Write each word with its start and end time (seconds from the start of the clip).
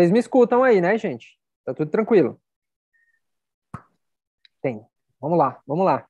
Vocês 0.00 0.10
me 0.10 0.18
escutam 0.18 0.64
aí, 0.64 0.80
né, 0.80 0.96
gente? 0.96 1.38
Tá 1.62 1.74
tudo 1.74 1.90
tranquilo? 1.90 2.40
Tem. 4.62 4.82
Vamos 5.20 5.36
lá, 5.36 5.60
vamos 5.66 5.84
lá. 5.84 6.08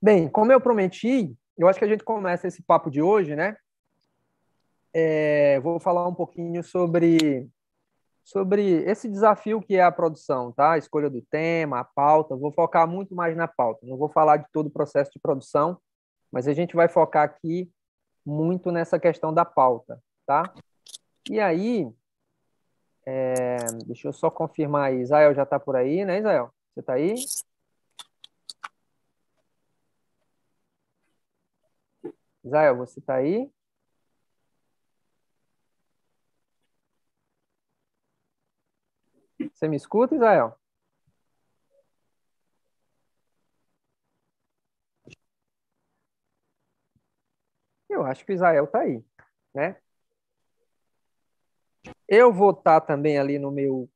Bem, 0.00 0.26
como 0.26 0.50
eu 0.50 0.58
prometi, 0.58 1.36
eu 1.58 1.68
acho 1.68 1.78
que 1.78 1.84
a 1.84 1.88
gente 1.88 2.02
começa 2.02 2.48
esse 2.48 2.62
papo 2.62 2.90
de 2.90 3.02
hoje, 3.02 3.36
né? 3.36 3.58
É, 4.90 5.60
vou 5.60 5.78
falar 5.78 6.08
um 6.08 6.14
pouquinho 6.14 6.64
sobre 6.64 7.46
sobre 8.24 8.82
esse 8.84 9.06
desafio 9.06 9.60
que 9.60 9.76
é 9.76 9.82
a 9.82 9.92
produção, 9.92 10.50
tá? 10.50 10.72
A 10.72 10.78
escolha 10.78 11.10
do 11.10 11.20
tema, 11.20 11.80
a 11.80 11.84
pauta. 11.84 12.34
Vou 12.34 12.52
focar 12.52 12.88
muito 12.88 13.14
mais 13.14 13.36
na 13.36 13.46
pauta. 13.46 13.86
Não 13.86 13.98
vou 13.98 14.08
falar 14.08 14.38
de 14.38 14.46
todo 14.50 14.68
o 14.68 14.72
processo 14.72 15.10
de 15.12 15.18
produção, 15.18 15.78
mas 16.32 16.48
a 16.48 16.54
gente 16.54 16.74
vai 16.74 16.88
focar 16.88 17.24
aqui 17.24 17.70
muito 18.24 18.72
nessa 18.72 18.98
questão 18.98 19.30
da 19.30 19.44
pauta, 19.44 20.02
tá? 20.26 20.54
E 21.28 21.38
aí, 21.38 21.92
é, 23.06 23.56
deixa 23.86 24.08
eu 24.08 24.12
só 24.12 24.30
confirmar 24.30 24.90
aí. 24.90 25.00
Israel 25.00 25.34
já 25.34 25.44
está 25.44 25.58
por 25.60 25.76
aí, 25.76 26.04
né, 26.04 26.18
Israel? 26.18 26.52
Você 26.74 26.80
está 26.80 26.94
aí? 26.94 27.14
Israel, 32.44 32.76
você 32.76 32.98
está 33.00 33.14
aí? 33.16 33.50
Você 39.52 39.68
me 39.68 39.76
escuta, 39.76 40.14
Israel? 40.14 40.58
Eu 47.88 48.04
acho 48.04 48.24
que 48.24 48.32
o 48.32 48.34
Israel 48.34 48.64
está 48.64 48.80
aí, 48.80 49.04
né? 49.54 49.76
Eu 52.08 52.32
vou 52.32 52.50
estar 52.50 52.80
também 52.82 53.18
ali 53.18 53.38
no 53.38 53.50
meu 53.50 53.88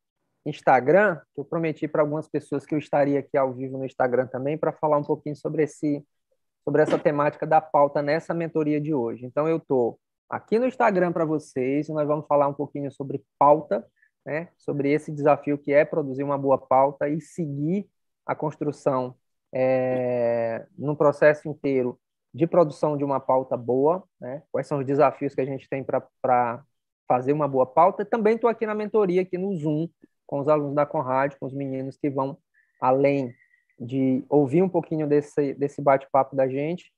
Instagram, 0.44 1.20
eu 1.36 1.44
prometi 1.44 1.86
para 1.86 2.02
algumas 2.02 2.28
pessoas 2.28 2.64
que 2.64 2.74
eu 2.74 2.78
estaria 2.78 3.20
aqui 3.20 3.36
ao 3.36 3.52
vivo 3.52 3.78
no 3.78 3.84
Instagram 3.84 4.26
também 4.26 4.56
para 4.56 4.72
falar 4.72 4.96
um 4.98 5.04
pouquinho 5.04 5.36
sobre 5.36 5.64
esse 5.64 6.04
sobre 6.64 6.82
essa 6.82 6.98
temática 6.98 7.46
da 7.46 7.60
pauta 7.60 8.02
nessa 8.02 8.34
mentoria 8.34 8.80
de 8.80 8.94
hoje. 8.94 9.24
Então 9.24 9.48
eu 9.48 9.56
estou 9.56 9.98
aqui 10.28 10.58
no 10.58 10.66
Instagram 10.66 11.12
para 11.12 11.24
vocês 11.24 11.88
e 11.88 11.92
nós 11.92 12.06
vamos 12.06 12.26
falar 12.26 12.48
um 12.48 12.54
pouquinho 12.54 12.90
sobre 12.92 13.24
pauta, 13.38 13.84
né? 14.24 14.48
Sobre 14.56 14.92
esse 14.92 15.10
desafio 15.12 15.58
que 15.58 15.72
é 15.72 15.84
produzir 15.84 16.22
uma 16.22 16.38
boa 16.38 16.58
pauta 16.58 17.08
e 17.08 17.20
seguir 17.20 17.88
a 18.26 18.34
construção 18.34 19.16
é, 19.52 20.66
no 20.78 20.96
processo 20.96 21.48
inteiro 21.48 21.98
de 22.32 22.46
produção 22.46 22.96
de 22.96 23.04
uma 23.04 23.18
pauta 23.18 23.56
boa, 23.56 24.04
né? 24.20 24.42
Quais 24.52 24.66
são 24.66 24.78
os 24.78 24.86
desafios 24.86 25.34
que 25.34 25.40
a 25.40 25.46
gente 25.46 25.68
tem 25.68 25.82
para 25.82 26.62
fazer 27.10 27.32
uma 27.32 27.48
boa 27.48 27.66
pauta. 27.66 28.04
Também 28.04 28.36
estou 28.36 28.48
aqui 28.48 28.64
na 28.64 28.72
mentoria, 28.72 29.22
aqui 29.22 29.36
no 29.36 29.52
Zoom, 29.56 29.88
com 30.24 30.38
os 30.38 30.46
alunos 30.46 30.76
da 30.76 30.86
Conrad, 30.86 31.34
com 31.40 31.46
os 31.46 31.52
meninos 31.52 31.96
que 31.96 32.08
vão 32.08 32.38
além 32.80 33.34
de 33.76 34.24
ouvir 34.28 34.62
um 34.62 34.68
pouquinho 34.68 35.08
desse, 35.08 35.54
desse 35.54 35.82
bate-papo 35.82 36.36
da 36.36 36.46
gente. 36.46 36.92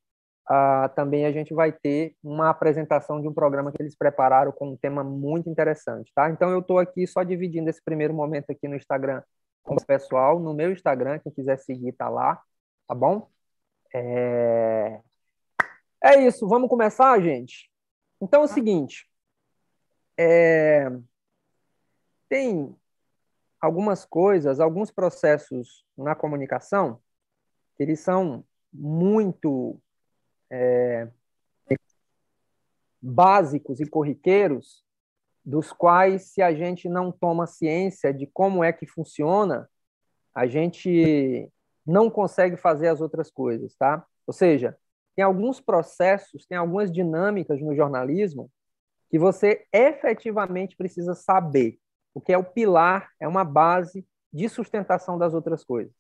Uh, 0.51 0.87
também 0.95 1.25
a 1.25 1.33
gente 1.33 1.55
vai 1.55 1.73
ter 1.73 2.15
uma 2.23 2.51
apresentação 2.51 3.23
de 3.23 3.29
um 3.29 3.33
programa 3.33 3.73
que 3.73 3.81
eles 3.81 3.97
prepararam 3.97 4.53
com 4.53 4.73
um 4.73 4.77
tema 4.77 5.03
muito 5.03 5.49
interessante, 5.49 6.13
tá? 6.15 6.29
Então 6.29 6.51
eu 6.51 6.59
estou 6.59 6.79
aqui 6.79 7.07
só 7.07 7.23
dividindo 7.23 7.71
esse 7.71 7.83
primeiro 7.83 8.13
momento 8.13 8.51
aqui 8.51 8.69
no 8.69 8.77
Instagram 8.77 9.23
com 9.63 9.77
o 9.77 9.87
pessoal, 9.87 10.39
no 10.39 10.53
meu 10.53 10.73
Instagram, 10.73 11.21
quem 11.21 11.33
quiser 11.33 11.59
seguir 11.59 11.93
tá 11.93 12.11
lá, 12.11 12.39
tá 12.87 12.95
bom? 12.95 13.31
É, 13.95 15.01
é 16.05 16.27
isso, 16.27 16.47
vamos 16.47 16.69
começar, 16.69 17.19
gente? 17.21 17.71
Então 18.21 18.43
é 18.43 18.45
o 18.45 18.49
seguinte, 18.49 19.07
é... 20.17 20.91
tem 22.29 22.75
algumas 23.61 24.05
coisas, 24.05 24.59
alguns 24.59 24.91
processos 24.91 25.85
na 25.97 26.15
comunicação 26.15 27.01
que 27.77 27.83
eles 27.83 28.01
são 28.01 28.45
muito 28.73 29.81
é, 30.51 31.09
básicos 33.01 33.81
e 33.81 33.87
corriqueiros, 33.87 34.85
dos 35.45 35.73
quais, 35.73 36.27
se 36.27 36.41
a 36.41 36.55
gente 36.55 36.89
não 36.89 37.11
toma 37.11 37.47
ciência 37.47 38.13
de 38.13 38.27
como 38.27 38.63
é 38.63 38.73
que 38.73 38.87
funciona, 38.87 39.69
a 40.35 40.47
gente 40.47 41.51
não 41.85 42.09
consegue 42.09 42.57
fazer 42.57 42.89
as 42.89 43.01
outras 43.01 43.31
coisas, 43.31 43.75
tá? 43.75 44.07
Ou 44.27 44.33
seja, 44.33 44.79
tem 45.17 45.25
alguns 45.25 45.61
processos, 45.61 46.47
tem 46.47 46.57
algumas 46.57 46.93
dinâmicas 46.93 47.61
no 47.61 47.75
jornalismo 47.75 48.51
que 49.13 49.19
você 49.19 49.67
efetivamente 49.71 50.75
precisa 50.75 51.15
saber, 51.15 51.79
o 52.15 52.21
que 52.21 52.33
é 52.33 52.39
o 52.39 52.43
pilar, 52.43 53.11
é 53.21 53.29
uma 53.29 53.45
base 53.45 54.07
de 54.33 54.49
sustentação 54.49 55.19
das 55.19 55.35
outras 55.35 55.63
coisas. 55.63 55.93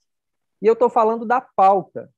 E 0.62 0.66
eu 0.66 0.72
estou 0.72 0.88
falando 0.88 1.26
da 1.26 1.38
pauta. 1.38 2.10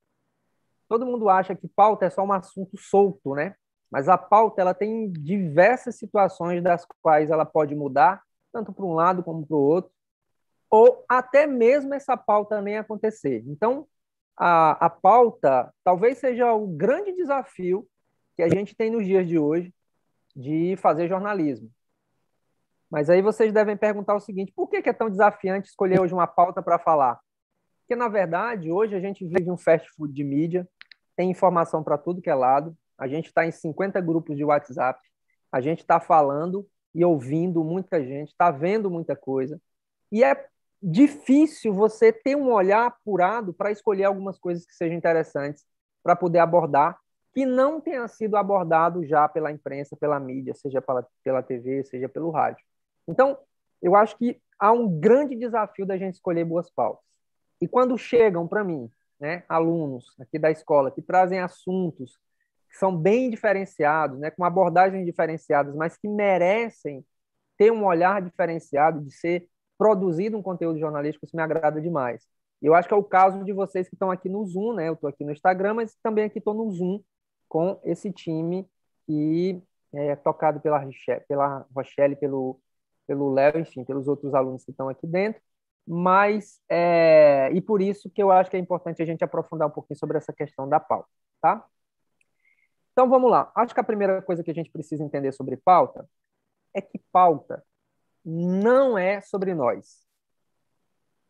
Todo 0.89 1.05
mundo 1.05 1.29
acha 1.29 1.53
que 1.53 1.67
pauta 1.67 2.07
é 2.07 2.11
só 2.11 2.23
um 2.23 2.33
assunto 2.33 2.77
solto, 2.79 3.35
né? 3.35 3.57
Mas 3.91 4.09
a 4.09 4.17
pauta 4.17 4.61
ela 4.61 4.73
tem 4.73 5.11
diversas 5.11 5.97
situações 5.97 6.63
das 6.63 6.87
quais 7.03 7.29
ela 7.29 7.45
pode 7.45 7.75
mudar, 7.75 8.23
tanto 8.53 8.73
para 8.73 8.85
um 8.85 8.95
lado 8.95 9.25
como 9.25 9.45
para 9.45 9.57
o 9.57 9.61
outro, 9.61 9.91
ou 10.71 11.05
até 11.09 11.45
mesmo 11.45 11.93
essa 11.93 12.17
pauta 12.17 12.63
nem 12.63 12.79
acontecer. 12.79 13.43
Então, 13.49 13.85
a, 14.37 14.87
a 14.87 14.91
pauta 14.91 15.75
talvez 15.83 16.19
seja 16.19 16.53
o 16.53 16.69
grande 16.69 17.13
desafio 17.17 17.85
que 18.37 18.45
a 18.45 18.49
gente 18.49 18.77
tem 18.77 18.91
nos 18.91 19.05
dias 19.05 19.27
de 19.27 19.41
hoje, 19.41 19.75
de 20.35 20.77
fazer 20.77 21.09
jornalismo. 21.09 21.71
Mas 22.91 23.11
aí 23.11 23.23
vocês 23.23 23.53
devem 23.53 23.77
perguntar 23.77 24.15
o 24.15 24.21
seguinte: 24.21 24.53
por 24.55 24.69
que 24.69 24.89
é 24.89 24.93
tão 24.93 25.11
desafiante 25.11 25.69
escolher 25.69 26.01
hoje 26.01 26.15
uma 26.15 26.27
pauta 26.27 26.63
para 26.63 26.79
falar? 26.79 27.19
Porque, 27.81 27.97
na 27.97 28.09
verdade, 28.09 28.71
hoje 28.71 28.95
a 28.95 29.01
gente 29.01 29.27
vive 29.27 29.51
um 29.51 29.59
fast 29.59 29.89
food 29.91 30.13
de 30.13 30.25
mídia, 30.25 30.67
tem 31.17 31.31
informação 31.31 31.83
para 31.83 31.99
tudo 31.99 32.23
que 32.23 32.31
é 32.31 32.35
lado, 32.35 32.77
a 32.97 33.07
gente 33.07 33.27
está 33.27 33.47
em 33.47 33.51
50 33.51 34.01
grupos 34.01 34.37
de 34.37 34.45
WhatsApp, 34.45 34.99
a 35.53 35.61
gente 35.61 35.81
está 35.81 36.01
falando 36.01 36.67
e 36.95 37.05
ouvindo 37.05 37.63
muita 37.63 38.03
gente, 38.03 38.29
está 38.29 38.51
vendo 38.51 38.91
muita 38.91 39.15
coisa. 39.15 39.61
E 40.11 40.25
é 40.25 40.47
difícil 40.83 41.75
você 41.75 42.13
ter 42.13 42.37
um 42.37 42.53
olhar 42.53 42.87
apurado 42.87 43.53
para 43.53 43.71
escolher 43.71 44.05
algumas 44.05 44.39
coisas 44.39 44.65
que 44.65 44.75
sejam 44.75 44.97
interessantes 44.97 45.65
para 46.03 46.15
poder 46.15 46.39
abordar 46.39 46.99
que 47.35 47.45
não 47.45 47.81
tenha 47.81 48.07
sido 48.07 48.37
abordado 48.37 49.05
já 49.05 49.29
pela 49.29 49.51
imprensa, 49.51 49.97
pela 49.97 50.21
mídia, 50.21 50.55
seja 50.55 50.81
pela, 50.81 51.05
pela 51.25 51.43
TV, 51.43 51.83
seja 51.83 52.09
pelo 52.09 52.31
rádio. 52.31 52.65
Então, 53.09 53.37
eu 53.83 53.97
acho 53.97 54.17
que 54.17 54.41
há 54.59 54.73
um 54.73 54.89
grande 54.89 55.35
desafio 55.35 55.85
da 55.85 55.99
gente 55.99 56.15
escolher 56.15 56.45
boas 56.45 56.71
pautas. 56.71 57.05
E 57.61 57.67
quando 57.67 57.99
chegam 57.99 58.47
para 58.47 58.63
mim, 58.63 58.89
né, 59.19 59.43
alunos 59.49 60.15
aqui 60.21 60.39
da 60.39 60.51
escola 60.51 60.93
que 60.93 61.03
trazem 61.03 61.41
assuntos 61.41 62.19
que 62.71 62.77
são 62.77 62.97
bem 62.97 63.29
diferenciados, 63.31 64.19
né, 64.19 64.31
com 64.31 64.45
abordagens 64.45 65.05
diferenciadas, 65.05 65.75
mas 65.75 65.97
que 65.97 66.09
merecem 66.09 67.05
ter 67.59 67.73
um 67.73 67.85
olhar 67.85 68.23
diferenciado 68.23 69.01
de 69.01 69.11
ser 69.11 69.49
produzido 69.77 70.39
um 70.39 70.43
conteúdo 70.43 70.79
jornalístico, 70.79 71.27
isso 71.27 71.37
me 71.37 71.43
agrada 71.43 71.81
demais. 71.81 72.23
Eu 72.63 72.75
acho 72.75 72.87
que 72.87 72.95
é 72.95 72.97
o 72.97 73.03
caso 73.03 73.45
de 73.45 73.53
vocês 73.53 73.89
que 73.89 73.95
estão 73.95 74.11
aqui 74.11 74.29
no 74.29 74.45
Zoom, 74.47 74.75
né? 74.75 74.89
Eu 74.89 74.95
estou 74.95 75.09
aqui 75.11 75.25
no 75.25 75.33
Instagram, 75.33 75.75
mas 75.75 75.97
também 76.03 76.25
aqui 76.25 76.39
estou 76.39 76.55
no 76.55 76.71
Zoom 76.71 77.01
com 77.55 77.79
esse 77.85 78.13
time 78.13 78.69
que 79.07 79.63
é 79.93 80.17
tocado 80.17 80.59
pela, 80.59 80.85
pela 81.29 81.65
Rochelle, 81.73 82.17
pelo, 82.17 82.61
pelo 83.07 83.33
Léo, 83.33 83.61
enfim, 83.61 83.85
pelos 83.85 84.09
outros 84.09 84.35
alunos 84.35 84.65
que 84.65 84.73
estão 84.73 84.89
aqui 84.89 85.07
dentro. 85.07 85.41
Mas, 85.87 86.61
é, 86.69 87.51
e 87.53 87.61
por 87.61 87.81
isso 87.81 88.11
que 88.11 88.21
eu 88.21 88.33
acho 88.33 88.51
que 88.51 88.57
é 88.57 88.59
importante 88.59 89.01
a 89.01 89.07
gente 89.07 89.23
aprofundar 89.23 89.69
um 89.69 89.71
pouquinho 89.71 89.97
sobre 89.97 90.19
essa 90.19 90.33
questão 90.33 90.69
da 90.69 90.81
pauta, 90.81 91.09
tá? 91.41 91.65
Então, 92.91 93.09
vamos 93.09 93.31
lá. 93.31 93.53
Acho 93.55 93.73
que 93.73 93.79
a 93.81 93.85
primeira 93.85 94.21
coisa 94.21 94.43
que 94.43 94.51
a 94.51 94.55
gente 94.55 94.73
precisa 94.73 95.05
entender 95.05 95.31
sobre 95.31 95.57
pauta 95.57 96.09
é 96.75 96.81
que 96.81 97.01
pauta 97.13 97.65
não 98.25 98.99
é 98.99 99.21
sobre 99.21 99.55
nós. 99.55 100.05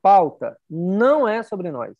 Pauta 0.01 0.59
não 0.71 1.29
é 1.29 1.43
sobre 1.43 1.71
nós. 1.71 1.95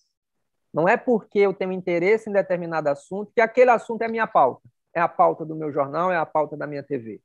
Não 0.75 0.89
é 0.89 0.97
porque 0.97 1.39
eu 1.39 1.55
tenho 1.55 1.71
interesse 1.71 2.29
em 2.29 2.33
determinado 2.33 2.89
assunto 2.89 3.31
que 3.33 3.41
aquele 3.41 3.71
assunto 3.71 4.03
é 4.03 4.09
minha 4.09 4.27
pauta. 4.27 4.69
É 4.93 5.01
a 5.01 5.07
pauta 5.07 5.45
do 5.45 5.55
meu 5.55 5.73
jornal, 5.73 6.11
é 6.11 6.17
a 6.17 6.27
pauta 6.27 6.57
da 6.57 6.67
minha 6.67 6.83
TV. 6.83 7.23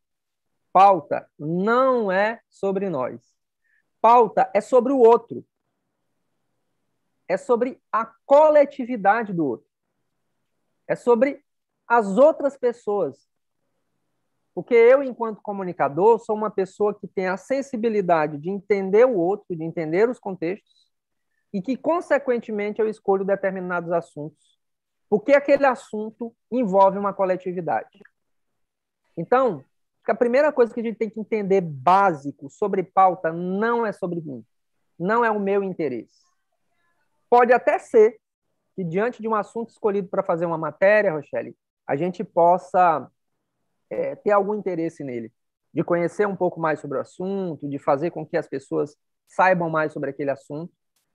Pauta 0.71 1.27
não 1.37 2.11
é 2.11 2.39
sobre 2.47 2.91
nós. 2.91 3.19
Pauta 3.99 4.51
é 4.53 4.61
sobre 4.61 4.93
o 4.93 4.99
outro. 4.99 5.43
É 7.27 7.37
sobre 7.37 7.81
a 7.91 8.05
coletividade 8.23 9.33
do 9.33 9.43
outro. 9.43 9.67
É 10.87 10.95
sobre 10.95 11.43
as 11.87 12.19
outras 12.19 12.55
pessoas. 12.55 13.27
Porque 14.53 14.75
eu, 14.75 15.01
enquanto 15.01 15.41
comunicador, 15.41 16.19
sou 16.19 16.35
uma 16.35 16.51
pessoa 16.51 16.93
que 16.93 17.07
tem 17.07 17.27
a 17.27 17.37
sensibilidade 17.37 18.37
de 18.37 18.49
entender 18.51 19.05
o 19.05 19.17
outro, 19.17 19.55
de 19.55 19.63
entender 19.63 20.07
os 20.07 20.19
contextos, 20.19 20.88
e 21.53 21.61
que, 21.61 21.75
consequentemente, 21.75 22.79
eu 22.79 22.87
escolho 22.87 23.25
determinados 23.25 23.91
assuntos, 23.91 24.59
porque 25.09 25.33
aquele 25.33 25.65
assunto 25.65 26.35
envolve 26.51 26.97
uma 26.97 27.13
coletividade. 27.13 27.99
Então, 29.17 29.63
a 30.07 30.15
primeira 30.15 30.51
coisa 30.51 30.73
que 30.73 30.79
a 30.79 30.83
gente 30.83 30.97
tem 30.97 31.09
que 31.09 31.19
entender 31.19 31.61
básico 31.61 32.49
sobre 32.49 32.83
pauta 32.83 33.31
não 33.31 33.85
é 33.85 33.91
sobre 33.91 34.21
mim, 34.21 34.45
não 34.97 35.23
é 35.23 35.31
o 35.31 35.39
meu 35.39 35.63
interesse. 35.63 36.23
Pode 37.29 37.53
até 37.53 37.77
ser 37.77 38.19
que 38.75 38.83
diante 38.83 39.21
de 39.21 39.27
um 39.27 39.35
assunto 39.35 39.69
escolhido 39.69 40.07
para 40.07 40.23
fazer 40.23 40.45
uma 40.45 40.57
matéria, 40.57 41.11
Rochelle, 41.11 41.55
a 41.87 41.95
gente 41.95 42.23
possa 42.23 43.09
é, 43.89 44.15
ter 44.15 44.31
algum 44.31 44.55
interesse 44.55 45.03
nele, 45.03 45.31
de 45.73 45.83
conhecer 45.83 46.27
um 46.27 46.35
pouco 46.35 46.59
mais 46.59 46.79
sobre 46.79 46.97
o 46.97 47.01
assunto, 47.01 47.67
de 47.67 47.77
fazer 47.77 48.11
com 48.11 48.25
que 48.25 48.37
as 48.37 48.47
pessoas 48.47 48.95
saibam 49.27 49.69
mais 49.69 49.93
sobre 49.93 50.09
aquele 50.09 50.31
assunto, 50.31 50.71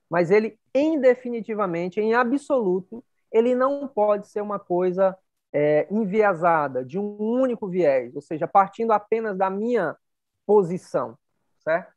mas 0.09 0.31
ele, 0.31 0.57
em 0.73 0.99
definitivamente, 0.99 1.99
em 1.99 2.13
absoluto, 2.13 3.03
ele 3.31 3.55
não 3.55 3.87
pode 3.87 4.27
ser 4.27 4.41
uma 4.41 4.59
coisa 4.59 5.17
é, 5.51 5.87
enviesada, 5.89 6.83
de 6.83 6.99
um 6.99 7.17
único 7.17 7.67
viés, 7.67 8.15
ou 8.15 8.21
seja, 8.21 8.47
partindo 8.47 8.91
apenas 8.91 9.37
da 9.37 9.49
minha 9.49 9.95
posição, 10.45 11.17
certo? 11.59 11.93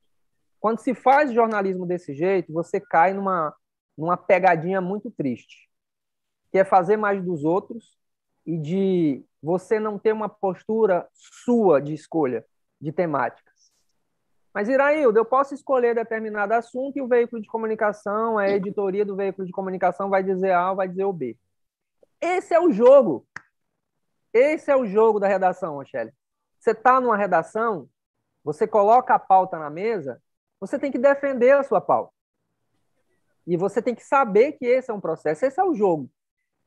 Quando 0.61 0.81
se 0.81 0.95
faz 0.95 1.33
jornalismo 1.33 1.87
desse 1.87 2.15
jeito, 2.15 2.53
você 2.53 2.81
cai 2.81 3.13
numa, 3.13 3.55
numa 3.97 4.17
pegadinha 4.17 4.81
muito 4.81 5.11
triste, 5.11 5.69
que 6.51 6.59
é 6.59 6.65
fazer 6.65 6.97
mais 6.97 7.23
dos 7.23 7.45
outros 7.45 7.97
e 8.47 8.57
de 8.57 9.25
você 9.43 9.79
não 9.79 9.99
ter 9.99 10.13
uma 10.13 10.29
postura 10.29 11.09
sua 11.13 11.81
de 11.81 11.95
escolha 11.95 12.45
de 12.81 12.93
temáticas. 12.93 13.58
Mas, 14.59 14.69
Iraildo, 14.69 15.17
eu 15.17 15.25
posso 15.25 15.55
escolher 15.55 15.95
determinado 15.95 16.53
assunto 16.53 16.97
e 16.97 17.01
o 17.01 17.07
veículo 17.07 17.41
de 17.41 17.47
comunicação, 17.47 18.37
a 18.37 18.49
editoria 18.49 19.05
do 19.05 19.15
veículo 19.15 19.47
de 19.47 19.53
comunicação 19.53 20.11
vai 20.11 20.21
dizer 20.21 20.51
A 20.51 20.71
ou 20.71 20.77
vai 20.77 20.89
dizer 20.89 21.05
o 21.05 21.13
B. 21.13 21.39
Esse 22.21 22.55
é 22.55 22.61
o 22.61 22.73
jogo. 22.73 23.25
Esse 24.33 24.69
é 24.69 24.77
o 24.77 24.85
jogo 24.85 25.21
da 25.21 25.29
redação, 25.29 25.75
Rochelle. 25.75 26.13
Você 26.59 26.73
está 26.73 27.01
numa 27.01 27.17
redação, 27.17 27.89
você 28.43 28.67
coloca 28.67 29.15
a 29.15 29.19
pauta 29.21 29.57
na 29.61 29.71
mesa, 29.71 30.21
você 30.59 30.77
tem 30.77 30.91
que 30.91 30.99
defender 30.99 31.53
a 31.53 31.63
sua 31.63 31.81
pauta. 31.81 32.13
E 33.47 33.57
você 33.57 33.81
tem 33.81 33.95
que 33.95 34.03
saber 34.03 34.55
que 34.55 34.67
esse 34.67 34.91
é 34.91 34.93
um 34.93 35.01
processo, 35.01 35.47
esse 35.47 35.61
é 35.61 35.65
o 35.65 35.73
jogo. 35.73 36.11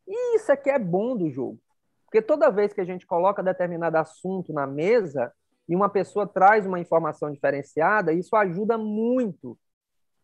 E 0.07 0.37
isso 0.37 0.49
é 0.49 0.55
que 0.55 0.69
é 0.69 0.79
bom 0.79 1.17
do 1.17 1.29
jogo. 1.29 1.59
Porque 2.05 2.21
toda 2.21 2.49
vez 2.49 2.71
que 2.71 2.79
a 2.79 2.85
gente 2.85 3.05
coloca 3.05 3.43
determinado 3.43 3.97
assunto 3.97 4.53
na 4.53 4.65
mesa 4.65 5.33
e 5.71 5.75
uma 5.75 5.87
pessoa 5.87 6.27
traz 6.27 6.65
uma 6.65 6.81
informação 6.81 7.31
diferenciada, 7.31 8.11
isso 8.11 8.35
ajuda 8.35 8.77
muito 8.77 9.57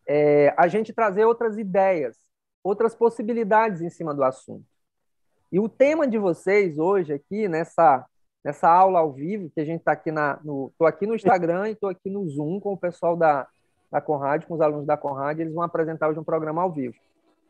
é, 0.06 0.52
a 0.58 0.68
gente 0.68 0.92
trazer 0.92 1.24
outras 1.24 1.56
ideias, 1.56 2.18
outras 2.62 2.94
possibilidades 2.94 3.80
em 3.80 3.88
cima 3.88 4.14
do 4.14 4.22
assunto. 4.22 4.66
E 5.50 5.58
o 5.58 5.66
tema 5.66 6.06
de 6.06 6.18
vocês 6.18 6.76
hoje 6.78 7.14
aqui, 7.14 7.48
nessa, 7.48 8.04
nessa 8.44 8.68
aula 8.68 8.98
ao 8.98 9.10
vivo, 9.10 9.48
que 9.48 9.60
a 9.62 9.64
gente 9.64 9.78
está 9.78 9.92
aqui 9.92 10.12
na. 10.12 10.38
No, 10.44 10.70
tô 10.78 10.84
aqui 10.84 11.06
no 11.06 11.14
Instagram 11.14 11.70
e 11.70 11.72
estou 11.72 11.88
aqui 11.88 12.10
no 12.10 12.28
Zoom 12.28 12.60
com 12.60 12.74
o 12.74 12.78
pessoal 12.78 13.16
da, 13.16 13.48
da 13.90 14.02
Conrad, 14.02 14.44
com 14.44 14.52
os 14.52 14.60
alunos 14.60 14.86
da 14.86 14.98
Conrad, 14.98 15.40
eles 15.40 15.54
vão 15.54 15.62
apresentar 15.62 16.10
hoje 16.10 16.20
um 16.20 16.24
programa 16.24 16.60
ao 16.60 16.70
vivo. 16.70 16.94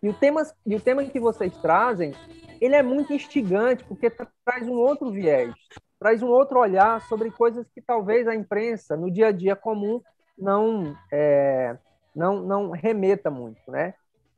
E 0.01 0.09
o 0.09 0.15
tema, 0.15 0.45
e 0.65 0.77
o 0.77 0.81
tema 0.81 1.05
que 1.05 1.19
vocês 1.19 1.53
trazem, 1.57 2.13
ele 2.61 2.77
é 2.77 2.83
muito 2.85 3.13
instigante, 3.13 3.83
porque 3.83 4.09
traz 4.09 4.69
um 4.69 4.77
outro 4.77 5.11
viés, 5.11 5.53
traz 5.99 6.23
um 6.23 6.29
outro 6.29 6.59
olhar 6.59 7.01
sobre 7.03 7.31
coisas 7.31 7.69
que 7.71 7.83
talvez 7.83 8.27
a 8.29 8.35
imprensa, 8.35 8.97
no 8.97 9.11
dia 9.11 9.29
a 9.29 9.33
dia 9.33 9.57
comum, 9.57 10.01
não, 10.37 10.97
é, 11.13 11.77
não, 12.15 12.43
não 12.43 12.71
remeta 12.71 13.31
muito, 13.31 13.71
né? 13.71 13.95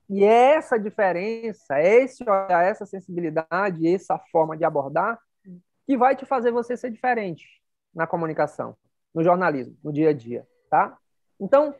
E 0.09 0.25
é 0.25 0.57
essa 0.57 0.79
diferença, 0.79 1.79
é 1.79 2.03
esse 2.03 2.23
olhar, 2.23 2.65
essa 2.65 2.85
sensibilidade, 2.85 3.87
essa 3.87 4.19
forma 4.33 4.57
de 4.57 4.65
abordar 4.65 5.19
que 5.87 5.97
vai 5.97 6.17
te 6.17 6.25
fazer 6.25 6.51
você 6.51 6.77
ser 6.77 6.91
diferente 6.91 7.47
na 7.95 8.07
comunicação, 8.07 8.77
no 9.15 9.23
jornalismo, 9.23 9.77
no 9.83 9.93
dia 9.93 10.11
a 10.11 10.13
dia, 10.13 10.47
tá? 10.69 10.97
Então, 11.39 11.75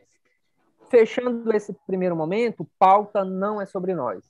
fechando 0.89 1.53
esse 1.55 1.73
primeiro 1.87 2.15
momento, 2.15 2.69
pauta 2.77 3.23
não 3.23 3.61
é 3.61 3.65
sobre 3.65 3.93
nós. 3.93 4.23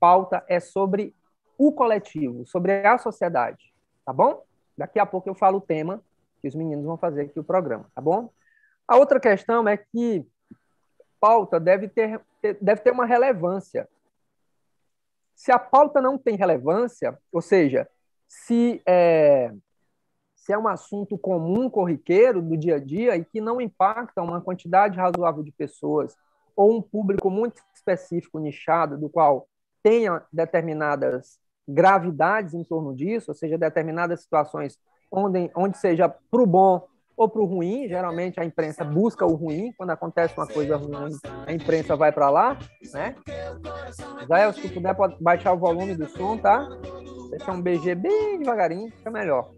Pauta 0.00 0.44
é 0.48 0.58
sobre 0.60 1.14
o 1.56 1.72
coletivo, 1.72 2.46
sobre 2.46 2.86
a 2.86 2.98
sociedade, 2.98 3.72
tá 4.04 4.12
bom? 4.12 4.42
Daqui 4.78 5.00
a 5.00 5.04
pouco 5.04 5.28
eu 5.28 5.34
falo 5.34 5.58
o 5.58 5.60
tema 5.60 6.00
que 6.40 6.46
os 6.46 6.54
meninos 6.54 6.84
vão 6.84 6.96
fazer 6.96 7.22
aqui 7.22 7.40
o 7.40 7.44
programa, 7.44 7.90
tá 7.92 8.00
bom? 8.00 8.30
A 8.86 8.96
outra 8.96 9.18
questão 9.18 9.68
é 9.68 9.76
que 9.76 10.24
pauta 11.20 11.58
deve 11.58 11.88
ter, 11.88 12.20
deve 12.60 12.80
ter 12.80 12.92
uma 12.92 13.04
relevância. 13.04 13.88
Se 15.34 15.50
a 15.50 15.58
pauta 15.58 16.00
não 16.00 16.16
tem 16.16 16.36
relevância, 16.36 17.18
ou 17.32 17.42
seja, 17.42 17.88
se 18.28 18.80
é, 18.86 19.52
se 20.36 20.52
é 20.52 20.58
um 20.58 20.68
assunto 20.68 21.18
comum, 21.18 21.68
corriqueiro, 21.68 22.40
do 22.40 22.56
dia 22.56 22.76
a 22.76 22.78
dia, 22.78 23.16
e 23.16 23.24
que 23.24 23.40
não 23.40 23.60
impacta 23.60 24.22
uma 24.22 24.40
quantidade 24.40 24.96
razoável 24.96 25.42
de 25.42 25.50
pessoas, 25.50 26.16
ou 26.54 26.76
um 26.76 26.80
público 26.80 27.28
muito 27.28 27.60
específico, 27.74 28.38
nichado, 28.38 28.96
do 28.96 29.08
qual 29.08 29.48
tenha 29.82 30.22
determinadas 30.32 31.38
gravidades 31.68 32.54
em 32.54 32.64
torno 32.64 32.94
disso, 32.94 33.30
ou 33.30 33.34
seja, 33.34 33.58
determinadas 33.58 34.22
situações 34.22 34.78
onde, 35.10 35.50
onde 35.54 35.76
seja 35.76 36.08
para 36.08 36.42
o 36.42 36.46
bom 36.46 36.86
ou 37.16 37.28
para 37.28 37.42
o 37.42 37.44
ruim. 37.44 37.88
Geralmente 37.88 38.40
a 38.40 38.44
imprensa 38.44 38.84
busca 38.84 39.26
o 39.26 39.34
ruim. 39.34 39.72
Quando 39.76 39.90
acontece 39.90 40.34
uma 40.36 40.46
coisa 40.46 40.76
ruim, 40.76 41.10
a 41.46 41.52
imprensa 41.52 41.96
vai 41.96 42.12
para 42.12 42.30
lá, 42.30 42.58
né? 42.92 43.14
Zé, 44.26 44.52
se 44.52 44.68
puder, 44.72 44.94
pode 44.94 45.22
baixar 45.22 45.52
o 45.52 45.58
volume 45.58 45.94
do 45.94 46.08
som, 46.08 46.38
tá? 46.38 46.66
Deixar 47.30 47.52
um 47.52 47.60
BG 47.60 47.94
bem 47.94 48.38
devagarinho, 48.38 48.90
fica 48.92 49.10
melhor, 49.10 49.52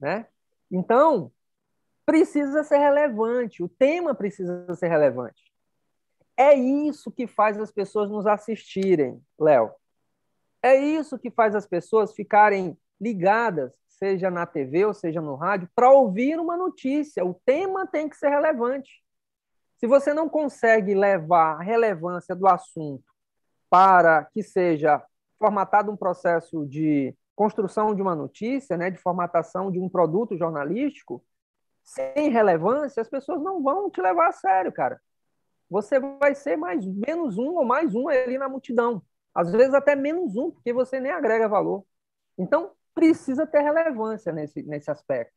né? 0.00 0.26
Então, 0.70 1.30
precisa 2.04 2.64
ser 2.64 2.78
relevante. 2.78 3.62
O 3.62 3.68
tema 3.68 4.14
precisa 4.14 4.74
ser 4.74 4.88
relevante. 4.88 5.50
É 6.36 6.54
isso 6.54 7.10
que 7.10 7.26
faz 7.26 7.58
as 7.58 7.70
pessoas 7.70 8.10
nos 8.10 8.26
assistirem, 8.26 9.20
Léo. 9.38 9.70
É 10.62 10.76
isso 10.76 11.18
que 11.18 11.30
faz 11.30 11.54
as 11.54 11.66
pessoas 11.66 12.12
ficarem 12.12 12.76
ligadas 13.00 13.72
seja 14.00 14.30
na 14.30 14.46
TV 14.46 14.86
ou 14.86 14.94
seja 14.94 15.20
no 15.20 15.34
rádio, 15.34 15.68
para 15.74 15.92
ouvir 15.92 16.40
uma 16.40 16.56
notícia. 16.56 17.22
O 17.22 17.34
tema 17.44 17.86
tem 17.86 18.08
que 18.08 18.16
ser 18.16 18.30
relevante. 18.30 18.90
Se 19.76 19.86
você 19.86 20.14
não 20.14 20.26
consegue 20.26 20.94
levar 20.94 21.56
a 21.56 21.62
relevância 21.62 22.34
do 22.34 22.48
assunto 22.48 23.04
para 23.68 24.24
que 24.24 24.42
seja 24.42 25.02
formatado 25.38 25.92
um 25.92 25.96
processo 25.96 26.66
de 26.66 27.14
construção 27.36 27.94
de 27.94 28.00
uma 28.00 28.14
notícia, 28.14 28.76
né, 28.76 28.90
de 28.90 28.98
formatação 28.98 29.70
de 29.70 29.78
um 29.78 29.88
produto 29.88 30.36
jornalístico, 30.36 31.22
sem 31.82 32.30
relevância, 32.30 33.00
as 33.00 33.08
pessoas 33.08 33.42
não 33.42 33.62
vão 33.62 33.90
te 33.90 34.00
levar 34.00 34.28
a 34.28 34.32
sério, 34.32 34.72
cara. 34.72 35.00
Você 35.68 36.00
vai 36.00 36.34
ser 36.34 36.56
mais 36.56 36.86
menos 36.86 37.38
um 37.38 37.54
ou 37.54 37.64
mais 37.64 37.94
um 37.94 38.08
ali 38.08 38.38
na 38.38 38.48
multidão. 38.48 39.02
Às 39.40 39.50
vezes 39.50 39.72
até 39.72 39.96
menos 39.96 40.36
um, 40.36 40.50
porque 40.50 40.70
você 40.70 41.00
nem 41.00 41.10
agrega 41.10 41.48
valor. 41.48 41.82
Então, 42.36 42.72
precisa 42.94 43.46
ter 43.46 43.62
relevância 43.62 44.30
nesse, 44.32 44.62
nesse 44.62 44.90
aspecto. 44.90 45.32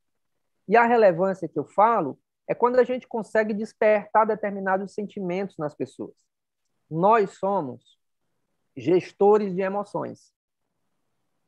E 0.67 0.75
a 0.75 0.85
relevância 0.85 1.47
que 1.47 1.57
eu 1.57 1.63
falo 1.63 2.19
é 2.45 2.53
quando 2.53 2.79
a 2.79 2.83
gente 2.83 3.07
consegue 3.07 3.53
despertar 3.53 4.27
determinados 4.27 4.93
sentimentos 4.93 5.57
nas 5.57 5.73
pessoas. 5.73 6.13
Nós 6.91 7.37
somos 7.37 7.97
gestores 8.75 9.55
de 9.55 9.61
emoções. 9.61 10.33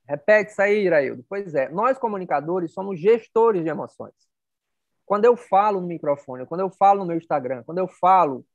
Repete 0.08 0.52
isso 0.52 0.62
aí, 0.62 0.86
Iraildo. 0.86 1.26
Pois 1.28 1.54
é, 1.56 1.68
nós 1.68 1.98
comunicadores 1.98 2.72
somos 2.72 3.02
gestores 3.02 3.64
de 3.64 3.70
emoções. 3.70 4.14
Quando 5.06 5.26
eu 5.26 5.36
falo 5.36 5.82
no 5.82 5.88
microfone, 5.88 6.46
quando 6.46 6.62
eu 6.62 6.70
falo 6.70 7.02
no 7.02 7.08
meu 7.08 7.18
Instagram, 7.18 7.64
quando 7.64 7.80
eu 7.80 7.88
falo 7.90 8.46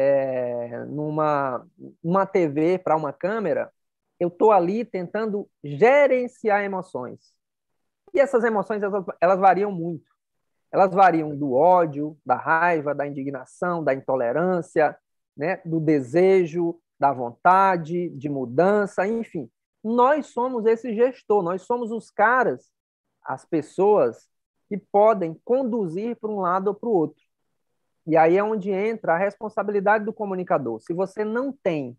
é, 0.00 0.84
numa 0.84 1.66
uma 2.00 2.24
TV 2.24 2.78
para 2.78 2.96
uma 2.96 3.12
câmera, 3.12 3.72
eu 4.20 4.28
estou 4.28 4.52
ali 4.52 4.84
tentando 4.84 5.50
gerenciar 5.62 6.62
emoções. 6.62 7.32
E 8.14 8.20
essas 8.20 8.44
emoções, 8.44 8.80
elas, 8.80 9.04
elas 9.20 9.40
variam 9.40 9.72
muito. 9.72 10.08
Elas 10.70 10.94
variam 10.94 11.34
do 11.36 11.52
ódio, 11.52 12.16
da 12.24 12.36
raiva, 12.36 12.94
da 12.94 13.08
indignação, 13.08 13.82
da 13.82 13.92
intolerância, 13.92 14.96
né, 15.36 15.60
do 15.64 15.80
desejo, 15.80 16.78
da 16.98 17.12
vontade, 17.12 18.08
de 18.10 18.28
mudança, 18.28 19.04
enfim. 19.04 19.50
Nós 19.82 20.26
somos 20.26 20.64
esse 20.64 20.94
gestor, 20.94 21.42
nós 21.42 21.62
somos 21.62 21.90
os 21.90 22.08
caras, 22.08 22.70
as 23.24 23.44
pessoas 23.44 24.28
que 24.68 24.76
podem 24.76 25.34
conduzir 25.44 26.14
para 26.20 26.30
um 26.30 26.40
lado 26.40 26.68
ou 26.68 26.74
para 26.74 26.88
o 26.88 26.92
outro. 26.92 27.27
E 28.08 28.16
aí 28.16 28.38
é 28.38 28.42
onde 28.42 28.70
entra 28.70 29.12
a 29.12 29.18
responsabilidade 29.18 30.06
do 30.06 30.14
comunicador. 30.14 30.80
Se 30.80 30.94
você 30.94 31.26
não 31.26 31.52
tem 31.52 31.94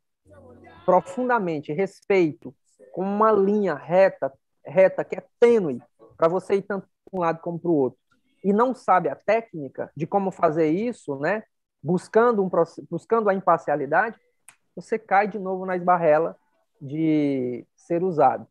profundamente 0.84 1.72
respeito 1.72 2.52
com 2.92 3.04
uma 3.04 3.32
linha 3.32 3.76
reta, 3.76 4.34
reta 4.66 5.04
que 5.04 5.18
é 5.18 5.24
tênue 5.40 5.80
para 6.18 6.28
você 6.28 6.56
ir 6.56 6.64
tanto 6.64 6.88
para 7.06 7.20
um 7.20 7.22
lado 7.22 7.40
como 7.42 7.60
para 7.60 7.70
o 7.70 7.76
outro, 7.76 8.00
e 8.44 8.52
não 8.52 8.74
sabe 8.74 9.08
a 9.08 9.16
técnica 9.16 9.92
de 9.96 10.08
como 10.08 10.32
fazer 10.32 10.72
isso, 10.72 11.16
né? 11.20 11.44
Buscando 11.82 12.44
um 12.44 12.50
buscando 12.90 13.30
a 13.30 13.34
imparcialidade, 13.36 14.18
você 14.76 14.98
cai 14.98 15.28
de 15.28 15.38
novo 15.38 15.64
na 15.64 15.76
esbarrela 15.76 16.36
de 16.82 17.68
ser 17.76 18.04
usado. 18.04 18.48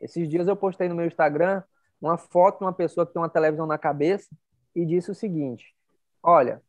Esses 0.00 0.28
dias 0.28 0.48
eu 0.48 0.56
postei 0.56 0.88
no 0.88 0.96
meu 0.96 1.06
Instagram 1.06 1.62
uma 2.00 2.18
foto 2.18 2.58
de 2.58 2.64
uma 2.64 2.72
pessoa 2.72 3.06
que 3.06 3.12
tem 3.12 3.22
uma 3.22 3.28
televisão 3.28 3.64
na 3.64 3.78
cabeça 3.78 4.28
e 4.74 4.84
disse 4.84 5.08
o 5.08 5.14
seguinte: 5.14 5.72
Olha, 6.20 6.60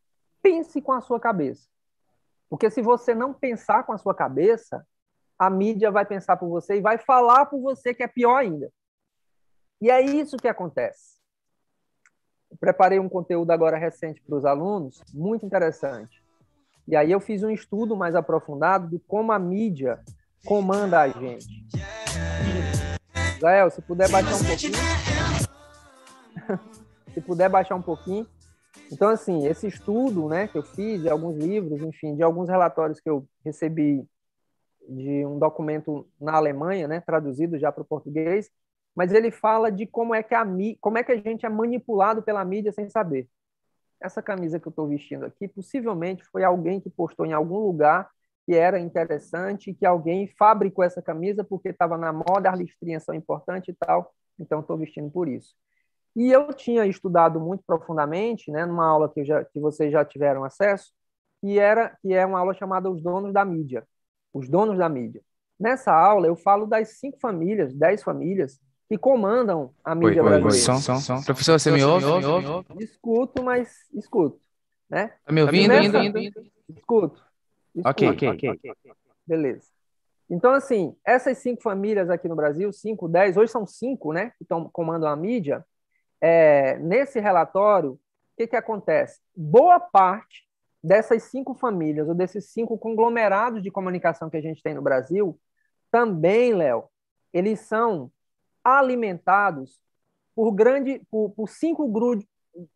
pense 0.48 0.80
com 0.80 0.92
a 0.92 1.02
sua 1.02 1.20
cabeça. 1.20 1.68
Porque 2.48 2.70
se 2.70 2.80
você 2.80 3.14
não 3.14 3.34
pensar 3.34 3.84
com 3.84 3.92
a 3.92 3.98
sua 3.98 4.14
cabeça, 4.14 4.82
a 5.38 5.50
mídia 5.50 5.90
vai 5.90 6.06
pensar 6.06 6.38
por 6.38 6.48
você 6.48 6.78
e 6.78 6.80
vai 6.80 6.96
falar 6.96 7.44
por 7.46 7.60
você 7.60 7.92
que 7.92 8.02
é 8.02 8.08
pior 8.08 8.36
ainda. 8.36 8.72
E 9.80 9.88
é 9.90 10.00
isso 10.00 10.38
que 10.38 10.48
acontece. 10.48 11.18
Eu 12.50 12.56
preparei 12.56 12.98
um 12.98 13.10
conteúdo 13.10 13.50
agora 13.50 13.76
recente 13.76 14.22
para 14.22 14.36
os 14.36 14.46
alunos, 14.46 15.02
muito 15.12 15.44
interessante. 15.44 16.24
E 16.86 16.96
aí 16.96 17.12
eu 17.12 17.20
fiz 17.20 17.42
um 17.42 17.50
estudo 17.50 17.94
mais 17.94 18.14
aprofundado 18.14 18.88
de 18.88 18.98
como 19.00 19.30
a 19.30 19.38
mídia 19.38 20.02
comanda 20.46 21.00
a 21.00 21.08
gente. 21.08 21.46
Gael, 23.38 23.70
se 23.70 23.82
puder 23.82 24.10
baixar 24.10 24.34
um 24.34 24.44
pouquinho. 24.44 24.72
se 27.12 27.20
puder 27.20 27.50
baixar 27.50 27.74
um 27.74 27.82
pouquinho. 27.82 28.26
Então, 28.90 29.08
assim, 29.08 29.46
esse 29.46 29.66
estudo 29.66 30.28
né, 30.28 30.48
que 30.48 30.56
eu 30.56 30.62
fiz, 30.62 31.02
de 31.02 31.08
alguns 31.08 31.36
livros, 31.36 31.80
enfim, 31.82 32.16
de 32.16 32.22
alguns 32.22 32.48
relatórios 32.48 33.00
que 33.00 33.08
eu 33.08 33.26
recebi 33.44 34.04
de 34.88 35.26
um 35.26 35.38
documento 35.38 36.08
na 36.20 36.36
Alemanha, 36.36 36.88
né, 36.88 37.00
traduzido 37.00 37.58
já 37.58 37.70
para 37.70 37.82
o 37.82 37.86
português, 37.86 38.50
mas 38.96 39.12
ele 39.12 39.30
fala 39.30 39.70
de 39.70 39.86
como 39.86 40.14
é 40.14 40.22
que 40.22 40.34
a 40.34 40.44
como 40.80 40.98
é 40.98 41.04
que 41.04 41.12
a 41.12 41.16
gente 41.16 41.44
é 41.44 41.48
manipulado 41.48 42.22
pela 42.22 42.44
mídia 42.44 42.72
sem 42.72 42.88
saber. 42.88 43.28
Essa 44.00 44.22
camisa 44.22 44.58
que 44.58 44.66
eu 44.66 44.70
estou 44.70 44.88
vestindo 44.88 45.26
aqui, 45.26 45.46
possivelmente 45.46 46.24
foi 46.24 46.42
alguém 46.42 46.80
que 46.80 46.88
postou 46.88 47.26
em 47.26 47.32
algum 47.32 47.58
lugar 47.58 48.08
que 48.46 48.54
era 48.54 48.80
interessante, 48.80 49.74
que 49.74 49.84
alguém 49.84 50.26
fabricou 50.38 50.82
essa 50.82 51.02
camisa 51.02 51.44
porque 51.44 51.68
estava 51.68 51.98
na 51.98 52.12
moda, 52.12 52.50
as 52.50 52.58
listrinhas 52.58 53.04
são 53.04 53.14
importantes 53.14 53.68
e 53.68 53.76
tal, 53.78 54.14
então 54.38 54.60
estou 54.60 54.78
vestindo 54.78 55.10
por 55.10 55.28
isso. 55.28 55.54
E 56.18 56.32
eu 56.32 56.52
tinha 56.52 56.84
estudado 56.84 57.38
muito 57.38 57.62
profundamente, 57.64 58.50
né, 58.50 58.66
numa 58.66 58.84
aula 58.84 59.08
que, 59.08 59.24
já, 59.24 59.44
que 59.44 59.60
vocês 59.60 59.92
já 59.92 60.04
tiveram 60.04 60.42
acesso, 60.42 60.92
que 61.40 61.60
era 61.60 61.96
que 62.02 62.12
é 62.12 62.26
uma 62.26 62.40
aula 62.40 62.52
chamada 62.54 62.90
Os 62.90 63.00
Donos 63.00 63.32
da 63.32 63.44
Mídia. 63.44 63.86
Os 64.34 64.48
Donos 64.48 64.76
da 64.76 64.88
Mídia. 64.88 65.22
Nessa 65.60 65.92
aula 65.94 66.26
eu 66.26 66.34
falo 66.34 66.66
das 66.66 66.98
cinco 66.98 67.20
famílias, 67.20 67.72
dez 67.72 68.02
famílias 68.02 68.60
que 68.88 68.98
comandam 68.98 69.72
a 69.84 69.94
mídia 69.94 70.20
oi, 70.24 70.28
brasileira. 70.28 70.72
Oi, 70.72 70.80
som, 70.80 70.98
som. 70.98 71.22
Professor, 71.22 71.60
você 71.60 71.70
me 71.70 71.84
ouve? 71.84 72.04
Escuto, 72.80 73.44
mas 73.44 73.86
escuto. 73.94 74.40
Né? 74.90 75.12
Tá 75.24 75.32
me 75.32 75.42
ouvindo? 75.42 75.68
Nessa... 75.68 76.02
Indo, 76.02 76.18
indo. 76.18 76.42
Escuto. 76.68 77.22
escuto. 77.76 77.88
Ok, 77.88 78.28
ok. 78.28 78.60
Beleza. 79.24 79.68
Então, 80.28 80.52
assim, 80.52 80.96
essas 81.04 81.38
cinco 81.38 81.62
famílias 81.62 82.10
aqui 82.10 82.26
no 82.26 82.34
Brasil, 82.34 82.72
cinco, 82.72 83.06
dez, 83.06 83.36
hoje 83.36 83.52
são 83.52 83.64
cinco, 83.64 84.12
né, 84.12 84.30
que 84.36 84.42
estão 84.42 84.68
comandam 84.68 85.08
a 85.08 85.14
mídia, 85.14 85.64
é, 86.20 86.76
nesse 86.78 87.20
relatório, 87.20 87.92
o 87.92 87.98
que, 88.36 88.46
que 88.46 88.56
acontece? 88.56 89.20
Boa 89.34 89.80
parte 89.80 90.46
dessas 90.82 91.24
cinco 91.24 91.54
famílias, 91.54 92.08
ou 92.08 92.14
desses 92.14 92.50
cinco 92.50 92.78
conglomerados 92.78 93.62
de 93.62 93.70
comunicação 93.70 94.30
que 94.30 94.36
a 94.36 94.40
gente 94.40 94.62
tem 94.62 94.74
no 94.74 94.82
Brasil, 94.82 95.38
também, 95.90 96.54
Léo, 96.54 96.84
eles 97.32 97.60
são 97.60 98.10
alimentados 98.62 99.80
por, 100.34 100.52
grande, 100.52 101.00
por, 101.10 101.30
por 101.30 101.48
cinco, 101.48 101.88
gru, 101.88 102.22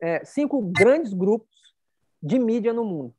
é, 0.00 0.24
cinco 0.24 0.60
grandes 0.62 1.12
grupos 1.12 1.74
de 2.22 2.38
mídia 2.38 2.72
no 2.72 2.84
mundo. 2.84 3.14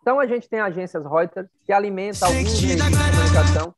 Então, 0.00 0.18
a 0.18 0.26
gente 0.26 0.48
tem 0.48 0.60
agências 0.60 1.04
Reuters, 1.04 1.48
que 1.64 1.72
alimentam 1.72 2.28
alguns 2.28 2.62
meios 2.62 2.82
de 2.82 2.90
comunicação, 2.90 3.74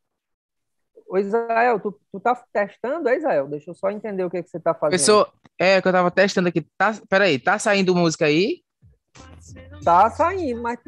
Ô, 1.13 1.19
Israel, 1.19 1.79
tu, 1.79 1.95
tu 2.11 2.19
tá 2.19 2.35
testando, 2.51 3.07
é, 3.07 3.19
Israel? 3.19 3.47
Deixa 3.47 3.71
eu 3.71 3.75
só 3.75 3.91
entender 3.91 4.25
o 4.25 4.31
que, 4.31 4.43
que 4.43 4.49
você 4.49 4.59
tá 4.59 4.73
fazendo. 4.73 4.99
Pessoal, 4.99 5.31
é 5.59 5.79
que 5.79 5.87
eu 5.87 5.93
tava 5.93 6.11
testando 6.11 6.49
aqui. 6.49 6.67
Tá, 6.79 6.95
peraí, 7.07 7.39
tá 7.39 7.59
saindo 7.59 7.95
música 7.95 8.25
aí? 8.25 8.63
Tá 9.85 10.09
saindo, 10.09 10.63
mas 10.63 10.79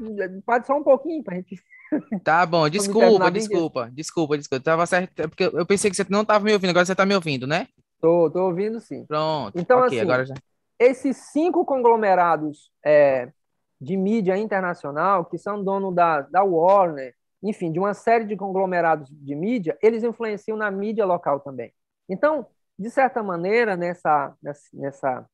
pode 0.47 0.67
só 0.67 0.79
um 0.79 0.83
pouquinho 0.83 1.23
pra 1.23 1.37
gente. 1.37 1.63
Tá 2.25 2.45
bom, 2.45 2.69
desculpa, 2.69 3.31
desculpa, 3.31 3.91
desculpa, 3.93 4.39
desculpa. 4.39 4.65
Tava 4.65 4.87
certo, 4.87 5.21
é 5.21 5.29
porque 5.29 5.45
eu 5.45 5.67
pensei 5.67 5.91
que 5.91 5.97
você 5.97 6.05
não 6.09 6.25
tava 6.25 6.43
me 6.43 6.53
ouvindo, 6.53 6.71
agora 6.71 6.85
você 6.85 6.95
tá 6.95 7.07
me 7.07 7.15
ouvindo, 7.15 7.47
né? 7.47 7.69
Tô, 8.01 8.29
tô 8.31 8.47
ouvindo 8.47 8.81
sim. 8.81 9.05
Pronto. 9.05 9.57
Então, 9.57 9.79
okay, 9.81 9.99
assim, 9.99 10.01
agora 10.01 10.27
já... 10.27 10.35
esses 10.77 11.17
cinco 11.19 11.65
conglomerados 11.65 12.73
é, 12.85 13.31
de 13.81 13.97
mídia 13.97 14.37
internacional, 14.37 15.27
que 15.27 15.39
são 15.39 15.63
dono 15.63 15.93
da, 15.93 16.23
da 16.23 16.43
Warner, 16.43 17.15
enfim, 17.45 17.71
de 17.71 17.79
uma 17.79 17.93
série 17.93 18.25
de 18.25 18.37
conglomerados 18.37 19.09
de 19.11 19.35
mídia, 19.35 19.77
eles 19.83 20.03
influenciam 20.03 20.57
na 20.57 20.71
mídia 20.71 21.05
local 21.05 21.41
também. 21.41 21.73
Então, 22.09 22.47
de 22.79 22.91
certa 22.91 23.23
maneira, 23.23 23.77
nessa, 23.77 24.35
nessa, 24.73 25.29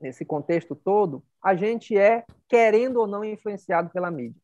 nesse 0.00 0.24
contexto 0.24 0.74
todo, 0.74 1.22
a 1.42 1.54
gente 1.54 1.96
é, 1.96 2.24
querendo 2.48 3.00
ou 3.00 3.06
não, 3.06 3.22
influenciado 3.22 3.90
pela 3.90 4.10
mídia. 4.10 4.40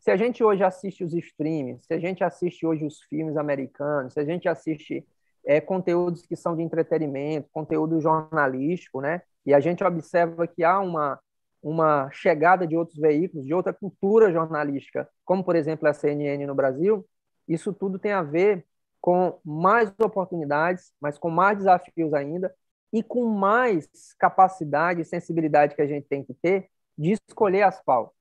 Se 0.00 0.10
a 0.10 0.16
gente 0.16 0.42
hoje 0.42 0.64
assiste 0.64 1.04
os 1.04 1.14
streams, 1.14 1.86
se 1.86 1.94
a 1.94 1.98
gente 2.00 2.24
assiste 2.24 2.66
hoje 2.66 2.84
os 2.84 3.00
filmes 3.02 3.36
americanos, 3.36 4.14
se 4.14 4.20
a 4.20 4.24
gente 4.24 4.48
assiste 4.48 5.06
é, 5.46 5.60
conteúdos 5.60 6.26
que 6.26 6.34
são 6.34 6.56
de 6.56 6.62
entretenimento, 6.62 7.48
conteúdo 7.52 8.00
jornalístico, 8.00 9.00
né? 9.00 9.22
E 9.46 9.54
a 9.54 9.60
gente 9.60 9.84
observa 9.84 10.46
que 10.46 10.64
há 10.64 10.80
uma, 10.80 11.18
uma 11.62 12.10
chegada 12.10 12.66
de 12.66 12.76
outros 12.76 12.98
veículos, 12.98 13.46
de 13.46 13.52
outra 13.52 13.72
cultura 13.72 14.32
jornalística, 14.32 15.08
como, 15.24 15.42
por 15.42 15.56
exemplo, 15.56 15.88
a 15.88 15.92
CNN 15.92 16.46
no 16.46 16.54
Brasil, 16.54 17.06
isso 17.46 17.72
tudo 17.72 17.98
tem 17.98 18.12
a 18.12 18.22
ver 18.22 18.64
com 19.00 19.38
mais 19.44 19.92
oportunidades, 20.00 20.92
mas 21.00 21.18
com 21.18 21.30
mais 21.30 21.58
desafios 21.58 22.12
ainda, 22.12 22.54
e 22.92 23.02
com 23.02 23.26
mais 23.26 23.88
capacidade 24.18 25.00
e 25.00 25.04
sensibilidade 25.04 25.74
que 25.74 25.82
a 25.82 25.86
gente 25.86 26.06
tem 26.08 26.24
que 26.24 26.34
ter 26.34 26.70
de 26.96 27.12
escolher 27.28 27.62
as 27.62 27.82
pautas, 27.82 28.16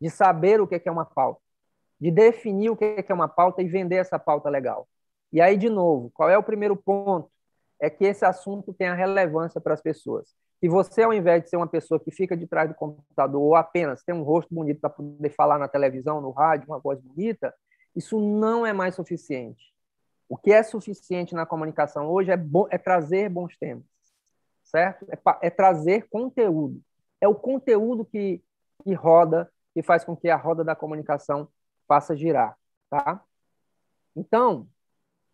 de 0.00 0.10
saber 0.10 0.60
o 0.60 0.66
que 0.66 0.80
é 0.84 0.90
uma 0.90 1.04
pauta, 1.04 1.40
de 2.00 2.10
definir 2.10 2.70
o 2.70 2.76
que 2.76 3.04
é 3.06 3.14
uma 3.14 3.28
pauta 3.28 3.62
e 3.62 3.68
vender 3.68 3.96
essa 3.96 4.18
pauta 4.18 4.48
legal. 4.48 4.88
E 5.32 5.40
aí, 5.40 5.56
de 5.56 5.70
novo, 5.70 6.10
qual 6.10 6.28
é 6.28 6.36
o 6.36 6.42
primeiro 6.42 6.76
ponto? 6.76 7.30
É 7.80 7.90
que 7.90 8.04
esse 8.04 8.24
assunto 8.24 8.72
tenha 8.72 8.94
relevância 8.94 9.60
para 9.60 9.74
as 9.74 9.82
pessoas. 9.82 10.34
E 10.62 10.68
você, 10.68 11.02
ao 11.02 11.12
invés 11.12 11.42
de 11.42 11.50
ser 11.50 11.56
uma 11.56 11.66
pessoa 11.66 12.00
que 12.00 12.10
fica 12.10 12.36
de 12.36 12.46
trás 12.46 12.68
do 12.68 12.74
computador 12.74 13.42
ou 13.42 13.54
apenas 13.54 14.02
tem 14.02 14.14
um 14.14 14.22
rosto 14.22 14.54
bonito 14.54 14.80
para 14.80 14.90
poder 14.90 15.30
falar 15.30 15.58
na 15.58 15.68
televisão, 15.68 16.20
no 16.20 16.30
rádio, 16.30 16.68
uma 16.68 16.78
voz 16.78 16.98
bonita, 17.00 17.54
isso 17.94 18.18
não 18.18 18.66
é 18.66 18.72
mais 18.72 18.94
suficiente. 18.94 19.72
O 20.28 20.36
que 20.36 20.52
é 20.52 20.62
suficiente 20.62 21.34
na 21.34 21.46
comunicação 21.46 22.08
hoje 22.10 22.30
é, 22.30 22.38
é 22.70 22.78
trazer 22.78 23.28
bons 23.28 23.56
temas, 23.56 23.84
certo? 24.64 25.06
É, 25.10 25.46
é, 25.46 25.50
trazer 25.50 26.08
conteúdo. 26.08 26.80
É 27.20 27.28
o 27.28 27.34
conteúdo 27.34 28.04
que, 28.04 28.42
que 28.82 28.92
roda, 28.92 29.50
que 29.72 29.82
faz 29.82 30.04
com 30.04 30.16
que 30.16 30.28
a 30.28 30.36
roda 30.36 30.64
da 30.64 30.74
comunicação 30.74 31.48
faça 31.86 32.16
girar, 32.16 32.56
tá? 32.90 33.22
Então, 34.16 34.66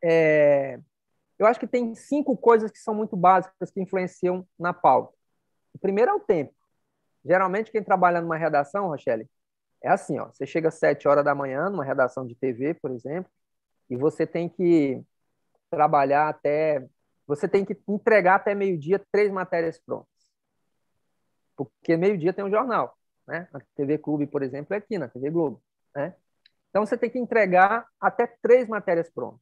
é, 0.02 0.78
eu 1.42 1.46
acho 1.46 1.58
que 1.58 1.66
tem 1.66 1.94
cinco 1.94 2.36
coisas 2.36 2.70
que 2.70 2.78
são 2.78 2.94
muito 2.94 3.16
básicas 3.16 3.70
que 3.70 3.80
influenciam 3.80 4.46
na 4.58 4.72
pauta. 4.72 5.12
O 5.74 5.78
primeiro 5.78 6.12
é 6.12 6.14
o 6.14 6.20
tempo. 6.20 6.54
Geralmente, 7.24 7.70
quem 7.72 7.82
trabalha 7.82 8.20
numa 8.20 8.36
redação, 8.36 8.86
Rochelle, 8.88 9.28
é 9.82 9.88
assim: 9.88 10.18
ó, 10.18 10.26
você 10.26 10.46
chega 10.46 10.68
às 10.68 10.74
sete 10.74 11.08
horas 11.08 11.24
da 11.24 11.34
manhã, 11.34 11.68
numa 11.68 11.84
redação 11.84 12.26
de 12.26 12.36
TV, 12.36 12.74
por 12.74 12.92
exemplo, 12.92 13.30
e 13.90 13.96
você 13.96 14.26
tem 14.26 14.48
que 14.48 15.02
trabalhar 15.70 16.28
até. 16.28 16.86
Você 17.26 17.48
tem 17.48 17.64
que 17.64 17.76
entregar 17.88 18.36
até 18.36 18.54
meio-dia 18.54 19.04
três 19.10 19.30
matérias 19.32 19.78
prontas. 19.78 20.08
Porque 21.56 21.96
meio-dia 21.96 22.32
tem 22.32 22.44
um 22.44 22.50
jornal. 22.50 22.96
Né? 23.26 23.48
Na 23.52 23.60
TV 23.76 23.98
Clube, 23.98 24.26
por 24.26 24.42
exemplo, 24.42 24.74
é 24.74 24.78
aqui, 24.78 24.98
na 24.98 25.08
TV 25.08 25.30
Globo. 25.30 25.62
Né? 25.94 26.14
Então, 26.70 26.84
você 26.86 26.96
tem 26.96 27.10
que 27.10 27.18
entregar 27.18 27.86
até 28.00 28.26
três 28.26 28.68
matérias 28.68 29.10
prontas. 29.10 29.41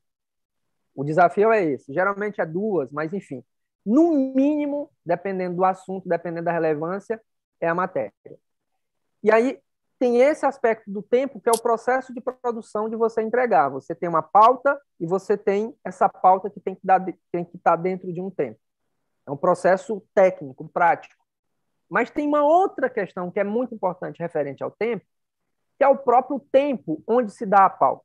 O 1.01 1.05
desafio 1.05 1.51
é 1.51 1.65
esse. 1.65 1.95
Geralmente 1.95 2.43
é 2.43 2.45
duas, 2.45 2.91
mas 2.93 3.15
enfim. 3.15 3.43
No 3.87 4.13
mínimo, 4.35 4.91
dependendo 5.03 5.57
do 5.57 5.65
assunto, 5.65 6.07
dependendo 6.07 6.45
da 6.45 6.53
relevância, 6.53 7.19
é 7.59 7.67
a 7.67 7.75
matéria. 7.75 8.13
E 9.23 9.33
aí 9.33 9.59
tem 9.99 10.21
esse 10.21 10.45
aspecto 10.45 10.91
do 10.91 11.03
tempo, 11.03 11.41
que 11.41 11.49
é 11.49 11.53
o 11.53 11.63
processo 11.63 12.13
de 12.13 12.21
produção 12.21 12.87
de 12.87 12.97
você 12.97 13.23
entregar. 13.23 13.71
Você 13.71 13.95
tem 13.95 14.11
uma 14.11 14.21
pauta 14.21 14.79
e 15.01 15.07
você 15.07 15.39
tem 15.39 15.75
essa 15.83 16.07
pauta 16.07 16.51
que 16.51 16.61
tem 16.61 16.75
que, 16.75 16.87
dar, 16.87 17.03
tem 17.33 17.47
que 17.47 17.57
estar 17.57 17.77
dentro 17.77 18.13
de 18.13 18.21
um 18.21 18.31
tempo. 18.31 18.61
É 19.27 19.31
um 19.31 19.39
processo 19.39 20.07
técnico, 20.15 20.69
prático. 20.69 21.25
Mas 21.89 22.11
tem 22.11 22.29
uma 22.29 22.43
outra 22.43 22.91
questão 22.91 23.31
que 23.31 23.41
é 23.41 23.45
muito 23.45 23.75
importante 23.75 24.19
referente 24.19 24.63
ao 24.63 24.71
tempo, 24.71 25.07
que 25.79 25.85
é 25.85 25.89
o 25.89 25.97
próprio 25.97 26.39
tempo 26.53 27.03
onde 27.07 27.33
se 27.33 27.47
dá 27.47 27.65
a 27.65 27.71
pauta. 27.71 28.05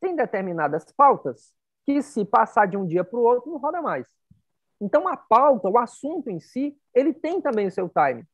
Tem 0.00 0.14
determinadas 0.14 0.84
pautas 0.96 1.55
que 1.86 2.02
se 2.02 2.24
passar 2.24 2.66
de 2.66 2.76
um 2.76 2.84
dia 2.84 3.04
para 3.04 3.18
o 3.18 3.22
outro 3.22 3.50
não 3.50 3.58
roda 3.58 3.80
mais. 3.80 4.06
Então 4.80 5.08
a 5.08 5.16
pauta, 5.16 5.70
o 5.70 5.78
assunto 5.78 6.28
em 6.28 6.40
si, 6.40 6.76
ele 6.92 7.14
tem 7.14 7.40
também 7.40 7.68
o 7.68 7.70
seu 7.70 7.88
time. 7.88 8.26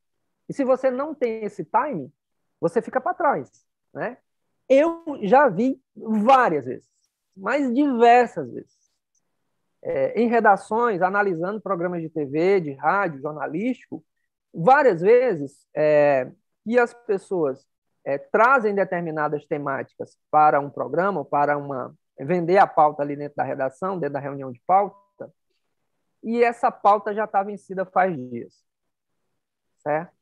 E 0.49 0.55
se 0.55 0.65
você 0.65 0.91
não 0.91 1.15
tem 1.15 1.45
esse 1.45 1.65
time, 1.65 2.13
você 2.59 2.81
fica 2.81 3.01
para 3.01 3.15
trás, 3.15 3.51
né? 3.93 4.17
Eu 4.69 5.05
já 5.23 5.49
vi 5.49 5.81
várias 5.95 6.65
vezes, 6.65 6.89
mas 7.37 7.73
diversas 7.73 8.51
vezes, 8.51 8.91
é, 9.83 10.21
em 10.21 10.29
redações, 10.29 11.03
analisando 11.03 11.61
programas 11.61 12.01
de 12.01 12.09
TV, 12.09 12.61
de 12.61 12.73
rádio, 12.73 13.21
jornalístico, 13.21 14.05
várias 14.55 15.01
vezes 15.01 15.67
é, 15.75 16.31
que 16.65 16.79
as 16.79 16.95
pessoas 16.95 17.67
é, 18.05 18.17
trazem 18.17 18.75
determinadas 18.75 19.45
temáticas 19.45 20.17
para 20.31 20.61
um 20.61 20.71
programa, 20.71 21.25
para 21.25 21.59
uma 21.59 21.95
vender 22.19 22.59
a 22.59 22.67
pauta 22.67 23.03
ali 23.03 23.17
dentro 23.17 23.37
da 23.37 23.45
redação, 23.45 23.99
dentro 23.99 24.15
da 24.15 24.21
reunião 24.21 24.53
de 24.53 24.61
pauta, 24.67 25.33
e 26.23 26.43
essa 26.43 26.71
pauta 26.71 27.15
já 27.15 27.25
está 27.25 27.43
vencida 27.43 27.85
faz 27.85 28.17
dias, 28.17 28.55
certo? 29.79 30.13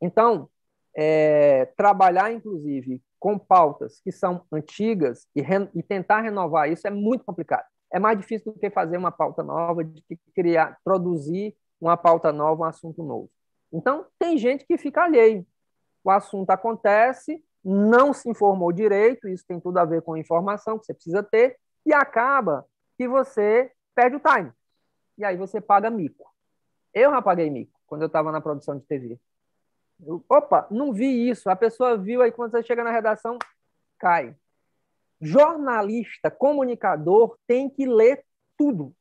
Então, 0.00 0.48
é, 0.96 1.66
trabalhar, 1.76 2.32
inclusive, 2.32 3.02
com 3.18 3.38
pautas 3.38 4.00
que 4.00 4.12
são 4.12 4.44
antigas 4.52 5.26
e, 5.34 5.42
e, 5.74 5.82
tentar 5.82 6.20
renovar 6.20 6.70
isso 6.70 6.86
é 6.86 6.90
muito 6.90 7.24
complicado. 7.24 7.64
É 7.92 7.98
mais 7.98 8.18
difícil 8.18 8.52
do 8.52 8.58
que 8.58 8.70
fazer 8.70 8.96
uma 8.96 9.10
pauta 9.10 9.42
nova, 9.42 9.84
de 9.84 10.02
criar, 10.34 10.78
produzir 10.84 11.56
uma 11.80 11.96
pauta 11.96 12.32
nova, 12.32 12.62
um 12.62 12.66
assunto 12.66 13.02
novo. 13.02 13.30
Então, 13.72 14.06
tem 14.18 14.36
gente 14.36 14.66
que 14.66 14.76
fica 14.76 15.04
alheio. 15.04 15.46
O 16.02 16.10
assunto 16.10 16.50
acontece, 16.50 17.42
não 17.64 18.12
se 18.12 18.28
informou 18.28 18.72
direito, 18.72 19.28
isso 19.28 19.44
tem 19.46 19.58
tudo 19.58 19.78
a 19.78 19.84
ver 19.84 20.02
com 20.02 20.16
informação 20.16 20.78
que 20.78 20.84
você 20.84 20.94
precisa 20.94 21.22
ter, 21.22 21.56
e 21.86 21.92
acaba 21.92 22.66
que 22.96 23.08
você 23.08 23.72
perde 23.94 24.16
o 24.16 24.20
time. 24.20 24.52
E 25.16 25.24
aí 25.24 25.36
você 25.36 25.60
paga 25.60 25.90
mico. 25.90 26.30
Eu 26.92 27.10
já 27.10 27.22
paguei 27.22 27.48
mico 27.50 27.72
quando 27.86 28.02
eu 28.02 28.06
estava 28.06 28.30
na 28.30 28.40
produção 28.40 28.78
de 28.78 28.84
TV. 28.84 29.18
Eu, 30.04 30.24
opa, 30.28 30.66
não 30.70 30.92
vi 30.92 31.28
isso. 31.28 31.48
A 31.48 31.56
pessoa 31.56 31.96
viu, 31.96 32.22
aí 32.22 32.32
quando 32.32 32.50
você 32.50 32.62
chega 32.62 32.84
na 32.84 32.90
redação, 32.90 33.38
cai. 33.98 34.34
Jornalista, 35.20 36.30
comunicador, 36.30 37.38
tem 37.46 37.70
que 37.70 37.86
ler 37.86 38.24
tudo. 38.56 38.94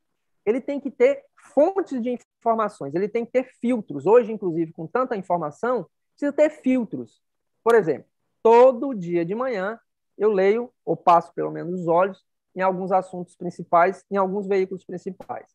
Ele 0.46 0.62
tem 0.62 0.80
que 0.80 0.92
ter 0.92 1.24
fontes 1.54 2.02
de 2.02 2.18
informações, 2.40 2.94
ele 2.96 3.10
tem 3.10 3.26
que 3.26 3.32
ter 3.32 3.44
filtros. 3.60 4.06
Hoje, 4.06 4.32
inclusive, 4.32 4.72
com 4.72 4.88
tanta 4.88 5.16
informação, 5.16 5.90
precisa 6.12 6.32
ter 6.32 6.50
filtros. 6.50 7.22
Por 7.64 7.76
exemplo, 7.76 8.08
todo 8.44 8.94
dia 8.94 9.26
de 9.26 9.34
manhã 9.34 9.80
eu 10.18 10.32
leio, 10.32 10.72
ou 10.86 10.96
passo 10.96 11.34
pelo 11.34 11.50
menos 11.50 11.82
os 11.82 11.88
olhos, 11.88 12.24
em 12.56 12.62
alguns 12.62 12.92
assuntos 12.92 13.36
principais, 13.36 14.06
em 14.12 14.18
alguns 14.18 14.46
veículos 14.46 14.86
principais. 14.86 15.48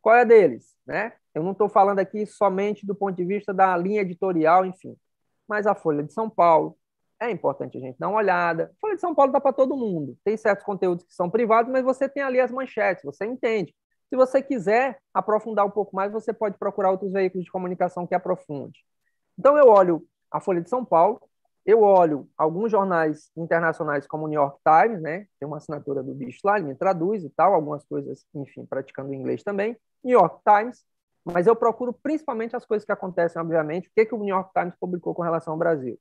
Qual 0.00 0.14
é 0.14 0.24
deles? 0.24 0.74
Né? 0.86 1.12
Eu 1.34 1.42
não 1.42 1.52
estou 1.52 1.68
falando 1.68 1.98
aqui 1.98 2.24
somente 2.24 2.86
do 2.86 2.94
ponto 2.94 3.14
de 3.14 3.24
vista 3.24 3.52
da 3.52 3.76
linha 3.76 4.00
editorial, 4.00 4.64
enfim, 4.64 4.96
mas 5.46 5.66
a 5.66 5.74
Folha 5.74 6.02
de 6.02 6.12
São 6.12 6.30
Paulo, 6.30 6.78
é 7.20 7.30
importante 7.30 7.78
a 7.78 7.80
gente 7.80 7.98
dar 7.98 8.08
uma 8.08 8.18
olhada. 8.18 8.70
A 8.76 8.80
Folha 8.80 8.94
de 8.94 9.00
São 9.00 9.14
Paulo 9.14 9.32
dá 9.32 9.40
para 9.40 9.52
todo 9.52 9.76
mundo. 9.76 10.16
Tem 10.22 10.36
certos 10.36 10.64
conteúdos 10.64 11.04
que 11.04 11.14
são 11.14 11.30
privados, 11.30 11.72
mas 11.72 11.82
você 11.82 12.08
tem 12.08 12.22
ali 12.22 12.40
as 12.40 12.50
manchetes, 12.50 13.04
você 13.04 13.24
entende. 13.24 13.74
Se 14.08 14.16
você 14.16 14.42
quiser 14.42 14.98
aprofundar 15.12 15.66
um 15.66 15.70
pouco 15.70 15.96
mais, 15.96 16.12
você 16.12 16.32
pode 16.32 16.58
procurar 16.58 16.90
outros 16.90 17.12
veículos 17.12 17.44
de 17.44 17.50
comunicação 17.50 18.06
que 18.06 18.14
aprofunde. 18.14 18.80
Então, 19.38 19.56
eu 19.56 19.66
olho 19.68 20.06
a 20.30 20.40
Folha 20.40 20.60
de 20.60 20.68
São 20.68 20.84
Paulo, 20.84 21.20
eu 21.66 21.82
olho 21.82 22.28
alguns 22.38 22.70
jornais 22.70 23.28
internacionais 23.36 24.06
como 24.06 24.24
o 24.24 24.28
New 24.28 24.40
York 24.40 24.58
Times, 24.64 25.02
né? 25.02 25.26
Tem 25.40 25.48
uma 25.48 25.56
assinatura 25.56 26.00
do 26.00 26.14
bicho 26.14 26.38
lá, 26.44 26.56
ele 26.56 26.68
me 26.68 26.74
traduz 26.76 27.24
e 27.24 27.30
tal, 27.30 27.52
algumas 27.52 27.84
coisas, 27.84 28.24
enfim, 28.32 28.64
praticando 28.64 29.12
inglês 29.12 29.42
também. 29.42 29.76
New 30.04 30.16
York 30.16 30.40
Times, 30.44 30.84
mas 31.24 31.48
eu 31.48 31.56
procuro 31.56 31.92
principalmente 31.92 32.54
as 32.54 32.64
coisas 32.64 32.86
que 32.86 32.92
acontecem, 32.92 33.42
obviamente, 33.42 33.88
o 33.88 33.90
que, 33.92 34.06
que 34.06 34.14
o 34.14 34.18
New 34.18 34.28
York 34.28 34.52
Times 34.54 34.76
publicou 34.78 35.12
com 35.12 35.22
relação 35.22 35.54
ao 35.54 35.58
Brasil. 35.58 35.98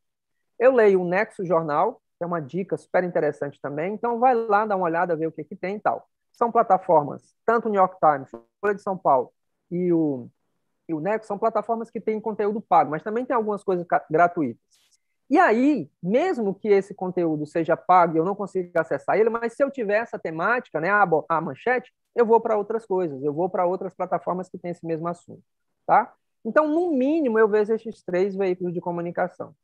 Eu 0.60 0.72
leio 0.72 1.02
o 1.02 1.08
Nexo 1.08 1.44
Jornal, 1.44 2.00
que 2.18 2.24
é 2.24 2.28
uma 2.28 2.40
dica 2.40 2.78
super 2.78 3.04
interessante 3.04 3.60
também, 3.60 3.96
então 3.96 4.20
vai 4.20 4.36
lá 4.36 4.68
dar 4.68 4.76
uma 4.76 4.86
olhada, 4.86 5.16
ver 5.16 5.28
o 5.28 5.32
que, 5.32 5.44
que 5.44 5.56
tem 5.56 5.78
e 5.78 5.80
tal. 5.80 6.08
São 6.32 6.52
plataformas, 6.52 7.34
tanto 7.44 7.68
o 7.68 7.72
New 7.72 7.82
York 7.82 7.98
Times, 8.00 8.30
Folha 8.62 8.76
de 8.76 8.84
São 8.84 8.96
Paulo 8.96 9.32
e 9.72 9.92
o, 9.92 10.30
e 10.88 10.94
o 10.94 11.00
Nexo, 11.00 11.28
são 11.28 11.40
plataformas 11.40 11.90
que 11.90 12.00
têm 12.00 12.22
conteúdo 12.22 12.62
pago, 12.62 12.92
mas 12.92 13.02
também 13.02 13.26
tem 13.26 13.36
algumas 13.36 13.64
coisas 13.64 13.84
gratuitas. 14.12 14.85
E 15.29 15.40
aí, 15.40 15.90
mesmo 16.01 16.53
que 16.53 16.68
esse 16.68 16.94
conteúdo 16.94 17.46
seja 17.46 17.75
pago 17.75 18.16
e 18.16 18.20
eu 18.20 18.25
não 18.25 18.35
consiga 18.35 18.81
acessar 18.81 19.18
ele, 19.18 19.29
mas 19.29 19.53
se 19.53 19.64
eu 19.64 19.72
tiver 19.72 19.98
essa 19.98 20.20
temática, 20.20 20.79
né, 20.79 20.90
a, 20.90 21.07
a 21.29 21.42
manchete, 21.42 21.92
eu 22.16 22.25
vou 22.25 22.40
para 22.40 22.57
outras 22.57 22.85
coisas, 22.85 23.24
eu 23.24 23.33
vou 23.33 23.50
para 23.50 23.66
outras 23.66 23.94
plataformas 23.94 24.48
que 24.48 24.57
têm 24.57 24.72
esse 24.72 24.85
mesmo 24.85 25.07
assunto, 25.07 25.44
tá? 25.85 26.14
Então, 26.46 26.68
no 26.68 26.92
mínimo, 26.92 27.40
eu 27.40 27.48
vejo 27.48 27.74
esses 27.74 28.03
três 28.03 28.35
veículos 28.35 28.72
de 28.72 28.79
comunicação. 28.79 29.55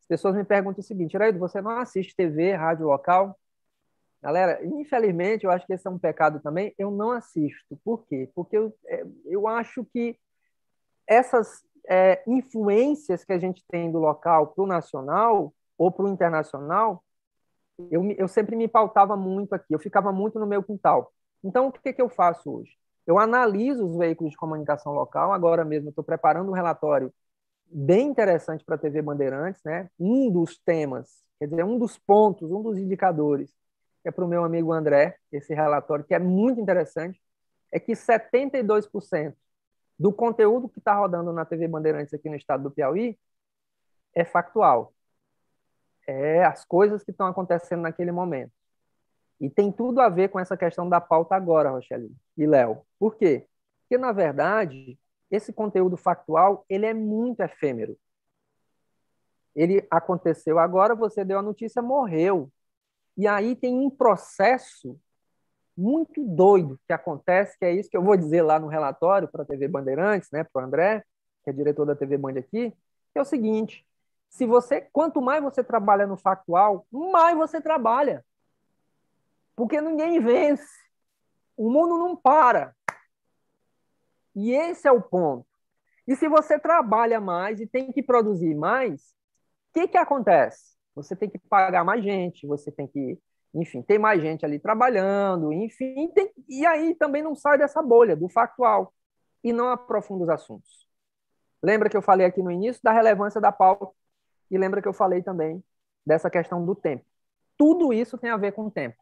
As 0.00 0.06
pessoas 0.06 0.34
me 0.34 0.44
perguntam 0.44 0.80
o 0.80 0.84
seguinte, 0.84 1.14
Iraído, 1.14 1.38
você 1.38 1.62
não 1.62 1.70
assiste 1.78 2.16
TV, 2.16 2.52
rádio 2.54 2.86
local? 2.86 3.38
Galera, 4.20 4.64
infelizmente, 4.64 5.44
eu 5.44 5.52
acho 5.52 5.64
que 5.64 5.72
esse 5.72 5.86
é 5.86 5.90
um 5.90 5.98
pecado 5.98 6.40
também, 6.40 6.74
eu 6.76 6.90
não 6.90 7.12
assisto. 7.12 7.78
Por 7.84 8.04
quê? 8.06 8.28
Porque 8.34 8.58
eu, 8.58 8.76
é, 8.86 9.06
eu 9.26 9.46
acho 9.46 9.84
que 9.84 10.18
essas 11.06 11.64
é, 11.88 12.22
influências 12.26 13.24
que 13.24 13.32
a 13.32 13.38
gente 13.38 13.64
tem 13.66 13.90
do 13.90 13.98
local 13.98 14.48
para 14.48 14.62
o 14.62 14.66
nacional 14.66 15.54
ou 15.76 15.90
para 15.90 16.04
o 16.04 16.08
internacional, 16.08 17.02
eu, 17.90 18.04
eu 18.12 18.28
sempre 18.28 18.56
me 18.56 18.68
pautava 18.68 19.16
muito 19.16 19.54
aqui, 19.54 19.72
eu 19.72 19.78
ficava 19.78 20.12
muito 20.12 20.38
no 20.38 20.46
meu 20.46 20.62
quintal. 20.62 21.12
Então, 21.42 21.68
o 21.68 21.72
que, 21.72 21.92
que 21.92 22.02
eu 22.02 22.08
faço 22.08 22.50
hoje? 22.50 22.76
Eu 23.06 23.18
analiso 23.18 23.84
os 23.86 23.96
veículos 23.96 24.32
de 24.32 24.36
comunicação 24.36 24.92
local, 24.92 25.32
agora 25.32 25.64
mesmo 25.64 25.88
estou 25.88 26.04
preparando 26.04 26.50
um 26.50 26.54
relatório 26.54 27.12
bem 27.64 28.08
interessante 28.08 28.64
para 28.64 28.74
a 28.74 28.78
TV 28.78 29.00
Bandeirantes, 29.00 29.62
né? 29.64 29.88
Um 29.98 30.30
dos 30.30 30.58
temas, 30.58 31.22
quer 31.38 31.46
dizer, 31.46 31.64
um 31.64 31.78
dos 31.78 31.96
pontos, 31.98 32.50
um 32.50 32.62
dos 32.62 32.76
indicadores, 32.76 33.50
que 34.02 34.08
é 34.08 34.12
para 34.12 34.24
o 34.24 34.28
meu 34.28 34.44
amigo 34.44 34.72
André, 34.72 35.16
esse 35.32 35.54
relatório, 35.54 36.04
que 36.04 36.14
é 36.14 36.18
muito 36.18 36.60
interessante, 36.60 37.20
é 37.72 37.78
que 37.78 37.92
72% 37.92 39.34
do 39.98 40.12
conteúdo 40.12 40.68
que 40.68 40.78
está 40.78 40.94
rodando 40.94 41.32
na 41.32 41.44
TV 41.44 41.66
Bandeirantes 41.66 42.14
aqui 42.14 42.28
no 42.28 42.36
estado 42.36 42.64
do 42.64 42.70
Piauí 42.70 43.18
é 44.14 44.24
factual. 44.24 44.94
É 46.06 46.44
as 46.44 46.64
coisas 46.64 47.02
que 47.02 47.10
estão 47.10 47.26
acontecendo 47.26 47.82
naquele 47.82 48.12
momento. 48.12 48.52
E 49.40 49.48
tem 49.50 49.70
tudo 49.70 50.00
a 50.00 50.08
ver 50.08 50.30
com 50.30 50.40
essa 50.40 50.56
questão 50.56 50.88
da 50.88 51.00
pauta 51.00 51.34
agora, 51.34 51.70
Rochelle 51.70 52.10
e 52.36 52.46
Léo. 52.46 52.82
Por 52.98 53.16
quê? 53.16 53.46
Porque, 53.82 53.98
na 53.98 54.12
verdade, 54.12 54.98
esse 55.30 55.52
conteúdo 55.52 55.96
factual 55.96 56.64
ele 56.68 56.86
é 56.86 56.94
muito 56.94 57.40
efêmero. 57.40 57.98
Ele 59.54 59.86
aconteceu 59.90 60.58
agora, 60.58 60.94
você 60.94 61.24
deu 61.24 61.38
a 61.38 61.42
notícia, 61.42 61.82
morreu. 61.82 62.50
E 63.16 63.26
aí 63.26 63.56
tem 63.56 63.74
um 63.74 63.90
processo 63.90 64.98
muito 65.78 66.24
doido 66.24 66.78
que 66.88 66.92
acontece, 66.92 67.56
que 67.56 67.64
é 67.64 67.72
isso 67.72 67.88
que 67.88 67.96
eu 67.96 68.02
vou 68.02 68.16
dizer 68.16 68.42
lá 68.42 68.58
no 68.58 68.66
relatório 68.66 69.28
para 69.28 69.44
a 69.44 69.46
TV 69.46 69.68
Bandeirantes, 69.68 70.28
né, 70.32 70.42
para 70.42 70.62
o 70.62 70.64
André, 70.66 71.04
que 71.44 71.50
é 71.50 71.52
diretor 71.52 71.86
da 71.86 71.94
TV 71.94 72.18
Band 72.18 72.36
aqui, 72.36 72.70
que 73.12 73.18
é 73.18 73.20
o 73.20 73.24
seguinte: 73.24 73.86
se 74.28 74.44
você, 74.44 74.80
quanto 74.80 75.22
mais 75.22 75.40
você 75.40 75.62
trabalha 75.62 76.04
no 76.04 76.16
factual, 76.16 76.84
mais 76.90 77.36
você 77.36 77.60
trabalha, 77.60 78.24
porque 79.54 79.80
ninguém 79.80 80.18
vence, 80.20 80.68
o 81.56 81.70
mundo 81.70 81.96
não 81.96 82.16
para. 82.16 82.74
E 84.34 84.50
esse 84.50 84.88
é 84.88 84.92
o 84.92 85.00
ponto. 85.00 85.46
E 86.08 86.16
se 86.16 86.28
você 86.28 86.58
trabalha 86.58 87.20
mais 87.20 87.60
e 87.60 87.66
tem 87.68 87.92
que 87.92 88.02
produzir 88.02 88.54
mais, 88.54 89.00
o 89.70 89.74
que, 89.74 89.86
que 89.86 89.96
acontece? 89.96 90.76
Você 90.96 91.14
tem 91.14 91.30
que 91.30 91.38
pagar 91.38 91.84
mais 91.84 92.02
gente, 92.02 92.48
você 92.48 92.72
tem 92.72 92.88
que 92.88 93.16
enfim, 93.60 93.82
tem 93.82 93.98
mais 93.98 94.20
gente 94.20 94.44
ali 94.44 94.58
trabalhando, 94.58 95.52
enfim, 95.52 96.08
tem, 96.14 96.32
e 96.48 96.64
aí 96.66 96.94
também 96.94 97.22
não 97.22 97.34
sai 97.34 97.58
dessa 97.58 97.82
bolha 97.82 98.14
do 98.14 98.28
factual 98.28 98.92
e 99.42 99.52
não 99.52 99.68
aprofunda 99.68 100.24
os 100.24 100.30
assuntos. 100.30 100.86
Lembra 101.62 101.88
que 101.88 101.96
eu 101.96 102.02
falei 102.02 102.26
aqui 102.26 102.42
no 102.42 102.50
início 102.50 102.80
da 102.82 102.92
relevância 102.92 103.40
da 103.40 103.50
pauta 103.50 103.88
e 104.50 104.56
lembra 104.56 104.80
que 104.80 104.88
eu 104.88 104.92
falei 104.92 105.22
também 105.22 105.62
dessa 106.06 106.30
questão 106.30 106.64
do 106.64 106.74
tempo. 106.74 107.04
Tudo 107.56 107.92
isso 107.92 108.16
tem 108.16 108.30
a 108.30 108.36
ver 108.36 108.52
com 108.52 108.66
o 108.66 108.70
tempo. 108.70 108.96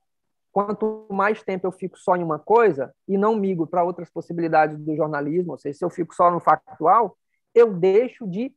Quanto 0.51 1.07
mais 1.11 1.43
tempo 1.43 1.67
eu 1.67 1.73
fico 1.73 1.99
só 1.99 2.17
em 2.17 2.23
uma 2.23 2.39
coisa 2.39 2.95
e 3.07 3.19
não 3.19 3.37
migo 3.37 3.67
para 3.67 3.85
outras 3.85 4.09
possibilidades 4.09 4.79
do 4.79 4.97
jornalismo, 4.97 5.53
ou 5.53 5.59
seja, 5.59 5.79
se 5.79 5.85
eu 5.85 5.91
fico 5.91 6.15
só 6.15 6.31
no 6.31 6.41
factual, 6.41 7.17
eu 7.55 7.75
deixo 7.75 8.27
de 8.27 8.55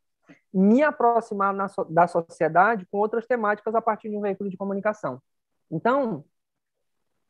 me 0.53 0.81
aproximar 0.81 1.53
na, 1.53 1.67
da 1.89 2.07
sociedade 2.07 2.87
com 2.89 2.97
outras 2.97 3.27
temáticas 3.27 3.75
a 3.75 3.81
partir 3.81 4.09
de 4.09 4.17
um 4.17 4.21
veículo 4.21 4.49
de 4.49 4.55
comunicação. 4.57 5.21
Então, 5.69 6.25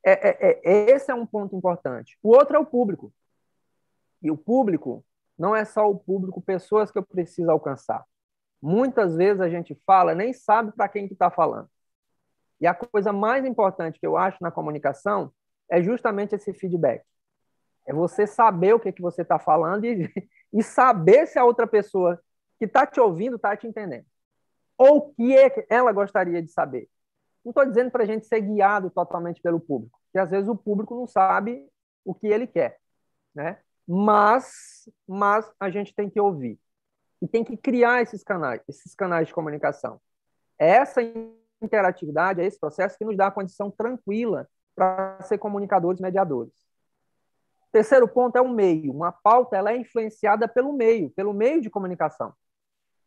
é, 0.04 0.30
é, 0.30 0.62
é, 0.64 0.92
esse 0.92 1.12
é 1.12 1.16
um 1.16 1.26
ponto 1.26 1.56
importante. 1.56 2.18
O 2.24 2.30
outro 2.30 2.56
é 2.56 2.60
o 2.60 2.66
público. 2.66 3.14
E 4.22 4.32
o 4.32 4.38
público 4.38 5.06
não 5.38 5.56
é 5.56 5.64
só 5.64 5.90
o 5.90 5.98
público, 5.98 6.42
pessoas 6.42 6.92
que 6.92 6.98
eu 6.98 7.04
preciso 7.04 7.50
alcançar. 7.50 8.06
Muitas 8.62 9.16
vezes 9.16 9.42
a 9.42 9.50
gente 9.50 9.74
fala, 9.86 10.14
nem 10.14 10.34
sabe 10.34 10.72
para 10.74 10.90
quem 10.90 11.08
que 11.08 11.14
está 11.14 11.32
falando. 11.32 11.70
E 12.60 12.68
a 12.68 12.74
coisa 12.74 13.14
mais 13.14 13.46
importante 13.46 14.00
que 14.00 14.06
eu 14.06 14.18
acho 14.18 14.38
na 14.42 14.52
comunicação 14.52 15.32
é 15.70 15.82
justamente 15.82 16.36
esse 16.36 16.54
feedback. 16.54 17.04
É 17.88 17.94
você 17.94 18.28
saber 18.28 18.74
o 18.74 18.80
que, 18.80 18.92
que 18.92 19.02
você 19.02 19.22
está 19.22 19.40
falando 19.40 19.86
e, 19.86 20.12
e 20.52 20.62
saber 20.62 21.26
se 21.28 21.40
a 21.40 21.46
outra 21.46 21.66
pessoa 21.66 22.22
que 22.58 22.66
está 22.66 22.86
te 22.86 23.00
ouvindo 23.00 23.38
está 23.38 23.56
te 23.56 23.66
entendendo. 23.66 24.06
Ou 24.78 24.98
o 24.98 25.14
que 25.14 25.38
é 25.38 25.66
ela 25.70 25.92
gostaria 25.94 26.42
de 26.42 26.52
saber. 26.52 26.90
Não 27.44 27.52
estou 27.52 27.66
dizendo 27.66 27.92
para 27.92 28.04
a 28.04 28.06
gente 28.06 28.26
ser 28.26 28.42
guiado 28.42 28.90
totalmente 28.90 29.42
pelo 29.42 29.60
público, 29.60 30.00
porque 30.06 30.20
às 30.20 30.30
vezes 30.30 30.50
o 30.50 30.56
público 30.56 30.96
não 30.96 31.08
sabe 31.08 31.68
o 32.04 32.14
que 32.14 32.28
ele 32.28 32.48
quer, 32.48 32.78
né? 33.34 33.60
Mas, 33.88 34.90
mas 35.08 35.52
a 35.60 35.70
gente 35.70 35.94
tem 35.96 36.10
que 36.10 36.20
ouvir 36.20 36.60
e 37.22 37.28
tem 37.28 37.44
que 37.44 37.58
criar 37.58 38.02
esses 38.02 38.24
canais, 38.24 38.62
esses 38.68 38.94
canais 38.94 39.28
de 39.28 39.34
comunicação. 39.34 40.00
Essa 40.58 41.02
interatividade, 41.62 42.42
é 42.42 42.46
esse 42.46 42.60
processo 42.60 42.98
que 42.98 43.06
nos 43.06 43.18
dá 43.18 43.28
a 43.28 43.32
condição 43.32 43.72
tranquila 43.72 44.48
para 44.76 45.22
ser 45.24 45.38
comunicadores 45.38 46.00
mediadores. 46.00 46.54
Terceiro 47.72 48.08
ponto 48.08 48.38
é 48.38 48.42
o 48.42 48.50
meio. 48.50 48.94
Uma 48.94 49.12
pauta 49.12 49.58
ela 49.58 49.72
é 49.72 49.78
influenciada 49.78 50.48
pelo 50.48 50.74
meio, 50.74 51.10
pelo 51.12 51.34
meio 51.34 51.62
de 51.62 51.70
comunicação. 51.70 52.34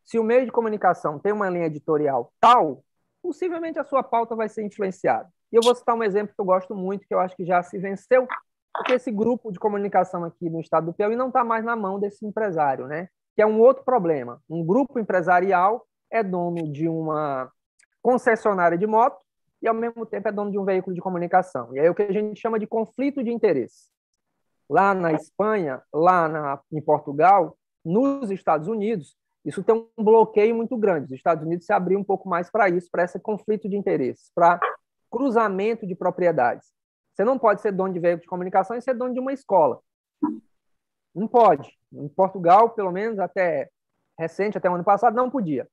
Se 0.04 0.18
o 0.18 0.24
meio 0.24 0.44
de 0.44 0.52
comunicação 0.52 1.18
tem 1.18 1.32
uma 1.32 1.48
linha 1.48 1.66
editorial 1.66 2.32
tal, 2.40 2.84
possivelmente 3.22 3.78
a 3.78 3.84
sua 3.84 4.02
pauta 4.02 4.34
vai 4.34 4.48
ser 4.48 4.64
influenciada. 4.64 5.28
E 5.52 5.56
eu 5.56 5.62
vou 5.62 5.74
citar 5.74 5.94
um 5.94 6.02
exemplo 6.02 6.34
que 6.34 6.40
eu 6.40 6.44
gosto 6.44 6.74
muito, 6.74 7.06
que 7.06 7.14
eu 7.14 7.20
acho 7.20 7.36
que 7.36 7.44
já 7.44 7.62
se 7.62 7.78
venceu, 7.78 8.26
porque 8.74 8.94
esse 8.94 9.10
grupo 9.10 9.52
de 9.52 9.58
comunicação 9.58 10.24
aqui 10.24 10.48
no 10.48 10.60
estado 10.60 10.86
do 10.86 10.94
Piauí 10.94 11.14
não 11.14 11.28
está 11.28 11.44
mais 11.44 11.64
na 11.64 11.76
mão 11.76 12.00
desse 12.00 12.26
empresário, 12.26 12.86
né? 12.86 13.08
Que 13.36 13.42
é 13.42 13.46
um 13.46 13.60
outro 13.60 13.84
problema. 13.84 14.40
Um 14.48 14.64
grupo 14.64 14.98
empresarial 14.98 15.86
é 16.10 16.22
dono 16.22 16.70
de 16.70 16.88
uma 16.88 17.50
concessionária 18.02 18.76
de 18.76 18.86
moto 18.86 19.22
e, 19.60 19.68
ao 19.68 19.74
mesmo 19.74 20.04
tempo, 20.04 20.28
é 20.28 20.32
dono 20.32 20.50
de 20.50 20.58
um 20.58 20.64
veículo 20.64 20.94
de 20.94 21.00
comunicação. 21.00 21.74
E 21.76 21.78
é 21.78 21.90
o 21.90 21.94
que 21.94 22.02
a 22.02 22.12
gente 22.12 22.40
chama 22.40 22.58
de 22.58 22.66
conflito 22.66 23.22
de 23.22 23.30
interesse. 23.30 23.90
Lá 24.68 24.94
na 24.94 25.12
Espanha, 25.12 25.82
lá 25.92 26.28
na, 26.28 26.60
em 26.72 26.80
Portugal, 26.80 27.56
nos 27.84 28.30
Estados 28.30 28.68
Unidos, 28.68 29.16
isso 29.44 29.62
tem 29.62 29.74
um 29.74 30.04
bloqueio 30.04 30.54
muito 30.54 30.76
grande. 30.76 31.06
Os 31.06 31.12
Estados 31.12 31.44
Unidos 31.44 31.66
se 31.66 31.72
abriu 31.72 31.98
um 31.98 32.04
pouco 32.04 32.28
mais 32.28 32.50
para 32.50 32.68
isso, 32.68 32.88
para 32.90 33.04
esse 33.04 33.18
conflito 33.18 33.68
de 33.68 33.76
interesses, 33.76 34.30
para 34.34 34.60
cruzamento 35.10 35.86
de 35.86 35.94
propriedades. 35.94 36.68
Você 37.12 37.24
não 37.24 37.38
pode 37.38 37.60
ser 37.60 37.72
dono 37.72 37.92
de 37.92 38.00
veículo 38.00 38.22
de 38.22 38.28
comunicação 38.28 38.76
e 38.76 38.80
ser 38.80 38.94
dono 38.94 39.12
de 39.12 39.20
uma 39.20 39.32
escola. 39.32 39.80
Não 41.14 41.28
pode. 41.28 41.76
Em 41.92 42.08
Portugal, 42.08 42.70
pelo 42.70 42.90
menos 42.90 43.18
até 43.18 43.68
recente, 44.18 44.56
até 44.56 44.70
o 44.70 44.74
ano 44.74 44.84
passado, 44.84 45.14
não 45.14 45.30
podia. 45.30 45.68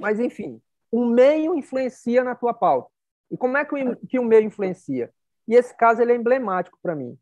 Mas, 0.00 0.20
enfim, 0.20 0.60
o 0.90 1.06
meio 1.06 1.54
influencia 1.54 2.22
na 2.22 2.34
tua 2.34 2.52
pauta. 2.52 2.90
E 3.30 3.36
como 3.36 3.56
é 3.56 3.64
que 3.64 4.18
o, 4.18 4.24
meio 4.24 4.44
influencia? 4.44 5.10
E 5.46 5.54
esse 5.54 5.74
caso 5.76 6.02
ele 6.02 6.12
é 6.12 6.16
emblemático 6.16 6.78
para 6.82 6.94
mim. 6.94 7.16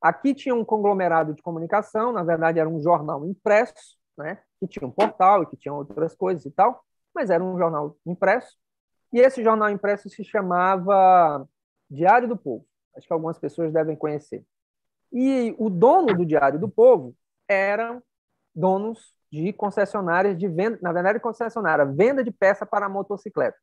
Aqui 0.00 0.34
tinha 0.34 0.54
um 0.54 0.64
conglomerado 0.64 1.34
de 1.34 1.42
comunicação, 1.42 2.12
na 2.12 2.22
verdade 2.22 2.58
era 2.58 2.68
um 2.68 2.80
jornal 2.80 3.24
impresso, 3.24 3.96
né? 4.16 4.40
Que 4.60 4.66
tinha 4.66 4.86
um 4.86 4.90
portal 4.90 5.42
e 5.42 5.46
que 5.46 5.56
tinha 5.56 5.72
outras 5.72 6.14
coisas 6.14 6.44
e 6.44 6.50
tal, 6.50 6.84
mas 7.14 7.30
era 7.30 7.42
um 7.42 7.58
jornal 7.58 7.96
impresso. 8.06 8.56
E 9.12 9.20
esse 9.20 9.42
jornal 9.42 9.70
impresso 9.70 10.08
se 10.08 10.22
chamava 10.24 11.48
Diário 11.90 12.28
do 12.28 12.36
Povo. 12.36 12.66
Acho 12.96 13.06
que 13.06 13.12
algumas 13.12 13.38
pessoas 13.38 13.72
devem 13.72 13.96
conhecer. 13.96 14.44
E 15.12 15.54
o 15.58 15.70
dono 15.70 16.14
do 16.14 16.26
Diário 16.26 16.58
do 16.58 16.68
Povo 16.68 17.14
eram 17.48 18.02
donos 18.54 19.14
de 19.30 19.52
concessionárias 19.52 20.38
de 20.38 20.48
venda, 20.48 20.78
na 20.82 20.92
verdade, 20.92 21.20
concessionária, 21.20 21.84
venda 21.84 22.24
de 22.24 22.30
peça 22.30 22.66
para 22.66 22.88
motocicletas. 22.88 23.60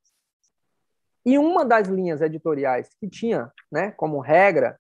E 1.26 1.38
uma 1.38 1.66
das 1.66 1.88
linhas 1.88 2.22
editoriais 2.22 2.90
que 3.00 3.10
tinha, 3.10 3.52
né, 3.72 3.92
como 3.92 4.20
regra, 4.20 4.80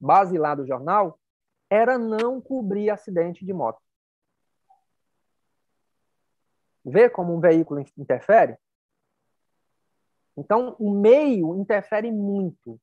base 0.00 0.38
lá 0.38 0.54
do 0.54 0.66
jornal, 0.66 1.18
era 1.68 1.98
não 1.98 2.40
cobrir 2.40 2.90
acidente 2.90 3.44
de 3.44 3.52
moto. 3.52 3.80
Vê 6.84 7.08
como 7.10 7.34
um 7.34 7.40
veículo 7.40 7.84
interfere? 7.98 8.56
Então, 10.36 10.74
o 10.78 10.90
meio 10.90 11.54
interfere 11.56 12.10
muito. 12.10 12.80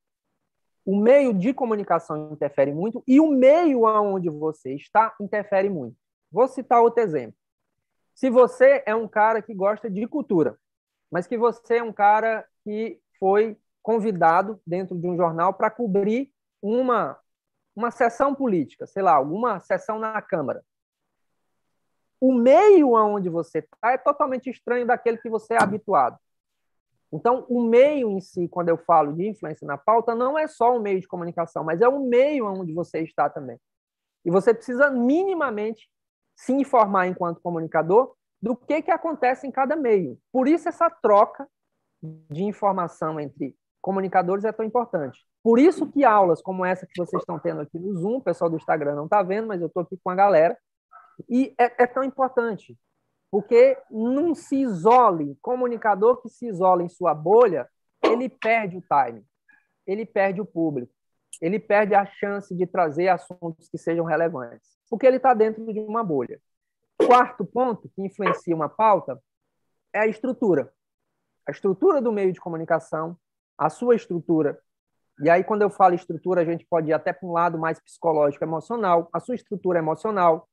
O 0.85 0.95
meio 0.95 1.33
de 1.33 1.53
comunicação 1.53 2.31
interfere 2.31 2.71
muito 2.71 3.03
e 3.07 3.19
o 3.19 3.29
meio 3.29 3.85
aonde 3.85 4.29
você 4.29 4.73
está 4.73 5.13
interfere 5.19 5.69
muito. 5.69 5.97
Vou 6.31 6.47
citar 6.47 6.81
outro 6.81 7.03
exemplo. 7.03 7.37
Se 8.13 8.29
você 8.29 8.83
é 8.85 8.95
um 8.95 9.07
cara 9.07 9.41
que 9.41 9.53
gosta 9.53 9.89
de 9.89 10.07
cultura, 10.07 10.57
mas 11.11 11.27
que 11.27 11.37
você 11.37 11.77
é 11.77 11.83
um 11.83 11.91
cara 11.91 12.47
que 12.63 12.99
foi 13.19 13.57
convidado 13.81 14.61
dentro 14.65 14.97
de 14.97 15.07
um 15.07 15.15
jornal 15.15 15.53
para 15.53 15.69
cobrir 15.69 16.31
uma 16.61 17.19
uma 17.75 17.91
sessão 17.91 18.33
política, 18.33 18.87
sei 18.87 19.03
lá, 19.03 19.13
alguma 19.13 19.59
sessão 19.59 19.99
na 19.99 20.19
Câmara 20.19 20.63
o 22.19 22.33
meio 22.33 22.95
aonde 22.95 23.29
você 23.29 23.59
está 23.59 23.91
é 23.91 23.97
totalmente 23.97 24.49
estranho 24.49 24.85
daquele 24.85 25.17
que 25.17 25.29
você 25.29 25.53
é 25.53 25.61
habituado. 25.61 26.17
Então, 27.11 27.45
o 27.47 27.63
meio 27.63 28.09
em 28.11 28.19
si, 28.19 28.47
quando 28.47 28.69
eu 28.69 28.77
falo 28.77 29.13
de 29.13 29.27
influência 29.27 29.65
na 29.65 29.77
pauta, 29.77 30.13
não 30.13 30.37
é 30.37 30.47
só 30.47 30.75
o 30.75 30.79
meio 30.79 30.99
de 30.99 31.07
comunicação, 31.07 31.63
mas 31.63 31.81
é 31.81 31.87
o 31.87 31.99
meio 31.99 32.45
onde 32.45 32.73
você 32.73 32.99
está 32.99 33.29
também. 33.29 33.57
E 34.25 34.31
você 34.31 34.53
precisa 34.53 34.89
minimamente 34.89 35.89
se 36.35 36.51
informar 36.53 37.07
enquanto 37.07 37.41
comunicador 37.41 38.13
do 38.41 38.55
que, 38.55 38.81
que 38.81 38.91
acontece 38.91 39.47
em 39.47 39.51
cada 39.51 39.75
meio. 39.75 40.19
Por 40.31 40.47
isso, 40.47 40.67
essa 40.67 40.89
troca 40.89 41.47
de 42.01 42.43
informação 42.43 43.19
entre 43.19 43.55
comunicadores 43.81 44.43
é 44.43 44.51
tão 44.51 44.65
importante. 44.65 45.25
Por 45.41 45.59
isso 45.59 45.87
que 45.87 46.03
aulas 46.03 46.41
como 46.41 46.65
essa 46.65 46.85
que 46.85 46.97
vocês 46.97 47.21
estão 47.21 47.39
tendo 47.39 47.61
aqui 47.61 47.79
no 47.79 47.95
Zoom, 47.95 48.17
o 48.17 48.21
pessoal 48.21 48.49
do 48.49 48.57
Instagram 48.57 48.95
não 48.95 49.05
está 49.05 49.23
vendo, 49.23 49.47
mas 49.47 49.61
eu 49.61 49.67
estou 49.67 49.81
aqui 49.81 49.97
com 50.03 50.09
a 50.09 50.15
galera, 50.15 50.57
e 51.29 51.53
é, 51.57 51.83
é 51.83 51.87
tão 51.87 52.03
importante, 52.03 52.77
porque 53.31 53.77
não 53.89 54.33
se 54.33 54.57
isole, 54.57 55.37
comunicador 55.41 56.21
que 56.21 56.29
se 56.29 56.47
isola 56.47 56.83
em 56.83 56.89
sua 56.89 57.13
bolha, 57.13 57.67
ele 58.01 58.29
perde 58.29 58.77
o 58.77 58.81
time, 58.81 59.25
ele 59.85 60.05
perde 60.05 60.41
o 60.41 60.45
público, 60.45 60.93
ele 61.41 61.59
perde 61.59 61.93
a 61.93 62.05
chance 62.05 62.55
de 62.55 62.65
trazer 62.65 63.09
assuntos 63.09 63.69
que 63.69 63.77
sejam 63.77 64.05
relevantes, 64.05 64.77
porque 64.89 65.05
ele 65.05 65.17
está 65.17 65.33
dentro 65.33 65.65
de 65.71 65.79
uma 65.79 66.03
bolha. 66.03 66.39
Quarto 66.97 67.45
ponto 67.45 67.89
que 67.95 68.01
influencia 68.01 68.55
uma 68.55 68.69
pauta 68.69 69.21
é 69.93 69.99
a 69.99 70.07
estrutura. 70.07 70.71
A 71.47 71.51
estrutura 71.51 72.01
do 72.01 72.11
meio 72.11 72.33
de 72.33 72.39
comunicação, 72.39 73.17
a 73.57 73.69
sua 73.69 73.95
estrutura. 73.95 74.59
E 75.19 75.29
aí, 75.29 75.43
quando 75.43 75.61
eu 75.61 75.69
falo 75.69 75.95
estrutura, 75.95 76.41
a 76.41 76.45
gente 76.45 76.65
pode 76.65 76.89
ir 76.89 76.93
até 76.93 77.11
para 77.11 77.27
um 77.27 77.31
lado 77.31 77.57
mais 77.57 77.79
psicológico, 77.79 78.43
emocional. 78.43 79.09
A 79.11 79.19
sua 79.19 79.35
estrutura 79.35 79.79
emocional, 79.79 80.47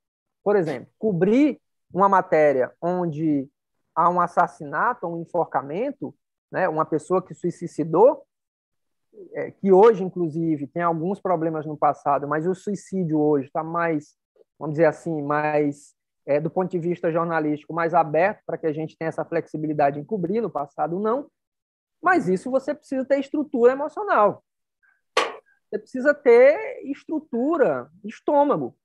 por 0.45 0.57
exemplo, 0.57 0.93
cobrir 0.99 1.59
uma 1.93 2.09
matéria 2.09 2.71
onde 2.81 3.49
há 3.95 4.11
um 4.11 4.21
assassinato, 4.21 5.07
um 5.07 5.23
enforcamento, 5.23 6.15
né, 6.53 6.69
uma 6.69 6.85
pessoa 6.85 7.23
que 7.23 7.35
suicidou, 7.35 8.27
é, 9.33 9.51
que 9.53 9.73
hoje, 9.73 10.03
inclusive, 10.05 10.67
tem 10.67 10.83
alguns 10.83 11.21
problemas 11.21 11.65
no 11.65 11.77
passado, 11.77 12.29
mas 12.29 12.47
o 12.47 12.55
suicídio 12.55 13.19
hoje 13.19 13.47
está 13.47 13.63
mais, 13.63 14.17
vamos 14.59 14.75
dizer 14.75 14.87
assim, 14.87 15.23
mais, 15.23 15.95
é, 16.27 16.41
do 16.41 16.51
ponto 16.51 16.71
de 16.71 16.79
vista 16.79 17.11
jornalístico, 17.11 17.73
mais 17.73 17.95
aberto 17.95 18.43
para 18.45 18.59
que 18.59 18.67
a 18.67 18.73
gente 18.73 18.97
tenha 18.99 19.09
essa 19.09 19.25
flexibilidade 19.25 19.99
em 19.99 20.05
cobrir, 20.05 20.41
no 20.41 20.51
passado 20.51 20.99
não. 20.99 21.31
Mas 22.03 22.29
isso 22.29 22.51
você 22.51 22.75
precisa 22.75 23.05
ter 23.05 23.19
estrutura 23.19 23.73
emocional. 23.73 24.45
Você 25.71 25.79
precisa 25.79 26.13
ter 26.13 26.83
estrutura, 26.85 27.89
estômago. 28.05 28.77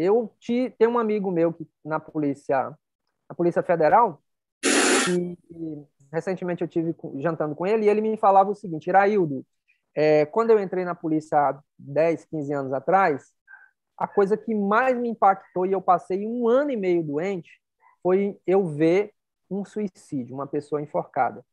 Eu 0.00 0.32
te, 0.38 0.70
tenho 0.78 0.92
um 0.92 0.98
amigo 0.98 1.28
meu 1.28 1.52
que 1.52 1.66
na 1.84 1.98
polícia, 1.98 2.70
na 3.28 3.34
polícia 3.34 3.64
federal, 3.64 4.22
que 5.04 5.36
recentemente 6.12 6.62
eu 6.62 6.68
tive 6.68 6.94
jantando 7.16 7.56
com 7.56 7.66
ele 7.66 7.86
e 7.86 7.88
ele 7.88 8.00
me 8.00 8.16
falava 8.16 8.48
o 8.48 8.54
seguinte, 8.54 8.86
Iraildo, 8.86 9.44
é, 9.96 10.24
quando 10.26 10.50
eu 10.50 10.60
entrei 10.60 10.84
na 10.84 10.94
polícia 10.94 11.36
há 11.36 11.60
10, 11.76 12.26
15 12.26 12.52
anos 12.52 12.72
atrás, 12.72 13.32
a 13.96 14.06
coisa 14.06 14.36
que 14.36 14.54
mais 14.54 14.96
me 14.96 15.08
impactou 15.08 15.66
e 15.66 15.72
eu 15.72 15.82
passei 15.82 16.24
um 16.24 16.46
ano 16.46 16.70
e 16.70 16.76
meio 16.76 17.02
doente 17.02 17.60
foi 18.00 18.38
eu 18.46 18.68
ver 18.68 19.12
um 19.50 19.64
suicídio, 19.64 20.32
uma 20.32 20.46
pessoa 20.46 20.80
enforcada. 20.80 21.44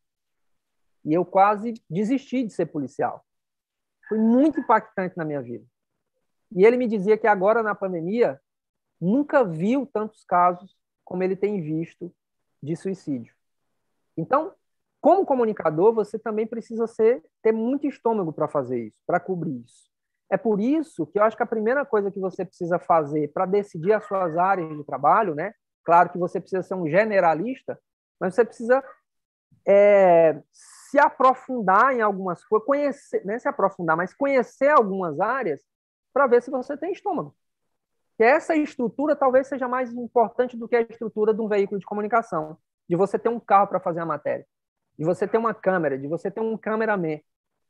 E 1.03 1.13
eu 1.13 1.25
quase 1.25 1.73
desisti 1.89 2.43
de 2.43 2.53
ser 2.53 2.67
policial. 2.67 3.25
Foi 4.07 4.19
muito 4.19 4.59
impactante 4.59 5.17
na 5.17 5.25
minha 5.25 5.41
vida. 5.41 5.65
E 6.51 6.65
ele 6.65 6.77
me 6.77 6.87
dizia 6.87 7.17
que 7.17 7.27
agora, 7.27 7.63
na 7.63 7.75
pandemia, 7.75 8.39
nunca 8.99 9.43
viu 9.43 9.85
tantos 9.85 10.23
casos 10.23 10.75
como 11.03 11.23
ele 11.23 11.35
tem 11.35 11.61
visto 11.61 12.13
de 12.61 12.75
suicídio. 12.75 13.33
Então, 14.17 14.53
como 15.01 15.25
comunicador, 15.25 15.93
você 15.93 16.17
também 16.17 16.47
precisa 16.47 16.87
ser, 16.87 17.23
ter 17.41 17.51
muito 17.51 17.85
estômago 17.85 18.33
para 18.33 18.47
fazer 18.47 18.87
isso, 18.87 18.99
para 19.05 19.19
cobrir 19.19 19.61
isso. 19.63 19.89
É 20.31 20.37
por 20.37 20.59
isso 20.59 21.05
que 21.05 21.19
eu 21.19 21.23
acho 21.23 21.37
que 21.37 21.43
a 21.43 21.47
primeira 21.47 21.85
coisa 21.85 22.09
que 22.09 22.19
você 22.19 22.43
precisa 22.43 22.79
fazer 22.79 23.31
para 23.31 23.45
decidir 23.45 23.93
as 23.93 24.05
suas 24.05 24.35
áreas 24.35 24.75
de 24.75 24.83
trabalho, 24.83 25.35
né? 25.35 25.53
Claro 25.83 26.09
que 26.09 26.17
você 26.17 26.39
precisa 26.39 26.63
ser 26.63 26.73
um 26.73 26.89
generalista, 26.89 27.79
mas 28.19 28.33
você 28.33 28.43
precisa 28.43 28.83
é, 29.67 30.41
se 30.51 30.97
aprofundar 30.97 31.93
em 31.93 32.01
algumas 32.01 32.43
coisas, 32.43 32.65
conhecer, 32.65 33.23
não 33.25 33.35
é 33.35 33.39
se 33.39 33.47
aprofundar, 33.47 33.95
mas 33.95 34.13
conhecer 34.13 34.69
algumas 34.69 35.19
áreas 35.19 35.61
para 36.15 36.27
ver 36.27 36.41
se 36.41 36.49
você 36.49 36.77
tem 36.77 36.93
estômago. 36.93 37.35
Que 38.15 38.23
essa 38.23 38.55
estrutura 38.55 39.17
talvez 39.17 39.47
seja 39.47 39.67
mais 39.67 39.91
importante 39.91 40.55
do 40.55 40.65
que 40.65 40.77
a 40.77 40.81
estrutura 40.81 41.33
de 41.33 41.41
um 41.41 41.49
veículo 41.49 41.77
de 41.77 41.85
comunicação, 41.85 42.57
de 42.87 42.95
você 42.95 43.19
ter 43.19 43.27
um 43.27 43.41
carro 43.41 43.67
para 43.67 43.81
fazer 43.81 43.99
a 43.99 44.05
matéria, 44.05 44.47
de 44.97 45.03
você 45.03 45.27
ter 45.27 45.37
uma 45.37 45.53
câmera, 45.53 45.99
de 45.99 46.07
você 46.07 46.31
ter 46.31 46.39
um 46.39 46.57
cameraman. 46.57 47.19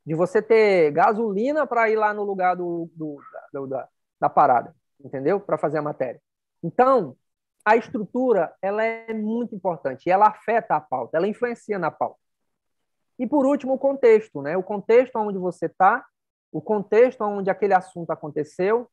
de 0.06 0.14
você 0.14 0.40
ter 0.40 0.92
gasolina 0.92 1.66
para 1.66 1.90
ir 1.90 1.96
lá 1.96 2.14
no 2.14 2.22
lugar 2.22 2.54
do, 2.54 2.88
do, 2.94 3.18
do 3.52 3.66
da, 3.66 3.88
da 4.20 4.28
parada, 4.28 4.72
entendeu? 5.04 5.40
Para 5.40 5.58
fazer 5.58 5.78
a 5.78 5.82
matéria. 5.82 6.22
Então, 6.62 7.16
a 7.64 7.74
estrutura 7.76 8.54
ela 8.62 8.84
é 8.84 9.12
muito 9.12 9.56
importante, 9.56 10.08
ela 10.08 10.28
afeta 10.28 10.76
a 10.76 10.80
pauta, 10.80 11.16
ela 11.16 11.26
influencia 11.26 11.76
na 11.76 11.90
pauta. 11.90 12.20
E 13.18 13.26
por 13.26 13.44
último, 13.44 13.74
o 13.74 13.78
contexto, 13.78 14.40
né? 14.40 14.56
O 14.56 14.62
contexto 14.62 15.16
onde 15.16 15.38
você 15.38 15.66
está, 15.66 16.06
o 16.52 16.60
contexto 16.60 17.22
onde 17.22 17.50
aquele 17.50 17.74
assunto 17.74 18.10
aconteceu, 18.10 18.88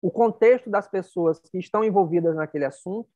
o 0.00 0.10
contexto 0.10 0.70
das 0.70 0.86
pessoas 0.86 1.40
que 1.40 1.58
estão 1.58 1.82
envolvidas 1.82 2.36
naquele 2.36 2.64
assunto, 2.64 3.08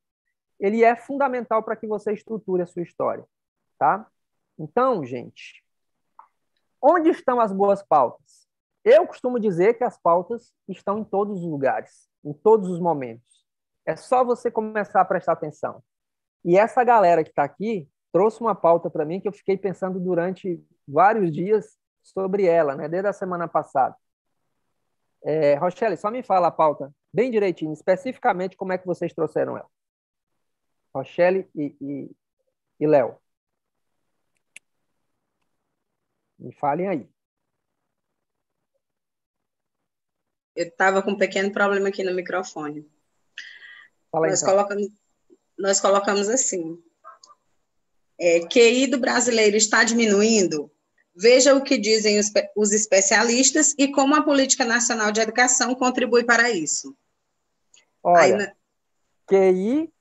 ele 0.58 0.82
é 0.82 0.94
fundamental 0.96 1.62
para 1.62 1.76
que 1.76 1.86
você 1.86 2.12
estruture 2.12 2.62
a 2.62 2.66
sua 2.66 2.82
história, 2.82 3.24
tá? 3.78 4.06
Então, 4.58 5.04
gente, 5.04 5.64
onde 6.80 7.10
estão 7.10 7.40
as 7.40 7.52
boas 7.52 7.82
pautas? 7.82 8.46
Eu 8.84 9.06
costumo 9.06 9.38
dizer 9.38 9.74
que 9.74 9.84
as 9.84 9.96
pautas 9.96 10.52
estão 10.68 10.98
em 10.98 11.04
todos 11.04 11.38
os 11.38 11.44
lugares, 11.44 12.08
em 12.24 12.32
todos 12.32 12.68
os 12.68 12.80
momentos. 12.80 13.46
É 13.86 13.96
só 13.96 14.24
você 14.24 14.50
começar 14.50 15.00
a 15.00 15.04
prestar 15.04 15.32
atenção. 15.32 15.82
E 16.44 16.56
essa 16.56 16.82
galera 16.82 17.22
que 17.22 17.30
está 17.30 17.44
aqui 17.44 17.88
trouxe 18.12 18.40
uma 18.40 18.54
pauta 18.54 18.90
para 18.90 19.04
mim 19.04 19.20
que 19.20 19.28
eu 19.28 19.32
fiquei 19.32 19.56
pensando 19.56 20.00
durante 20.00 20.62
vários 20.86 21.32
dias 21.32 21.78
sobre 22.02 22.44
ela, 22.46 22.74
né? 22.74 22.88
desde 22.88 23.08
a 23.08 23.12
semana 23.12 23.46
passada. 23.48 23.96
É, 25.24 25.54
Rochelle, 25.54 25.96
só 25.96 26.10
me 26.10 26.22
fala 26.22 26.48
a 26.48 26.50
pauta 26.50 26.92
bem 27.12 27.30
direitinho, 27.30 27.72
especificamente 27.72 28.56
como 28.56 28.72
é 28.72 28.78
que 28.78 28.86
vocês 28.86 29.12
trouxeram 29.12 29.56
ela. 29.56 29.70
Rochelle 30.94 31.48
e, 31.54 31.76
e, 31.80 32.10
e 32.80 32.86
Léo. 32.86 33.18
Me 36.38 36.52
falem 36.52 36.88
aí. 36.88 37.08
Eu 40.56 40.66
estava 40.66 41.02
com 41.02 41.12
um 41.12 41.16
pequeno 41.16 41.52
problema 41.52 41.88
aqui 41.88 42.02
no 42.02 42.14
microfone. 42.14 42.90
Fala 44.10 44.26
nós, 44.26 44.42
então. 44.42 44.54
colocamos, 44.54 44.88
nós 45.58 45.80
colocamos 45.80 46.28
assim: 46.28 46.82
é, 48.18 48.40
QI 48.46 48.88
do 48.88 48.98
brasileiro 48.98 49.56
está 49.56 49.84
diminuindo? 49.84 50.70
Veja 51.14 51.54
o 51.54 51.62
que 51.62 51.76
dizem 51.76 52.18
os, 52.18 52.30
os 52.56 52.72
especialistas 52.72 53.74
e 53.78 53.88
como 53.88 54.14
a 54.14 54.22
Política 54.22 54.64
Nacional 54.64 55.12
de 55.12 55.20
Educação 55.20 55.74
contribui 55.74 56.24
para 56.24 56.50
isso. 56.50 56.96
Olha, 58.02 58.54
Aí, 59.30 59.52
QI, 59.52 59.92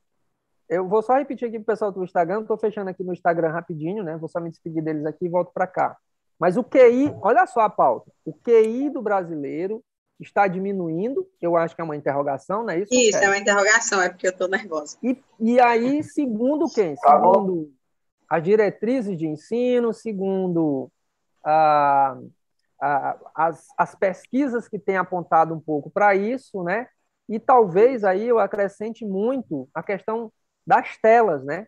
eu 0.69 0.88
vou 0.88 1.02
só 1.02 1.17
repetir 1.17 1.47
aqui 1.47 1.60
para 1.60 1.63
o 1.63 1.76
pessoal 1.76 1.91
do 1.91 2.04
Instagram, 2.04 2.41
estou 2.41 2.58
fechando 2.58 2.89
aqui 2.89 3.04
no 3.04 3.13
Instagram 3.13 3.50
rapidinho, 3.50 4.04
né? 4.04 4.17
Vou 4.17 4.30
só 4.30 4.39
me 4.39 4.50
despedir 4.50 4.82
deles 4.82 5.06
aqui 5.06 5.26
e 5.26 5.30
volto 5.30 5.52
para 5.54 5.67
cá. 5.67 5.97
Mas 6.39 6.58
o 6.58 6.63
QI, 6.63 7.13
olha 7.21 7.45
só 7.45 7.60
a 7.60 7.69
pauta. 7.69 8.12
O 8.26 8.34
QI 8.34 8.89
do 8.89 9.02
brasileiro 9.02 9.84
está 10.19 10.47
diminuindo, 10.47 11.28
eu 11.41 11.58
acho 11.58 11.76
que 11.76 11.82
é 11.82 11.84
uma 11.84 11.95
interrogação, 11.95 12.63
não 12.63 12.69
é 12.69 12.80
isso? 12.80 12.93
Isso, 12.93 13.17
é 13.17 13.28
uma 13.28 13.38
interrogação, 13.38 14.02
é 14.02 14.10
porque 14.10 14.28
eu 14.28 14.32
estou 14.32 14.47
nervosa. 14.47 14.97
E, 15.04 15.17
e 15.39 15.60
aí, 15.60 16.04
segundo 16.04 16.69
quem? 16.69 16.95
Tá 16.95 17.15
segundo 17.15 17.71
as 18.30 18.41
diretrizes 18.41 19.17
de 19.17 19.28
ensino, 19.28 19.93
segundo 19.93 20.89
as, 21.44 23.68
as 23.78 23.96
pesquisas 23.96 24.68
que 24.68 24.80
têm 24.80 24.98
apontado 24.98 25.54
um 25.54 25.60
pouco 25.60 25.90
para 25.90 26.16
isso, 26.16 26.64
né? 26.64 26.88
E 27.30 27.40
talvez 27.40 28.04
aí 28.04 28.28
eu 28.28 28.40
acrescente 28.40 29.06
muito 29.06 29.70
a 29.74 29.84
questão 29.84 30.32
das 30.66 30.98
telas, 30.98 31.44
né? 31.44 31.68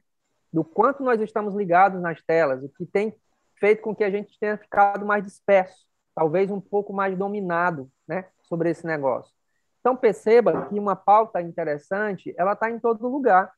Do 0.52 0.64
quanto 0.64 1.04
nós 1.04 1.20
estamos 1.22 1.56
ligados 1.56 2.02
nas 2.02 2.22
telas, 2.22 2.64
o 2.64 2.70
que 2.70 2.86
tem 2.86 3.16
feito 3.60 3.82
com 3.82 3.96
que 3.96 4.04
a 4.04 4.10
gente 4.10 4.38
tenha 4.40 4.58
ficado 4.58 5.06
mais 5.06 5.24
disperso, 5.24 5.86
talvez 6.14 6.52
um 6.52 6.60
pouco 6.60 6.94
mais 6.94 7.18
dominado, 7.18 7.90
né? 8.08 8.26
sobre 8.54 8.70
esse 8.70 8.86
negócio. 8.86 9.34
Então, 9.80 9.98
perceba 9.98 10.68
que 10.68 10.80
uma 10.80 10.96
pauta 10.96 11.42
interessante, 11.42 12.34
ela 12.38 12.54
está 12.54 12.70
em 12.70 12.80
todo 12.80 13.08
lugar. 13.08 13.52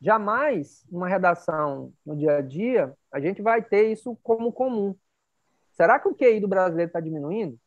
Jamais, 0.00 0.86
uma 0.90 1.08
redação 1.08 1.92
no 2.06 2.16
dia 2.16 2.36
a 2.36 2.40
dia, 2.40 2.94
a 3.12 3.20
gente 3.20 3.42
vai 3.42 3.60
ter 3.60 3.90
isso 3.90 4.16
como 4.22 4.52
comum. 4.52 4.94
Será 5.80 5.98
que 5.98 6.08
o 6.08 6.14
QI 6.14 6.40
do 6.40 6.46
brasileiro 6.46 6.90
está 6.90 7.00
diminuindo? 7.00 7.58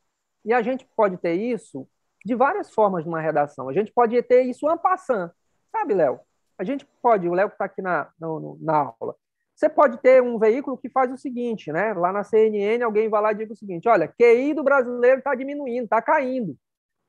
E 0.46 0.54
a 0.54 0.62
gente 0.62 0.88
pode 0.96 1.18
ter 1.18 1.34
isso 1.34 1.88
de 2.24 2.36
várias 2.36 2.72
formas 2.72 3.04
numa 3.04 3.20
redação. 3.20 3.68
A 3.68 3.74
gente 3.74 3.92
pode 3.92 4.22
ter 4.22 4.44
isso 4.44 4.70
en 4.70 4.78
passant. 4.78 5.32
Sabe, 5.72 5.96
Léo? 5.96 6.20
A 6.56 6.64
gente 6.64 6.86
pode, 7.02 7.28
o 7.28 7.34
Léo 7.34 7.50
que 7.50 7.56
está 7.56 7.66
aqui 7.66 7.82
na, 7.82 8.12
na 8.62 8.94
aula, 9.00 9.16
você 9.56 9.68
pode 9.68 9.98
ter 9.98 10.22
um 10.22 10.38
veículo 10.38 10.78
que 10.78 10.90
faz 10.90 11.12
o 11.12 11.18
seguinte, 11.18 11.72
né? 11.72 11.92
Lá 11.96 12.12
na 12.12 12.24
CNN, 12.24 12.84
alguém 12.84 13.10
vai 13.10 13.20
lá 13.20 13.32
e 13.32 13.36
diz 13.36 13.50
o 13.50 13.56
seguinte: 13.56 13.90
olha, 13.90 14.08
QI 14.08 14.54
do 14.54 14.64
brasileiro 14.64 15.18
está 15.18 15.34
diminuindo, 15.34 15.86
está 15.86 16.00
caindo. 16.00 16.56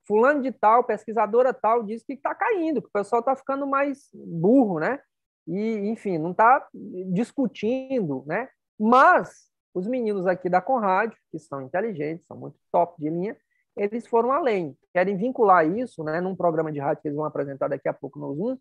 Fulano 0.09 0.41
de 0.41 0.53
tal, 0.53 0.85
pesquisadora 0.85 1.53
tal, 1.53 1.83
diz 1.83 2.03
que 2.03 2.15
está 2.15 2.35
caindo, 2.35 2.81
que 2.81 2.89
o 2.89 2.93
pessoal 2.93 3.21
está 3.21 3.37
ficando 3.37 3.67
mais 3.67 4.09
burro, 4.15 4.81
né? 4.81 4.99
E, 5.47 5.87
enfim, 5.91 6.17
não 6.17 6.31
está 6.31 6.67
discutindo, 7.13 8.25
né? 8.27 8.49
Mas 8.81 9.53
os 9.75 9.87
meninos 9.87 10.27
aqui 10.27 10.49
da 10.49 10.61
Conrad, 10.61 11.13
que 11.31 11.39
são 11.39 11.61
inteligentes, 11.61 12.27
são 12.27 12.37
muito 12.37 12.57
top 12.73 13.01
de 13.01 13.11
linha, 13.11 13.37
eles 13.77 14.07
foram 14.07 14.31
além, 14.31 14.79
querem 14.93 15.17
vincular 15.17 15.67
isso, 15.67 16.05
né? 16.05 16.21
Num 16.21 16.37
programa 16.37 16.71
de 16.71 16.79
rádio 16.79 17.03
que 17.03 17.09
eles 17.09 17.17
vão 17.17 17.27
apresentar 17.27 17.67
daqui 17.69 17.89
a 17.89 17.93
pouco 17.93 18.21
no 18.21 18.33
Zoom, 18.35 18.57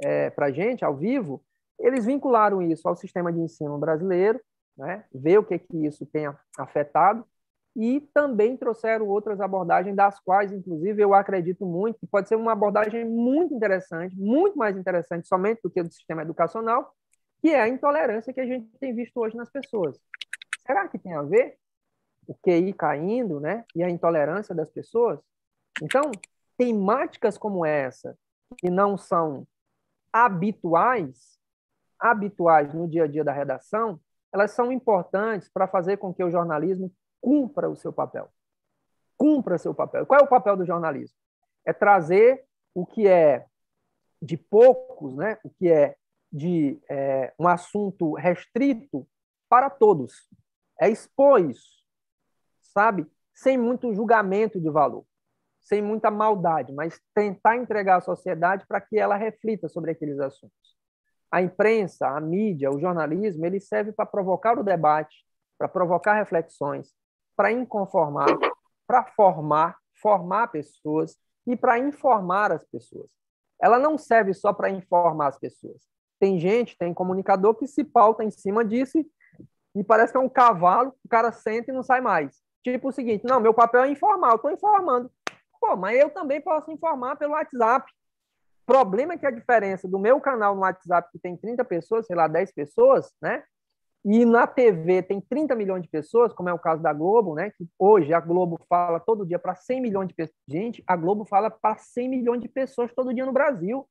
é, 0.00 0.30
para 0.30 0.52
gente, 0.52 0.84
ao 0.84 0.96
vivo, 0.96 1.42
eles 1.78 2.04
vincularam 2.04 2.62
isso 2.62 2.88
ao 2.88 2.96
sistema 2.96 3.32
de 3.32 3.40
ensino 3.40 3.76
brasileiro, 3.78 4.40
né, 4.76 5.04
ver 5.12 5.38
o 5.38 5.44
que, 5.44 5.58
que 5.58 5.86
isso 5.86 6.06
tem 6.06 6.26
afetado, 6.58 7.24
e 7.76 8.00
também 8.12 8.56
trouxeram 8.56 9.08
outras 9.08 9.40
abordagens, 9.40 9.96
das 9.96 10.20
quais, 10.20 10.52
inclusive, 10.52 11.02
eu 11.02 11.12
acredito 11.12 11.66
muito 11.66 11.98
que 11.98 12.06
pode 12.06 12.28
ser 12.28 12.36
uma 12.36 12.52
abordagem 12.52 13.04
muito 13.04 13.52
interessante, 13.52 14.16
muito 14.16 14.56
mais 14.56 14.76
interessante 14.76 15.26
somente 15.26 15.60
do 15.62 15.70
que 15.70 15.80
o 15.80 15.84
do 15.84 15.92
sistema 15.92 16.22
educacional, 16.22 16.92
que 17.40 17.50
é 17.50 17.60
a 17.60 17.68
intolerância 17.68 18.32
que 18.32 18.40
a 18.40 18.46
gente 18.46 18.66
tem 18.78 18.94
visto 18.94 19.16
hoje 19.18 19.36
nas 19.36 19.50
pessoas. 19.50 19.98
Será 20.66 20.88
que 20.88 20.98
tem 20.98 21.14
a 21.14 21.22
ver 21.22 21.58
o 22.26 22.34
QI 22.34 22.72
caindo 22.72 23.38
né, 23.38 23.64
e 23.74 23.82
a 23.82 23.90
intolerância 23.90 24.54
das 24.54 24.70
pessoas? 24.70 25.20
Então, 25.82 26.10
temáticas 26.56 27.36
como 27.36 27.64
essa, 27.64 28.16
que 28.58 28.70
não 28.70 28.96
são 28.96 29.46
habituais, 30.12 31.38
habituais 31.98 32.72
no 32.72 32.88
dia 32.88 33.04
a 33.04 33.06
dia 33.06 33.24
da 33.24 33.32
redação, 33.32 34.00
elas 34.32 34.52
são 34.52 34.72
importantes 34.72 35.48
para 35.48 35.68
fazer 35.68 35.96
com 35.98 36.12
que 36.12 36.22
o 36.22 36.30
jornalismo 36.30 36.92
cumpra 37.20 37.68
o 37.68 37.76
seu 37.76 37.92
papel. 37.92 38.28
Cumpra 39.16 39.58
seu 39.58 39.74
papel. 39.74 40.06
Qual 40.06 40.20
é 40.20 40.24
o 40.24 40.28
papel 40.28 40.56
do 40.56 40.64
jornalismo? 40.64 41.16
É 41.64 41.72
trazer 41.72 42.44
o 42.74 42.84
que 42.84 43.06
é 43.06 43.46
de 44.20 44.36
poucos, 44.36 45.14
né? 45.14 45.38
o 45.44 45.50
que 45.50 45.70
é 45.70 45.96
de 46.32 46.80
é, 46.88 47.32
um 47.38 47.46
assunto 47.46 48.14
restrito 48.14 49.06
para 49.48 49.70
todos. 49.70 50.28
É 50.80 50.88
expor 50.88 51.40
isso, 51.40 51.82
sabe? 52.60 53.06
Sem 53.34 53.56
muito 53.58 53.92
julgamento 53.94 54.60
de 54.60 54.70
valor, 54.70 55.04
sem 55.62 55.82
muita 55.82 56.10
maldade, 56.10 56.72
mas 56.72 57.00
tentar 57.14 57.56
entregar 57.56 57.96
à 57.96 58.00
sociedade 58.00 58.66
para 58.66 58.80
que 58.80 58.98
ela 58.98 59.16
reflita 59.16 59.68
sobre 59.68 59.92
aqueles 59.92 60.18
assuntos 60.18 60.74
a 61.34 61.42
imprensa, 61.42 62.06
a 62.06 62.20
mídia, 62.20 62.70
o 62.70 62.78
jornalismo, 62.78 63.44
ele 63.44 63.58
serve 63.58 63.90
para 63.90 64.06
provocar 64.06 64.56
o 64.56 64.62
debate, 64.62 65.26
para 65.58 65.66
provocar 65.66 66.14
reflexões, 66.14 66.94
para 67.36 67.50
inconformar, 67.50 68.28
para 68.86 69.02
formar, 69.16 69.76
formar 70.00 70.46
pessoas 70.52 71.16
e 71.44 71.56
para 71.56 71.76
informar 71.76 72.52
as 72.52 72.64
pessoas. 72.64 73.10
Ela 73.60 73.80
não 73.80 73.98
serve 73.98 74.32
só 74.32 74.52
para 74.52 74.70
informar 74.70 75.26
as 75.26 75.36
pessoas. 75.36 75.82
Tem 76.20 76.38
gente, 76.38 76.78
tem 76.78 76.94
comunicador 76.94 77.56
que 77.56 77.66
se 77.66 77.82
pauta 77.82 78.22
em 78.22 78.30
cima 78.30 78.64
disso 78.64 78.96
e 78.96 79.04
parece 79.82 80.12
que 80.12 80.16
é 80.16 80.20
um 80.20 80.28
cavalo, 80.28 80.94
o 81.04 81.08
cara 81.08 81.32
senta 81.32 81.70
e 81.70 81.74
não 81.74 81.82
sai 81.82 82.00
mais. 82.00 82.40
Tipo 82.62 82.88
o 82.88 82.92
seguinte, 82.92 83.24
não, 83.24 83.40
meu 83.40 83.52
papel 83.52 83.82
é 83.82 83.88
informar, 83.88 84.30
eu 84.30 84.36
estou 84.36 84.50
informando. 84.50 85.10
Pô, 85.60 85.74
mas 85.74 85.98
eu 85.98 86.10
também 86.10 86.40
posso 86.40 86.70
informar 86.70 87.16
pelo 87.16 87.32
WhatsApp 87.32 87.90
problema 88.66 89.14
é 89.14 89.18
que 89.18 89.26
a 89.26 89.30
diferença 89.30 89.86
do 89.86 89.98
meu 89.98 90.20
canal 90.20 90.54
no 90.54 90.62
WhatsApp, 90.62 91.10
que 91.12 91.18
tem 91.18 91.36
30 91.36 91.64
pessoas, 91.64 92.06
sei 92.06 92.16
lá, 92.16 92.26
10 92.26 92.52
pessoas, 92.52 93.12
né? 93.20 93.42
E 94.04 94.24
na 94.26 94.46
TV 94.46 95.02
tem 95.02 95.20
30 95.20 95.54
milhões 95.54 95.82
de 95.82 95.88
pessoas, 95.88 96.32
como 96.32 96.48
é 96.48 96.52
o 96.52 96.58
caso 96.58 96.82
da 96.82 96.92
Globo, 96.92 97.34
né? 97.34 97.50
Que 97.50 97.66
hoje 97.78 98.12
a 98.12 98.20
Globo 98.20 98.60
fala 98.68 99.00
todo 99.00 99.24
dia 99.24 99.38
para 99.38 99.54
100 99.54 99.80
milhões 99.80 100.08
de 100.08 100.14
pessoas. 100.14 100.36
Gente, 100.46 100.84
a 100.86 100.94
Globo 100.94 101.24
fala 101.24 101.50
para 101.50 101.78
100 101.78 102.08
milhões 102.08 102.40
de 102.40 102.48
pessoas 102.48 102.92
todo 102.92 103.14
dia 103.14 103.24
no 103.24 103.32
Brasil. 103.32 103.88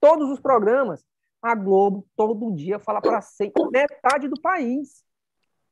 Todos 0.00 0.28
os 0.28 0.40
programas. 0.40 1.04
A 1.42 1.54
Globo 1.54 2.06
todo 2.16 2.54
dia 2.54 2.78
fala 2.78 3.00
para 3.00 3.20
100, 3.20 3.52
metade 3.72 4.28
do 4.28 4.40
país. 4.40 5.04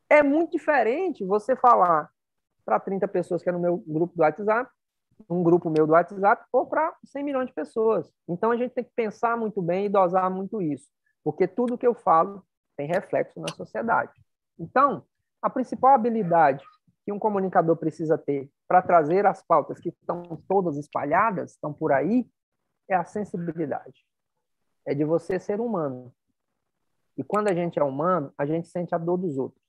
É 0.09 0.23
muito 0.23 0.53
diferente 0.53 1.25
você 1.25 1.55
falar 1.55 2.11
para 2.65 2.81
30 2.81 3.07
pessoas 3.09 3.43
que 3.43 3.49
é 3.49 3.53
no 3.53 3.61
meu 3.61 3.79
grupo 3.87 4.15
do 4.17 4.23
WhatsApp 4.23 4.71
um 5.29 5.43
grupo 5.43 5.69
meu 5.69 5.87
do 5.87 5.93
WhatsApp 5.93 6.45
ou 6.53 6.67
para 6.67 6.95
100 7.05 7.25
milhões 7.25 7.47
de 7.49 7.53
pessoas. 7.53 8.11
Então 8.29 8.51
a 8.51 8.57
gente 8.57 8.73
tem 8.73 8.85
que 8.85 8.93
pensar 8.95 9.37
muito 9.37 9.61
bem 9.61 9.87
e 9.87 9.89
dosar 9.89 10.31
muito 10.31 10.63
isso, 10.63 10.89
porque 11.23 11.47
tudo 11.47 11.77
que 11.77 11.87
eu 11.87 11.95
falo 11.95 12.45
tem 12.77 12.87
reflexo 12.87 13.41
na 13.41 13.49
sociedade. 13.55 14.13
Então, 14.59 15.05
a 15.43 15.51
principal 15.51 15.95
habilidade 15.95 16.65
que 17.05 17.13
um 17.13 17.19
comunicador 17.19 17.77
precisa 17.77 18.17
ter 18.17 18.51
para 18.69 18.83
trazer 18.83 19.27
as 19.27 19.43
pautas 19.43 19.79
que 19.81 19.89
estão 19.89 20.23
todas 20.49 20.77
espalhadas, 20.77 21.53
estão 21.53 21.73
por 21.73 21.93
aí, 21.93 22.27
é 22.89 22.95
a 22.95 23.05
sensibilidade. 23.05 24.05
É 24.87 24.95
de 24.95 25.05
você 25.05 25.39
ser 25.39 25.61
humano. 25.61 26.13
E 27.17 27.25
quando 27.25 27.49
a 27.49 27.55
gente 27.55 27.79
é 27.79 27.85
humano, 27.85 28.33
a 28.39 28.47
gente 28.47 28.69
sente 28.69 28.95
a 28.95 28.99
dor 28.99 29.19
dos 29.19 29.37
outros. 29.37 29.63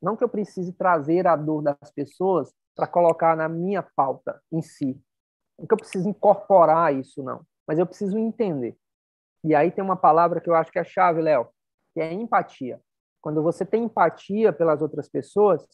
Não 0.00 0.16
que 0.16 0.24
eu 0.24 0.28
precise 0.28 0.72
trazer 0.72 1.26
a 1.26 1.36
dor 1.36 1.62
das 1.62 1.90
pessoas 1.92 2.52
para 2.74 2.86
colocar 2.86 3.36
na 3.36 3.48
minha 3.48 3.82
pauta 3.82 4.42
em 4.50 4.60
si. 4.60 5.00
Não 5.58 5.66
que 5.66 5.74
eu 5.74 5.78
preciso 5.78 6.08
incorporar 6.08 6.94
isso, 6.94 7.22
não. 7.22 7.46
Mas 7.66 7.78
eu 7.78 7.86
preciso 7.86 8.18
entender. 8.18 8.76
E 9.44 9.54
aí 9.54 9.70
tem 9.70 9.84
uma 9.84 9.96
palavra 9.96 10.40
que 10.40 10.50
eu 10.50 10.54
acho 10.54 10.72
que 10.72 10.78
é 10.78 10.84
chave, 10.84 11.20
Léo, 11.20 11.48
que 11.94 12.00
é 12.00 12.12
empatia. 12.12 12.80
Quando 13.20 13.42
você 13.42 13.64
tem 13.64 13.84
empatia 13.84 14.52
pelas 14.52 14.82
outras 14.82 15.08
pessoas, 15.08 15.64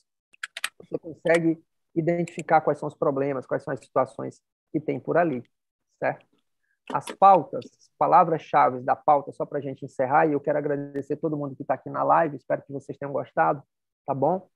você 0.79 0.99
consegue 0.99 1.63
identificar 1.95 2.61
quais 2.61 2.79
são 2.79 2.87
os 2.87 2.95
problemas, 2.95 3.47
quais 3.47 3.63
são 3.63 3.73
as 3.73 3.81
situações 3.81 4.41
que 4.71 4.79
tem 4.79 5.01
por 5.01 5.17
ali, 5.17 5.43
certo? 5.99 6.27
As 6.93 7.07
pautas, 7.07 7.65
palavras-chave 7.99 8.81
da 8.81 8.97
pauta, 8.97 9.31
só 9.33 9.45
para 9.45 9.59
a 9.59 9.61
gente 9.61 9.85
encerrar, 9.85 10.27
e 10.27 10.33
eu 10.33 10.41
quero 10.41 10.59
agradecer 10.59 11.17
todo 11.17 11.37
mundo 11.37 11.55
que 11.55 11.63
está 11.63 11.75
aqui 11.75 11.91
na 11.91 12.03
live, 12.03 12.37
espero 12.37 12.63
que 12.63 12.73
vocês 12.73 12.97
tenham 12.97 13.13
gostado, 13.13 13.63
tá 14.07 14.15
bom? 14.15 14.49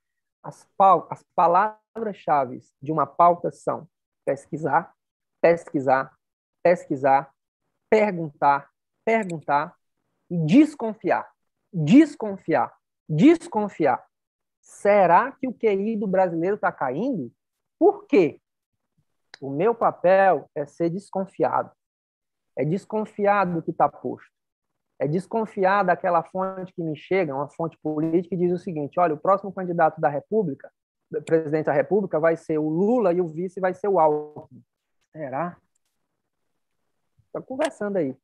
As, 0.43 0.67
as 1.11 1.23
palavras-chave 1.35 2.61
de 2.81 2.91
uma 2.91 3.07
pauta 3.07 3.51
são 3.51 3.87
pesquisar, 4.25 4.95
pesquisar, 5.41 6.17
pesquisar, 6.63 7.31
perguntar, 7.91 8.71
perguntar 9.05 9.77
e 10.31 10.39
desconfiar. 10.39 11.31
Desconfiar. 11.73 12.75
Desconfiar. 13.09 14.03
Será 14.61 15.33
que 15.33 15.47
o 15.47 15.53
QI 15.53 15.97
do 15.97 16.07
brasileiro 16.07 16.57
está 16.57 16.73
caindo? 16.73 17.31
Por 17.79 18.07
quê? 18.07 18.41
O 19.41 19.51
meu 19.51 19.75
papel 19.75 20.49
é 20.55 20.65
ser 20.65 20.89
desconfiado. 20.89 21.71
É 22.57 22.65
desconfiar 22.65 23.45
do 23.47 23.63
que 23.63 23.71
está 23.71 23.89
posto. 23.89 24.31
É 24.99 25.09
desconfiar 25.09 25.83
daquela 25.83 26.23
fonte 26.23 26.73
que 26.73 26.83
me 26.83 26.97
chega, 26.97 27.35
uma 27.35 27.49
fonte 27.49 27.77
política, 27.79 28.35
e 28.35 28.39
diz 28.39 28.53
o 28.53 28.59
seguinte: 28.59 29.01
olha, 29.01 29.15
o 29.15 29.19
próximo 29.19 29.53
candidato 29.53 30.01
da 30.01 30.09
República, 30.09 30.71
presidente 31.27 31.67
da 31.67 31.73
República, 31.73 32.21
vai 32.21 32.37
ser 32.37 32.59
o 32.59 32.69
Lula 32.69 33.13
e 33.13 33.21
o 33.21 33.27
vice 33.27 33.61
vai 33.61 33.75
ser 33.75 33.89
o 33.89 33.99
Alckmin. 33.99 34.63
Será? 35.11 35.57
Está 37.27 37.41
conversando 37.41 37.97
aí. 37.97 38.17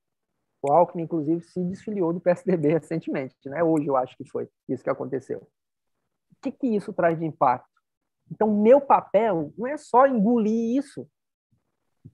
O 0.63 0.73
Alckmin, 0.73 1.05
inclusive, 1.05 1.41
se 1.41 1.65
desfiliou 1.65 2.13
do 2.13 2.21
PSDB 2.21 2.69
recentemente, 2.75 3.37
né? 3.47 3.63
Hoje 3.63 3.87
eu 3.87 3.97
acho 3.97 4.17
que 4.17 4.29
foi 4.29 4.49
isso 4.69 4.85
que 4.85 4.91
aconteceu. 4.91 5.39
O 6.31 6.37
que, 6.43 6.53
que 6.53 6.67
isso 6.69 6.93
traz 6.93 7.19
de 7.19 7.25
impacto? 7.25 7.69
Então, 8.31 8.55
meu 8.55 8.81
papel 8.81 9.53
não 9.57 9.67
é 9.67 9.77
só 9.77 10.07
engolir 10.07 10.79
isso. 10.79 11.09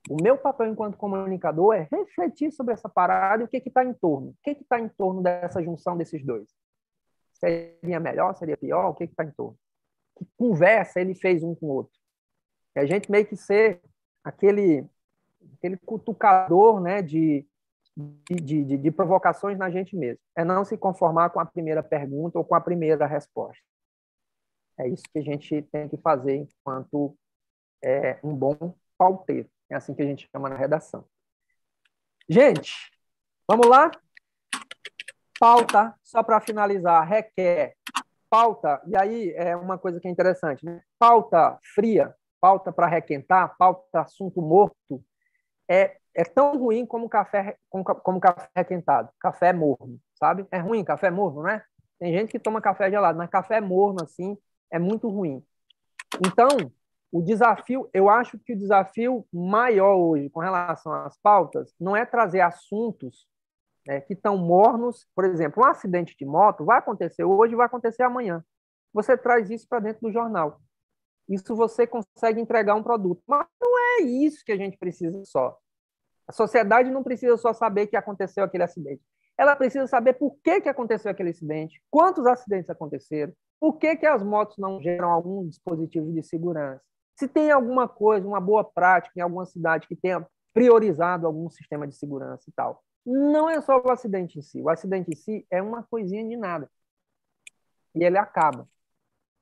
O 0.09 0.23
meu 0.23 0.37
papel 0.37 0.69
enquanto 0.69 0.97
comunicador 0.97 1.75
é 1.75 1.89
refletir 1.91 2.53
sobre 2.53 2.75
essa 2.75 2.89
parada 2.89 3.43
e 3.43 3.47
o 3.47 3.49
que 3.49 3.57
está 3.57 3.85
em 3.85 3.95
torno. 3.95 4.29
O 4.31 4.37
que 4.43 4.51
está 4.51 4.79
em 4.79 4.89
torno 4.89 5.23
dessa 5.23 5.63
junção 5.63 5.97
desses 5.97 6.25
dois? 6.25 6.49
Seria 7.35 8.01
melhor? 8.01 8.35
Seria 8.37 8.57
pior? 8.57 8.89
O 8.89 8.95
que 8.95 9.05
está 9.05 9.25
em 9.25 9.31
torno? 9.31 9.59
Que 10.17 10.27
conversa 10.37 11.01
ele 11.01 11.15
fez 11.15 11.43
um 11.43 11.55
com 11.55 11.67
o 11.67 11.71
outro? 11.71 11.99
E 12.77 12.81
a 12.81 12.87
gente 12.87 13.11
meio 13.11 13.27
que 13.27 13.37
ser 13.37 13.81
aquele, 14.23 14.87
aquele 15.59 15.77
cutucador 15.77 16.81
né, 16.81 17.03
de, 17.03 17.47
de, 17.97 18.65
de, 18.65 18.79
de, 18.79 18.91
provocações 18.91 19.59
na 19.59 19.71
gente 19.71 19.97
mesmo. 19.97 20.21
É 20.37 20.45
não 20.45 20.65
se 20.65 20.77
conformar 20.77 21.31
com 21.31 21.41
a 21.41 21.47
primeira 21.47 21.83
pergunta 21.83 22.39
ou 22.39 22.45
com 22.45 22.55
a 22.55 22.61
primeira 22.61 23.07
resposta. 23.07 23.63
É 24.79 24.89
isso 24.89 25.05
que 25.13 25.19
a 25.19 25.23
gente 25.23 25.63
tem 25.63 25.89
que 25.89 25.97
fazer 25.99 26.35
enquanto 26.37 27.17
é, 27.83 28.19
um 28.25 28.35
bom 28.35 28.75
pauteiro. 28.99 29.49
É 29.71 29.75
assim 29.77 29.95
que 29.95 30.03
a 30.03 30.07
gente 30.07 30.29
chama 30.31 30.49
na 30.49 30.57
redação. 30.57 31.05
Gente, 32.29 32.73
vamos 33.49 33.67
lá? 33.67 33.91
Pauta, 35.39 35.95
só 36.03 36.23
para 36.23 36.41
finalizar, 36.41 37.07
requer 37.07 37.77
pauta, 38.31 38.83
e 38.87 38.97
aí 38.97 39.33
é 39.37 39.55
uma 39.55 39.79
coisa 39.79 40.01
que 40.01 40.09
é 40.09 40.11
interessante, 40.11 40.65
né? 40.65 40.83
Pauta 40.99 41.57
fria, 41.75 42.13
pauta 42.41 42.73
para 42.73 42.89
requentar, 42.89 43.57
pauta 43.57 44.01
assunto 44.01 44.43
morto, 44.43 45.05
é 45.69 45.99
é 46.15 46.25
tão 46.25 46.57
ruim 46.57 46.87
como 46.87 47.09
café, 47.09 47.57
como, 47.69 47.85
como 47.85 48.21
café 48.21 48.49
requentado. 48.55 49.11
Café 49.19 49.53
morno, 49.53 49.99
sabe? 50.15 50.47
É 50.51 50.59
ruim 50.59 50.85
café 50.85 51.11
morno, 51.11 51.43
né? 51.43 51.63
Tem 51.99 52.13
gente 52.13 52.31
que 52.31 52.39
toma 52.39 52.61
café 52.61 52.89
gelado, 52.89 53.19
mas 53.19 53.29
café 53.29 53.61
morno, 53.61 54.03
assim, 54.03 54.39
é 54.71 54.79
muito 54.79 55.09
ruim. 55.09 55.45
Então, 56.25 56.49
o 57.15 57.23
desafio, 57.23 57.89
eu 57.95 58.11
acho 58.11 58.37
que 58.41 58.55
o 58.55 58.59
desafio 58.59 59.25
maior 59.33 59.95
hoje 59.95 60.29
com 60.31 60.41
relação 60.41 60.93
às 60.93 61.17
pautas 61.17 61.73
não 61.79 61.97
é 61.97 62.05
trazer 62.05 62.41
assuntos 62.41 63.29
né, 63.87 64.01
que 64.01 64.15
estão 64.15 64.37
mornos. 64.37 65.07
Por 65.15 65.25
exemplo, 65.25 65.63
um 65.63 65.67
acidente 65.69 66.17
de 66.19 66.27
moto 66.27 66.65
vai 66.65 66.79
acontecer 66.79 67.23
hoje, 67.23 67.55
vai 67.55 67.67
acontecer 67.67 68.03
amanhã. 68.03 68.45
Você 68.93 69.17
traz 69.17 69.49
isso 69.49 69.65
para 69.69 69.79
dentro 69.79 70.01
do 70.01 70.13
jornal. 70.13 70.61
Isso 71.29 71.55
você 71.55 71.87
consegue 71.87 72.41
entregar 72.41 72.75
um 72.75 72.83
produto. 72.83 73.23
Mas 73.29 73.47
não 73.63 73.79
é 73.79 74.03
isso 74.03 74.45
que 74.45 74.51
a 74.51 74.57
gente 74.57 74.77
precisa 74.77 75.23
só. 75.25 75.57
A 76.27 76.33
sociedade 76.33 76.91
não 76.91 77.05
precisa 77.05 77.37
só 77.37 77.53
saber 77.53 77.87
que 77.87 77.97
aconteceu 77.97 78.43
aquele 78.43 78.65
acidente. 78.65 79.05
Ela 79.39 79.55
precisa 79.55 79.87
saber 79.87 80.15
por 80.15 80.37
que, 80.43 80.63
que 80.63 80.69
aconteceu 80.69 81.13
aquele 81.13 81.31
acidente, 81.31 81.81
quantos 81.89 82.27
acidentes 82.27 82.71
aconteceram, 82.71 83.33
por 83.61 83.79
que, 83.79 83.95
que 83.95 84.07
as 84.07 84.25
motos 84.25 84.59
não 84.59 84.81
geram 84.81 85.13
algum 85.13 85.47
dispositivo 85.47 86.13
de 86.13 86.25
segurança. 86.25 86.83
Se 87.17 87.29
tem 87.29 87.51
alguma 87.51 87.89
coisa, 87.89 88.27
uma 88.27 88.41
boa 88.41 88.65
prática 88.65 89.13
em 89.17 89.23
alguma 89.23 89.47
cidade 89.47 89.87
que 89.87 89.97
tenha 89.97 90.27
priorizado 90.53 91.27
algum 91.27 91.49
sistema 91.51 91.87
de 91.87 91.95
segurança 91.95 92.45
e 92.49 92.53
tal. 92.53 92.83
Não 93.05 93.51
é 93.51 93.61
só 93.61 93.81
o 93.81 93.91
acidente 93.91 94.39
em 94.39 94.43
si. 94.43 94.63
O 94.63 94.69
acidente 94.69 95.11
em 95.11 95.17
si 95.17 95.47
é 95.51 95.61
uma 95.61 95.83
coisinha 95.83 96.27
de 96.27 96.37
nada. 96.37 96.71
E 97.95 98.03
ele 98.03 98.17
acaba. 98.17 98.69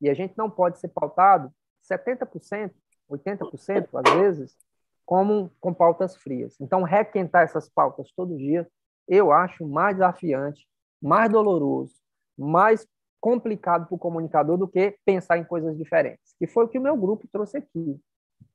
E 0.00 0.11
a 0.11 0.14
gente 0.14 0.37
não 0.37 0.50
pode 0.50 0.78
ser 0.78 0.88
pautado 0.88 1.52
70%, 1.88 2.72
80%, 3.11 3.88
às 3.94 4.14
vezes, 4.14 4.56
como 5.04 5.50
com 5.61 5.72
pautas 5.72 6.16
frias. 6.16 6.61
Então, 6.61 6.82
requentar 6.82 7.42
essas 7.42 7.68
pautas 7.68 8.11
todo 8.12 8.37
dia, 8.37 8.68
eu 9.06 9.30
acho 9.30 9.66
mais 9.66 9.96
desafiante, 9.96 10.66
mais 11.00 11.30
doloroso, 11.30 11.94
mais 12.37 12.87
complicado 13.22 13.87
para 13.87 13.94
o 13.94 13.98
comunicador 13.98 14.58
do 14.58 14.68
que 14.68 14.98
pensar 15.04 15.38
em 15.38 15.44
coisas 15.44 15.78
diferentes, 15.78 16.35
que 16.38 16.46
foi 16.46 16.64
o 16.64 16.68
que 16.68 16.78
o 16.78 16.82
meu 16.82 16.96
grupo 16.96 17.26
trouxe 17.32 17.56
aqui. 17.56 17.98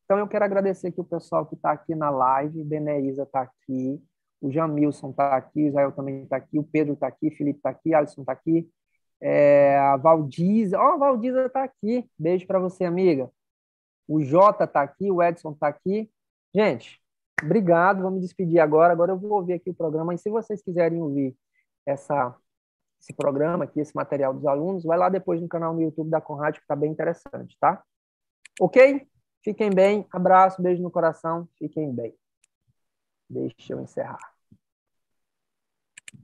Então, 0.03 0.19
eu 0.19 0.27
quero 0.27 0.45
agradecer 0.45 0.89
aqui 0.89 1.01
o 1.01 1.05
pessoal 1.05 1.45
que 1.45 1.55
está 1.55 1.71
aqui 1.71 1.95
na 1.95 2.09
live, 2.09 2.63
Beneísa 2.63 3.23
está 3.23 3.41
aqui, 3.41 3.99
o 4.41 4.51
Jamilson 4.51 5.09
está 5.09 5.35
aqui, 5.35 5.63
o 5.63 5.67
Israel 5.67 5.91
também 5.91 6.23
está 6.23 6.35
aqui, 6.35 6.59
o 6.59 6.63
Pedro 6.63 6.93
está 6.93 7.07
aqui, 7.07 7.29
o 7.29 7.35
Felipe 7.35 7.59
está 7.59 7.69
aqui, 7.69 7.93
Alisson 7.93 8.21
está 8.21 8.33
aqui, 8.33 8.69
é, 9.21 9.77
a 9.79 9.97
Valdiza, 9.97 10.77
ó, 10.77 10.91
oh, 10.91 10.93
a 10.93 10.97
Valdiza 10.97 11.45
está 11.47 11.63
aqui, 11.63 12.07
beijo 12.19 12.45
para 12.45 12.59
você, 12.59 12.85
amiga. 12.85 13.31
O 14.07 14.21
Jota 14.21 14.65
está 14.65 14.81
aqui, 14.81 15.09
o 15.11 15.23
Edson 15.23 15.51
está 15.51 15.67
aqui, 15.67 16.09
Gente, 16.57 16.99
obrigado. 17.43 18.09
Me 18.09 18.19
despedir 18.19 18.59
agora. 18.59 18.91
Agora 18.93 19.11
eu 19.11 19.17
vou 19.19 19.33
ouvir 19.33 19.53
aqui 19.53 19.69
o 19.69 19.75
programa. 19.75 20.13
E 20.13 20.17
se 20.17 20.29
vocês 20.29 20.61
quiserem 20.63 21.01
ouvir 21.01 21.35
essa, 21.85 22.35
esse 22.99 23.13
programa 23.13 23.65
aqui, 23.65 23.79
esse 23.79 23.95
material 23.95 24.33
dos 24.33 24.45
alunos, 24.45 24.83
vai 24.83 24.97
lá 24.97 25.09
depois 25.09 25.41
no 25.41 25.47
canal 25.47 25.73
no 25.73 25.81
YouTube 25.81 26.09
da 26.09 26.21
Conrad, 26.21 26.55
que 26.55 26.61
está 26.61 26.75
bem 26.75 26.91
interessante, 26.91 27.57
tá? 27.59 27.83
Ok? 28.59 29.07
Fiquem 29.43 29.69
bem. 29.69 30.05
Abraço, 30.11 30.61
beijo 30.61 30.81
no 30.81 30.91
coração. 30.91 31.47
Fiquem 31.57 31.93
bem. 31.93 32.13
Deixa 33.29 33.73
eu 33.73 33.81
encerrar. 33.81 34.19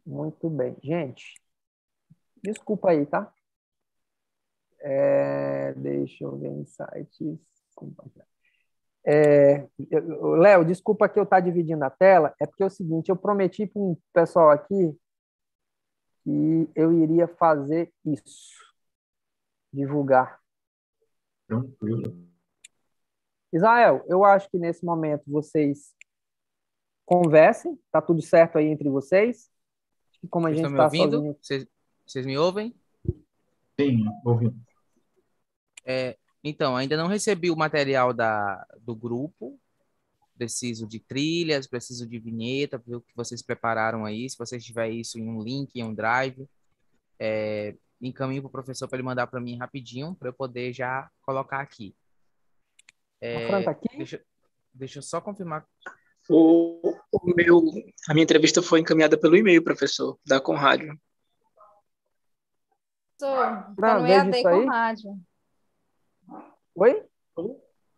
Muito 0.05 0.49
bem. 0.49 0.75
Gente, 0.81 1.35
desculpa 2.43 2.91
aí, 2.91 3.05
tá? 3.05 3.31
É, 4.79 5.73
deixa 5.73 6.25
eu 6.25 6.37
ver 6.37 6.49
insights. 6.49 7.39
É, 9.05 9.67
Léo, 10.37 10.65
desculpa 10.65 11.07
que 11.07 11.19
eu 11.19 11.23
estar 11.23 11.37
tá 11.37 11.39
dividindo 11.41 11.83
a 11.83 11.89
tela, 11.89 12.33
é 12.41 12.45
porque 12.45 12.63
é 12.63 12.65
o 12.65 12.69
seguinte, 12.69 13.09
eu 13.09 13.15
prometi 13.15 13.65
para 13.65 13.81
um 13.81 13.97
pessoal 14.13 14.49
aqui 14.49 14.97
que 16.23 16.69
eu 16.75 16.93
iria 16.93 17.27
fazer 17.27 17.91
isso, 18.05 18.53
divulgar. 19.71 20.39
Tranquilo. 21.47 22.27
Israel, 23.51 24.03
eu 24.07 24.23
acho 24.23 24.49
que 24.49 24.57
nesse 24.57 24.83
momento 24.83 25.23
vocês 25.27 25.93
conversem, 27.05 27.79
tá 27.91 28.01
tudo 28.01 28.21
certo 28.21 28.57
aí 28.57 28.67
entre 28.67 28.89
vocês. 28.89 29.51
Como 30.29 30.47
a 30.47 30.49
vocês 30.49 30.61
gente 30.61 30.71
está 30.71 30.89
sozinho... 30.89 31.37
Vocês, 31.41 31.67
vocês 32.05 32.25
me 32.25 32.37
ouvem? 32.37 32.73
Sim, 33.79 34.05
ouvindo. 34.23 34.55
É, 35.85 36.17
então, 36.43 36.75
ainda 36.75 36.97
não 36.97 37.07
recebi 37.07 37.51
o 37.51 37.55
material 37.55 38.13
da, 38.13 38.65
do 38.79 38.95
grupo. 38.95 39.59
Preciso 40.35 40.87
de 40.87 40.99
trilhas, 40.99 41.67
preciso 41.67 42.07
de 42.07 42.19
vinheta, 42.19 42.81
ver 42.85 42.95
o 42.95 43.01
que 43.01 43.15
vocês 43.15 43.41
prepararam 43.41 44.05
aí. 44.05 44.29
Se 44.29 44.37
vocês 44.37 44.63
tiverem 44.63 44.99
isso 44.99 45.19
em 45.19 45.27
um 45.27 45.41
link, 45.41 45.75
em 45.75 45.83
um 45.83 45.93
drive. 45.93 46.47
É, 47.19 47.75
encaminho 48.01 48.41
para 48.41 48.49
o 48.49 48.51
professor 48.51 48.87
para 48.87 48.97
ele 48.97 49.05
mandar 49.05 49.27
para 49.27 49.39
mim 49.39 49.57
rapidinho, 49.57 50.15
para 50.15 50.29
eu 50.29 50.33
poder 50.33 50.73
já 50.73 51.09
colocar 51.21 51.59
aqui. 51.59 51.95
É, 53.21 53.63
tá 53.63 53.71
aqui? 53.71 53.87
Deixa, 53.95 54.21
deixa 54.73 54.99
eu 54.99 55.03
só 55.03 55.21
confirmar. 55.21 55.65
O, 56.29 56.95
o 57.11 57.35
meu, 57.35 57.61
a 58.09 58.13
minha 58.13 58.23
entrevista 58.23 58.61
foi 58.61 58.79
encaminhada 58.79 59.17
pelo 59.17 59.35
e-mail, 59.35 59.63
professor, 59.63 60.17
da 60.25 60.39
Conrádio. 60.39 60.97
Professor, 63.17 63.75
tá 63.79 63.99
no 63.99 64.07
EAD 64.07 64.43
com 64.43 64.67
rádio. 64.67 65.21
Oi? 66.75 67.05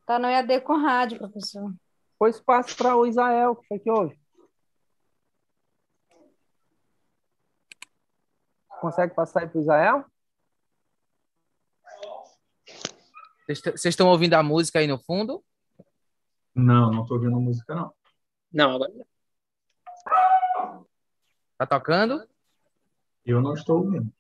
Tá 0.06 0.20
no 0.20 0.28
EAD 0.28 0.62
com 0.62 0.78
rádio, 0.78 1.18
professor. 1.18 1.74
Pois 2.18 2.40
passe 2.40 2.76
para 2.76 2.96
o 2.96 3.06
Israel, 3.06 3.56
que 3.56 3.68
foi 3.68 3.80
que 3.80 3.92
houve? 3.92 4.20
Consegue 8.80 9.14
passar 9.14 9.42
aí 9.42 9.50
para 9.50 9.58
o 9.58 9.62
Israel? 9.62 10.06
Vocês 13.48 13.86
estão 13.86 14.08
ouvindo 14.08 14.34
a 14.34 14.42
música 14.42 14.80
aí 14.80 14.88
no 14.88 14.98
fundo? 14.98 15.44
Não, 16.54 16.92
não 16.92 17.04
estou 17.04 17.18
ouvindo 17.18 17.36
a 17.36 17.40
música, 17.40 17.76
não. 17.76 17.94
Não, 18.52 18.72
agora. 18.72 18.92
Tá 21.58 21.66
tocando? 21.66 22.28
Eu 23.26 23.42
não 23.42 23.54
estou 23.54 23.80
ouvindo. 23.80 24.15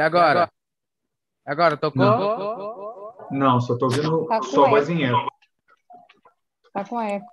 E 0.00 0.02
agora? 0.02 0.50
Agora, 1.44 1.76
tocou? 1.76 2.00
Não, 2.00 3.28
não 3.30 3.60
só 3.60 3.74
estou 3.74 3.90
ouvindo 3.90 4.26
tá 4.28 4.40
só 4.42 4.66
voz 4.70 4.88
em 4.88 5.04
eco. 5.04 5.28
Tá 6.72 6.88
com 6.88 6.98
eco. 7.02 7.26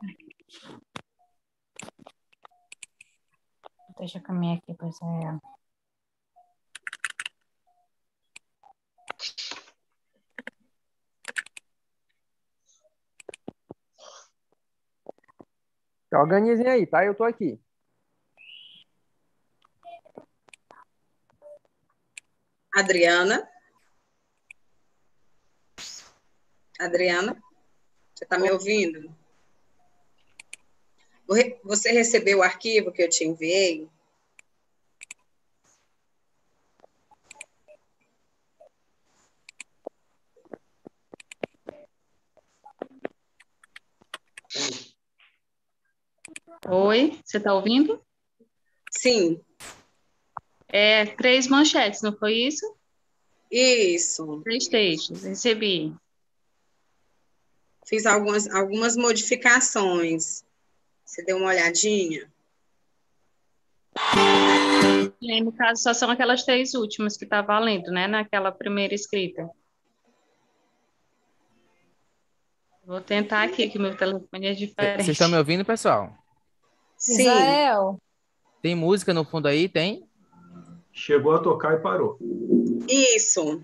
Deixa 3.97 4.17
eu 4.17 4.21
caminhar 4.21 4.57
aqui 4.57 4.73
para 4.73 4.89
essa 4.89 5.05
Organizem 16.11 16.67
aí, 16.67 16.85
tá? 16.85 17.05
Eu 17.05 17.15
tô 17.15 17.23
aqui. 17.23 17.57
Adriana. 22.77 23.49
Adriana, 26.79 27.35
você 28.13 28.23
está 28.23 28.37
me 28.37 28.51
ouvindo? 28.51 29.11
Você 31.63 31.91
recebeu 31.91 32.37
o 32.37 32.43
arquivo 32.43 32.91
que 32.91 33.01
eu 33.01 33.09
te 33.09 33.23
enviei? 33.23 33.89
Oi, 46.69 47.19
você 47.25 47.37
está 47.37 47.55
ouvindo? 47.55 47.99
Sim. 48.91 49.43
É, 50.69 51.05
três 51.05 51.47
manchetes, 51.47 52.01
não 52.01 52.15
foi 52.15 52.33
isso? 52.33 52.75
Isso. 53.49 54.41
Três 54.43 54.67
textos, 54.67 55.23
recebi. 55.23 55.95
Fiz 57.85 58.05
algumas, 58.05 58.49
algumas 58.53 58.97
modificações. 58.97 60.43
Você 61.05 61.23
deu 61.23 61.37
uma 61.37 61.47
olhadinha? 61.47 62.29
E 65.21 65.41
no 65.41 65.51
caso, 65.51 65.81
só 65.81 65.93
são 65.93 66.09
aquelas 66.11 66.43
três 66.43 66.73
últimas 66.73 67.17
que 67.17 67.23
está 67.23 67.41
valendo, 67.41 67.89
né? 67.89 68.07
Naquela 68.07 68.51
primeira 68.51 68.93
escrita. 68.93 69.49
Vou 72.85 73.01
tentar 73.01 73.43
aqui, 73.43 73.69
que 73.69 73.79
meu 73.79 73.97
telefone 73.97 74.47
é 74.47 74.53
diferente. 74.53 75.03
Vocês 75.03 75.09
estão 75.09 75.29
me 75.29 75.37
ouvindo, 75.37 75.65
pessoal? 75.65 76.13
Sim. 76.97 77.21
Israel. 77.21 78.01
Tem 78.61 78.75
música 78.75 79.13
no 79.13 79.25
fundo 79.25 79.47
aí? 79.47 79.67
Tem? 79.67 80.06
Chegou 80.97 81.35
a 81.35 81.39
tocar 81.39 81.75
e 81.75 81.77
parou. 81.77 82.17
Isso. 82.89 83.61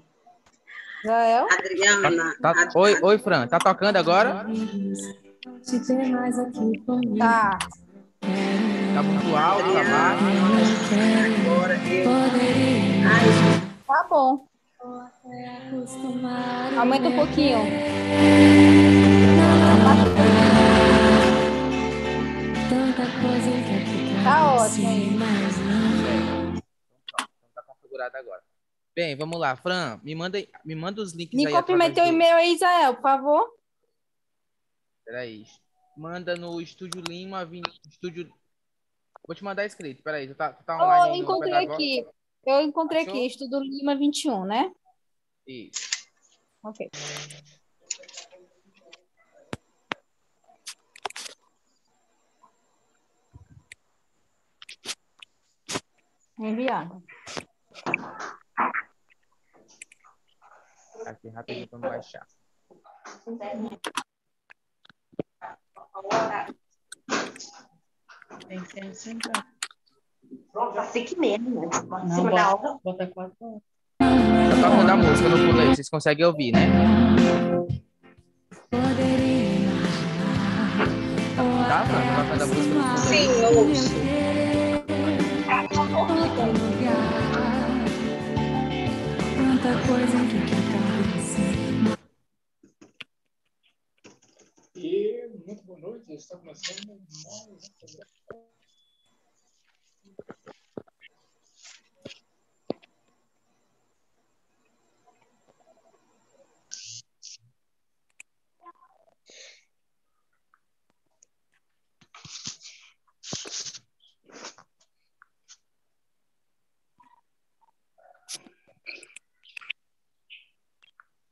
Israel? 1.04 1.48
Adriana. 1.52 2.36
Tá, 2.40 2.54
tá, 2.54 2.70
oi, 2.76 2.96
oi, 3.02 3.18
Fran. 3.18 3.48
Tá 3.48 3.58
tocando 3.58 3.96
agora? 3.98 4.46
Tá. 7.18 7.58
Tá 8.94 9.04
muito 9.04 9.36
alto, 9.36 9.74
tá 9.74 9.84
baixo? 9.84 10.24
Agora 11.42 11.74
eu... 11.90 12.06
Tá 13.88 14.08
bom. 14.08 14.46
Aumenta 16.78 17.08
um 17.08 17.16
pouquinho. 17.16 17.58
Tá 24.24 24.54
ótimo 24.54 25.18
agora. 28.12 28.44
Bem, 28.96 29.16
vamos 29.16 29.40
lá. 29.40 29.56
Fran, 29.56 30.00
me 30.04 30.14
manda, 30.14 30.38
me 30.64 30.76
manda 30.76 31.02
os 31.02 31.14
links 31.14 31.36
me 31.36 31.48
aí. 31.48 31.54
Me 31.54 32.10
e-mail 32.10 32.36
aí, 32.36 32.54
Israel, 32.54 32.94
por 32.96 33.02
favor. 33.02 33.54
Peraí. 35.04 35.46
Manda 35.98 36.36
no 36.36 36.62
Estúdio 36.62 37.02
Lima, 37.02 37.48
Estúdio... 37.90 38.32
Vou 39.28 39.36
te 39.36 39.44
mandar 39.44 39.66
escrito, 39.66 40.04
peraí. 40.04 40.28
Tu 40.28 40.36
tá, 40.36 40.54
tu 40.54 40.64
tá 40.64 40.76
online 40.76 41.18
Eu 41.18 41.24
encontrei 41.24 41.54
aqui. 41.54 42.06
Eu 42.46 42.62
encontrei 42.62 43.02
Achou? 43.02 43.14
aqui, 43.14 43.26
Estúdio 43.26 43.60
Lima 43.60 43.96
21, 43.96 44.46
né? 44.46 44.72
Isso. 45.48 45.90
Ok. 46.64 46.90
Enviado. 56.38 57.04
Aqui 61.06 61.30
rapidinho 61.30 61.68
para 61.68 61.80
baixar. 61.80 62.26
Tem 68.48 68.60
que 68.64 68.96
ser 68.96 69.18
Pronto, 70.52 70.76
já 70.76 70.84
sei 70.86 71.04
que 71.04 71.20
mesmo, 71.20 71.62
né? 71.62 71.68
Não, 72.08 72.30
bota, 72.30 72.80
bota 72.84 73.08
quatro 73.08 73.62
Tá 74.00 74.70
tocando 74.70 74.90
a 74.90 74.96
música 74.96 75.30
no 75.30 75.38
fundo 75.38 75.60
aí, 75.60 75.68
vocês 75.68 75.90
conseguem 75.90 76.26
ouvir, 76.26 76.52
né? 76.52 76.68
Tá? 81.68 81.84
Tá 81.84 82.24
tocando 82.24 82.44
a 82.44 82.46
música 82.46 82.76
no 82.76 82.84
fundo 82.84 82.98
Sim, 82.98 83.28
ouço. 83.46 83.94
Tanta 89.64 89.80
coisa 89.88 90.18
que 90.28 90.40
E 94.78 95.28
muito 95.46 95.64
boa 95.64 95.80
noite, 95.80 96.12
está 96.12 96.36
começando 96.38 96.86
mais 96.86 97.00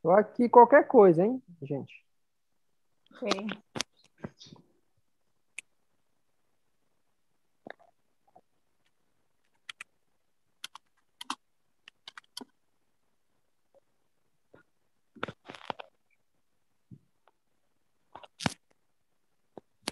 Tô 0.01 0.09
aqui 0.11 0.49
qualquer 0.49 0.87
coisa, 0.87 1.23
hein, 1.23 1.41
gente? 1.61 2.03
Ok. 3.13 3.29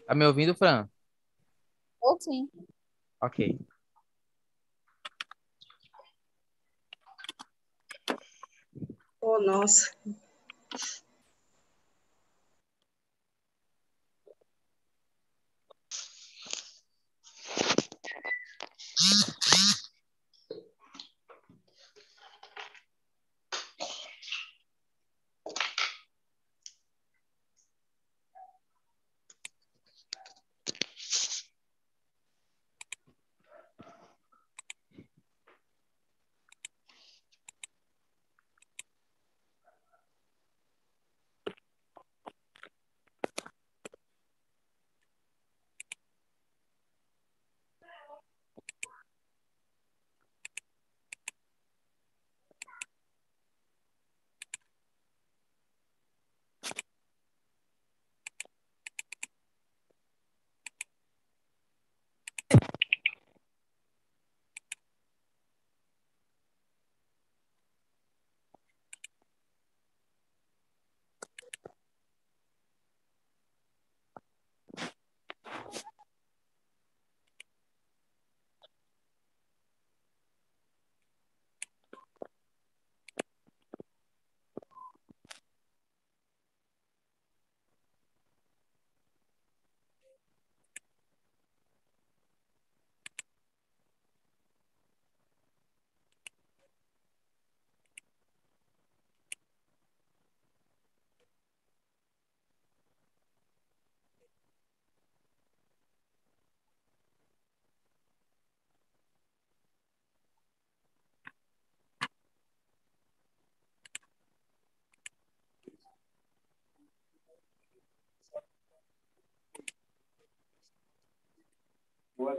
Tá 0.07 0.16
me 0.16 0.26
ouvindo, 0.26 0.55
Fran? 0.55 0.89
Ou 2.01 2.20
sim. 2.20 2.49
Ok. 3.22 3.60
Oh, 9.30 9.39
nossa. 9.45 9.91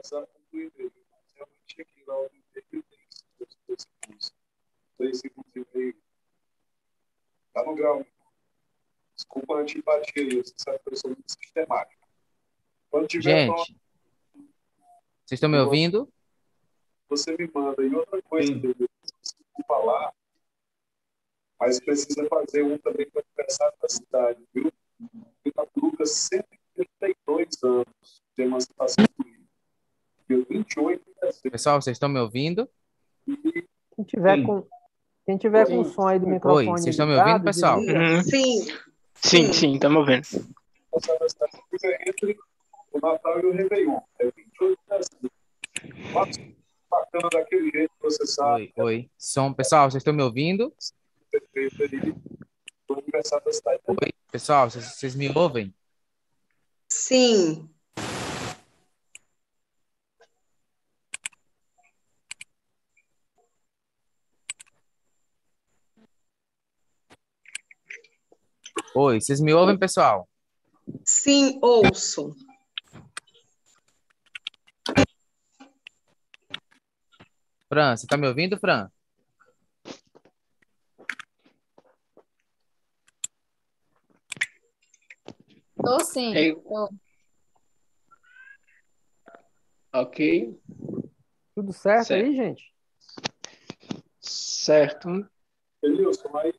WhatsApp 0.01 0.27
quanto 0.33 0.47
no 0.53 0.61
e-mail. 0.61 0.93
Realmente 1.35 1.83
aqui 1.83 2.05
lá 2.07 2.19
o 2.19 2.27
e-mail 2.27 2.65
tem 2.71 2.85
dois 3.39 3.83
segundos. 3.83 4.35
Três 4.97 5.19
segundos 5.19 5.53
e 5.55 5.67
meio. 5.75 5.97
Tá 7.53 7.65
no 7.65 7.75
grau. 7.75 8.07
Desculpa 9.15 9.55
a 9.55 9.61
antipatia 9.61 10.23
aí, 10.23 10.37
você 10.37 10.55
sabe 10.57 10.79
que 10.79 10.95
eu 10.95 10.97
sou 10.97 11.11
muito 11.11 11.31
sistemático. 11.31 12.09
Quando 12.91 13.07
tiver 13.07 13.47
Gente, 13.47 13.77
vocês 15.27 15.39
estão 15.39 15.51
me 15.51 15.59
ouvindo? 15.59 16.11
Você 17.09 17.37
me 17.37 17.49
manda. 17.53 17.83
E 17.85 17.95
outra 17.95 18.23
coisa, 18.23 18.53
David, 18.55 18.89
se 19.23 19.37
falar, 19.67 20.13
mas 21.59 21.79
precisa 21.79 22.27
fazer 22.29 22.63
um 22.63 22.79
também 22.79 23.09
para 23.11 23.21
o 23.21 23.25
aniversário 23.25 23.77
da 23.81 23.89
cidade, 23.89 24.49
viu? 24.55 24.73
Itatuca, 25.45 26.07
132 26.07 27.63
anos 27.63 28.23
de 28.37 28.43
emancipação 28.43 29.05
política. 29.17 29.40
Dia 30.31 30.47
28 30.49 31.05
de 31.05 31.21
dezembro. 31.21 31.51
Pessoal, 31.51 31.83
vocês 31.83 31.97
estão 31.97 32.09
me 32.09 32.21
ouvindo? 32.21 32.69
Quem 33.27 34.05
tiver 34.07 34.37
Sim. 34.37 34.45
com, 34.45 34.67
quem 35.27 35.37
tiver 35.37 35.67
com 35.67 35.81
o 35.81 35.85
som 35.85 36.07
aí 36.07 36.21
do 36.21 36.29
microfone. 36.29 36.69
Oi, 36.69 36.79
vocês 36.79 36.95
estão 36.95 37.09
me 37.09 37.17
ouvindo, 37.17 37.43
pessoal? 37.43 37.81
Uhum. 37.81 38.23
Sim, 38.23 38.67
Sim, 39.17 39.53
sim, 39.53 39.75
estamos 39.75 40.07
cidade 40.07 40.39
fica 41.69 41.99
entre 42.09 42.39
o 42.93 43.01
Natal 43.01 43.41
e 43.41 43.47
o 43.47 43.53
Réveillon. 43.53 43.99
É 44.21 44.31
28 44.31 44.79
de 44.81 44.99
dezembro. 44.99 46.13
Fato 46.13 46.39
Bacana 46.89 47.29
daquele 47.33 47.71
jeito 47.71 47.91
que 47.91 48.03
você 48.03 48.27
sabe. 48.27 48.73
Oi, 48.77 48.85
oi. 48.85 49.11
Som, 49.19 49.53
pessoal, 49.53 49.91
vocês 49.91 50.01
estão 50.01 50.15
me 50.15 50.23
ouvindo? 50.23 50.73
Perfeito 51.31 51.83
ali. 51.83 52.15
Oi, 52.89 54.13
pessoal, 54.31 54.71
vocês, 54.71 54.85
vocês 54.85 55.17
me 55.17 55.29
ouvem? 55.37 55.75
sim. 56.89 57.69
Oi, 68.93 69.21
vocês 69.21 69.41
me 69.41 69.55
ouvem, 69.55 69.79
pessoal? 69.79 70.29
Sim, 71.05 71.61
ouço. 71.63 72.35
Fran, 77.69 77.97
você 77.97 78.07
tá 78.09 78.17
me 78.17 78.27
ouvindo, 78.27 78.59
Fran? 78.59 78.91
Tô 85.77 86.01
sim. 86.01 86.35
Ei. 86.35 86.55
Tô. 86.57 86.91
Ok, 89.93 90.61
Tudo 91.55 91.73
certo, 91.73 92.09
Certo. 92.09 92.25
aí, 92.27 92.35
gente? 92.35 92.75
certo. 94.21 95.09
Denilson, 95.83 96.37
aí 96.39 96.53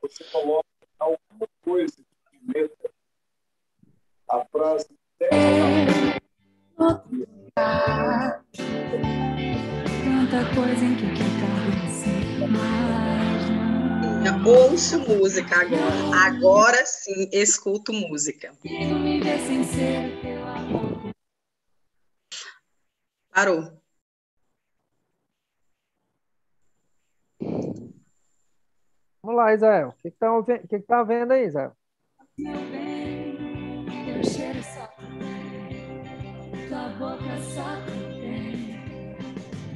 você 0.00 0.24
coloca 0.30 0.65
alguma 0.98 1.48
coisa 1.62 1.96
de 1.96 2.52
letra, 2.52 2.90
a 4.30 4.44
frase 4.46 4.88
Tanta 10.04 10.54
coisa 10.54 10.84
em 10.84 10.96
que 10.96 11.06
cabe 11.40 11.86
mas 12.50 13.48
não 14.24 14.46
Ouço 14.46 15.00
música 15.00 15.56
agora. 15.60 16.26
Agora 16.26 16.86
sim, 16.86 17.28
escuto 17.32 17.92
música. 17.92 18.52
Parou. 23.32 23.75
Vamos 29.26 29.42
lá, 29.42 29.52
Israel. 29.52 29.88
O 29.88 29.92
que, 30.02 30.10
que, 30.12 30.16
tá, 30.18 30.28
que, 30.44 30.68
que 30.68 30.78
tá 30.86 31.02
vendo 31.02 31.32
aí, 31.32 31.46
Israel? 31.46 31.72
Meu 32.38 32.60
bem, 32.70 33.84
teu 34.04 34.22
cheiro 34.22 34.62
só 34.62 34.86
tua 36.68 36.88
boca 36.90 37.36
só 37.42 37.74
tem. 37.84 38.78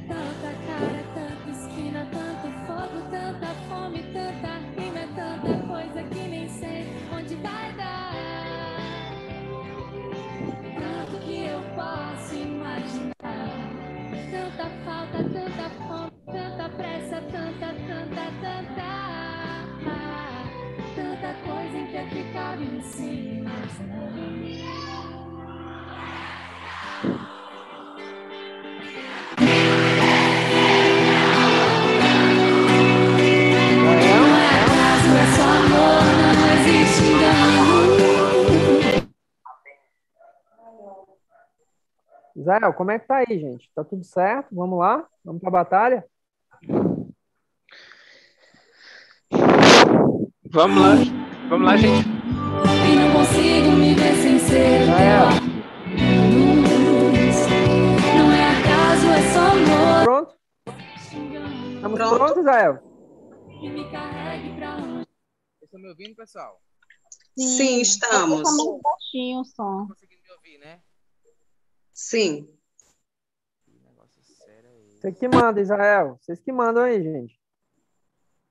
Tanta 0.07 0.51
cara, 0.67 1.03
tanta 1.13 1.49
esquina, 1.51 2.07
tanto 2.13 2.47
fogo, 2.65 3.11
tanta 3.11 3.47
fome, 3.67 4.01
tanta 4.13 4.53
rima, 4.79 5.05
tanta 5.17 5.67
coisa 5.67 6.03
que 6.03 6.27
nem 6.29 6.47
sei 6.47 6.87
onde 7.13 7.35
vai 7.35 7.75
dar. 7.75 8.13
Tanto 10.79 11.25
que 11.25 11.45
eu 11.47 11.59
posso 11.75 12.35
imaginar. 12.35 13.11
Tanta 14.31 14.69
falta, 14.85 15.17
tanta 15.17 15.69
fome, 15.89 16.11
tanta 16.25 16.69
pressa, 16.69 17.21
tanta, 17.29 17.67
tanta. 17.67 18.31
Tanta 18.41 19.10
coisa 21.91 21.99
em 21.99 22.07
que 22.09 22.17
aqui 22.17 22.33
cabe 22.33 22.63
em 22.63 22.81
si, 22.81 23.41
mas 23.43 23.79
não. 23.79 24.01
É 29.37 29.57
é. 38.97 39.01
Israel, 42.35 42.73
como 42.73 42.91
é 42.91 42.97
que 42.97 43.07
tá 43.07 43.17
aí, 43.17 43.39
gente? 43.39 43.69
Tá 43.75 43.83
tudo 43.83 44.03
certo? 44.03 44.47
Vamos 44.55 44.79
lá? 44.79 45.05
Vamos 45.23 45.41
pra 45.41 45.51
batalha? 45.51 46.05
Vamos 50.53 50.81
lá, 50.81 51.20
vamos 51.51 51.67
lá, 51.67 51.75
gente. 51.75 52.07
E 52.07 52.95
não 52.95 53.11
consigo 53.11 53.71
me 53.71 53.93
ver 53.93 54.15
sem 54.15 54.39
ser. 54.39 54.87
Não 58.15 58.31
é 58.31 58.45
acaso, 58.57 59.07
é 59.11 59.21
só 59.33 59.41
amor. 59.51 60.03
pronto? 60.05 60.33
Estamos 61.75 61.97
Pronto. 61.99 62.15
prontos, 62.15 62.37
Israel? 62.37 62.79
Que 63.59 63.69
me 63.69 63.91
carregue 63.91 64.55
pra 64.55 64.75
onde 64.77 64.93
Vocês 64.93 65.63
estão 65.63 65.79
me 65.81 65.89
ouvindo, 65.89 66.15
pessoal? 66.15 66.61
Sim, 67.37 67.81
estamos. 67.81 68.43
Tá 68.43 68.51
meio 68.55 68.79
baixinho 68.81 69.39
o 69.41 69.43
som. 69.43 69.81
Estão 69.81 69.87
conseguindo 69.87 70.21
me 70.23 70.31
ouvir, 70.31 70.57
né? 70.59 70.79
Sim. 71.93 72.47
Que 73.65 73.71
negócio 73.83 74.23
sério 74.23 74.69
é? 74.69 75.01
Você 75.01 75.11
que 75.11 75.27
manda, 75.27 75.59
Israel. 75.59 76.17
Vocês 76.21 76.39
que 76.39 76.51
mandam 76.53 76.83
aí, 76.83 77.03
gente. 77.03 77.37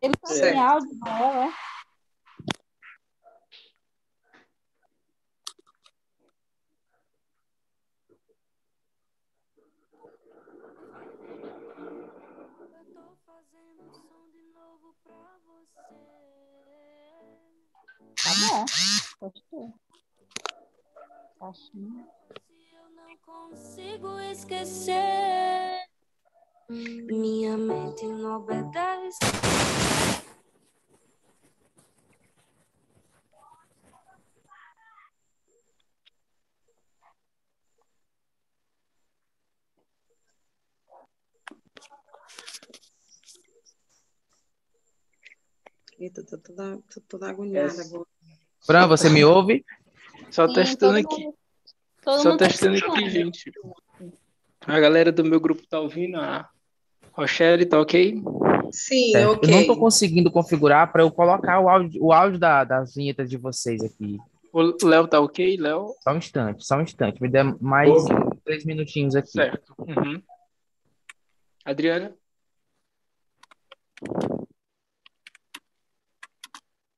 Ele 0.02 0.14
tá 0.16 0.28
sem 0.28 0.58
áudio, 0.58 0.98
não 1.02 1.42
é? 1.44 1.52
Tá 18.50 18.56
bom. 18.56 18.66
Pode 19.20 19.42
ter. 19.44 19.72
Baixinho. 21.38 22.06
eu 22.72 22.90
não 22.90 23.16
consigo 23.18 24.18
esquecer. 24.18 25.86
Minha 26.68 27.56
mente 27.56 28.06
não 28.06 28.38
obedece. 28.38 29.18
Eita, 46.00 46.24
tô 46.24 46.38
toda, 46.38 46.78
tô 46.92 47.00
toda 47.02 47.28
agoniada 47.30 47.80
agora. 47.82 48.19
Fran, 48.66 48.86
você 48.86 49.08
me 49.08 49.24
ouve? 49.24 49.64
Só 50.30 50.46
Sim, 50.48 50.54
testando 50.54 51.02
todo 51.02 51.12
aqui. 51.14 51.24
mundo- 51.24 51.34
todo 52.02 52.22
Só 52.22 52.30
mundo 52.30 52.38
tá 52.38 52.46
testando 52.48 52.74
escutando. 52.76 52.98
aqui, 52.98 53.10
gente. 53.10 53.52
A 54.66 54.78
galera 54.78 55.10
do 55.10 55.24
meu 55.24 55.40
grupo 55.40 55.66
tá 55.66 55.80
ouvindo. 55.80 56.16
A 56.18 56.48
Rochelle, 57.12 57.66
tá 57.66 57.80
ok? 57.80 58.22
Sim, 58.70 59.12
Certo. 59.12 59.32
ok. 59.32 59.48
Eu 59.48 59.52
não 59.52 59.60
estou 59.62 59.76
conseguindo 59.78 60.30
configurar 60.30 60.92
para 60.92 61.02
eu 61.02 61.10
colocar 61.10 61.58
o 61.60 61.68
áudio, 61.68 62.02
o 62.04 62.12
áudio 62.12 62.38
da, 62.38 62.62
das 62.64 62.94
vinhetas 62.94 63.28
de 63.28 63.36
vocês 63.36 63.82
aqui. 63.82 64.18
O 64.52 64.76
Léo 64.86 65.06
tá 65.08 65.20
ok, 65.20 65.56
Léo? 65.56 65.94
Só 66.02 66.12
um 66.12 66.16
instante, 66.18 66.64
só 66.64 66.76
um 66.76 66.82
instante. 66.82 67.20
Me 67.22 67.28
dê 67.28 67.42
mais 67.60 67.90
três 68.44 68.64
minutinhos 68.64 69.14
aqui. 69.16 69.30
Certo. 69.30 69.74
Uhum. 69.78 70.22
Adriana? 71.64 72.14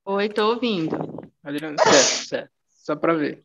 Oi, 0.04 0.28
tô 0.28 0.48
ouvindo. 0.50 1.21
Adriana, 1.42 1.76
certo, 1.78 2.28
certo. 2.28 2.52
Só 2.68 2.96
pra 2.96 3.14
ver. 3.14 3.42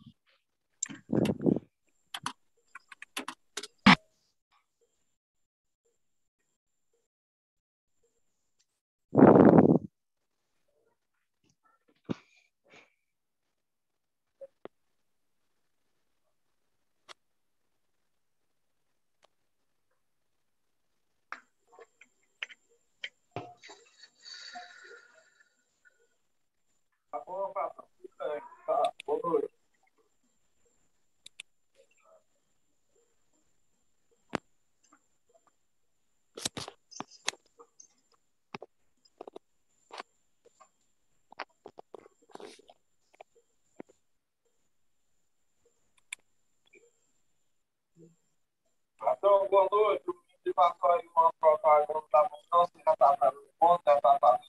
passou 50.58 50.92
aí 50.92 51.08
uma 51.16 51.32
propaganda 51.40 52.04
da 52.12 52.30
não, 52.52 52.66
você 52.66 52.80
já 52.84 52.96
tá 52.96 53.16
dando 53.22 53.38
conta, 53.60 53.94
já 53.94 54.02
tá 54.02 54.18
dando 54.20 54.40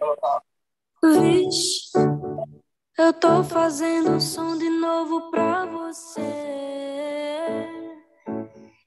ela 0.00 0.16
tá. 0.16 0.42
Vixe, 1.04 1.92
eu 2.98 3.12
fazendo 3.72 4.20
som 4.20 4.58
de 4.58 4.68
novo 4.68 5.30
pra 5.30 5.64
você. 5.64 6.20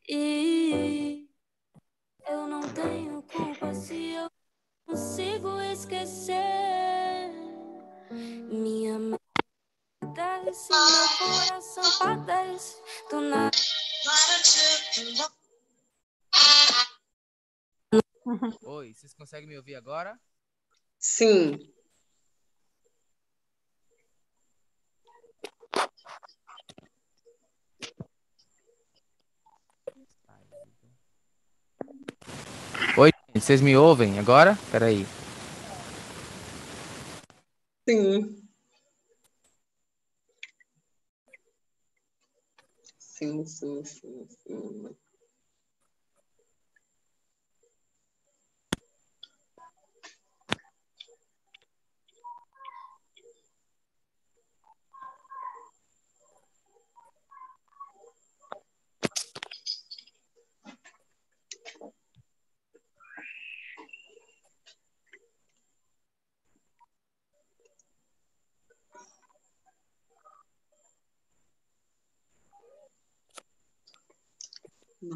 E 0.07 1.27
eu 2.27 2.45
não 2.45 2.61
tenho 2.71 3.23
culpa 3.23 3.73
se 3.73 4.11
eu 4.11 4.29
consigo 4.86 5.59
esquecer. 5.61 6.36
Minha 8.11 8.99
mente 8.99 9.19
desce, 10.13 10.71
meu 10.71 11.17
coração 11.17 11.83
padece 11.97 12.75
do 13.09 13.21
nada. 13.21 13.57
Oi, 18.61 18.93
vocês 18.93 19.15
conseguem 19.15 19.49
me 19.49 19.57
ouvir 19.57 19.73
agora? 19.73 20.15
Sim. 20.99 21.73
Oi, 32.97 33.11
vocês 33.45 33.61
me 33.61 33.77
ouvem 33.77 34.17
agora? 34.17 34.57
Peraí. 34.71 35.05
Sim. 37.87 38.41
Sim, 42.97 43.45
sim, 43.45 43.83
sim, 43.85 44.27
sim. 44.27 44.95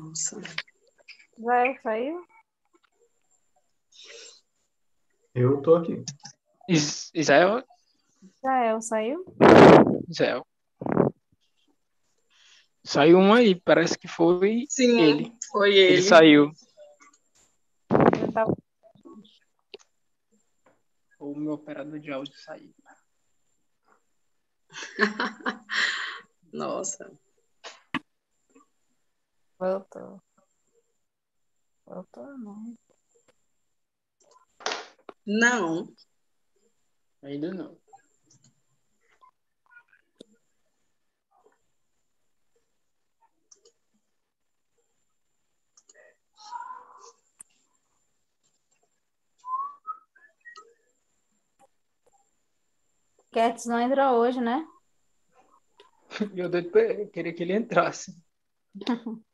Nossa. 0.10 0.42
Israel 1.38 1.76
saiu? 1.84 2.26
Eu 5.36 5.62
tô 5.62 5.76
aqui. 5.76 6.04
Is- 6.68 7.12
Israel? 7.14 7.64
Israel 8.24 8.82
saiu? 8.82 9.26
Israel. 10.10 10.48
Saiu 12.84 13.20
um 13.20 13.32
aí, 13.32 13.54
parece 13.62 14.00
que 14.00 14.08
foi 14.08 14.66
Sim, 14.68 15.00
ele. 15.00 15.38
foi 15.52 15.76
Ele 15.78 15.94
ele. 15.94 16.02
saiu. 16.02 16.52
Tava... 18.34 18.52
O 21.20 21.36
meu 21.36 21.54
operador 21.54 22.00
de 22.00 22.12
áudio 22.12 22.34
saiu. 22.34 22.74
Nossa. 26.52 27.12
Voltou. 29.60 30.22
Voltou, 31.86 32.38
não. 32.38 32.78
Não. 35.26 35.94
Ainda 37.22 37.54
não. 37.54 37.78
Cats 53.32 53.66
não 53.66 53.80
entra 53.80 54.14
hoje, 54.14 54.42
né? 54.42 54.66
Eu 56.36 56.50
doido 56.50 56.72
pra- 56.72 56.82
eu 56.82 57.08
queria 57.10 57.34
que 57.34 57.44
ele 57.44 57.54
entrasse. 57.54 58.16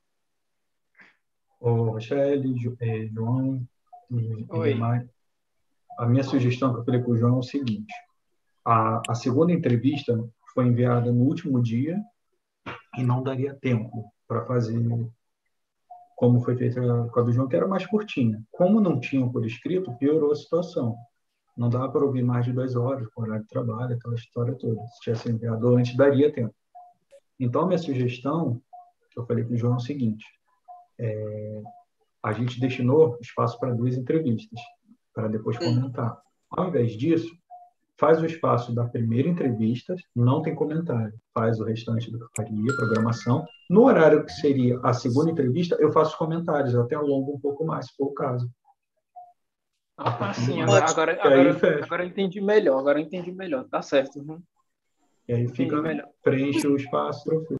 Ô, 1.65 1.89
Rochelle, 1.89 2.53
eh, 2.79 3.07
João 3.07 3.67
e, 4.11 4.45
e 4.53 4.73
demais. 4.73 5.09
A 5.97 6.05
minha 6.05 6.23
sugestão 6.23 6.71
que 6.71 6.81
eu 6.81 6.85
falei 6.85 7.01
para 7.01 7.11
o 7.11 7.17
João 7.17 7.37
é 7.37 7.39
o 7.39 7.41
seguinte: 7.41 7.91
a, 8.63 9.01
a 9.09 9.15
segunda 9.15 9.51
entrevista 9.51 10.15
foi 10.53 10.67
enviada 10.67 11.11
no 11.11 11.23
último 11.23 11.59
dia 11.63 11.99
e 12.95 13.03
não 13.03 13.23
daria 13.23 13.55
tempo 13.55 14.13
para 14.27 14.45
fazer 14.45 14.79
como 16.15 16.39
foi 16.41 16.55
feita 16.55 16.79
com 17.11 17.19
a 17.19 17.23
do 17.23 17.31
João, 17.31 17.47
que 17.47 17.55
era 17.55 17.67
mais 17.67 17.87
curtinha. 17.87 18.39
Como 18.51 18.79
não 18.79 18.99
tinham 18.99 19.31
por 19.31 19.43
escrito, 19.43 19.91
piorou 19.97 20.31
a 20.31 20.35
situação. 20.35 20.95
Não 21.57 21.67
dava 21.67 21.89
para 21.89 22.05
ouvir 22.05 22.21
mais 22.21 22.45
de 22.45 22.53
duas 22.53 22.75
horas, 22.75 23.07
com 23.07 23.23
horário 23.23 23.41
de 23.41 23.49
trabalho, 23.49 23.95
aquela 23.95 24.13
história 24.13 24.53
toda. 24.53 24.79
Se 24.85 24.99
tivesse 25.01 25.31
enviado 25.31 25.75
antes, 25.75 25.97
daria 25.97 26.31
tempo. 26.31 26.53
Então, 27.39 27.63
a 27.63 27.65
minha 27.65 27.79
sugestão, 27.79 28.61
que 29.11 29.19
eu 29.19 29.25
falei 29.25 29.43
para 29.43 29.55
o 29.55 29.57
João, 29.57 29.73
é 29.73 29.77
o 29.77 29.79
seguinte: 29.79 30.23
é, 30.99 31.61
a 32.23 32.31
gente 32.33 32.59
destinou 32.59 33.17
espaço 33.21 33.59
para 33.59 33.73
duas 33.73 33.95
entrevistas, 33.95 34.59
para 35.13 35.27
depois 35.27 35.57
comentar. 35.57 36.17
Ao 36.49 36.67
invés 36.67 36.93
disso, 36.93 37.29
faz 37.97 38.21
o 38.21 38.25
espaço 38.25 38.73
da 38.73 38.85
primeira 38.85 39.29
entrevista, 39.29 39.95
não 40.15 40.41
tem 40.41 40.55
comentário. 40.55 41.13
Faz 41.33 41.59
o 41.59 41.63
restante 41.63 42.11
do 42.11 42.19
que 42.19 42.25
faria, 42.35 42.75
programação. 42.75 43.45
No 43.69 43.83
horário 43.83 44.25
que 44.25 44.31
seria 44.31 44.79
a 44.83 44.93
segunda 44.93 45.31
entrevista, 45.31 45.75
eu 45.79 45.91
faço 45.91 46.17
comentários, 46.17 46.73
eu 46.73 46.81
até 46.81 46.95
alongo 46.95 47.35
um 47.35 47.39
pouco 47.39 47.65
mais, 47.65 47.87
se 47.87 47.95
for 47.95 48.07
o 48.07 48.13
caso. 48.13 48.49
Ah, 49.97 50.33
sim, 50.33 50.61
Ótimo. 50.61 50.63
agora, 50.63 50.89
agora, 50.89 51.19
agora, 51.21 51.83
agora 51.85 52.03
eu 52.03 52.07
entendi 52.07 52.41
melhor, 52.41 52.79
agora 52.79 52.99
eu 52.99 53.03
entendi 53.05 53.31
melhor, 53.31 53.63
tá 53.65 53.81
certo. 53.81 54.19
uhum. 54.19 54.41
E 55.27 55.33
aí 55.33 55.47
fica, 55.47 55.81
preenche 56.21 56.67
o 56.67 56.75
espaço, 56.75 57.23
tranquilo. 57.23 57.59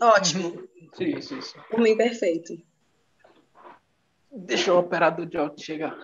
Ótimo. 0.00 0.71
Isso, 1.00 1.34
isso. 1.36 1.54
Por 1.70 1.80
mim, 1.80 1.96
perfeito. 1.96 2.60
Deixa 4.30 4.72
o 4.72 4.78
operador 4.78 5.26
de 5.26 5.36
áudio 5.36 5.64
chegar. 5.64 5.96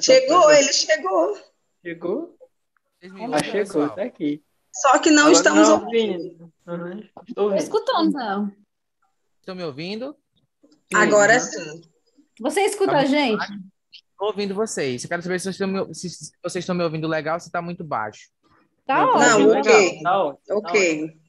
Chegou, 0.00 0.50
ele 0.52 0.72
chegou. 0.72 1.38
Chegou? 1.84 2.36
Ah, 3.32 3.42
chegou, 3.42 3.88
tá 3.90 4.02
aqui. 4.02 4.42
Só 4.74 4.98
que 4.98 5.10
não 5.10 5.22
Agora 5.24 5.34
estamos 5.36 5.68
não, 5.68 5.84
ouvindo. 5.84 6.52
Uhum, 6.66 6.98
Estou 7.00 7.34
Tô 7.34 7.42
ouvindo. 7.44 7.58
escutando, 7.62 8.08
Israel. 8.08 8.48
Estão 9.40 9.54
me 9.54 9.64
ouvindo? 9.64 10.16
Agora 10.94 11.34
Uhum. 11.34 11.40
sim. 11.40 11.80
Você 12.40 12.60
escuta 12.62 12.92
Tá 12.92 12.98
a 13.00 13.04
gente? 13.04 13.42
Estou 13.42 14.28
ouvindo 14.28 14.54
vocês. 14.54 15.02
Eu 15.02 15.08
quero 15.10 15.22
saber 15.22 15.38
se 15.40 15.44
vocês 15.44 15.54
estão 15.56 15.68
me, 15.68 15.94
se 15.94 16.08
vocês 16.42 16.62
estão 16.62 16.74
me 16.74 16.84
ouvindo 16.84 17.08
legal 17.08 17.34
ou 17.34 17.40
se 17.40 17.48
está 17.48 17.60
muito 17.60 17.82
baixo. 17.84 18.30
Tá 18.86 19.04
Não, 19.04 19.14
Não, 19.18 19.48
ótimo. 19.48 19.48
legal, 19.48 19.74
ok. 19.74 20.02
Tá 20.02 20.22
ótimo. 20.24 20.42
tá 20.46 20.56
Ok. 20.56 21.20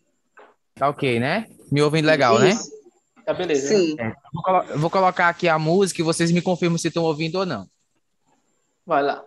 Tá 0.75 0.89
ok, 0.89 1.19
né? 1.19 1.47
Me 1.71 1.81
ouvem 1.81 2.01
legal, 2.01 2.39
né? 2.39 2.49
Isso. 2.49 2.61
ótimo. 2.69 2.83
Tá 3.25 3.33
beleza. 3.33 3.67
Sim. 3.69 3.95
É, 3.99 4.13
vou, 4.33 4.43
colo- 4.43 4.77
vou 4.77 4.89
colocar 4.89 5.29
aqui 5.29 5.47
a 5.47 5.57
música 5.57 6.01
e 6.01 6.03
vocês 6.03 6.31
me 6.31 6.41
confirmam 6.41 6.77
se 6.77 6.87
estão 6.89 7.03
ouvindo 7.03 7.35
ou 7.39 7.45
não. 7.45 7.67
Vai 8.85 9.01
lá. 9.01 9.23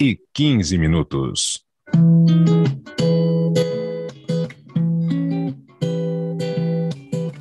e 0.00 0.08
15 0.34 0.76
minutos. 0.78 1.64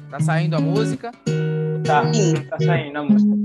Tá 0.09 0.19
saindo 0.19 0.55
a 0.55 0.59
música? 0.59 1.11
Tá, 1.83 2.13
Sim. 2.13 2.33
tá 2.49 2.57
saindo 2.59 2.97
a 2.97 3.03
música. 3.03 3.35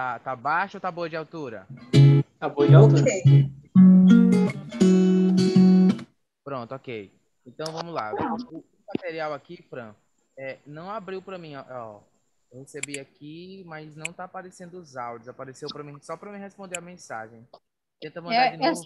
Tá, 0.00 0.18
tá 0.18 0.34
baixo 0.34 0.78
ou 0.78 0.80
tá 0.80 0.90
boa 0.90 1.10
de 1.10 1.14
altura? 1.14 1.66
Tá 2.38 2.48
boa 2.48 2.66
de 2.66 2.74
altura. 2.74 3.02
Ok. 3.02 3.50
Pronto, 6.42 6.74
ok. 6.74 7.12
Então 7.44 7.70
vamos 7.70 7.92
lá. 7.92 8.10
O 8.14 8.64
material 8.96 9.34
aqui, 9.34 9.62
Fran, 9.68 9.94
é, 10.38 10.56
não 10.64 10.90
abriu 10.90 11.20
para 11.20 11.36
mim, 11.36 11.54
ó, 11.54 11.64
ó. 11.68 12.00
Eu 12.50 12.60
recebi 12.60 12.98
aqui, 12.98 13.62
mas 13.66 13.94
não 13.94 14.10
tá 14.10 14.24
aparecendo 14.24 14.78
os 14.78 14.96
áudios. 14.96 15.28
Apareceu 15.28 15.68
para 15.68 15.84
mim 15.84 15.98
só 16.00 16.16
para 16.16 16.32
mim 16.32 16.38
responder 16.38 16.78
a 16.78 16.80
mensagem. 16.82 17.46
Tenta 18.00 18.22
mandar 18.22 18.46
É, 18.46 18.56
de 18.56 18.64
é- 18.64 18.70
novo. 18.70 18.82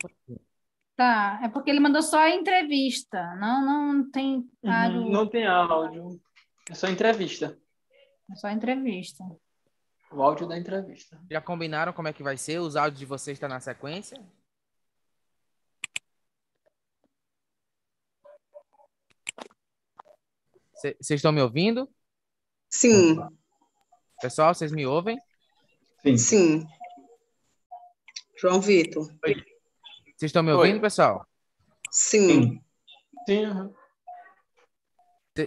Tá, 0.97 1.39
é 1.45 1.49
porque 1.49 1.71
ele 1.71 1.79
mandou 1.79 2.03
só 2.03 2.19
a 2.19 2.31
entrevista. 2.31 3.37
Não, 3.37 3.65
não 3.65 4.11
tem 4.11 4.51
áudio, 4.65 5.01
Uhum, 5.01 5.11
Não 5.13 5.29
tem 5.29 5.47
áudio. 5.47 6.21
É 6.69 6.75
só 6.75 6.89
entrevista. 6.89 7.57
é 8.33 8.35
só 8.35 8.51
entrevista. 8.51 9.23
O 10.11 10.23
áudio 10.23 10.47
da 10.47 10.57
entrevista. 10.57 11.21
Já 11.31 11.41
combinaram 11.41 11.93
como 11.93 12.09
é 12.09 12.13
que 12.13 12.23
vai 12.23 12.37
ser? 12.37 12.59
Os 12.59 12.77
áudios 12.77 13.01
de 13.01 13.07
vocês 13.07 13.37
estão 13.37 13.49
tá 13.49 13.55
na 13.55 13.61
sequência? 13.61 14.21
Vocês 20.75 21.19
estão 21.19 21.33
me 21.33 21.41
ouvindo? 21.41 21.89
Sim. 22.69 23.17
Pessoal, 24.21 24.55
vocês 24.55 24.71
me 24.71 24.87
ouvem? 24.87 25.19
Sim. 26.03 26.19
Sim. 26.19 26.67
João 28.37 28.61
Vitor. 28.61 29.07
Vocês 30.17 30.29
estão 30.31 30.43
me 30.43 30.53
ouvindo, 30.53 30.75
Oi. 30.75 30.81
pessoal? 30.81 31.27
Sim. 31.91 32.61
Sim. 33.27 33.75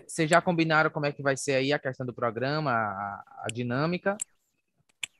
Vocês 0.08 0.30
já 0.30 0.41
combinaram 0.41 0.89
como 0.89 1.05
é 1.05 1.12
que 1.12 1.22
vai 1.22 1.38
ser 1.38 1.53
aí 1.53 1.72
a 1.72 1.80
questão 1.80 2.05
do 2.05 2.14
programa, 2.14 2.72
a, 2.72 3.43
a 3.43 3.47
dinâmica? 3.53 4.18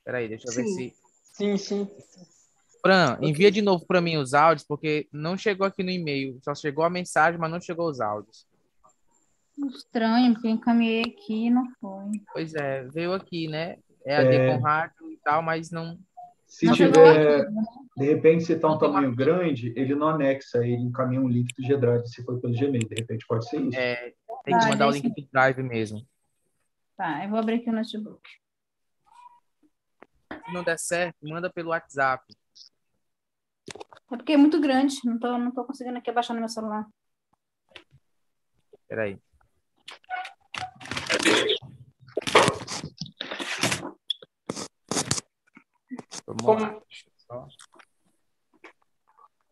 Peraí, 0.08 0.30
deixa 0.30 0.47
eu 0.47 0.53
sim. 0.53 0.64
ver 0.64 0.70
se. 0.70 0.93
Sim, 1.34 1.58
sim. 1.58 1.88
Fran, 2.82 3.18
envia 3.22 3.51
de 3.51 3.62
novo 3.62 3.86
para 3.86 3.99
mim 3.99 4.16
os 4.16 4.34
áudios, 4.34 4.66
porque 4.66 5.05
não 5.12 5.38
chegou 5.38 5.68
aqui 5.68 5.84
no 5.84 5.89
e-mail. 5.89 6.39
Só 6.41 6.55
chegou 6.55 6.86
a 6.86 6.89
mensagem, 6.89 7.38
mas 7.38 7.51
não 7.51 7.60
chegou 7.60 7.89
os 7.89 7.99
áudios. 7.99 8.47
Estranho, 9.68 10.34
porque 10.34 10.47
encaminhei 10.47 11.01
aqui 11.01 11.47
e 11.47 11.49
não 11.49 11.68
foi. 11.82 12.22
Pois 12.32 12.55
é, 12.55 12.84
veio 12.86 13.12
aqui, 13.12 13.49
né? 13.49 13.80
É 14.05 14.16
a 14.16 14.22
é... 14.22 14.55
rádio 14.55 15.12
e 15.12 15.18
tal, 15.18 15.41
mas 15.41 15.72
não. 15.72 15.99
Se 16.45 16.68
não 16.68 16.74
tiver, 16.74 17.41
aqui, 17.41 17.51
né? 17.51 17.64
de 17.97 18.05
repente, 18.05 18.45
se 18.45 18.53
está 18.53 18.72
um 18.72 18.78
tamanho 18.78 19.14
grande, 19.14 19.74
ele 19.76 19.93
não 19.93 20.08
anexa, 20.08 20.66
ele 20.66 20.84
encaminha 20.84 21.20
um 21.20 21.28
link 21.28 21.53
do 21.53 21.68
G-Drive 21.68 22.08
se 22.08 22.24
for 22.24 22.39
pelo 22.39 22.53
Gmail. 22.53 22.88
De 22.88 22.95
repente 22.95 23.26
pode 23.28 23.49
ser 23.49 23.60
isso. 23.60 23.78
É, 23.78 24.14
tem 24.45 24.58
que 24.58 24.64
tá, 24.64 24.70
mandar 24.70 24.88
o 24.88 24.91
link 24.91 25.10
do 25.10 25.28
Drive 25.34 25.62
mesmo. 25.64 26.01
Tá, 26.95 27.26
eu 27.26 27.30
vou 27.30 27.39
abrir 27.39 27.55
aqui 27.55 27.70
o 27.70 27.74
notebook. 27.74 28.22
Se 30.48 30.54
não 30.54 30.64
der 30.64 30.80
certo, 30.80 31.18
manda 31.24 31.52
pelo 31.52 31.72
WhatsApp. 31.72 32.24
É 34.10 34.16
porque 34.16 34.32
é 34.32 34.38
muito 34.38 34.62
grande, 34.62 34.95
não 35.04 35.20
tô, 35.20 35.38
não 35.38 35.52
tô 35.52 35.66
conseguindo 35.66 35.98
aqui 35.98 36.10
abaixar 36.10 36.34
no 36.34 36.39
meu 36.39 36.48
celular. 36.48 36.88
Peraí. 38.88 39.20
Como... 46.41 46.82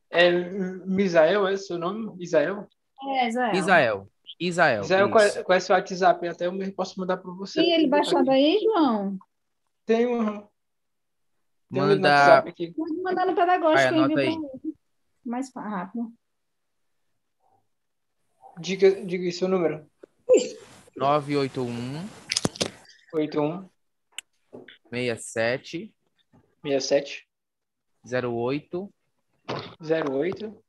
É 0.09 0.31
Misael, 0.31 1.45
é 1.45 1.57
seu 1.57 1.77
nome? 1.77 2.15
Isael? 2.23 2.69
É, 3.01 3.27
Isael. 3.27 3.53
Isael. 3.53 4.11
Isael. 4.39 4.81
Isael 4.83 5.11
conhece 5.43 5.69
o 5.69 5.75
WhatsApp, 5.75 6.25
até 6.25 6.45
eu 6.45 6.53
mesmo 6.53 6.73
posso 6.73 6.97
mandar 6.97 7.17
para 7.17 7.31
você. 7.33 7.61
Tem 7.61 7.73
ele 7.73 7.87
baixado 7.87 8.31
aí, 8.31 8.61
João? 8.63 9.17
Tem 9.85 10.07
um. 10.07 10.54
Manda. 11.81 12.41
Pode 12.43 12.93
mandar 13.01 13.25
no 13.25 13.35
pedagógico 13.35 13.79
aí, 13.79 13.87
anota 13.87 14.19
aí. 14.19 14.37
Mais 15.25 15.51
rápido. 15.53 16.13
Diga, 18.59 19.03
diga 19.05 19.31
seu 19.31 19.47
número. 19.47 19.85
981 20.95 22.07
81 23.13 23.69
67 24.89 25.93
67 26.63 27.27
08 28.13 28.93
08 29.81 30.63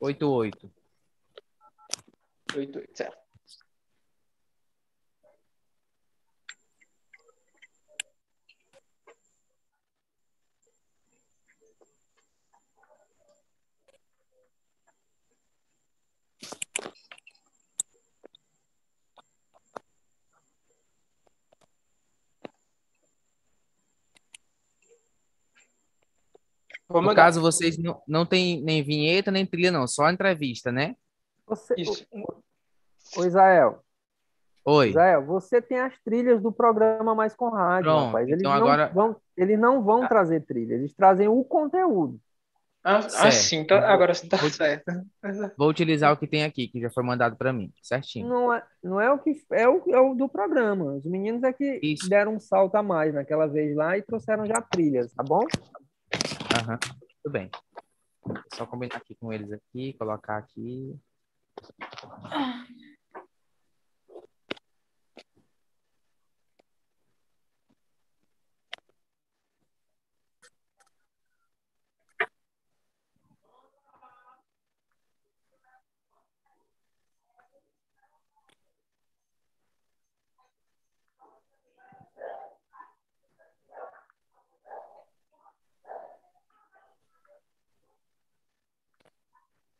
88 0.00 0.70
88, 2.56 2.96
certo. 2.96 3.23
No 27.02 27.14
caso, 27.14 27.40
vocês 27.40 27.78
não, 27.78 28.00
não 28.06 28.26
tem 28.26 28.62
nem 28.62 28.82
vinheta, 28.82 29.30
nem 29.30 29.46
trilha, 29.46 29.70
não, 29.70 29.86
só 29.86 30.10
entrevista, 30.10 30.70
né? 30.70 30.94
Você, 31.46 31.74
Isso. 31.76 32.06
O, 33.16 33.24
Israel. 33.24 33.80
Oi. 34.64 34.88
Israel, 34.88 35.24
você 35.24 35.60
tem 35.60 35.78
as 35.78 35.98
trilhas 36.02 36.40
do 36.40 36.50
programa 36.50 37.14
Mais 37.14 37.34
com 37.34 37.50
Rádio, 37.50 37.90
Pronto, 37.90 38.06
rapaz. 38.06 38.28
Eles, 38.28 38.40
então 38.40 38.52
não 38.52 38.58
agora... 38.58 38.90
vão, 38.94 39.16
eles 39.36 39.58
não 39.58 39.82
vão 39.82 40.04
ah. 40.04 40.08
trazer 40.08 40.44
trilha, 40.44 40.74
eles 40.74 40.94
trazem 40.94 41.28
o 41.28 41.44
conteúdo. 41.44 42.18
Ah, 42.86 42.98
ah 42.98 43.30
sim, 43.30 43.64
tá, 43.64 43.90
agora 43.90 44.12
sim 44.12 44.28
tá 44.28 44.36
certo. 44.50 44.92
Vou 45.56 45.70
utilizar 45.70 46.12
o 46.12 46.18
que 46.18 46.26
tem 46.26 46.44
aqui, 46.44 46.68
que 46.68 46.80
já 46.80 46.90
foi 46.90 47.02
mandado 47.02 47.34
para 47.34 47.50
mim, 47.50 47.72
certinho. 47.82 48.28
Não 48.28 48.52
é, 48.52 48.62
não 48.82 49.00
é 49.00 49.10
o 49.10 49.18
que 49.18 49.34
é 49.52 49.66
o, 49.66 49.82
é 49.88 49.98
o 49.98 50.14
do 50.14 50.28
programa. 50.28 50.92
Os 50.92 51.06
meninos 51.06 51.42
é 51.42 51.52
que 51.52 51.80
Isso. 51.82 52.10
deram 52.10 52.34
um 52.34 52.40
salto 52.40 52.74
a 52.74 52.82
mais 52.82 53.14
naquela 53.14 53.46
vez 53.46 53.74
lá 53.74 53.96
e 53.96 54.02
trouxeram 54.02 54.44
já 54.44 54.60
trilhas, 54.60 55.10
tá 55.14 55.22
bom? 55.22 55.46
Aham, 56.64 56.78
tudo 57.22 57.32
bem. 57.32 57.50
Só 58.54 58.64
combinar 58.64 58.96
aqui 58.96 59.14
com 59.16 59.30
eles 59.30 59.52
aqui, 59.52 59.92
colocar 59.98 60.38
aqui. 60.38 60.98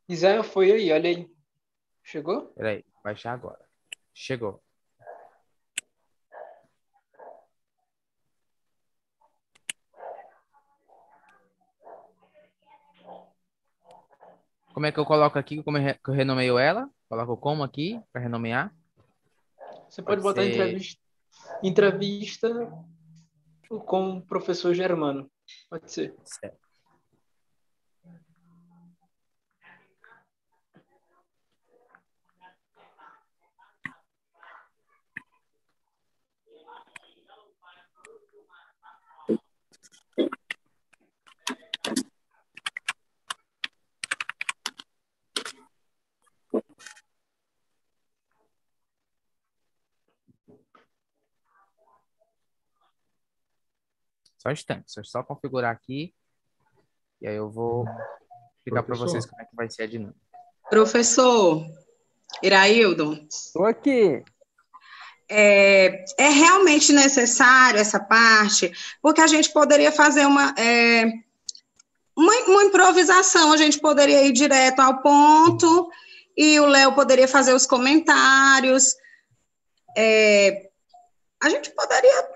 Isael 0.08 0.44
foi 0.44 0.70
aí, 0.70 0.92
olha 0.92 1.08
aí. 1.08 1.30
Chegou? 2.02 2.48
Peraí, 2.48 2.84
baixar 3.02 3.32
agora. 3.32 3.64
Chegou. 4.12 4.62
Como 14.74 14.86
é 14.86 14.92
que 14.92 14.98
eu 14.98 15.06
coloco 15.06 15.38
aqui? 15.38 15.62
Como 15.62 15.78
eu 15.78 16.12
renomeio 16.12 16.58
ela? 16.58 16.90
Coloco 17.08 17.36
como 17.36 17.62
aqui 17.62 18.02
para 18.12 18.20
renomear? 18.20 18.74
Você 19.88 20.02
pode, 20.02 20.20
pode 20.20 20.22
botar 20.22 20.42
ser... 20.42 20.50
entrevista, 20.50 21.02
entrevista 21.62 22.48
com 23.86 24.18
o 24.18 24.22
professor 24.22 24.74
Germano. 24.74 25.30
Pode 25.70 25.90
ser. 25.92 26.14
Certo. 26.24 26.63
Só 54.44 54.50
um 54.50 54.52
instante, 54.52 54.92
só, 54.92 55.02
só 55.02 55.22
configurar 55.22 55.72
aqui. 55.72 56.14
E 57.22 57.26
aí 57.26 57.34
eu 57.34 57.50
vou 57.50 57.86
explicar 58.58 58.82
para 58.82 58.94
vocês 58.94 59.24
como 59.24 59.40
é 59.40 59.46
que 59.46 59.56
vai 59.56 59.70
ser 59.70 59.84
a 59.84 59.86
dinâmica. 59.86 60.20
Professor 60.68 61.66
Iraildo. 62.42 63.26
Estou 63.30 63.64
aqui. 63.64 64.22
É, 65.26 66.04
é, 66.18 66.28
realmente 66.28 66.92
necessário 66.92 67.80
essa 67.80 67.98
parte, 67.98 68.70
porque 69.00 69.22
a 69.22 69.26
gente 69.26 69.50
poderia 69.50 69.90
fazer 69.90 70.26
uma, 70.26 70.54
é, 70.58 71.04
uma, 72.14 72.32
uma, 72.46 72.64
improvisação, 72.64 73.50
a 73.50 73.56
gente 73.56 73.80
poderia 73.80 74.22
ir 74.26 74.32
direto 74.32 74.80
ao 74.80 75.00
ponto 75.00 75.90
e 76.36 76.60
o 76.60 76.66
Léo 76.66 76.92
poderia 76.92 77.26
fazer 77.26 77.54
os 77.54 77.64
comentários. 77.64 78.94
É, 79.96 80.68
a 81.42 81.48
gente 81.48 81.70
poderia 81.70 82.33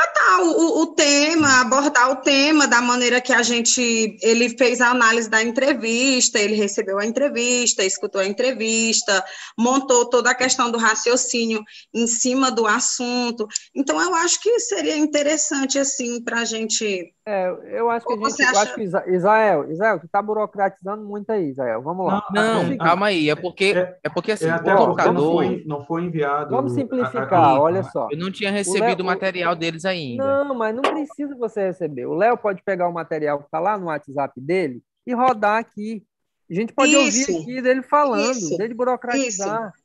tratar 0.00 0.42
o, 0.42 0.82
o, 0.82 0.86
tema, 0.94 1.60
abordar 1.60 2.10
o 2.10 2.16
tema 2.16 2.66
da 2.66 2.80
maneira 2.80 3.20
que 3.20 3.32
a 3.32 3.42
gente. 3.42 4.16
Ele 4.22 4.48
fez 4.56 4.80
a 4.80 4.90
análise 4.90 5.28
da 5.28 5.42
entrevista, 5.42 6.38
ele 6.38 6.54
recebeu 6.54 6.98
a 6.98 7.04
entrevista, 7.04 7.84
escutou 7.84 8.20
a 8.20 8.26
entrevista, 8.26 9.22
montou 9.58 10.08
toda 10.08 10.30
a 10.30 10.34
questão 10.34 10.70
do 10.70 10.78
raciocínio 10.78 11.62
em 11.92 12.06
cima 12.06 12.50
do 12.50 12.66
assunto. 12.66 13.46
Então, 13.74 14.00
eu 14.00 14.14
acho 14.14 14.40
que 14.40 14.58
seria 14.60 14.96
interessante, 14.96 15.78
assim, 15.78 16.22
para 16.22 16.40
a 16.40 16.44
gente. 16.44 17.12
É, 17.26 17.54
eu 17.72 17.90
acho 17.90 18.06
que 18.06 18.12
a 18.12 18.28
gente. 18.28 18.42
Acha... 18.42 18.62
acho 18.62 18.74
que 18.74 18.82
Israel, 18.82 19.70
Israel, 19.70 19.98
tu 20.00 20.06
está 20.06 20.22
burocratizando 20.22 21.04
muito 21.04 21.30
aí, 21.30 21.50
Israel. 21.50 21.82
Vamos 21.82 22.06
lá. 22.06 22.24
Não, 22.32 22.64
não 22.64 22.76
calma 22.78 23.06
aí. 23.06 23.28
É 23.28 23.34
porque, 23.34 23.74
é, 23.76 23.98
é 24.04 24.08
porque 24.08 24.32
assim, 24.32 24.46
é 24.46 24.56
o 24.56 24.76
computador. 24.76 25.12
Não 25.14 25.32
foi, 25.32 25.64
não 25.66 25.84
foi 25.84 26.02
enviado. 26.04 26.50
Vamos 26.50 26.72
simplificar, 26.72 27.32
a, 27.32 27.46
a, 27.50 27.60
olha 27.60 27.82
só. 27.84 28.08
Eu 28.10 28.18
não 28.18 28.30
tinha 28.30 28.50
recebido 28.50 29.00
o 29.00 29.04
material 29.04 29.54
deles 29.54 29.84
ainda. 29.90 30.44
Não, 30.44 30.54
mas 30.54 30.74
não 30.74 30.82
precisa 30.82 31.34
você 31.36 31.66
receber. 31.66 32.06
O 32.06 32.14
Léo 32.14 32.36
pode 32.36 32.62
pegar 32.62 32.88
o 32.88 32.92
material 32.92 33.38
que 33.38 33.44
está 33.44 33.58
lá 33.58 33.78
no 33.78 33.86
WhatsApp 33.86 34.40
dele 34.40 34.82
e 35.06 35.14
rodar 35.14 35.58
aqui. 35.58 36.04
A 36.50 36.54
gente 36.54 36.72
pode 36.72 36.90
isso, 36.90 37.32
ouvir 37.32 37.42
aqui 37.42 37.62
dele 37.62 37.82
falando, 37.82 38.32
isso, 38.32 38.56
dele 38.56 38.74
burocratizar. 38.74 39.72
Isso. 39.74 39.84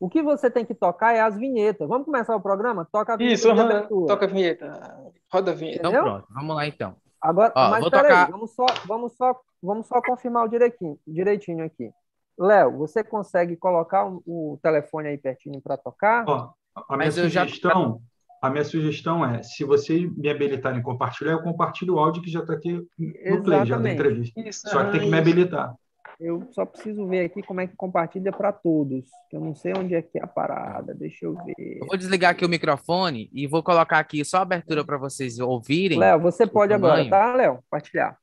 O 0.00 0.08
que 0.08 0.22
você 0.22 0.50
tem 0.50 0.64
que 0.64 0.74
tocar 0.74 1.14
é 1.14 1.20
as 1.20 1.36
vinhetas. 1.36 1.88
Vamos 1.88 2.06
começar 2.06 2.34
o 2.34 2.40
programa? 2.40 2.88
Toca 2.90 3.14
a 3.14 3.16
vinheta. 3.16 3.34
Isso, 3.34 3.48
uhum. 3.48 4.06
toca 4.06 4.24
a 4.24 4.28
vinheta. 4.28 5.12
Roda 5.30 5.52
a 5.52 5.54
vinheta. 5.54 5.78
Então 5.78 5.92
pronto, 5.92 6.26
vamos 6.30 6.56
lá 6.56 6.66
então. 6.66 6.96
Agora, 7.20 7.52
Ó, 7.54 7.70
mas 7.70 7.88
peraí, 7.88 8.08
tocar... 8.08 8.30
vamos, 8.32 8.50
só, 8.50 8.66
vamos, 8.84 9.12
só, 9.12 9.40
vamos 9.62 9.86
só 9.86 10.02
confirmar 10.02 10.44
o 10.44 10.48
direitinho, 10.48 10.98
direitinho 11.06 11.64
aqui. 11.64 11.92
Léo, 12.36 12.78
você 12.78 13.04
consegue 13.04 13.56
colocar 13.56 14.06
o, 14.06 14.22
o 14.26 14.58
telefone 14.60 15.08
aí 15.08 15.18
pertinho 15.18 15.60
para 15.60 15.76
tocar? 15.76 16.24
Ó, 16.26 16.52
a 16.74 16.96
minha 16.96 17.06
mas 17.06 17.14
sugestão, 17.14 18.00
já... 18.00 18.11
A 18.42 18.50
minha 18.50 18.64
sugestão 18.64 19.24
é, 19.24 19.40
se 19.40 19.62
você 19.62 20.00
me 20.16 20.28
habilitar 20.28 20.76
em 20.76 20.82
compartilhar, 20.82 21.30
eu 21.30 21.42
compartilho 21.42 21.94
o 21.94 21.98
áudio 22.00 22.20
que 22.20 22.28
já 22.28 22.40
está 22.40 22.54
aqui 22.54 22.72
no 22.72 22.86
Exatamente. 22.98 23.44
play 23.44 23.66
já 23.66 23.78
da 23.78 23.92
entrevista. 23.92 24.40
Isso, 24.40 24.68
só 24.68 24.84
que 24.84 24.90
tem 24.90 25.00
que 25.02 25.06
me 25.06 25.16
habilitar. 25.16 25.72
Eu 26.18 26.48
só 26.50 26.66
preciso 26.66 27.06
ver 27.06 27.26
aqui 27.26 27.40
como 27.40 27.60
é 27.60 27.68
que 27.68 27.76
compartilha 27.76 28.32
para 28.32 28.52
todos. 28.52 29.08
Eu 29.32 29.40
não 29.40 29.54
sei 29.54 29.72
onde 29.76 29.94
é 29.94 30.02
que 30.02 30.18
é 30.18 30.24
a 30.24 30.26
parada. 30.26 30.92
Deixa 30.92 31.24
eu 31.24 31.34
ver. 31.34 31.54
Eu 31.56 31.86
vou 31.86 31.96
desligar 31.96 32.32
aqui 32.32 32.44
o 32.44 32.48
microfone 32.48 33.30
e 33.32 33.46
vou 33.46 33.62
colocar 33.62 34.00
aqui 34.00 34.24
só 34.24 34.38
a 34.38 34.42
abertura 34.42 34.84
para 34.84 34.98
vocês 34.98 35.38
ouvirem. 35.38 36.00
Léo, 36.00 36.20
você 36.20 36.44
pode 36.44 36.72
agora, 36.72 37.08
tá, 37.08 37.34
Léo? 37.36 37.58
Compartilhar. 37.62 38.18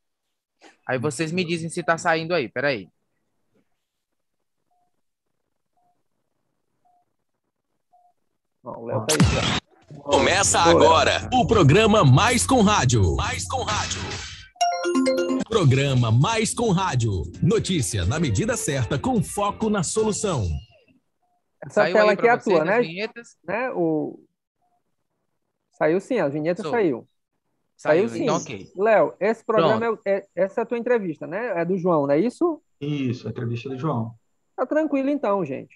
Aí 0.85 0.97
vocês 0.97 1.31
me 1.31 1.45
dizem 1.45 1.69
se 1.69 1.79
está 1.79 1.97
saindo 1.97 2.33
aí. 2.33 2.49
Peraí. 2.49 2.89
Ó, 8.63 8.79
o 8.79 8.85
Léo 8.85 9.05
tá 9.05 9.15
aí 9.15 9.35
já. 9.35 9.58
Começa 10.11 10.59
agora 10.59 11.29
o 11.31 11.45
programa 11.45 12.03
Mais 12.03 12.47
com 12.47 12.61
Rádio. 12.61 13.15
Mais 13.15 13.47
com 13.47 13.61
Rádio. 13.61 14.01
Programa 15.47 16.11
Mais 16.11 16.51
com 16.51 16.71
Rádio. 16.71 17.11
Notícia 17.43 18.05
na 18.05 18.19
medida 18.19 18.57
certa, 18.57 18.97
com 18.97 19.21
foco 19.21 19.69
na 19.69 19.83
solução. 19.83 20.47
Essa 21.63 21.81
saiu 21.83 21.93
tela 21.93 22.11
aqui 22.13 22.27
é 22.27 22.31
a 22.31 22.37
tua, 22.39 22.65
né? 22.65 22.79
né? 23.43 23.71
O... 23.75 24.19
Saiu 25.73 26.01
sim, 26.01 26.17
as 26.17 26.33
vinhetas 26.33 26.63
Sou. 26.63 26.71
saiu. 26.71 27.07
Saiu, 27.77 28.07
saiu 28.07 28.09
sim. 28.09 28.23
Então, 28.23 28.37
okay. 28.37 28.71
Léo, 28.75 29.13
esse 29.19 29.45
programa 29.45 29.99
é, 30.05 30.11
é, 30.11 30.27
essa 30.35 30.61
é 30.61 30.63
a 30.63 30.65
tua 30.65 30.79
entrevista, 30.79 31.27
né? 31.27 31.61
É 31.61 31.63
do 31.63 31.77
João, 31.77 32.07
não 32.07 32.15
é 32.15 32.19
isso? 32.19 32.59
Isso, 32.81 33.27
a 33.27 33.29
entrevista 33.29 33.69
do 33.69 33.77
João. 33.77 34.15
Tá 34.55 34.65
tranquilo 34.65 35.09
então, 35.09 35.45
gente. 35.45 35.75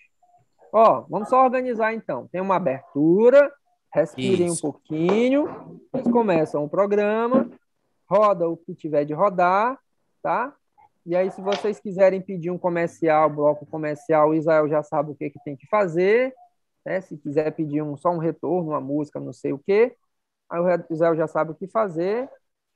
Ó, 0.73 1.01
vamos 1.07 1.29
só 1.29 1.43
organizar 1.43 1.93
então. 1.93 2.27
Tem 2.31 2.41
uma 2.41 2.55
abertura, 2.55 3.53
respirem 3.93 4.47
Isso. 4.47 4.57
um 4.57 4.71
pouquinho, 4.71 5.79
eles 5.93 6.11
começam 6.11 6.63
o 6.63 6.69
programa, 6.69 7.49
roda 8.09 8.49
o 8.49 8.57
que 8.57 8.73
tiver 8.73 9.05
de 9.05 9.13
rodar, 9.13 9.79
tá? 10.21 10.53
E 11.05 11.15
aí, 11.15 11.29
se 11.29 11.41
vocês 11.41 11.79
quiserem 11.79 12.21
pedir 12.21 12.49
um 12.49 12.57
comercial, 12.57 13.29
bloco 13.29 13.65
comercial, 13.65 14.29
o 14.29 14.33
Israel 14.33 14.67
já 14.67 14.81
sabe 14.81 15.11
o 15.11 15.15
que, 15.15 15.29
que 15.29 15.39
tem 15.43 15.55
que 15.55 15.67
fazer, 15.67 16.33
né? 16.83 17.01
Se 17.01 17.15
quiser 17.17 17.51
pedir 17.51 17.83
um, 17.83 17.95
só 17.95 18.09
um 18.09 18.17
retorno, 18.17 18.71
uma 18.71 18.81
música, 18.81 19.19
não 19.19 19.33
sei 19.33 19.53
o 19.53 19.59
quê, 19.59 19.95
aí 20.49 20.59
o 20.59 20.93
Israel 20.93 21.15
já 21.15 21.27
sabe 21.27 21.51
o 21.51 21.55
que 21.55 21.67
fazer, 21.67 22.27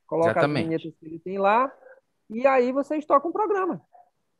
coloca 0.05 0.31
Exatamente. 0.31 0.59
as 0.59 0.65
vinhetas 0.65 0.99
que 0.99 1.05
ele 1.05 1.19
tem 1.19 1.39
lá, 1.39 1.71
e 2.29 2.45
aí 2.45 2.71
vocês 2.71 3.05
tocam 3.05 3.31
o 3.31 3.33
programa. 3.33 3.81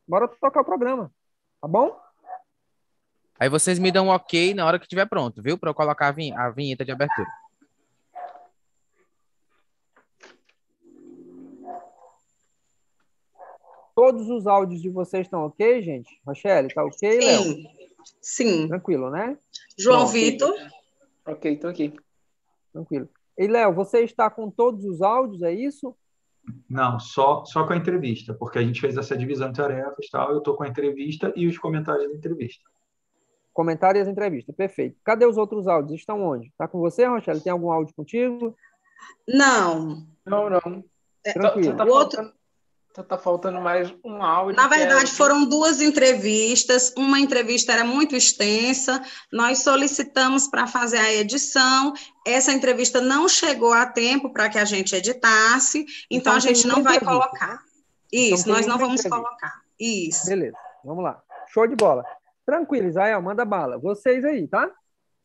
Bora 0.08 0.28
tocar 0.28 0.62
o 0.62 0.66
programa, 0.66 1.12
tá 1.60 1.68
bom? 1.68 1.98
Aí 3.40 3.50
vocês 3.50 3.78
me 3.78 3.92
dão 3.92 4.08
um 4.08 4.10
ok 4.10 4.54
na 4.54 4.66
hora 4.66 4.80
que 4.80 4.86
estiver 4.86 5.06
pronto, 5.06 5.42
viu? 5.42 5.58
Para 5.58 5.70
eu 5.70 5.76
colocar 5.76 6.08
a, 6.08 6.12
vin 6.12 6.32
a 6.34 6.50
vinheta 6.50 6.84
de 6.84 6.92
abertura. 6.92 7.28
Todos 13.96 14.30
os 14.30 14.46
áudios 14.46 14.82
de 14.82 14.90
vocês 14.90 15.26
estão 15.26 15.46
ok, 15.46 15.82
gente? 15.82 16.20
Rochelle, 16.26 16.74
tá 16.74 16.84
ok, 16.84 17.20
Léo? 17.20 17.44
Sim. 17.44 17.68
Sim. 18.22 18.68
Tranquilo, 18.68 19.10
né? 19.10 19.38
João 19.78 20.06
Bom, 20.06 20.12
Vitor. 20.12 20.54
Ok, 21.26 21.54
estou 21.54 21.70
aqui. 21.70 21.94
Tranquilo. 22.72 23.10
E, 23.38 23.48
Léo, 23.48 23.74
você 23.74 24.02
está 24.04 24.30
com 24.30 24.50
todos 24.50 24.86
os 24.86 25.02
áudios, 25.02 25.42
é 25.42 25.52
isso? 25.52 25.96
Não, 26.70 27.00
só, 27.00 27.44
só 27.46 27.66
com 27.66 27.74
a 27.74 27.78
entrevista, 27.78 28.34
porque 28.34 28.58
a 28.58 28.64
gente 28.64 28.80
fez 28.80 28.96
essa 28.98 29.18
divisão 29.18 29.52
de 29.52 29.58
tarefas 29.58 30.06
e 30.06 30.10
tal. 30.10 30.32
Eu 30.32 30.38
estou 30.40 30.56
com 30.56 30.64
a 30.64 30.68
entrevista 30.68 31.34
e 31.36 31.48
os 31.48 31.58
comentários 31.58 32.08
da 32.10 32.16
entrevista. 32.16 32.64
Comentário 33.58 33.98
e 33.98 34.02
as 34.04 34.08
entrevistas. 34.08 34.56
Perfeito. 34.56 34.98
Cadê 35.04 35.26
os 35.26 35.36
outros 35.36 35.68
áudios? 35.68 36.00
Estão 36.00 36.22
onde? 36.22 36.50
Está 36.50 36.68
com 36.68 36.78
você, 36.80 37.08
Rochelle? 37.08 37.42
Tem 37.42 37.52
algum 37.52 37.72
áudio 37.72 37.92
contigo? 37.96 38.56
Não. 39.28 40.06
Não, 40.24 40.48
não. 40.48 40.84
É, 41.26 41.34
Tranquilo. 41.34 41.76
Tá, 41.76 41.84
tá, 41.84 41.92
outro... 41.92 42.34
tá 43.08 43.18
faltando 43.18 43.60
mais 43.60 43.92
um 44.06 44.22
áudio. 44.22 44.56
Na 44.56 44.68
é 44.68 44.78
verdade, 44.78 45.06
é... 45.06 45.08
foram 45.16 45.44
duas 45.44 45.82
entrevistas. 45.82 46.94
Uma 46.96 47.20
entrevista 47.20 47.74
era 47.74 47.84
muito 47.84 48.16
extensa. 48.16 49.04
Nós 49.34 49.64
solicitamos 49.64 50.48
para 50.48 50.68
fazer 50.68 51.00
a 51.00 51.12
edição. 51.16 51.96
Essa 52.28 52.54
entrevista 52.54 53.02
não 53.02 53.28
chegou 53.28 53.74
a 53.74 53.88
tempo 53.88 54.32
para 54.32 54.50
que 54.50 54.60
a 54.60 54.66
gente 54.66 54.96
editasse. 54.96 55.80
Então, 56.12 56.34
então 56.34 56.34
a 56.36 56.40
gente 56.40 56.68
não 56.68 56.84
vai 56.84 56.98
entrevista. 56.98 57.28
colocar. 57.28 57.64
Isso, 58.14 58.44
então, 58.44 58.54
nós 58.54 58.68
não 58.68 58.78
vamos 58.78 59.04
entrevista. 59.04 59.30
colocar. 59.30 59.62
Isso. 59.80 60.28
Beleza. 60.28 60.58
Vamos 60.86 61.04
lá. 61.04 61.20
Show 61.48 61.66
de 61.66 61.76
bola. 61.76 62.06
Tranquilo, 62.48 62.88
Israel, 62.88 63.22
manda 63.22 63.44
bala. 63.44 63.78
Vocês 63.78 64.24
aí, 64.24 64.48
tá? 64.48 64.72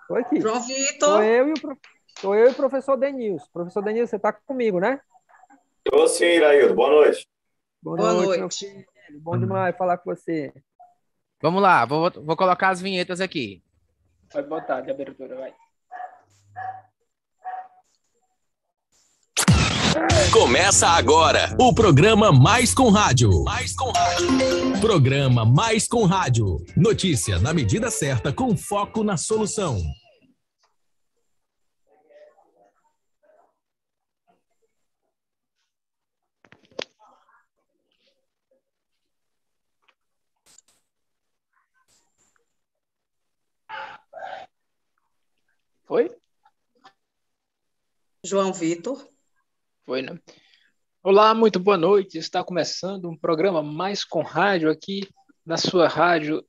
Tô 0.08 0.16
aqui. 0.16 0.40
João 0.40 0.60
Vitor. 0.60 1.22
eu 1.22 1.48
e 1.50 1.52
o, 1.52 1.78
Sou 2.18 2.34
eu 2.34 2.48
e 2.48 2.50
o 2.50 2.54
professor 2.54 2.96
Denilson. 2.96 3.46
Professor 3.52 3.80
Denilson, 3.80 4.10
você 4.10 4.18
tá 4.18 4.32
comigo, 4.32 4.80
né? 4.80 5.00
Tô 5.84 6.08
sim, 6.08 6.24
Iraildo. 6.24 6.74
Boa 6.74 6.90
noite. 6.90 7.24
Boa, 7.80 7.96
Boa 7.96 8.12
noite, 8.12 8.26
noite. 8.26 8.40
meu 8.40 8.50
filho. 8.50 8.86
Bom 9.20 9.38
demais 9.38 9.76
falar 9.76 9.98
com 9.98 10.12
você. 10.12 10.52
Vamos 11.40 11.62
lá, 11.62 11.84
vou, 11.84 12.10
vou 12.10 12.36
colocar 12.36 12.70
as 12.70 12.80
vinhetas 12.80 13.20
aqui. 13.20 13.62
Pode 14.28 14.48
botar 14.48 14.80
de 14.80 14.90
abertura, 14.90 15.36
vai. 15.36 15.54
Começa 20.32 20.88
agora 20.88 21.55
o 21.59 21.74
programa 21.74 22.32
Mais 22.32 22.72
com 22.74 22.88
Rádio. 22.90 23.45
Mais 23.45 23.74
com 23.74 23.90
Rádio. 23.90 24.80
Programa 24.80 25.45
Mais 25.45 25.86
com 25.86 26.05
Rádio. 26.05 26.57
Notícia 26.76 27.38
na 27.38 27.53
medida 27.53 27.90
certa 27.90 28.32
com 28.32 28.57
foco 28.57 29.05
na 29.05 29.16
solução. 29.16 29.80
Foi? 45.84 46.11
João 48.24 48.53
Vitor. 48.53 49.12
Foi, 49.84 50.00
né? 50.00 50.16
Olá, 51.02 51.34
muito 51.34 51.58
boa 51.58 51.76
noite. 51.76 52.16
Está 52.16 52.44
começando 52.44 53.10
um 53.10 53.16
programa 53.16 53.62
mais 53.64 54.04
com 54.04 54.22
rádio 54.22 54.70
aqui 54.70 55.08
na 55.44 55.56
sua 55.56 55.88
rádio, 55.88 56.44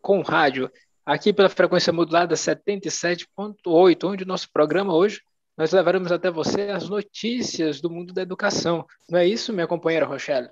com 0.00 0.22
rádio, 0.22 0.70
aqui 1.04 1.30
pela 1.30 1.50
frequência 1.50 1.92
modulada 1.92 2.34
77.8, 2.34 4.04
onde 4.04 4.24
o 4.24 4.26
nosso 4.26 4.50
programa 4.50 4.94
hoje 4.94 5.20
nós 5.58 5.72
levaremos 5.72 6.10
até 6.10 6.30
você 6.30 6.70
as 6.70 6.88
notícias 6.88 7.82
do 7.82 7.90
mundo 7.90 8.14
da 8.14 8.22
educação. 8.22 8.86
Não 9.10 9.18
é 9.18 9.26
isso, 9.26 9.52
minha 9.52 9.66
companheira 9.66 10.06
Rochelle? 10.06 10.48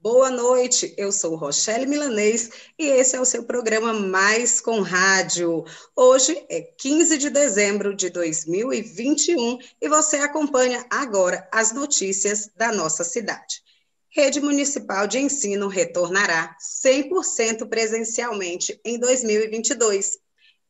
Boa 0.00 0.30
noite, 0.30 0.94
eu 0.96 1.10
sou 1.10 1.34
Rochelle 1.34 1.84
Milanês 1.84 2.50
e 2.78 2.86
esse 2.86 3.16
é 3.16 3.20
o 3.20 3.24
seu 3.24 3.42
programa 3.42 3.92
Mais 3.92 4.60
com 4.60 4.80
Rádio. 4.80 5.64
Hoje 5.96 6.40
é 6.48 6.60
15 6.60 7.18
de 7.18 7.28
dezembro 7.28 7.96
de 7.96 8.08
2021 8.08 9.58
e 9.82 9.88
você 9.88 10.18
acompanha 10.18 10.86
agora 10.88 11.48
as 11.52 11.72
notícias 11.72 12.48
da 12.54 12.70
nossa 12.70 13.02
cidade. 13.02 13.60
Rede 14.08 14.40
Municipal 14.40 15.08
de 15.08 15.18
Ensino 15.18 15.66
retornará 15.66 16.56
100% 16.60 17.68
presencialmente 17.68 18.80
em 18.84 19.00
2022. 19.00 20.16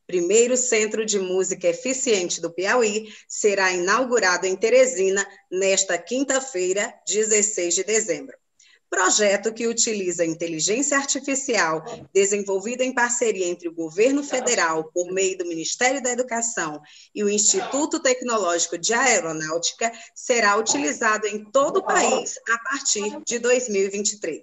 primeiro 0.07 0.57
centro 0.57 1.05
de 1.05 1.19
música 1.19 1.67
eficiente 1.67 2.41
do 2.41 2.49
Piauí, 2.49 3.13
será 3.27 3.71
inaugurado 3.71 4.47
em 4.47 4.55
Teresina 4.55 5.23
nesta 5.51 5.99
quinta-feira, 5.99 6.91
16 7.05 7.75
de 7.75 7.83
dezembro 7.83 8.38
projeto 8.89 9.53
que 9.53 9.67
utiliza 9.67 10.25
inteligência 10.25 10.97
artificial, 10.97 11.83
desenvolvido 12.13 12.81
em 12.81 12.93
parceria 12.93 13.45
entre 13.45 13.69
o 13.69 13.73
governo 13.73 14.23
federal, 14.23 14.91
por 14.91 15.11
meio 15.11 15.37
do 15.37 15.45
Ministério 15.45 16.01
da 16.01 16.11
Educação 16.11 16.81
e 17.13 17.23
o 17.23 17.29
Instituto 17.29 17.99
Tecnológico 17.99 18.77
de 18.77 18.93
Aeronáutica, 18.93 19.91
será 20.15 20.57
utilizado 20.57 21.27
em 21.27 21.43
todo 21.45 21.77
o 21.77 21.85
país 21.85 22.35
a 22.49 22.57
partir 22.57 23.21
de 23.25 23.39
2023. 23.39 24.41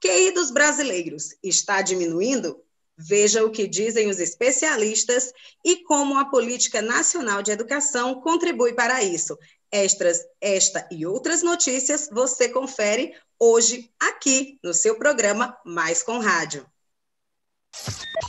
QI 0.00 0.30
dos 0.32 0.50
brasileiros 0.50 1.34
está 1.42 1.82
diminuindo? 1.82 2.60
Veja 2.96 3.44
o 3.44 3.50
que 3.50 3.66
dizem 3.66 4.08
os 4.08 4.20
especialistas 4.20 5.32
e 5.64 5.82
como 5.82 6.16
a 6.16 6.26
Política 6.26 6.80
Nacional 6.80 7.42
de 7.42 7.50
Educação 7.50 8.20
contribui 8.20 8.72
para 8.72 9.02
isso. 9.02 9.36
Estas, 9.76 10.24
esta 10.40 10.86
e 10.88 11.04
outras 11.04 11.42
notícias 11.42 12.08
você 12.12 12.48
confere 12.48 13.12
hoje 13.36 13.90
aqui 13.98 14.56
no 14.62 14.72
seu 14.72 14.96
programa 14.96 15.58
Mais 15.66 16.00
com 16.00 16.20
Rádio. 16.20 16.64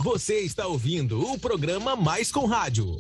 Você 0.04 0.40
está 0.40 0.66
ouvindo 0.66 1.22
o 1.22 1.38
programa 1.38 1.96
Mais 1.96 2.32
com 2.32 2.48
Rádio. 2.48 3.00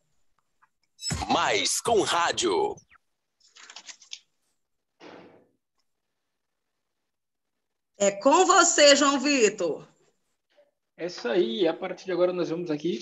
Mais 1.30 1.80
com 1.80 2.02
rádio. 2.02 2.76
É 7.96 8.10
com 8.10 8.44
você, 8.44 8.94
João 8.94 9.18
Vitor. 9.18 9.87
É 10.98 11.06
isso 11.06 11.28
aí. 11.28 11.68
A 11.68 11.72
partir 11.72 12.06
de 12.06 12.12
agora 12.12 12.32
nós 12.32 12.50
vamos 12.50 12.72
aqui 12.72 12.98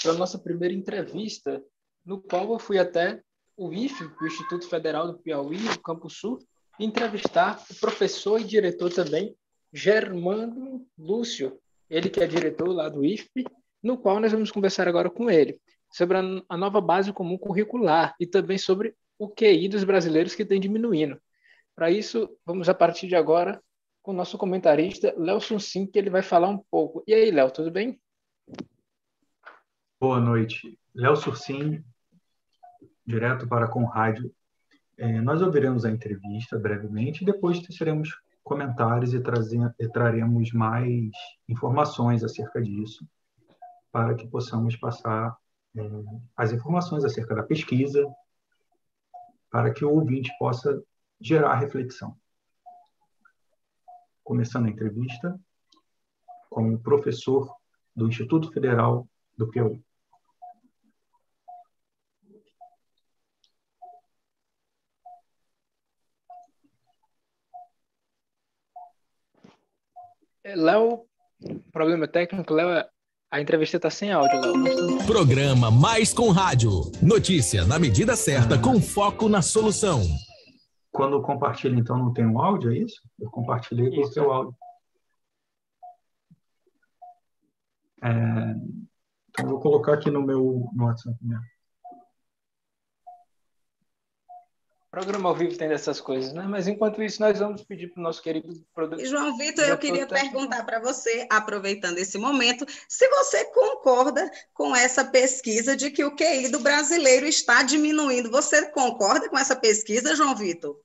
para 0.00 0.12
a 0.12 0.14
nossa 0.14 0.38
primeira 0.38 0.72
entrevista, 0.72 1.60
no 2.06 2.22
qual 2.22 2.52
eu 2.52 2.60
fui 2.60 2.78
até 2.78 3.20
o 3.56 3.72
IFE, 3.72 4.04
o 4.04 4.26
Instituto 4.26 4.68
Federal 4.68 5.08
do 5.08 5.18
Piauí, 5.18 5.58
no 5.58 5.80
Campo 5.80 6.08
Sul, 6.08 6.38
entrevistar 6.78 7.60
o 7.68 7.74
professor 7.74 8.40
e 8.40 8.44
diretor 8.44 8.92
também, 8.92 9.34
Germando 9.72 10.86
Lúcio, 10.96 11.58
ele 11.90 12.08
que 12.08 12.20
é 12.20 12.26
diretor 12.26 12.68
lá 12.68 12.88
do 12.88 13.04
IFP, 13.04 13.44
no 13.82 13.98
qual 13.98 14.20
nós 14.20 14.30
vamos 14.30 14.52
conversar 14.52 14.86
agora 14.86 15.10
com 15.10 15.28
ele 15.28 15.60
sobre 15.92 16.18
a, 16.18 16.56
nova 16.56 16.80
base 16.80 17.12
comum 17.12 17.36
curricular 17.36 18.14
e 18.20 18.26
também 18.26 18.58
sobre 18.58 18.94
o 19.18 19.28
QI 19.28 19.68
dos 19.68 19.82
brasileiros 19.82 20.36
que 20.36 20.44
tem 20.44 20.60
diminuindo. 20.60 21.20
Para 21.74 21.90
isso, 21.90 22.30
vamos 22.46 22.68
a 22.68 22.74
partir 22.74 23.08
de 23.08 23.16
agora 23.16 23.60
com 24.02 24.12
o 24.12 24.14
nosso 24.14 24.38
comentarista, 24.38 25.14
Léo 25.16 25.40
Sunsim, 25.40 25.86
que 25.86 25.98
ele 25.98 26.10
vai 26.10 26.22
falar 26.22 26.48
um 26.48 26.58
pouco. 26.70 27.02
E 27.06 27.14
aí, 27.14 27.30
Léo, 27.30 27.50
tudo 27.50 27.70
bem? 27.70 28.00
Boa 30.00 30.20
noite. 30.20 30.78
Léo 30.94 31.16
Sursim, 31.16 31.84
direto 33.06 33.48
para 33.48 33.68
com 33.68 33.84
rádio 33.84 34.32
é, 35.00 35.18
nós 35.22 35.40
ouviremos 35.40 35.86
a 35.86 35.90
entrevista 35.90 36.58
brevemente 36.58 37.24
depois 37.24 37.58
teceremos 37.60 38.10
comentários 38.44 39.14
e, 39.14 39.20
trazer, 39.20 39.74
e 39.78 39.88
traremos 39.88 40.52
mais 40.52 41.10
informações 41.48 42.22
acerca 42.22 42.60
disso, 42.60 43.06
para 43.90 44.14
que 44.14 44.28
possamos 44.28 44.76
passar 44.76 45.34
é, 45.74 45.80
as 46.36 46.52
informações 46.52 47.02
acerca 47.02 47.34
da 47.34 47.42
pesquisa, 47.42 48.04
para 49.50 49.72
que 49.72 49.84
o 49.84 49.90
ouvinte 49.90 50.30
possa 50.38 50.82
gerar 51.18 51.54
reflexão. 51.54 52.14
Começando 54.30 54.66
a 54.66 54.70
entrevista 54.70 55.36
com 56.48 56.72
o 56.72 56.78
professor 56.78 57.52
do 57.96 58.06
Instituto 58.06 58.52
Federal 58.52 59.08
do 59.36 59.50
Piauí. 59.50 59.82
Léo, 70.44 71.06
problema 71.72 72.06
técnico, 72.06 72.54
Léo, 72.54 72.84
a 73.32 73.40
entrevista 73.40 73.78
está 73.78 73.90
sem 73.90 74.12
áudio, 74.12 74.40
Léo. 74.40 75.06
Programa 75.08 75.72
Mais 75.72 76.14
com 76.14 76.30
Rádio. 76.30 76.70
Notícia 77.02 77.64
na 77.64 77.80
medida 77.80 78.14
certa, 78.14 78.56
com 78.56 78.80
foco 78.80 79.28
na 79.28 79.42
solução. 79.42 80.02
Quando 81.00 81.22
compartilha, 81.22 81.78
então, 81.78 81.96
não 81.96 82.12
tem 82.12 82.26
um 82.26 82.38
áudio, 82.38 82.70
é 82.70 82.76
isso? 82.76 83.00
Eu 83.18 83.30
compartilhei 83.30 83.88
com 83.88 84.02
o 84.02 84.12
seu 84.12 84.30
áudio. 84.30 84.54
É... 88.02 88.08
Então, 89.30 89.48
vou 89.48 89.60
colocar 89.60 89.94
aqui 89.94 90.10
no 90.10 90.20
meu 90.20 90.68
no 90.74 90.84
WhatsApp 90.84 91.16
mesmo. 91.22 91.42
Programa 94.90 95.30
ao 95.30 95.34
vivo 95.34 95.56
tem 95.56 95.70
dessas 95.70 96.02
coisas, 96.02 96.34
né? 96.34 96.42
Mas 96.46 96.68
enquanto 96.68 97.02
isso, 97.02 97.22
nós 97.22 97.38
vamos 97.38 97.64
pedir 97.64 97.86
para 97.88 98.00
o 98.00 98.02
nosso 98.02 98.20
querido 98.22 98.52
produtor. 98.74 99.02
João 99.06 99.38
Vitor, 99.38 99.64
eu 99.64 99.78
queria 99.78 100.06
perguntar 100.06 100.64
para 100.66 100.80
você, 100.80 101.26
aproveitando 101.30 101.96
esse 101.96 102.18
momento, 102.18 102.66
se 102.86 103.08
você 103.08 103.46
concorda 103.46 104.30
com 104.52 104.76
essa 104.76 105.02
pesquisa 105.02 105.74
de 105.74 105.90
que 105.90 106.04
o 106.04 106.14
QI 106.14 106.50
do 106.50 106.60
brasileiro 106.60 107.24
está 107.24 107.62
diminuindo. 107.62 108.30
Você 108.30 108.70
concorda 108.70 109.30
com 109.30 109.38
essa 109.38 109.56
pesquisa, 109.56 110.14
João 110.14 110.36
Vitor? 110.36 110.78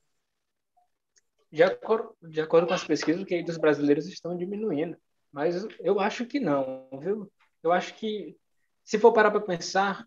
De 1.50 1.62
acordo, 1.62 2.14
de 2.22 2.40
acordo 2.40 2.66
com 2.66 2.74
as 2.74 2.84
pesquisas, 2.84 3.22
o 3.22 3.26
QI 3.26 3.42
dos 3.42 3.56
brasileiros 3.56 4.06
estão 4.06 4.36
diminuindo. 4.36 4.96
Mas 5.32 5.66
eu 5.80 6.00
acho 6.00 6.26
que 6.26 6.40
não, 6.40 6.88
viu? 7.00 7.30
Eu 7.62 7.72
acho 7.72 7.94
que, 7.94 8.36
se 8.84 8.98
for 8.98 9.12
parar 9.12 9.30
para 9.30 9.40
pensar, 9.40 10.06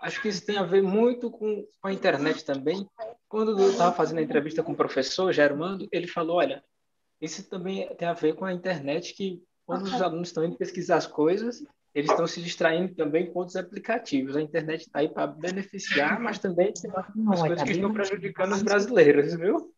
acho 0.00 0.20
que 0.20 0.28
isso 0.28 0.44
tem 0.44 0.58
a 0.58 0.62
ver 0.62 0.82
muito 0.82 1.30
com, 1.30 1.66
com 1.80 1.88
a 1.88 1.92
internet 1.92 2.44
também. 2.44 2.86
Quando 3.28 3.58
eu 3.58 3.70
estava 3.70 3.94
fazendo 3.94 4.18
a 4.18 4.22
entrevista 4.22 4.62
com 4.62 4.72
o 4.72 4.76
professor 4.76 5.32
Germando, 5.32 5.88
ele 5.92 6.06
falou: 6.06 6.36
olha, 6.36 6.64
isso 7.20 7.48
também 7.48 7.88
tem 7.96 8.08
a 8.08 8.14
ver 8.14 8.34
com 8.34 8.44
a 8.44 8.52
internet, 8.52 9.14
que 9.14 9.42
quando 9.64 9.84
os 9.84 10.02
alunos 10.02 10.28
estão 10.28 10.44
indo 10.44 10.56
pesquisar 10.56 10.96
as 10.96 11.06
coisas, 11.06 11.64
eles 11.94 12.10
estão 12.10 12.26
se 12.26 12.40
distraindo 12.40 12.94
também 12.94 13.30
com 13.30 13.38
outros 13.38 13.56
aplicativos. 13.56 14.36
A 14.36 14.42
internet 14.42 14.82
está 14.82 15.00
aí 15.00 15.08
para 15.08 15.26
beneficiar, 15.26 16.20
mas 16.20 16.38
também 16.38 16.72
tem 16.72 16.90
as 16.90 17.40
coisas 17.40 17.62
que 17.62 17.72
estão 17.72 17.92
prejudicando 17.92 18.52
os 18.52 18.62
brasileiros, 18.62 19.34
viu? 19.34 19.72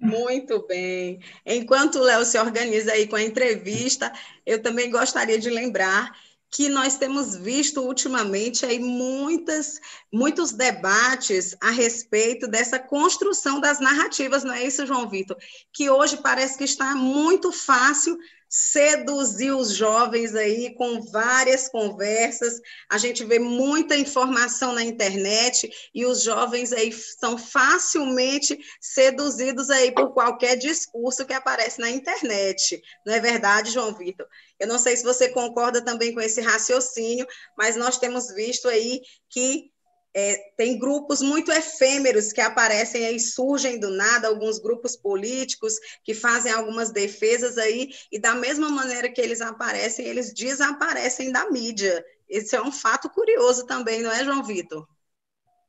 Muito 0.00 0.66
bem. 0.66 1.20
Enquanto 1.44 1.96
o 1.96 2.02
Léo 2.02 2.24
se 2.24 2.38
organiza 2.38 2.92
aí 2.92 3.06
com 3.06 3.16
a 3.16 3.22
entrevista, 3.22 4.12
eu 4.44 4.62
também 4.62 4.90
gostaria 4.90 5.38
de 5.38 5.50
lembrar 5.50 6.12
que 6.50 6.68
nós 6.68 6.96
temos 6.96 7.34
visto 7.34 7.80
ultimamente 7.80 8.64
aí 8.64 8.78
muitas, 8.78 9.80
muitos 10.12 10.52
debates 10.52 11.56
a 11.60 11.70
respeito 11.70 12.46
dessa 12.46 12.78
construção 12.78 13.60
das 13.60 13.80
narrativas, 13.80 14.44
não 14.44 14.54
é 14.54 14.64
isso, 14.64 14.86
João 14.86 15.08
Vitor? 15.08 15.36
Que 15.72 15.90
hoje 15.90 16.18
parece 16.18 16.56
que 16.56 16.62
está 16.62 16.94
muito 16.94 17.50
fácil 17.50 18.16
seduzir 18.48 19.50
os 19.52 19.74
jovens 19.74 20.34
aí 20.34 20.74
com 20.74 21.00
várias 21.02 21.68
conversas. 21.68 22.60
A 22.90 22.98
gente 22.98 23.24
vê 23.24 23.38
muita 23.38 23.96
informação 23.96 24.72
na 24.72 24.82
internet 24.82 25.70
e 25.94 26.06
os 26.06 26.22
jovens 26.22 26.72
aí 26.72 26.92
são 26.92 27.36
facilmente 27.36 28.58
seduzidos 28.80 29.70
aí 29.70 29.92
por 29.92 30.12
qualquer 30.12 30.56
discurso 30.56 31.26
que 31.26 31.32
aparece 31.32 31.80
na 31.80 31.90
internet. 31.90 32.80
Não 33.04 33.14
é 33.14 33.20
verdade, 33.20 33.72
João 33.72 33.94
Vitor? 33.94 34.26
Eu 34.58 34.68
não 34.68 34.78
sei 34.78 34.96
se 34.96 35.04
você 35.04 35.28
concorda 35.28 35.84
também 35.84 36.14
com 36.14 36.20
esse 36.20 36.40
raciocínio, 36.40 37.26
mas 37.58 37.76
nós 37.76 37.98
temos 37.98 38.32
visto 38.32 38.68
aí 38.68 39.00
que 39.28 39.73
é, 40.14 40.36
tem 40.56 40.78
grupos 40.78 41.20
muito 41.20 41.50
efêmeros 41.50 42.32
que 42.32 42.40
aparecem 42.40 43.04
aí, 43.04 43.18
surgem 43.18 43.80
do 43.80 43.90
nada, 43.90 44.28
alguns 44.28 44.60
grupos 44.60 44.96
políticos 44.96 45.74
que 46.04 46.14
fazem 46.14 46.52
algumas 46.52 46.92
defesas 46.92 47.58
aí, 47.58 47.90
e 48.12 48.18
da 48.18 48.34
mesma 48.34 48.70
maneira 48.70 49.10
que 49.10 49.20
eles 49.20 49.40
aparecem, 49.40 50.06
eles 50.06 50.32
desaparecem 50.32 51.32
da 51.32 51.50
mídia. 51.50 52.04
Esse 52.28 52.54
é 52.54 52.62
um 52.62 52.70
fato 52.70 53.10
curioso 53.10 53.66
também, 53.66 54.02
não 54.02 54.10
é, 54.12 54.24
João 54.24 54.44
Vitor? 54.44 54.86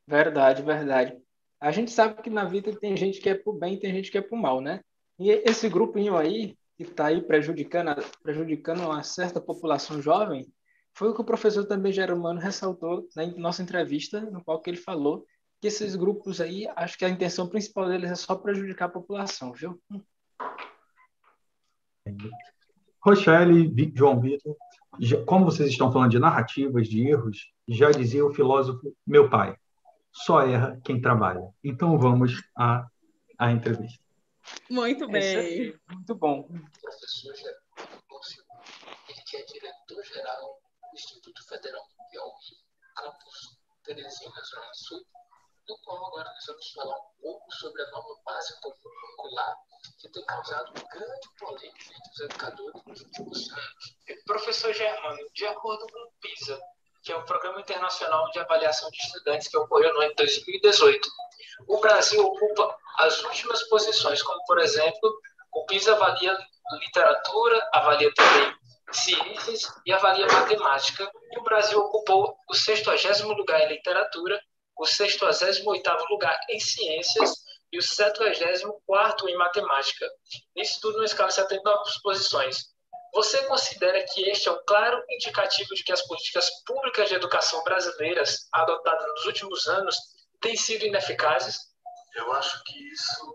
Verdade, 0.07 0.61
verdade. 0.61 1.17
a 1.59 1.71
gente 1.71 1.91
sabe 1.91 2.21
que 2.21 2.29
na 2.29 2.45
vida 2.45 2.77
tem 2.79 2.95
gente 2.95 3.19
que 3.19 3.29
é 3.29 3.33
pro 3.33 3.51
bem 3.51 3.73
e 3.73 3.79
tem 3.79 3.91
gente 3.91 4.11
que 4.11 4.17
é 4.19 4.21
pro 4.21 4.37
mal, 4.37 4.61
né? 4.61 4.81
E 5.17 5.31
esse 5.31 5.67
grupinho 5.67 6.15
aí, 6.15 6.55
que 6.77 6.83
está 6.83 7.07
aí 7.07 7.21
prejudicando, 7.21 7.95
prejudicando 8.21 8.81
uma 8.81 9.01
certa 9.01 9.41
população 9.41 9.99
jovem, 10.01 10.45
foi 10.95 11.09
o 11.09 11.13
que 11.13 11.21
o 11.21 11.25
professor 11.25 11.65
também 11.65 11.91
Germano 11.91 12.39
ressaltou 12.39 13.07
na 13.15 13.27
nossa 13.37 13.61
entrevista, 13.61 14.21
no 14.21 14.43
qual 14.43 14.61
que 14.61 14.69
ele 14.69 14.77
falou 14.77 15.25
que 15.61 15.67
esses 15.67 15.95
grupos 15.95 16.39
aí, 16.39 16.67
acho 16.75 16.97
que 16.97 17.05
a 17.05 17.09
intenção 17.09 17.49
principal 17.49 17.87
deles 17.87 18.11
é 18.11 18.15
só 18.15 18.35
prejudicar 18.35 18.85
a 18.85 18.89
população, 18.89 19.51
viu? 19.51 19.81
Rochelle, 23.01 23.73
João 23.93 24.19
Vitor, 24.19 24.55
como 25.25 25.45
vocês 25.45 25.69
estão 25.69 25.91
falando 25.91 26.11
de 26.11 26.19
narrativas, 26.19 26.87
de 26.87 27.07
erros, 27.07 27.51
já 27.67 27.91
dizia 27.91 28.25
o 28.25 28.33
filósofo 28.33 28.95
meu 29.05 29.29
pai, 29.29 29.57
só 30.11 30.41
erra 30.41 30.79
quem 30.83 31.01
trabalha. 31.01 31.49
Então 31.63 31.97
vamos 31.97 32.41
à, 32.57 32.87
à 33.37 33.51
entrevista. 33.51 34.03
Muito 34.69 35.07
bem. 35.07 35.75
muito 35.91 36.15
bom. 36.15 36.43
Professor 36.81 37.35
Geraldo 37.35 37.65
ele 39.09 39.21
que 39.25 39.37
é 39.37 39.45
diretor-geral 39.45 40.64
Instituto 40.95 41.45
Federal 41.47 41.83
do 41.83 42.09
Piauí, 42.09 42.57
campus 42.95 43.57
Teresina, 43.83 44.41
Zona 44.43 44.73
Sul, 44.73 45.05
no 45.67 45.77
qual 45.83 46.05
agora 46.07 46.29
nós 46.29 46.45
vamos 46.47 46.71
falar 46.71 46.95
um 46.95 47.21
pouco 47.21 47.51
sobre 47.51 47.81
a 47.81 47.91
nova 47.91 48.15
base 48.25 48.53
curricular 48.61 49.57
que 49.99 50.09
tem 50.09 50.25
causado 50.25 50.73
grande 50.73 51.29
polêmica 51.37 51.83
entre 51.83 52.11
os 52.11 52.19
educadores 52.21 52.81
nos 52.85 53.01
últimos 53.01 53.51
anos. 53.51 54.23
Professor 54.25 54.73
Germano, 54.73 55.29
de 55.33 55.45
acordo 55.45 55.85
com 55.87 55.99
o 55.99 56.11
PISA, 56.21 56.59
que 57.03 57.11
é 57.11 57.15
o 57.15 57.25
Programa 57.25 57.59
Internacional 57.59 58.29
de 58.31 58.39
Avaliação 58.39 58.89
de 58.89 58.97
Estudantes 58.97 59.47
que 59.47 59.57
ocorreu 59.57 59.93
no 59.93 60.01
ano 60.01 60.09
de 60.09 60.15
2018, 60.15 61.07
o 61.67 61.79
Brasil 61.79 62.25
ocupa 62.25 62.77
as 62.99 63.21
últimas 63.23 63.61
posições, 63.63 64.23
como, 64.23 64.43
por 64.45 64.59
exemplo, 64.59 65.19
o 65.53 65.65
PISA 65.65 65.93
avalia 65.93 66.37
literatura, 66.79 67.69
avalia 67.73 68.11
também 68.13 68.55
ciências 68.91 69.61
e 69.85 69.91
avalia 69.91 70.27
matemática, 70.27 71.09
e 71.31 71.39
o 71.39 71.43
Brasil 71.43 71.79
ocupou 71.79 72.37
o 72.49 72.53
60 72.53 73.25
lugar 73.27 73.61
em 73.61 73.69
literatura, 73.69 74.39
o 74.77 74.85
68 74.85 75.89
lugar 76.09 76.39
em 76.49 76.59
ciências 76.59 77.33
e 77.71 77.77
o 77.77 77.81
74 77.81 79.29
em 79.29 79.37
matemática. 79.37 80.07
Isso 80.55 80.79
tudo 80.81 80.95
numa 80.95 81.05
escala 81.05 81.29
de 81.29 81.35
79 81.35 81.91
posições. 82.03 82.75
Você 83.13 83.43
considera 83.45 84.03
que 84.03 84.29
este 84.29 84.49
é 84.49 84.51
um 84.51 84.61
claro 84.67 85.01
indicativo 85.09 85.73
de 85.73 85.83
que 85.83 85.93
as 85.93 86.05
políticas 86.05 86.49
públicas 86.65 87.07
de 87.07 87.15
educação 87.15 87.63
brasileiras 87.63 88.47
adotadas 88.51 89.07
nos 89.07 89.25
últimos 89.25 89.67
anos 89.67 89.95
têm 90.41 90.55
sido 90.57 90.85
ineficazes? 90.85 91.57
Eu 92.15 92.31
acho 92.33 92.61
que 92.65 92.77
isso 92.91 93.33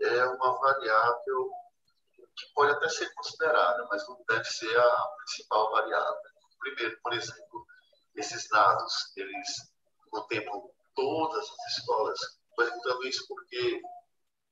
é 0.00 0.24
uma 0.24 0.58
variável 0.58 1.50
que 2.38 2.52
pode 2.54 2.72
até 2.72 2.88
ser 2.88 3.12
considerada, 3.14 3.86
mas 3.90 4.06
não 4.08 4.24
deve 4.28 4.44
ser 4.44 4.78
a 4.78 5.08
principal 5.18 5.70
variável. 5.72 6.16
Primeiro, 6.60 6.98
por 7.02 7.12
exemplo, 7.12 7.66
esses 8.14 8.48
dados, 8.48 9.12
eles 9.16 9.48
contemplam 10.10 10.70
todas 10.94 11.44
as 11.44 11.76
escolas. 11.76 12.18
Perguntando 12.56 13.06
isso 13.06 13.26
porque 13.28 13.80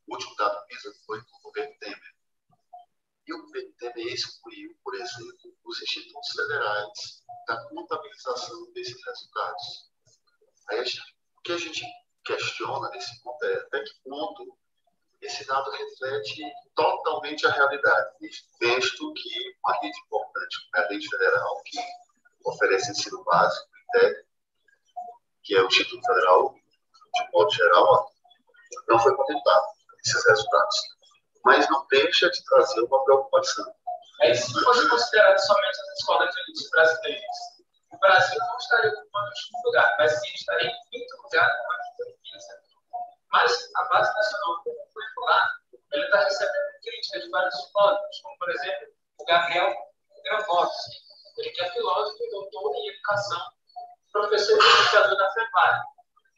o 0.06 0.14
último 0.14 0.36
dado 0.36 0.66
PISA 0.66 0.92
foi 1.04 1.20
do 1.20 1.40
governo 1.42 1.74
Temer. 1.80 2.16
E 3.26 3.34
o 3.34 3.42
governo 3.42 3.72
Temer 3.78 4.06
excluiu, 4.06 4.76
por 4.82 4.94
exemplo, 4.94 5.56
os 5.64 5.82
institutos 5.82 6.30
federais 6.30 7.24
da 7.46 7.68
contabilização 7.68 8.72
desses 8.72 9.04
resultados. 9.04 9.90
Aí, 10.68 10.80
o 10.80 11.42
que 11.42 11.52
a 11.52 11.58
gente 11.58 11.84
questiona 12.24 12.88
nesse 12.90 13.20
ponto 13.22 13.44
é 13.44 13.54
até 13.54 13.82
que 13.82 14.00
ponto 14.04 14.58
esse 15.22 15.46
dado 15.46 15.70
reflete 15.70 16.42
totalmente 16.74 17.46
a 17.46 17.50
realidade, 17.50 18.10
visto 18.60 19.12
que 19.14 19.56
uma 19.64 19.74
rede 19.80 19.98
importante, 20.06 20.56
como 20.70 20.82
é 20.82 20.86
a 20.86 20.88
rede 20.88 21.08
federal, 21.08 21.62
que 21.64 21.78
oferece 22.44 22.90
ensino 22.90 23.24
básico 23.24 23.76
que 25.46 25.54
é 25.54 25.62
o 25.62 25.66
Instituto 25.66 26.04
Federal, 26.04 26.54
de 26.54 27.32
modo 27.32 27.50
geral, 27.52 28.12
não 28.88 28.98
foi 28.98 29.14
contemplado 29.14 29.64
esses 30.04 30.26
resultados. 30.26 30.76
Mas 31.44 31.70
não 31.70 31.86
deixa 31.88 32.28
de 32.28 32.44
trazer 32.44 32.80
uma 32.80 33.04
preocupação. 33.04 33.64
Aí, 34.22 34.34
se 34.34 34.52
fosse 34.52 34.88
considerado 34.88 35.38
somente 35.38 35.80
as 35.80 35.98
escolas 35.98 36.34
de 36.34 36.40
elite 36.40 36.70
brasileiras, 36.70 37.36
o 37.92 37.98
Brasil 37.98 38.38
não 38.40 38.56
estaria 38.56 38.90
ocupando 38.90 39.28
o 39.28 39.36
segundo 39.36 39.64
lugar, 39.66 39.96
mas 39.98 40.20
sim 40.20 40.34
estaria 40.34 40.68
em 40.68 40.90
quinto 40.90 41.22
lugar 41.22 41.48
a 41.48 41.85
Mas 43.32 43.70
a 43.74 43.84
Base 43.84 44.14
Nacional 44.14 44.62
Curricular 44.62 45.56
está 45.92 46.18
recebendo 46.24 46.80
críticas 46.82 47.22
de 47.22 47.30
vários 47.30 47.54
filósofos, 47.66 48.20
como, 48.22 48.38
por 48.38 48.50
exemplo, 48.50 48.88
o 49.18 49.24
Gabriel 49.24 49.74
Gravoski, 50.24 50.96
ele 51.38 51.50
que 51.50 51.62
é 51.62 51.70
filósofo 51.70 52.24
e 52.24 52.30
doutor 52.30 52.74
em 52.76 52.88
educação 52.88 53.56
professor 54.12 54.56
e 54.56 54.62
pesquisador 54.62 55.16
da 55.16 55.32
FEPAR. 55.32 55.84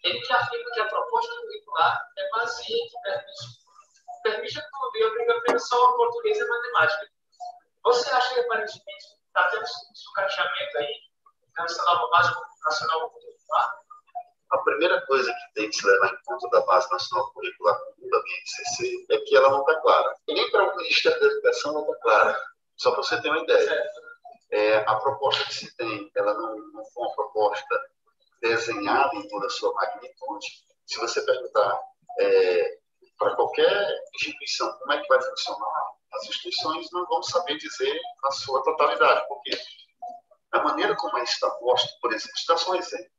Ele 0.05 0.21
que 0.21 0.33
afirma 0.33 0.71
que 0.73 0.81
a 0.81 0.89
proposta 0.89 1.35
curricular 1.41 2.01
é 2.17 2.29
vazia 2.31 2.77
e 2.77 2.89
que 2.89 3.01
permite, 3.03 3.45
permite 4.23 4.55
tudo 4.55 4.97
e 4.97 5.05
obriga 5.05 5.39
apenas 5.39 5.69
só 5.69 5.77
o 5.77 5.97
português 5.97 6.39
e 6.39 6.45
matemática. 6.45 7.09
Você 7.85 8.11
acha 8.11 8.35
que 8.35 8.41
aparentemente 8.41 9.07
está 9.27 9.49
tendo 9.51 9.65
sucateamento 9.95 10.79
aí 10.79 10.95
nessa 11.57 11.85
nova 11.85 12.11
base 12.11 12.33
nacional 12.65 13.11
curricular? 13.11 13.88
A 14.51 14.59
primeira 14.59 15.05
coisa 15.07 15.31
que 15.33 15.55
tem 15.55 15.71
que 15.71 15.77
se 15.77 15.87
levar 15.87 16.13
em 16.13 16.25
conta 16.25 16.49
da 16.51 16.61
base 16.63 16.91
nacional 16.91 17.31
curricular 17.33 17.75
da 17.77 18.23
BNCC 18.23 19.07
é 19.11 19.19
que 19.19 19.37
ela 19.37 19.51
não 19.51 19.61
está 19.61 19.81
clara. 19.81 20.15
E 20.27 20.35
nem 20.35 20.51
para 20.51 20.73
o 20.73 20.77
Ministério 20.77 21.21
da 21.21 21.27
Educação 21.27 21.73
não 21.75 21.83
está 21.83 21.97
clara. 21.97 22.43
Só 22.77 22.91
para 22.93 23.03
você 23.03 23.21
ter 23.21 23.29
uma 23.29 23.43
ideia. 23.43 23.91
É, 24.51 24.77
a 24.79 24.97
proposta 24.97 25.45
que 25.45 25.55
se 25.55 25.77
tem, 25.77 26.11
ela 26.17 26.33
não, 26.33 26.57
não 26.73 26.85
foi 26.87 27.05
uma 27.05 27.15
proposta 27.15 27.81
desenhada 28.41 29.15
em 29.15 29.29
toda 29.29 29.47
a 29.47 29.51
sua 29.51 29.75
magnitude. 29.75 30.47
Se 30.87 30.99
você 30.99 31.21
perguntar 31.21 31.79
é, 32.21 32.79
para 33.19 33.35
qualquer 33.35 34.01
instituição 34.15 34.73
como 34.79 34.93
é 34.93 35.03
que 35.03 35.09
vai 35.09 35.21
funcionar, 35.21 35.85
as 36.15 36.25
instituições 36.25 36.89
não 36.93 37.05
vão 37.07 37.23
saber 37.23 37.59
dizer 37.59 38.01
na 38.23 38.31
sua 38.31 38.63
totalidade, 38.63 39.27
porque 39.29 39.59
a 40.53 40.63
maneira 40.63 40.97
como 40.97 41.19
isso 41.19 41.35
está 41.35 41.51
posto, 41.51 42.01
por 42.01 42.13
exemplo, 42.13 42.37
está 42.37 42.57
só 42.57 42.73
um 42.73 42.77
exemplo. 42.77 43.18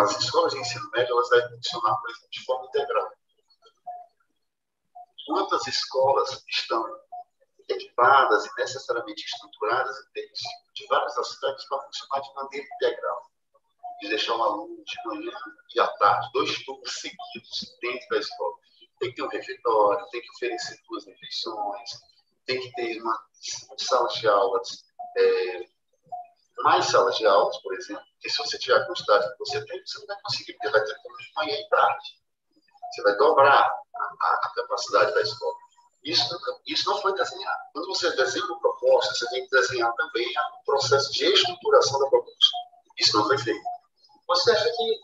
As 0.00 0.18
escolas 0.18 0.52
de 0.54 0.58
ensino 0.58 0.90
médio 0.92 1.12
elas 1.12 1.28
devem 1.28 1.56
funcionar, 1.56 1.94
por 2.00 2.10
exemplo, 2.10 2.30
de 2.30 2.44
forma 2.46 2.66
integral. 2.66 3.12
Quantas 5.26 5.66
escolas 5.66 6.42
estão 6.48 6.82
equipadas 7.68 8.46
e 8.46 8.50
necessariamente 8.56 9.26
estruturadas 9.26 9.94
em 9.98 10.12
termos 10.12 10.40
de 10.74 10.86
vários 10.86 11.18
aspectos 11.18 11.66
para 11.66 11.82
funcionar 11.82 12.20
de 12.22 12.34
maneira 12.34 12.66
integral. 12.76 13.30
De 14.00 14.08
deixar 14.08 14.36
um 14.36 14.42
aluno 14.42 14.82
de 14.82 14.96
manhã 15.04 15.38
e 15.74 15.80
à 15.80 15.86
tarde, 15.98 16.30
dois 16.32 16.64
turnos 16.64 16.92
seguidos 16.98 17.76
dentro 17.82 18.08
da 18.08 18.18
escola. 18.18 18.56
Tem 18.98 19.10
que 19.10 19.16
ter 19.16 19.22
um 19.22 19.28
refeitório, 19.28 20.06
tem 20.10 20.22
que 20.22 20.30
oferecer 20.30 20.80
duas 20.88 21.04
refeições, 21.04 21.90
tem 22.46 22.58
que 22.58 22.72
ter 22.72 23.02
uma, 23.02 23.22
salas 23.76 24.14
de 24.14 24.28
aulas, 24.28 24.82
é, 25.18 25.68
mais 26.58 26.86
salas 26.86 27.16
de 27.16 27.26
aulas, 27.26 27.56
por 27.58 27.74
exemplo, 27.74 28.04
porque 28.12 28.30
se 28.30 28.38
você 28.38 28.58
tiver 28.58 28.76
a 28.76 28.86
quantidade 28.86 29.30
que 29.30 29.38
você 29.38 29.64
tem, 29.64 29.86
você 29.86 29.98
não 29.98 30.06
vai 30.06 30.20
conseguir, 30.22 30.52
porque 30.54 30.68
vai 30.68 30.84
ter 30.84 30.94
de 30.94 31.32
manhã 31.36 31.54
e 31.54 31.68
tarde. 31.68 32.20
Você 32.92 33.02
vai 33.02 33.16
dobrar 33.16 33.62
a, 33.62 34.46
a, 34.46 34.52
capacidade 34.54 35.14
da 35.14 35.22
escola. 35.22 35.54
Isso, 36.04 36.38
isso 36.66 36.90
não 36.90 37.00
foi 37.00 37.14
desenhado. 37.14 37.60
Quando 37.72 37.86
você 37.86 38.10
desenha 38.16 38.44
uma 38.46 38.58
proposta, 38.60 39.14
você 39.14 39.28
tem 39.30 39.44
que 39.44 39.50
desenhar 39.50 39.92
também 39.94 40.26
o 40.28 40.64
processo 40.64 41.12
de 41.12 41.24
estruturação 41.24 42.00
da 42.00 42.08
proposta. 42.08 42.56
Isso 42.98 43.16
não 43.16 43.26
foi 43.26 43.38
feito. 43.38 43.62
Você 44.26 44.50
acha 44.52 44.64
que 44.64 45.00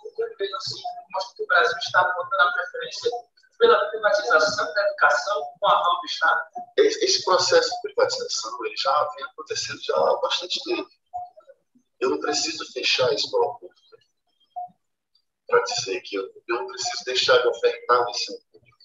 assim, 0.56 0.82
mostra 1.12 1.36
que 1.36 1.43
o 1.43 1.47
Brasil 1.47 1.78
está 1.78 2.05
botando 2.05 2.40
a 2.40 2.52
preferência 2.52 3.10
pela 3.59 3.85
privatização 3.90 4.73
da 4.73 4.86
educação 4.86 5.43
com 5.59 5.68
a 5.68 5.74
mão 5.74 6.01
do 6.01 6.06
Estado? 6.06 6.47
Esse 6.77 7.24
processo 7.24 7.70
de 7.70 7.82
privatização 7.82 8.64
ele 8.64 8.77
já 8.77 9.09
vem 9.16 9.24
acontecendo 9.24 9.82
já 9.82 9.97
há 9.97 10.16
bastante 10.20 10.62
tempo. 10.64 10.89
Eu 12.01 12.10
não 12.10 12.20
preciso 12.20 12.70
fechar 12.73 13.09
a 13.09 13.14
escola 13.14 13.59
pública 13.59 13.77
para 15.47 15.62
dizer 15.62 16.01
que 16.02 16.16
eu, 16.16 16.24
eu 16.48 16.56
não 16.56 16.66
preciso 16.66 17.05
deixar 17.05 17.39
de 17.39 17.48
ofertar 17.48 18.05
o 18.05 18.10
ensino 18.10 18.39
público. 18.52 18.78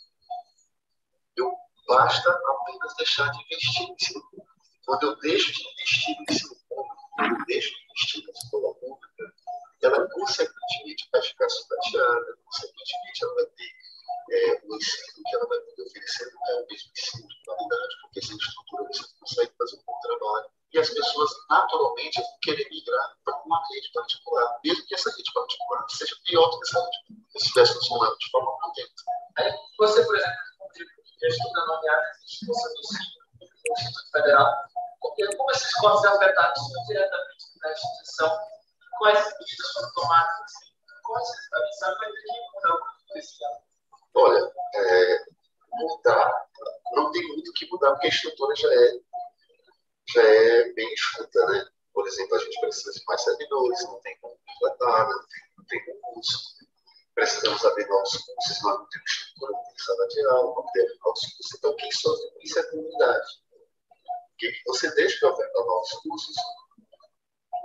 Eu 1.36 1.52
basta 1.88 2.30
apenas 2.30 2.96
deixar 2.96 3.30
de 3.32 3.42
investir 3.44 3.88
no 3.88 3.94
ensino 3.96 4.22
público. 4.30 4.52
Quando 4.86 5.04
eu 5.04 5.20
deixo 5.20 5.52
de 5.52 5.62
investir 5.62 6.16
no 6.18 6.24
ensino 6.30 6.56
público, 6.70 6.96
eu 7.20 7.46
deixo 7.46 7.70
de 7.70 7.84
investir 7.84 8.24
na 8.26 8.32
escola 8.32 8.76
pública, 8.76 9.34
ela 9.82 10.08
consequentemente 10.10 11.10
vai 11.12 11.22
ficar 11.22 11.50
sucateada, 11.50 12.38
consequentemente 12.46 13.24
ela 13.24 13.36
vai 13.36 13.46
ter 13.46 13.82
é, 14.32 14.62
ensino 14.76 15.24
que 15.24 15.36
ela 15.36 15.48
vai 15.48 15.60
poder 15.60 15.84
oferecer 15.84 16.32
não 16.34 16.48
é 16.48 16.62
o 16.62 16.68
mesmo 16.68 16.92
ensino 16.92 17.28
de 17.28 17.44
qualidade, 17.44 18.02
porque 18.02 18.22
sem 18.22 18.38
estrutura 18.38 18.84
você 18.86 19.04
consegue 19.20 19.52
fazer 19.58 19.76
um 19.78 19.84
bom 19.86 20.00
trabalho. 20.02 20.52
E 20.74 20.80
as 20.80 20.90
pessoas, 20.90 21.30
naturalmente, 21.50 22.22
vão 22.22 22.40
querer 22.42 22.68
migrar 22.70 23.16
para 23.26 23.42
uma 23.46 23.62
rede 23.70 23.92
particular, 23.94 24.60
mesmo 24.64 24.86
que 24.86 24.96
essa 24.96 25.10
rede 25.10 25.34
particular 25.34 25.86
seja 25.90 26.16
pior 26.26 26.50
do 26.50 26.60
que 26.60 26.68
essa 26.68 26.80
rede 26.80 26.98
pública, 27.08 27.32
se 27.32 27.46
estivesse 27.46 27.74
funcionando 27.74 28.18
de 28.18 28.32
forma 28.32 28.52
contínua. 28.60 28.90
que 31.22 31.28
estuda 31.28 31.66
nomeadas 31.66 32.18
em 32.18 32.24
instituição 32.24 32.74
do 32.74 32.80
ensino, 32.80 33.22
no 33.40 33.74
Instituto 33.74 34.12
Federal, 34.12 34.56
como 35.00 35.52
esses 35.52 35.74
cortes 35.76 36.06
afetados 36.06 36.62
diretamente 36.88 37.46
na 37.62 37.72
instituição, 37.72 38.40
quais 38.98 39.26
medidas 39.40 39.72
foram 39.74 39.94
tomadas? 39.94 40.42
Assim, 40.42 40.72
quais 41.04 41.30
a 41.30 41.74
sabe 41.80 41.98
vai 42.00 42.12
ter 42.12 42.22
que 42.22 42.40
mudar 42.54 42.80
esse 43.16 43.46
ano? 43.46 43.62
Olha, 44.16 44.52
é, 44.76 45.26
mudar, 45.74 46.46
não 46.94 47.12
tem 47.12 47.28
muito 47.28 47.50
o 47.50 47.54
que 47.54 47.70
mudar, 47.70 47.92
porque 47.92 48.08
a 48.08 48.10
estrutura 48.10 48.56
já 48.56 48.74
é, 48.74 48.92
já 50.10 50.22
é 50.22 50.74
bem 50.74 50.92
enxuta, 50.92 51.46
né? 51.48 51.66
Por 51.94 52.08
exemplo, 52.08 52.36
a 52.36 52.40
gente 52.40 52.60
precisa 52.60 52.92
de 52.92 53.06
mais 53.06 53.24
servidores, 53.24 53.84
não 53.84 54.00
tem 54.02 54.18
como 54.20 54.38
completar, 54.46 55.08
não 55.58 55.66
tem, 55.66 55.86
concurso. 55.86 56.40
Precisamos 57.14 57.64
abrir 57.66 57.88
novos 57.88 58.18
cursos, 58.18 58.62
mas 58.64 58.80
não 58.80 58.88
tem 58.88 59.02
estrutura, 59.06 59.52
não 59.52 59.64
tem 59.64 59.78
sala 59.78 60.08
de 60.08 60.28
aula, 60.28 60.56
não 60.56 60.72
tem 60.72 60.86
novos 61.04 61.22
cursos. 61.22 61.56
Então, 61.58 61.76
quem 61.76 61.92
sofre 61.92 62.32
com 62.32 62.40
isso 62.42 62.60
é 62.60 62.62
a 62.62 62.72
comunidade. 62.72 63.28
Que 64.38 64.54
você 64.66 64.92
deixa 64.96 65.18
de 65.20 65.26
ofertar 65.26 65.66
novos 65.66 65.92
cursos, 65.92 66.36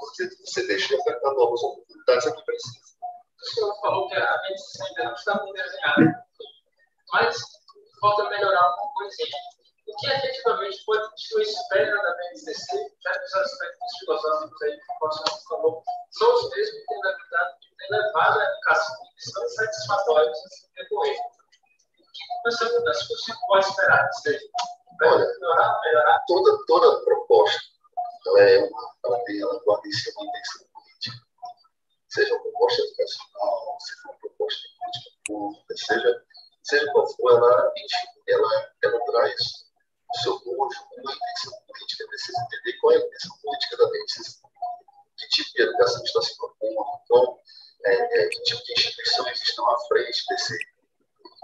você, 0.00 0.36
você 0.40 0.66
deixa 0.66 0.88
de 0.88 0.94
ofertar 0.96 1.32
novas 1.34 1.62
oportunidades 1.62 2.26
a 2.26 2.34
quem 2.34 2.44
precisa. 2.44 2.96
O 3.40 3.46
senhor 3.46 3.80
falou 3.80 4.08
que 4.08 4.14
a 4.14 4.42
medicina 4.42 4.86
ainda 4.88 5.04
não 5.04 5.14
está 5.14 5.42
bem 5.42 5.52
desenhada, 5.52 6.26
mas 7.12 7.36
falta 8.00 8.28
melhorar 8.28 8.62
alguma 8.62 8.92
coisinha. 8.94 9.55
O 9.86 9.96
que 9.96 10.06
efetivamente 10.06 10.84
pode 10.84 11.08
que 11.14 11.42
espera 11.42 12.02
da 12.02 12.14
BNCC, 12.16 12.94
já 13.02 13.12
que 13.12 13.24
os 13.24 13.34
aspectos 13.34 13.98
filosóficos 14.00 14.62
aí 14.62 14.72
que 14.72 14.92
o 14.92 14.98
professor 14.98 15.48
falou, 15.48 15.82
são 16.10 16.34
os 16.34 16.50
mesmos 16.50 16.80
que 16.80 16.86
têm 16.86 17.90
levado 17.90 18.40
a 18.40 18.44
educação 18.44 18.96
que 19.16 19.30
são 19.30 19.44
insatisfatórios 19.44 20.38
nesse 20.44 20.74
decorrer. 20.74 21.16
O 21.18 22.48
que 22.48 22.52
senhor 22.52 23.38
pode 23.48 23.66
esperar? 23.66 24.12
Seja, 24.12 24.40
Olha, 25.02 25.26
melhorar, 25.26 25.80
melhorar. 25.82 26.24
Toda, 26.26 26.64
toda 26.66 27.04
proposta 27.04 27.60
ela 28.26 28.40
é 28.40 28.58
uma, 28.64 28.94
ela 29.04 29.24
tem, 29.24 29.40
ela 29.40 29.60
guarda 29.62 29.86
em 29.86 30.12
uma 30.16 30.26
intenção 30.26 30.66
política. 30.72 31.16
Seja 32.08 32.34
uma 32.34 32.42
proposta 32.42 32.82
educacional, 32.82 33.76
seja 33.80 34.00
uma 34.04 34.18
proposta 34.18 34.62
de 34.62 34.78
política 34.78 35.16
pública, 35.26 35.76
seja, 35.76 36.24
seja 36.62 36.92
qual 36.92 37.06
for, 37.14 37.30
ela, 37.30 37.72
ela, 38.26 38.70
ela 38.82 39.04
traz 39.04 39.65
o 40.14 40.18
seu 40.18 40.38
bojo, 40.40 40.78
uma 40.98 41.12
intenção 41.12 41.52
política, 41.66 42.06
precisa 42.06 42.40
entender 42.42 42.78
qual 42.78 42.92
é 42.92 42.96
a 42.96 43.06
intenção 43.06 43.36
política 43.42 43.76
da 43.76 43.88
lei, 43.88 44.02
que 45.16 45.28
tipo 45.28 45.52
de 45.54 45.62
educação 45.62 46.02
está 46.04 46.22
se 46.22 46.36
propondo, 46.36 46.84
qual, 47.08 47.42
é, 47.84 48.20
é, 48.20 48.28
que 48.28 48.42
tipo 48.42 48.62
de 48.64 48.72
instituições 48.72 49.42
estão 49.42 49.68
à 49.70 49.78
frente 49.88 50.24
desse, 50.28 50.58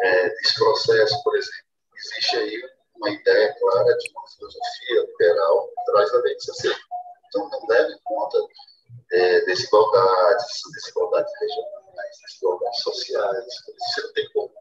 é, 0.02 0.28
desse 0.28 0.55
processo, 0.55 1.22
por 1.22 1.36
exemplo. 1.36 1.72
Existe 1.97 2.36
aí 2.36 2.62
uma 2.97 3.10
ideia 3.10 3.56
clara 3.59 3.97
de 3.97 4.10
uma 4.10 4.28
filosofia 4.28 5.01
liberal 5.01 5.68
que 5.68 5.93
traz 5.93 6.14
a 6.14 6.18
lei 6.18 6.36
de 6.36 6.44
CC. 6.44 6.76
Então, 7.28 7.48
não 7.48 7.66
leve 7.68 7.93
em 7.94 8.01
conta 8.05 8.39
é, 9.12 9.40
desigualdades, 9.44 10.60
desigualdades 10.72 11.32
regionais, 11.40 12.18
desigualdades 12.26 12.82
sociais. 12.82 13.47
Você 13.78 14.02
não 14.02 14.12
tem 14.12 14.28
como 14.32 14.52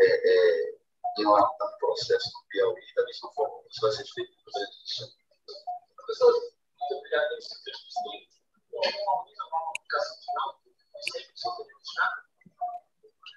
é, 0.00 0.06
é, 0.06 0.74
o 1.18 1.78
processo 1.78 2.30
do 2.30 2.48
Piauí 2.48 2.82
da 2.96 3.04
mesma 3.04 3.32
forma 3.32 3.54
que 3.54 3.62
isso 3.74 3.80
vai 3.80 3.90
ser 3.90 4.04
feito 4.14 4.30
do 4.30 4.52
Sul. 4.84 5.08
Professor, 5.96 6.32
muito 6.32 6.94
obrigado 6.96 7.28
pelo 7.28 7.42
seu 7.42 7.58
texto. 7.64 7.84
Uma 8.72 8.92
comunicação 9.50 10.16
final, 10.24 10.60
sempre 11.02 11.24
que 11.24 11.40
você 11.40 11.48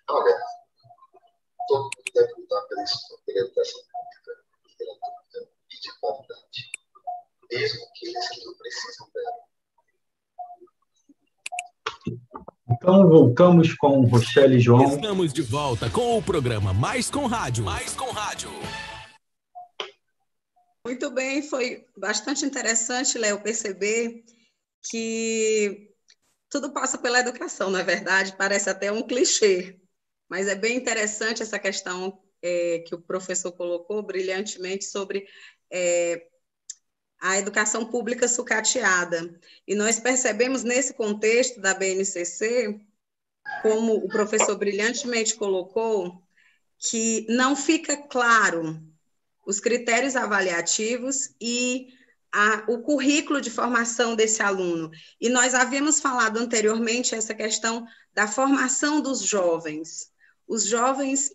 Olha, 0.09 0.39
todo 1.67 1.83
mundo 1.83 1.91
deve 2.13 2.33
lutar 2.33 2.67
pela 2.67 2.81
educação 2.81 3.81
pública 3.91 4.31
e 4.69 5.75
e 5.75 5.79
de 5.79 5.99
qualidade, 5.99 6.71
mesmo 7.51 7.85
aqueles 7.85 8.29
que 8.29 8.45
não 8.45 8.57
precisam 8.57 9.09
dela. 9.13 9.47
Então 12.69 13.09
voltamos 13.09 13.73
com 13.73 14.01
Rochelle 14.05 14.57
e 14.57 14.59
João. 14.59 14.83
Estamos 14.83 15.33
de 15.33 15.41
volta 15.41 15.89
com 15.89 16.17
o 16.17 16.21
programa 16.21 16.73
Mais 16.73 17.09
com 17.09 17.25
Rádio. 17.25 17.65
Mais 17.65 17.95
com 17.95 18.06
foi 21.57 21.87
bastante 21.97 22.45
interessante, 22.45 23.17
Léo, 23.17 23.41
perceber 23.41 24.23
que 24.83 25.91
tudo 26.47 26.71
passa 26.71 26.99
pela 26.99 27.19
educação, 27.19 27.71
na 27.71 27.81
verdade, 27.81 28.37
parece 28.37 28.69
até 28.69 28.91
um 28.91 29.01
clichê, 29.01 29.81
mas 30.29 30.47
é 30.47 30.53
bem 30.53 30.77
interessante 30.77 31.41
essa 31.41 31.57
questão 31.57 32.21
é, 32.43 32.83
que 32.87 32.93
o 32.93 33.01
professor 33.01 33.51
colocou 33.51 34.03
brilhantemente 34.03 34.85
sobre 34.85 35.27
é, 35.73 36.27
a 37.19 37.39
educação 37.39 37.83
pública 37.89 38.27
sucateada. 38.27 39.39
E 39.67 39.73
nós 39.73 39.99
percebemos 39.99 40.63
nesse 40.63 40.93
contexto 40.93 41.59
da 41.59 41.73
BNCC, 41.73 42.79
como 43.63 43.95
o 43.95 44.07
professor 44.07 44.55
brilhantemente 44.55 45.33
colocou, 45.33 46.21
que 46.77 47.25
não 47.27 47.55
fica 47.55 47.97
claro 47.97 48.79
os 49.47 49.61
critérios 49.61 50.17
avaliativos 50.17 51.33
e 51.39 51.87
a, 52.33 52.65
o 52.67 52.79
currículo 52.79 53.39
de 53.39 53.49
formação 53.49 54.13
desse 54.13 54.43
aluno. 54.43 54.91
E 55.21 55.29
nós 55.29 55.55
havíamos 55.55 56.01
falado 56.01 56.37
anteriormente 56.37 57.15
essa 57.15 57.33
questão 57.33 57.87
da 58.13 58.27
formação 58.27 58.99
dos 58.99 59.21
jovens. 59.21 60.11
Os 60.45 60.65
jovens 60.65 61.31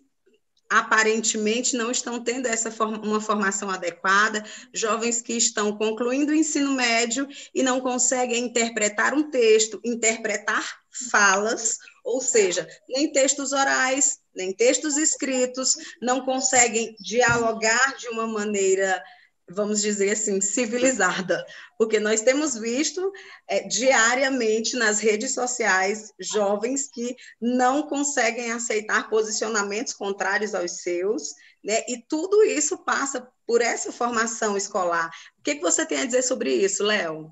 aparentemente 0.79 1.77
não 1.77 1.91
estão 1.91 2.23
tendo 2.23 2.47
essa 2.47 2.69
uma 2.83 3.21
formação 3.21 3.69
adequada, 3.69 4.43
jovens 4.73 5.21
que 5.21 5.33
estão 5.33 5.77
concluindo 5.77 6.31
o 6.31 6.35
ensino 6.35 6.73
médio 6.73 7.27
e 7.53 7.61
não 7.61 7.79
conseguem 7.79 8.45
interpretar 8.45 9.13
um 9.13 9.29
texto, 9.29 9.79
interpretar 9.83 10.81
falas, 11.11 11.77
ou 12.03 12.19
seja, 12.21 12.67
nem 12.89 13.11
textos 13.11 13.51
orais, 13.51 14.19
nem 14.35 14.51
textos 14.51 14.97
escritos, 14.97 15.75
não 16.01 16.25
conseguem 16.25 16.95
dialogar 16.99 17.95
de 17.97 18.09
uma 18.09 18.27
maneira 18.27 19.01
vamos 19.49 19.81
dizer 19.81 20.11
assim, 20.11 20.39
civilizada, 20.41 21.45
porque 21.77 21.99
nós 21.99 22.21
temos 22.21 22.57
visto 22.57 23.11
é, 23.47 23.67
diariamente 23.67 24.77
nas 24.77 24.99
redes 24.99 25.33
sociais 25.33 26.13
jovens 26.19 26.89
que 26.89 27.15
não 27.41 27.83
conseguem 27.87 28.51
aceitar 28.51 29.09
posicionamentos 29.09 29.93
contrários 29.93 30.55
aos 30.55 30.81
seus, 30.81 31.33
né? 31.63 31.81
e 31.87 32.03
tudo 32.07 32.43
isso 32.43 32.83
passa 32.83 33.27
por 33.45 33.61
essa 33.61 33.91
formação 33.91 34.55
escolar. 34.55 35.09
O 35.39 35.43
que, 35.43 35.55
que 35.55 35.61
você 35.61 35.85
tem 35.85 35.99
a 35.99 36.05
dizer 36.05 36.23
sobre 36.23 36.53
isso, 36.53 36.83
Léo? 36.83 37.31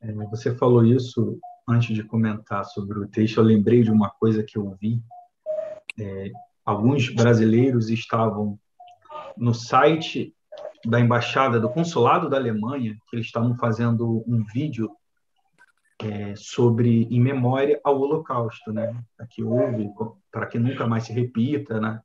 É, 0.00 0.12
você 0.12 0.54
falou 0.54 0.84
isso 0.84 1.38
antes 1.68 1.94
de 1.94 2.02
comentar 2.02 2.64
sobre 2.64 2.98
o 2.98 3.06
texto, 3.06 3.38
eu 3.38 3.44
lembrei 3.44 3.82
de 3.82 3.90
uma 3.90 4.10
coisa 4.10 4.42
que 4.42 4.58
eu 4.58 4.76
vi. 4.80 5.00
É, 5.98 6.30
alguns 6.64 7.08
brasileiros 7.14 7.88
estavam 7.88 8.58
no 9.36 9.54
site 9.54 10.34
da 10.84 11.00
embaixada, 11.00 11.60
do 11.60 11.68
consulado 11.68 12.28
da 12.28 12.36
Alemanha, 12.36 12.96
que 13.08 13.16
eles 13.16 13.26
estavam 13.26 13.54
fazendo 13.56 14.24
um 14.26 14.44
vídeo 14.52 14.90
é, 16.02 16.34
sobre 16.36 17.04
em 17.04 17.20
memória 17.20 17.80
ao 17.84 18.00
Holocausto, 18.00 18.72
né? 18.72 18.94
Que 19.30 19.42
houve 19.42 19.88
para 20.30 20.46
que 20.46 20.58
nunca 20.58 20.86
mais 20.86 21.04
se 21.04 21.12
repita, 21.12 21.80
né? 21.80 22.00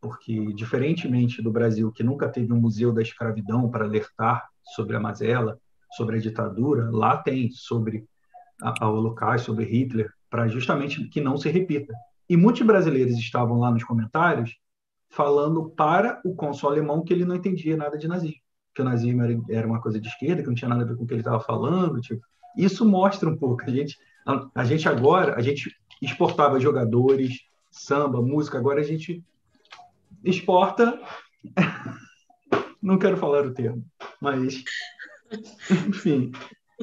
Porque 0.00 0.52
diferentemente 0.52 1.42
do 1.42 1.50
Brasil, 1.50 1.90
que 1.90 2.02
nunca 2.02 2.28
teve 2.28 2.52
um 2.52 2.60
museu 2.60 2.92
da 2.92 3.02
escravidão 3.02 3.70
para 3.70 3.84
alertar 3.84 4.46
sobre 4.74 4.96
a 4.96 5.00
mazela, 5.00 5.58
sobre 5.96 6.16
a 6.16 6.20
ditadura, 6.20 6.90
lá 6.90 7.16
tem 7.16 7.50
sobre 7.50 8.04
a, 8.62 8.84
a 8.84 8.90
Holocausto, 8.90 9.46
sobre 9.46 9.64
Hitler, 9.64 10.12
para 10.28 10.46
justamente 10.48 11.08
que 11.08 11.20
não 11.20 11.36
se 11.36 11.48
repita. 11.48 11.94
E 12.28 12.36
muitos 12.36 12.62
brasileiros 12.62 13.16
estavam 13.16 13.58
lá 13.58 13.70
nos 13.70 13.84
comentários 13.84 14.54
falando 15.10 15.70
para 15.70 16.20
o 16.24 16.34
cônsul 16.34 16.70
alemão 16.70 17.02
que 17.02 17.12
ele 17.12 17.24
não 17.24 17.36
entendia 17.36 17.76
nada 17.76 17.96
de 17.96 18.06
nazismo, 18.06 18.40
que 18.74 18.82
o 18.82 18.84
nazismo 18.84 19.22
era, 19.22 19.40
era 19.50 19.66
uma 19.66 19.80
coisa 19.80 20.00
de 20.00 20.08
esquerda, 20.08 20.42
que 20.42 20.48
não 20.48 20.54
tinha 20.54 20.68
nada 20.68 20.82
a 20.82 20.86
ver 20.86 20.96
com 20.96 21.04
o 21.04 21.06
que 21.06 21.14
ele 21.14 21.20
estava 21.20 21.40
falando. 21.40 22.00
Tipo, 22.00 22.24
isso 22.56 22.84
mostra 22.84 23.28
um 23.28 23.36
pouco. 23.36 23.62
A 23.64 23.70
gente, 23.70 23.98
a, 24.26 24.48
a 24.54 24.64
gente 24.64 24.88
agora, 24.88 25.34
a 25.36 25.42
gente 25.42 25.74
exportava 26.00 26.60
jogadores, 26.60 27.40
samba, 27.70 28.20
música, 28.22 28.58
agora 28.58 28.80
a 28.80 28.84
gente 28.84 29.24
exporta. 30.24 31.00
não 32.82 32.98
quero 32.98 33.16
falar 33.16 33.46
o 33.46 33.54
termo, 33.54 33.84
mas 34.20 34.62
enfim. 35.88 36.32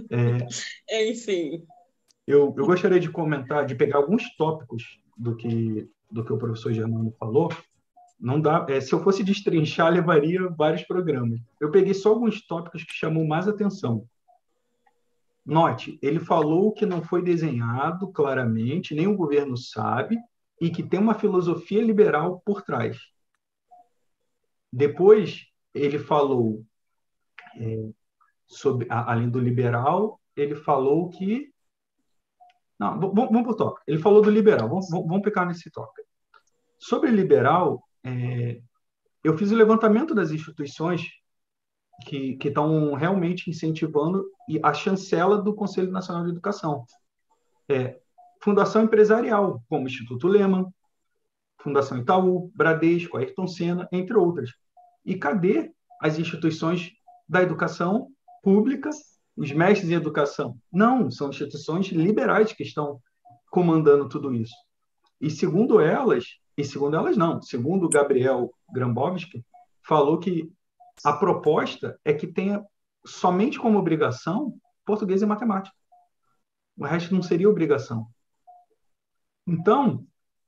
É, 0.10 0.48
enfim. 1.10 1.64
Eu, 2.28 2.54
eu 2.58 2.66
gostaria 2.66 3.00
de 3.00 3.10
comentar, 3.10 3.66
de 3.66 3.76
pegar 3.76 3.98
alguns 3.98 4.36
tópicos 4.36 5.00
do 5.16 5.36
que 5.36 5.88
do 6.12 6.24
que 6.24 6.32
o 6.32 6.38
professor 6.38 6.72
Germano 6.72 7.14
falou 7.20 7.50
não 8.20 8.40
dá. 8.40 8.66
É, 8.70 8.80
se 8.80 8.94
eu 8.94 9.04
fosse 9.04 9.24
destrinchar, 9.24 9.92
levaria 9.94 10.48
vários 10.50 10.84
programas. 10.84 11.40
Eu 11.60 11.72
peguei 11.72 11.94
só 11.94 12.10
alguns 12.10 12.46
tópicos 12.46 12.84
que 12.84 12.94
chamam 12.94 13.26
mais 13.26 13.48
atenção. 13.48 14.08
Note, 15.46 16.00
ele 16.02 16.20
falou 16.20 16.72
que 16.72 16.86
não 16.86 17.04
foi 17.04 17.22
desenhado 17.22 18.12
claramente, 18.12 18.96
nem 18.96 19.06
o 19.06 19.16
governo 19.16 19.56
sabe, 19.56 20.18
e 20.60 20.72
que 20.72 20.82
tem 20.82 21.00
uma 21.00 21.14
filosofia 21.14 21.84
liberal 21.84 22.42
por 22.44 22.64
trás. 22.64 22.98
Depois, 24.74 25.46
ele 25.74 26.00
falou 26.00 26.66
é, 27.58 27.90
sobre, 28.48 28.88
além 28.90 29.30
do 29.30 29.40
liberal, 29.40 30.20
ele 30.36 30.56
falou 30.56 31.10
que. 31.10 31.54
Não, 32.80 33.00
vamos, 33.00 33.16
vamos 33.16 33.44
para 33.44 33.52
o 33.52 33.56
tópico. 33.56 33.84
Ele 33.88 34.00
falou 34.00 34.22
do 34.22 34.30
liberal, 34.30 34.68
vamos, 34.68 34.90
vamos 34.90 35.24
ficar 35.24 35.46
nesse 35.46 35.70
tópico. 35.70 36.08
Sobre 36.78 37.12
liberal, 37.12 37.85
é, 38.06 38.62
eu 39.24 39.36
fiz 39.38 39.52
o 39.52 39.56
levantamento 39.56 40.14
das 40.14 40.32
instituições 40.32 41.10
que 42.06 42.38
estão 42.44 42.94
realmente 42.94 43.50
incentivando 43.50 44.26
a 44.62 44.74
chancela 44.74 45.42
do 45.42 45.56
Conselho 45.56 45.92
Nacional 45.92 46.24
de 46.24 46.30
Educação. 46.30 46.86
É, 47.68 48.00
Fundação 48.42 48.84
Empresarial, 48.84 49.64
como 49.68 49.88
Instituto 49.88 50.28
Lehman, 50.28 50.68
Fundação 51.60 51.98
Itaú, 51.98 52.52
Bradesco, 52.54 53.18
Ayrton 53.18 53.48
Senna, 53.48 53.88
entre 53.92 54.16
outras. 54.16 54.52
E 55.04 55.16
cadê 55.16 55.72
as 56.00 56.20
instituições 56.20 56.92
da 57.28 57.42
educação 57.42 58.10
pública, 58.44 58.92
os 59.36 59.52
mestres 59.52 59.90
em 59.90 59.96
educação? 59.96 60.56
Não, 60.72 61.10
são 61.10 61.30
instituições 61.30 61.88
liberais 61.88 62.54
que 62.54 62.62
estão 62.62 63.02
comandando 63.50 64.08
tudo 64.08 64.32
isso. 64.32 64.54
E 65.20 65.32
segundo 65.32 65.80
elas, 65.80 66.26
e 66.58 66.64
segundo 66.64 66.96
elas 66.96 67.18
não, 67.18 67.42
segundo 67.42 67.90
Gabriel 67.90 68.52
Grambowski, 68.72 69.46
falou 69.86 70.20
que 70.20 70.52
a 71.04 71.14
proposta 71.14 72.00
é 72.04 72.14
que 72.14 72.28
tenha 72.28 72.64
somente 73.06 73.60
como 73.60 73.78
obrigação 73.78 74.58
português 74.86 75.22
e 75.22 75.26
matemática. 75.26 75.76
O 76.78 76.86
resto 76.86 77.14
não 77.14 77.22
seria 77.22 77.50
obrigação. 77.50 78.08
Então, 79.48 80.06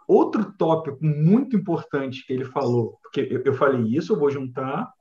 outro 0.07 0.53
tópico 0.53 0.97
muito 1.03 1.55
importante 1.55 2.25
que 2.25 2.33
ele 2.33 2.45
falou, 2.45 2.97
porque 3.01 3.41
eu, 3.45 3.53
falei 3.53 3.81
isso, 3.95 4.13
eu 4.13 4.19
vou 4.19 4.29
juntar 4.29 4.91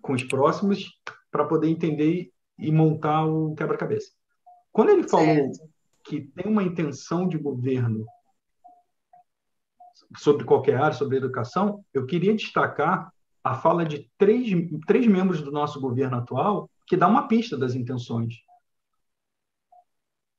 com 0.00 0.12
os 0.12 0.24
próximos 0.24 0.86
para 1.30 1.44
poder 1.44 1.68
entender 1.68 2.30
e 2.58 2.72
montar 2.72 3.26
o 3.26 3.54
quebra-cabeça. 3.54 4.10
Quando 4.72 4.90
ele 4.90 5.08
falou 5.08 5.26
certo. 5.26 5.68
que 6.04 6.22
tem 6.22 6.50
uma 6.50 6.62
intenção 6.62 7.28
de 7.28 7.38
governo 7.38 8.04
sobre 10.16 10.44
qualquer 10.44 10.76
área, 10.76 10.92
sobre 10.92 11.16
educação, 11.16 11.84
eu 11.92 12.06
queria 12.06 12.34
destacar 12.34 13.12
a 13.44 13.54
fala 13.54 13.84
de 13.84 14.10
três, 14.16 14.50
três 14.86 15.06
membros 15.06 15.42
do 15.42 15.50
nosso 15.50 15.80
governo 15.80 16.16
atual 16.16 16.68
que 16.86 16.96
dá 16.96 17.06
uma 17.06 17.28
pista 17.28 17.56
das 17.56 17.74
intenções. 17.74 18.36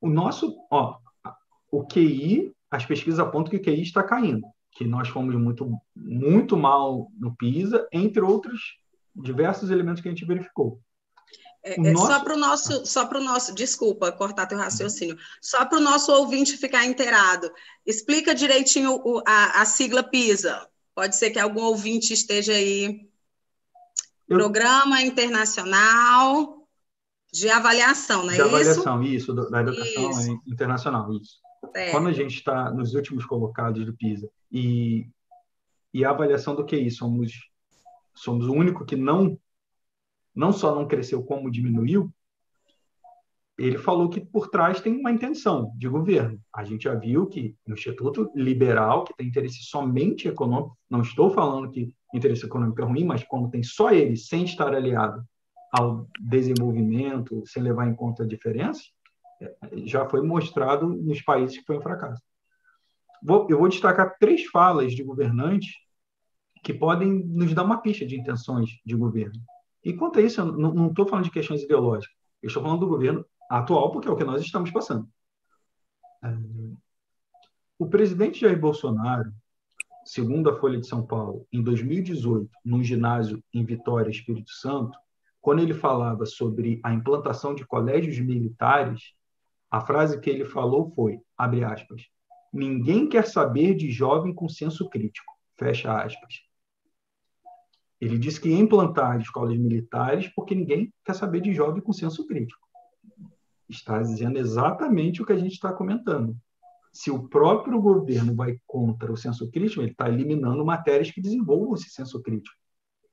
O 0.02 0.10
nosso, 0.10 0.56
ó, 0.72 0.98
o 1.72 1.86
QI, 1.86 2.52
as 2.72 2.86
pesquisas 2.86 3.20
apontam 3.20 3.52
que 3.52 3.58
o 3.58 3.62
QI 3.62 3.82
está 3.82 4.04
caindo, 4.04 4.48
que 4.72 4.86
nós 4.86 5.08
fomos 5.08 5.36
muito, 5.36 5.72
muito 5.96 6.58
mal 6.58 7.12
no 7.18 7.36
PISA, 7.36 7.88
entre 7.92 8.22
outros 8.22 8.80
diversos 9.16 9.70
elementos 9.70 10.02
que 10.02 10.08
a 10.08 10.12
gente 10.12 10.26
verificou. 10.26 10.80
É, 11.64 11.74
é, 11.74 11.92
nosso... 11.92 12.08
Só 12.08 12.20
para 12.24 12.34
o 12.34 12.38
nosso, 12.38 12.86
só 12.86 13.06
para 13.06 13.20
o 13.20 13.24
nosso, 13.24 13.54
desculpa 13.54 14.12
cortar 14.12 14.46
teu 14.46 14.58
raciocínio, 14.58 15.18
só 15.42 15.66
para 15.66 15.78
o 15.78 15.82
nosso 15.82 16.12
ouvinte 16.12 16.58
ficar 16.58 16.86
inteirado, 16.86 17.52
explica 17.86 18.34
direitinho 18.34 19.02
o, 19.04 19.22
a, 19.26 19.62
a, 19.62 19.66
sigla 19.66 20.04
PISA. 20.04 20.68
Pode 20.96 21.16
ser 21.16 21.32
que 21.32 21.40
algum 21.40 21.62
ouvinte 21.62 22.14
esteja 22.14 22.54
aí. 22.54 23.08
Eu... 24.28 24.38
Programa 24.38 25.02
Internacional 25.02 26.68
de 27.32 27.50
Avaliação, 27.50 28.24
não 28.24 28.32
é 28.32 28.36
de 28.36 28.42
isso? 28.42 28.48
Avaliação, 28.48 29.04
isso, 29.04 29.34
da 29.34 29.62
educação 29.62 30.12
isso. 30.12 30.42
internacional, 30.48 31.14
isso. 31.14 31.40
É. 31.76 31.92
Quando 31.92 32.08
a 32.08 32.14
gente 32.14 32.36
está 32.36 32.72
nos 32.72 32.94
últimos 32.94 33.26
colocados 33.26 33.86
do 33.86 33.94
PISA 33.94 34.30
e, 34.52 35.08
e 35.94 36.06
a 36.06 36.10
avaliação 36.10 36.56
do 36.56 36.66
QI, 36.66 36.90
somos, 36.90 37.34
somos 38.16 38.48
o 38.48 38.54
único 38.54 38.86
que 38.86 38.96
não 38.96 39.38
não 40.36 40.52
só 40.52 40.74
não 40.74 40.88
cresceu, 40.88 41.24
como 41.24 41.52
diminuiu, 41.52 42.12
ele 43.58 43.78
falou 43.78 44.10
que 44.10 44.22
por 44.22 44.50
trás 44.50 44.80
tem 44.80 44.98
uma 44.98 45.12
intenção 45.12 45.74
de 45.76 45.90
governo. 45.90 46.40
A 46.56 46.64
gente 46.64 46.84
já 46.84 46.96
viu 46.96 47.28
que 47.28 47.56
o 47.68 47.74
Instituto 47.74 48.32
Liberal, 48.34 49.04
que 49.04 49.14
tem 49.14 49.28
interesse 49.28 49.64
somente 49.64 50.30
econômico, 50.30 50.78
não 50.90 51.02
estou 51.02 51.30
falando 51.30 51.70
que 51.70 51.94
interesse 52.14 52.46
econômico 52.46 52.82
é 52.82 52.86
ruim, 52.86 53.04
mas 53.04 53.24
quando 53.24 53.50
tem 53.50 53.62
só 53.62 53.92
ele, 53.92 54.16
sem 54.16 54.46
estar 54.46 54.74
aliado 54.74 55.22
ao 55.74 56.08
desenvolvimento, 56.20 57.44
sem 57.46 57.62
levar 57.62 57.88
em 57.88 57.94
conta 57.94 58.24
a 58.24 58.28
diferença, 58.28 58.82
já 59.84 60.08
foi 60.08 60.22
mostrado 60.22 60.88
nos 60.88 61.22
países 61.22 61.58
que 61.58 61.66
foi 61.66 61.78
um 61.78 61.82
fracasso. 61.82 62.22
Vou, 63.22 63.46
eu 63.50 63.60
vou 63.60 63.68
destacar 63.68 64.18
três 64.18 64.46
falas 64.46 64.94
de 64.94 65.04
governantes 65.04 65.74
que 66.64 66.74
podem 66.74 67.12
nos 67.26 67.54
dar 67.54 67.64
uma 67.64 67.82
pista 67.82 68.06
de 68.06 68.18
intenções 68.18 68.70
de 68.86 68.96
governo. 68.96 69.40
E 69.84 69.94
quanto 69.94 70.20
a 70.20 70.22
isso, 70.22 70.42
eu 70.42 70.46
não 70.46 70.88
estou 70.88 71.08
falando 71.08 71.26
de 71.26 71.32
questões 71.32 71.64
ideológicas, 71.64 72.16
eu 72.42 72.48
estou 72.48 72.62
falando 72.62 72.82
do 72.82 72.88
governo 72.88 73.26
atual, 73.50 73.92
porque 73.92 74.08
é 74.08 74.12
o 74.12 74.16
que 74.16 74.24
nós 74.24 74.42
estamos 74.42 74.72
passando. 74.72 75.08
É, 76.24 76.38
o 77.78 77.88
presidente 77.88 78.42
Jair 78.42 78.60
Bolsonaro, 78.60 79.32
segundo 80.06 80.50
a 80.50 80.60
Folha 80.60 80.80
de 80.80 80.88
São 80.88 81.06
Paulo, 81.06 81.48
em 81.52 81.64
2018, 81.64 82.50
num 82.66 82.84
ginásio 82.84 83.42
em 83.54 83.64
Vitória, 83.64 84.10
Espírito 84.10 84.52
Santo, 84.52 84.98
quando 85.42 85.62
ele 85.62 85.74
falava 85.74 86.26
sobre 86.26 86.82
a 86.84 86.94
implantação 86.94 87.56
de 87.56 87.66
colégios 87.66 88.20
militares, 88.20 89.14
a 89.72 89.80
frase 89.82 90.20
que 90.20 90.30
ele 90.30 90.46
falou 90.46 90.92
foi, 90.94 91.20
abre 91.38 91.64
aspas, 91.64 92.04
ninguém 92.52 93.08
quer 93.08 93.26
saber 93.26 93.76
de 93.76 93.90
jovem 93.92 94.34
com 94.34 94.50
senso 94.50 94.90
crítico, 94.90 95.32
fecha 95.58 96.02
aspas. 96.02 96.49
Ele 98.00 98.18
disse 98.18 98.40
que 98.40 98.50
ia 98.50 98.58
implantar 98.58 99.20
escolas 99.20 99.58
militares 99.58 100.28
porque 100.34 100.56
ninguém 100.56 100.94
quer 101.04 101.14
saber 101.14 101.42
de 101.42 101.54
jovem 101.54 101.82
com 101.82 101.92
senso 101.92 102.26
crítico. 102.26 102.66
Está 103.68 104.02
dizendo 104.02 104.40
exatamente 104.40 105.22
o 105.22 105.26
que 105.26 105.34
a 105.34 105.38
gente 105.38 105.54
está 105.54 105.74
comentando. 105.74 106.36
Se 106.94 107.12
o 107.12 107.28
próprio 107.28 107.80
governo 107.80 108.34
vai 108.34 108.58
contra 108.66 109.12
o 109.12 109.18
senso 109.18 109.52
crítico, 109.52 109.82
ele 109.82 109.92
está 109.92 110.08
eliminando 110.10 110.66
matérias 110.66 111.12
que 111.12 111.22
desenvolvam 111.22 111.76
esse 111.76 111.90
senso 111.90 112.22
crítico, 112.22 112.56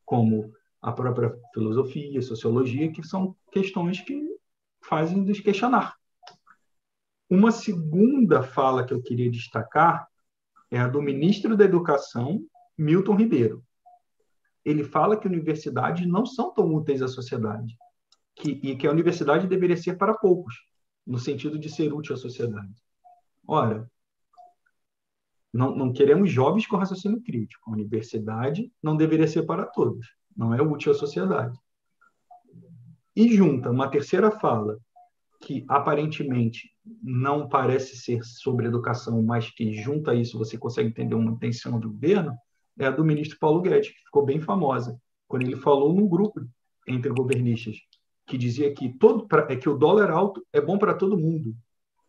como 0.04 0.52
a 0.80 0.92
própria 0.92 1.34
filosofia, 1.52 2.22
sociologia, 2.22 2.90
que 2.90 3.02
são 3.02 3.36
questões 3.52 4.00
que 4.00 4.24
fazem 4.80 5.18
nos 5.18 5.40
questionar. 5.40 5.94
Uma 7.28 7.50
segunda 7.50 8.42
fala 8.42 8.86
que 8.86 8.94
eu 8.94 9.02
queria 9.02 9.30
destacar 9.30 10.06
é 10.70 10.78
a 10.78 10.86
do 10.86 11.02
ministro 11.02 11.56
da 11.56 11.64
Educação, 11.64 12.40
Milton 12.78 13.16
Ribeiro 13.16 13.65
ele 14.66 14.82
fala 14.82 15.16
que 15.16 15.28
universidades 15.28 16.04
não 16.08 16.26
são 16.26 16.52
tão 16.52 16.74
úteis 16.74 17.00
à 17.00 17.06
sociedade 17.06 17.78
que, 18.34 18.50
e 18.50 18.76
que 18.76 18.84
a 18.84 18.90
universidade 18.90 19.46
deveria 19.46 19.76
ser 19.76 19.96
para 19.96 20.12
poucos, 20.12 20.56
no 21.06 21.20
sentido 21.20 21.56
de 21.56 21.70
ser 21.70 21.92
útil 21.94 22.16
à 22.16 22.18
sociedade. 22.18 22.74
Ora, 23.46 23.88
não, 25.52 25.74
não 25.74 25.92
queremos 25.92 26.32
jovens 26.32 26.66
com 26.66 26.76
raciocínio 26.76 27.22
crítico. 27.22 27.70
A 27.70 27.74
universidade 27.74 28.72
não 28.82 28.96
deveria 28.96 29.28
ser 29.28 29.44
para 29.44 29.64
todos, 29.64 30.04
não 30.36 30.52
é 30.52 30.60
útil 30.60 30.90
à 30.90 30.94
sociedade. 30.96 31.56
E 33.14 33.34
junta 33.34 33.70
uma 33.70 33.88
terceira 33.88 34.32
fala, 34.32 34.78
que 35.40 35.64
aparentemente 35.68 36.68
não 37.00 37.48
parece 37.48 37.96
ser 37.96 38.24
sobre 38.24 38.66
educação, 38.66 39.22
mas 39.22 39.48
que 39.48 39.74
junta 39.74 40.12
isso 40.12 40.36
você 40.36 40.58
consegue 40.58 40.88
entender 40.88 41.14
uma 41.14 41.30
intenção 41.30 41.78
do 41.78 41.92
governo, 41.92 42.36
é 42.78 42.86
a 42.86 42.90
do 42.90 43.04
ministro 43.04 43.38
Paulo 43.38 43.62
Guedes, 43.62 43.90
que 43.90 44.04
ficou 44.04 44.24
bem 44.24 44.40
famosa, 44.40 44.98
quando 45.26 45.42
ele 45.42 45.56
falou 45.56 45.92
num 45.92 46.08
grupo 46.08 46.40
entre 46.86 47.10
governistas, 47.10 47.76
que 48.26 48.36
dizia 48.36 48.72
que, 48.74 48.92
todo, 48.98 49.26
é 49.48 49.56
que 49.56 49.68
o 49.68 49.76
dólar 49.76 50.10
alto 50.10 50.44
é 50.52 50.60
bom 50.60 50.78
para 50.78 50.94
todo 50.94 51.18
mundo, 51.18 51.54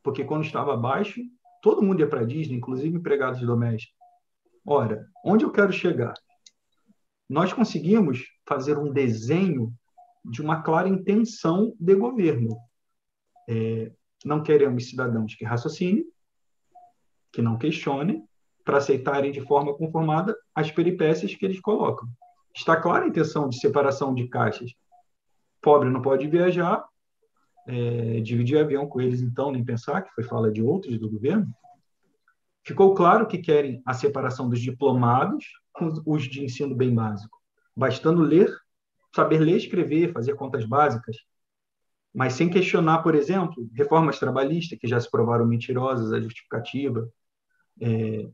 porque 0.03 0.23
quando 0.23 0.45
estava 0.45 0.75
baixo, 0.75 1.21
todo 1.61 1.81
mundo 1.81 1.99
ia 1.99 2.07
para 2.07 2.21
a 2.21 2.25
Disney, 2.25 2.57
inclusive 2.57 2.95
empregados 2.95 3.41
domésticos. 3.41 3.95
Ora, 4.65 5.07
onde 5.23 5.45
eu 5.45 5.51
quero 5.51 5.71
chegar? 5.71 6.13
Nós 7.29 7.53
conseguimos 7.53 8.25
fazer 8.45 8.77
um 8.77 8.91
desenho 8.91 9.73
de 10.23 10.41
uma 10.41 10.61
clara 10.61 10.89
intenção 10.89 11.73
de 11.79 11.95
governo. 11.95 12.57
É, 13.49 13.91
não 14.25 14.43
queremos 14.43 14.89
cidadãos 14.89 15.35
que 15.35 15.45
raciocinem, 15.45 16.05
que 17.31 17.41
não 17.41 17.57
questionem, 17.57 18.27
para 18.67 18.79
aceitarem 18.79 19.31
de 19.31 19.39
forma 19.39 19.73
conformada 19.73 20.35
as 20.53 20.69
peripécias 20.69 21.33
que 21.33 21.45
eles 21.45 21.61
colocam. 21.61 22.05
Está 22.53 22.75
clara 22.75 23.05
a 23.05 23.07
intenção 23.07 23.47
de 23.47 23.57
separação 23.57 24.13
de 24.13 24.27
caixas. 24.27 24.73
Pobre 25.61 25.89
não 25.89 26.01
pode 26.01 26.27
viajar, 26.27 26.83
é, 27.65 28.19
dividir 28.19 28.59
avião 28.59 28.85
com 28.85 28.99
eles, 28.99 29.21
então, 29.21 29.53
nem 29.53 29.63
pensar, 29.63 30.01
que 30.01 30.13
foi 30.13 30.25
fala 30.25 30.51
de 30.51 30.61
outros 30.61 30.99
do 30.99 31.09
governo. 31.09 31.47
Ficou 32.61 32.93
claro 32.93 33.25
que 33.25 33.37
querem 33.37 33.81
a 33.85 33.93
separação 33.93 34.49
dos 34.49 34.59
diplomados 34.59 35.45
com 35.71 35.89
os 36.05 36.23
de 36.23 36.43
ensino 36.43 36.75
bem 36.75 36.93
básico, 36.93 37.39
bastando 37.73 38.21
ler, 38.21 38.53
saber 39.15 39.39
ler, 39.39 39.55
escrever, 39.55 40.11
fazer 40.11 40.35
contas 40.35 40.65
básicas, 40.65 41.15
mas 42.13 42.33
sem 42.33 42.49
questionar, 42.49 43.01
por 43.01 43.15
exemplo, 43.15 43.69
reformas 43.73 44.19
trabalhistas 44.19 44.77
que 44.77 44.87
já 44.89 44.99
se 44.99 45.09
provaram 45.09 45.45
mentirosas, 45.45 46.11
a 46.11 46.19
justificativa, 46.19 47.09
é, 47.79 48.27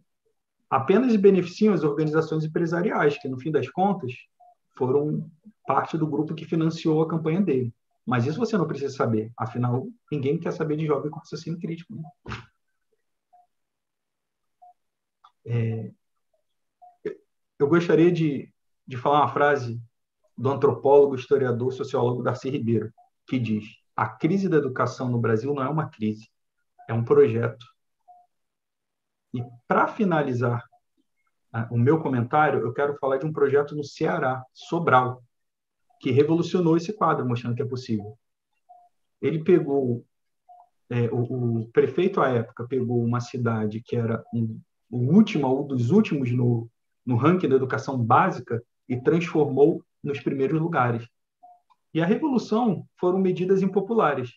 apenas 0.74 1.16
beneficiam 1.16 1.72
as 1.72 1.84
organizações 1.84 2.44
empresariais, 2.44 3.16
que, 3.20 3.28
no 3.28 3.40
fim 3.40 3.52
das 3.52 3.70
contas, 3.70 4.12
foram 4.76 5.30
parte 5.68 5.96
do 6.00 6.08
grupo 6.08 6.34
que 6.34 6.46
financiou 6.46 7.04
a 7.04 7.08
campanha 7.08 7.40
dele. 7.40 7.72
Mas 8.04 8.26
isso 8.26 8.40
você 8.40 8.58
não 8.58 8.66
precisa 8.66 8.92
saber. 8.92 9.32
Afinal, 9.38 9.88
ninguém 10.12 10.40
quer 10.40 10.52
saber 10.52 10.76
de 10.76 10.88
jovem 10.88 11.12
com 11.12 11.20
raciocínio 11.20 11.60
crítico. 11.60 11.94
Né? 11.96 12.02
É, 15.46 15.92
eu 17.60 17.68
gostaria 17.68 18.12
de, 18.12 18.52
de 18.88 18.98
falar 18.98 19.20
uma 19.20 19.32
frase 19.32 19.80
do 20.36 20.50
antropólogo, 20.50 21.14
historiador, 21.14 21.72
sociólogo 21.72 22.24
Darcy 22.24 22.50
Ribeiro, 22.50 22.92
que 23.28 23.38
diz: 23.38 23.64
a 23.96 24.08
crise 24.08 24.50
da 24.50 24.58
educação 24.58 25.08
no 25.08 25.20
Brasil 25.20 25.54
não 25.54 25.62
é 25.62 25.70
uma 25.70 25.88
crise, 25.88 26.28
é 26.90 26.94
um 26.96 27.06
projeto. 27.06 27.64
E 29.34 29.44
para 29.68 29.88
finalizar 29.88 30.64
o 31.70 31.78
meu 31.78 32.00
comentário, 32.00 32.62
eu 32.62 32.74
quero 32.74 32.98
falar 32.98 33.18
de 33.18 33.26
um 33.26 33.34
projeto 33.34 33.76
no 33.76 33.84
Ceará, 33.84 34.44
Sobral, 34.54 35.24
que 36.00 36.12
revolucionou 36.12 36.76
esse 36.76 36.92
quadro, 36.94 37.28
mostrando 37.28 37.56
que 37.56 37.62
é 37.62 37.66
possível. 37.66 38.18
Ele 39.22 39.44
pegou, 39.44 40.04
é, 40.90 41.04
o, 41.12 41.62
o, 41.62 41.70
prefeito 41.70 42.22
à 42.22 42.30
época 42.30 42.68
pegou 42.68 43.04
uma 43.04 43.20
cidade 43.20 43.82
que 43.82 43.96
era 43.96 44.24
um, 44.34 44.60
o 44.90 44.98
último, 44.98 45.64
um 45.64 45.68
dos 45.68 45.92
últimos 45.92 46.32
no, 46.32 46.70
no 47.06 47.16
ranking 47.16 47.48
da 47.48 47.56
educação 47.56 47.98
básica 47.98 48.62
e 48.90 49.00
transformou 49.00 49.84
nos 50.04 50.20
primeiros 50.20 50.60
lugares. 50.60 51.08
E 51.94 52.02
a 52.02 52.06
revolução 52.06 52.86
foram 53.00 53.20
medidas 53.20 53.62
impopulares, 53.62 54.34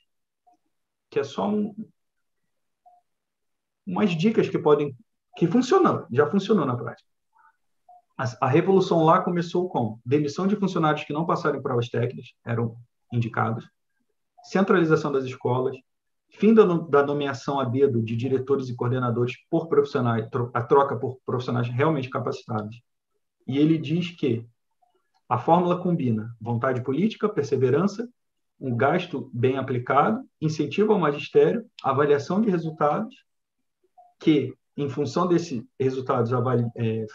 que 1.11 1.19
é 1.19 1.25
só 1.25 1.49
um, 1.49 1.75
umas 3.87 4.11
dicas 4.11 4.49
que 4.49 4.59
podem 4.59 4.95
que 5.37 5.47
funcionam, 5.47 6.07
já 6.11 6.27
funcionou 6.27 6.65
na 6.65 6.77
prática. 6.77 7.09
A, 8.17 8.47
a 8.47 8.49
revolução 8.49 9.05
lá 9.05 9.21
começou 9.21 9.69
com 9.69 10.01
demissão 10.05 10.47
de 10.47 10.57
funcionários 10.57 11.05
que 11.05 11.13
não 11.13 11.27
passaram 11.27 11.61
provas 11.61 11.91
técnicas, 11.91 12.33
eram 12.45 12.75
indicados, 13.13 13.69
centralização 14.45 15.13
das 15.13 15.25
escolas, 15.25 15.77
fim 16.31 16.55
da, 16.55 16.65
da 16.65 17.05
nomeação 17.05 17.61
a 17.61 17.65
dedo 17.65 18.03
de 18.03 18.17
diretores 18.17 18.69
e 18.69 18.75
coordenadores 18.75 19.35
por 19.51 19.69
profissionais, 19.69 20.27
a 20.55 20.63
troca 20.63 20.97
por 20.97 21.19
profissionais 21.27 21.69
realmente 21.69 22.09
capacitados. 22.09 22.81
E 23.47 23.59
ele 23.59 23.77
diz 23.79 24.11
que 24.11 24.47
a 25.29 25.39
fórmula 25.39 25.81
combina 25.83 26.35
vontade 26.41 26.83
política, 26.83 27.29
perseverança, 27.29 28.09
um 28.59 28.75
gasto 28.75 29.31
bem 29.35 29.59
aplicado, 29.59 30.25
incentivo 30.41 30.93
ao 30.93 30.99
magistério, 30.99 31.65
avaliação 31.83 32.41
de 32.41 32.49
resultados, 32.49 33.26
que, 34.19 34.55
em 34.77 34.89
função 34.89 35.27
desses 35.27 35.63
resultados, 35.79 36.31
é, 36.77 37.07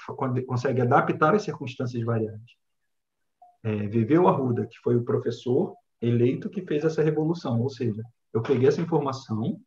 consegue 0.45 0.81
adaptar 0.81 1.35
as 1.35 1.43
circunstâncias 1.43 2.03
variáveis. 2.03 2.51
É, 3.63 3.87
Viveu 3.87 4.27
Arruda, 4.27 4.65
que 4.65 4.77
foi 4.79 4.95
o 4.95 5.03
professor 5.03 5.75
eleito 6.01 6.49
que 6.49 6.65
fez 6.65 6.83
essa 6.83 7.03
revolução, 7.03 7.61
ou 7.61 7.69
seja, 7.69 8.01
eu 8.33 8.41
peguei 8.41 8.67
essa 8.67 8.81
informação 8.81 9.59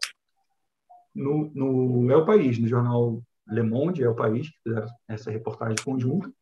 no, 1.15 1.51
no 1.55 2.11
El 2.11 2.25
País, 2.25 2.59
no 2.59 2.67
jornal 2.67 3.23
Le 3.47 3.63
Monde, 3.63 4.03
El 4.03 4.17
País, 4.17 4.51
que 4.51 4.59
fizeram 4.65 4.89
essa 5.07 5.31
reportagem 5.31 5.77
conjunta, 5.85 6.33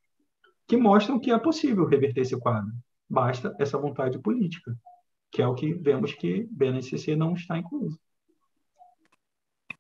que 0.67 0.77
mostram 0.77 1.21
que 1.21 1.31
é 1.31 1.39
possível 1.39 1.85
reverter 1.85 2.23
esse 2.23 2.39
quadro. 2.39 2.73
Basta 3.09 3.55
essa 3.59 3.77
vontade 3.77 4.19
política, 4.19 4.75
que 5.31 5.43
é 5.43 5.47
o 5.47 5.55
que 5.55 5.75
vemos 5.75 6.15
que 6.15 6.49
BNCC 6.51 7.15
não 7.15 7.35
está 7.35 7.59
incluso. 7.59 7.99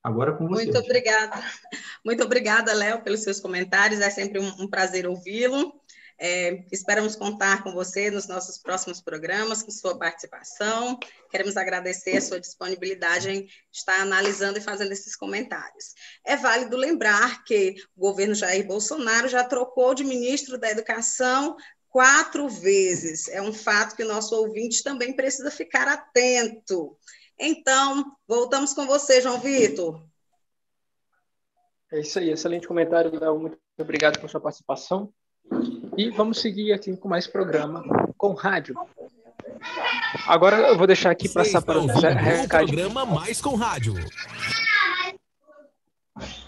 Agora 0.02 0.32
com 0.32 0.48
você. 0.48 0.64
Muito 0.64 0.78
obrigada. 0.78 1.42
Muito 2.04 2.24
obrigada, 2.24 2.72
Léo, 2.72 3.02
pelos 3.02 3.22
seus 3.22 3.38
comentários. 3.38 4.00
É 4.00 4.10
sempre 4.10 4.40
um, 4.40 4.48
um 4.58 4.68
prazer 4.68 5.06
ouvi-lo. 5.06 5.72
É, 6.18 6.64
esperamos 6.70 7.16
contar 7.16 7.64
com 7.64 7.72
você 7.72 8.08
nos 8.10 8.28
nossos 8.28 8.56
próximos 8.56 9.00
programas, 9.00 9.62
com 9.62 9.70
sua 9.70 9.98
participação. 9.98 10.98
Queremos 11.30 11.56
agradecer 11.56 12.16
a 12.16 12.20
sua 12.20 12.38
disponibilidade 12.38 13.28
em 13.28 13.48
estar 13.72 14.00
analisando 14.00 14.58
e 14.58 14.62
fazendo 14.62 14.92
esses 14.92 15.16
comentários. 15.16 15.94
É 16.24 16.36
válido 16.36 16.76
lembrar 16.76 17.42
que 17.44 17.74
o 17.96 18.00
governo 18.00 18.34
Jair 18.34 18.64
Bolsonaro 18.64 19.28
já 19.28 19.42
trocou 19.42 19.94
de 19.94 20.04
ministro 20.04 20.58
da 20.58 20.70
Educação 20.70 21.56
quatro 21.88 22.48
vezes. 22.48 23.28
É 23.28 23.42
um 23.42 23.52
fato 23.52 23.96
que 23.96 24.04
o 24.04 24.08
nosso 24.08 24.34
ouvinte 24.34 24.82
também 24.82 25.12
precisa 25.12 25.50
ficar 25.50 25.88
atento. 25.88 26.96
Então, 27.44 28.04
voltamos 28.28 28.72
com 28.72 28.86
você, 28.86 29.20
João 29.20 29.40
Vitor. 29.40 30.00
É 31.90 31.98
isso 31.98 32.20
aí, 32.20 32.30
excelente 32.30 32.68
comentário, 32.68 33.18
Léo. 33.18 33.36
Muito 33.36 33.58
obrigado 33.80 34.20
por 34.20 34.30
sua 34.30 34.40
participação. 34.40 35.12
E 35.98 36.08
vamos 36.10 36.40
seguir 36.40 36.72
aqui 36.72 36.96
com 36.96 37.08
mais 37.08 37.26
programa 37.26 37.82
com 38.16 38.32
rádio. 38.32 38.76
Agora 40.28 40.68
eu 40.68 40.78
vou 40.78 40.86
deixar 40.86 41.10
aqui 41.10 41.28
passar 41.28 41.60
para 41.62 41.80
o 41.80 41.86
programa 42.48 43.04
mais 43.04 43.40
com 43.40 43.56
rádio. 43.56 43.94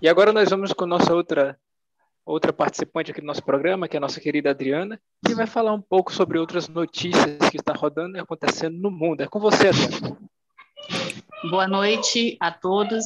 E 0.01 0.09
agora 0.09 0.33
nós 0.33 0.49
vamos 0.49 0.73
com 0.73 0.87
nossa 0.87 1.13
outra 1.13 1.59
outra 2.25 2.53
participante 2.53 3.11
aqui 3.11 3.21
do 3.21 3.27
nosso 3.27 3.43
programa, 3.43 3.89
que 3.89 3.97
é 3.97 3.99
a 3.99 4.01
nossa 4.01 4.21
querida 4.21 4.51
Adriana, 4.51 4.99
que 5.27 5.35
vai 5.35 5.47
falar 5.47 5.75
um 5.75 5.83
pouco 5.83 6.13
sobre 6.13 6.39
outras 6.39 6.69
notícias 6.69 7.51
que 7.51 7.57
está 7.57 7.73
rodando 7.75 8.17
e 8.17 8.21
acontecendo 8.21 8.79
no 8.79 8.93
mundo. 8.93 9.23
É 9.23 9.27
com 9.27 9.41
você, 9.41 9.69
Adriana. 9.69 10.17
Boa 11.51 11.69
noite 11.69 12.39
a 12.41 12.51
todos. 12.51 13.05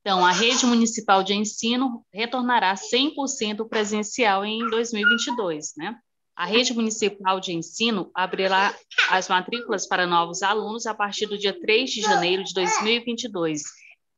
Então, 0.00 0.26
a 0.26 0.32
rede 0.32 0.66
municipal 0.66 1.22
de 1.22 1.32
ensino 1.32 2.04
retornará 2.12 2.74
100% 2.74 3.68
presencial 3.68 4.44
em 4.44 4.68
2022, 4.68 5.74
né? 5.76 5.96
A 6.34 6.44
rede 6.44 6.74
municipal 6.74 7.38
de 7.38 7.52
ensino 7.52 8.10
abrirá 8.12 8.74
as 9.08 9.28
matrículas 9.28 9.86
para 9.86 10.08
novos 10.08 10.42
alunos 10.42 10.86
a 10.86 10.94
partir 10.94 11.26
do 11.26 11.38
dia 11.38 11.56
3 11.58 11.88
de 11.88 12.00
janeiro 12.00 12.42
de 12.42 12.52
2022. 12.52 13.62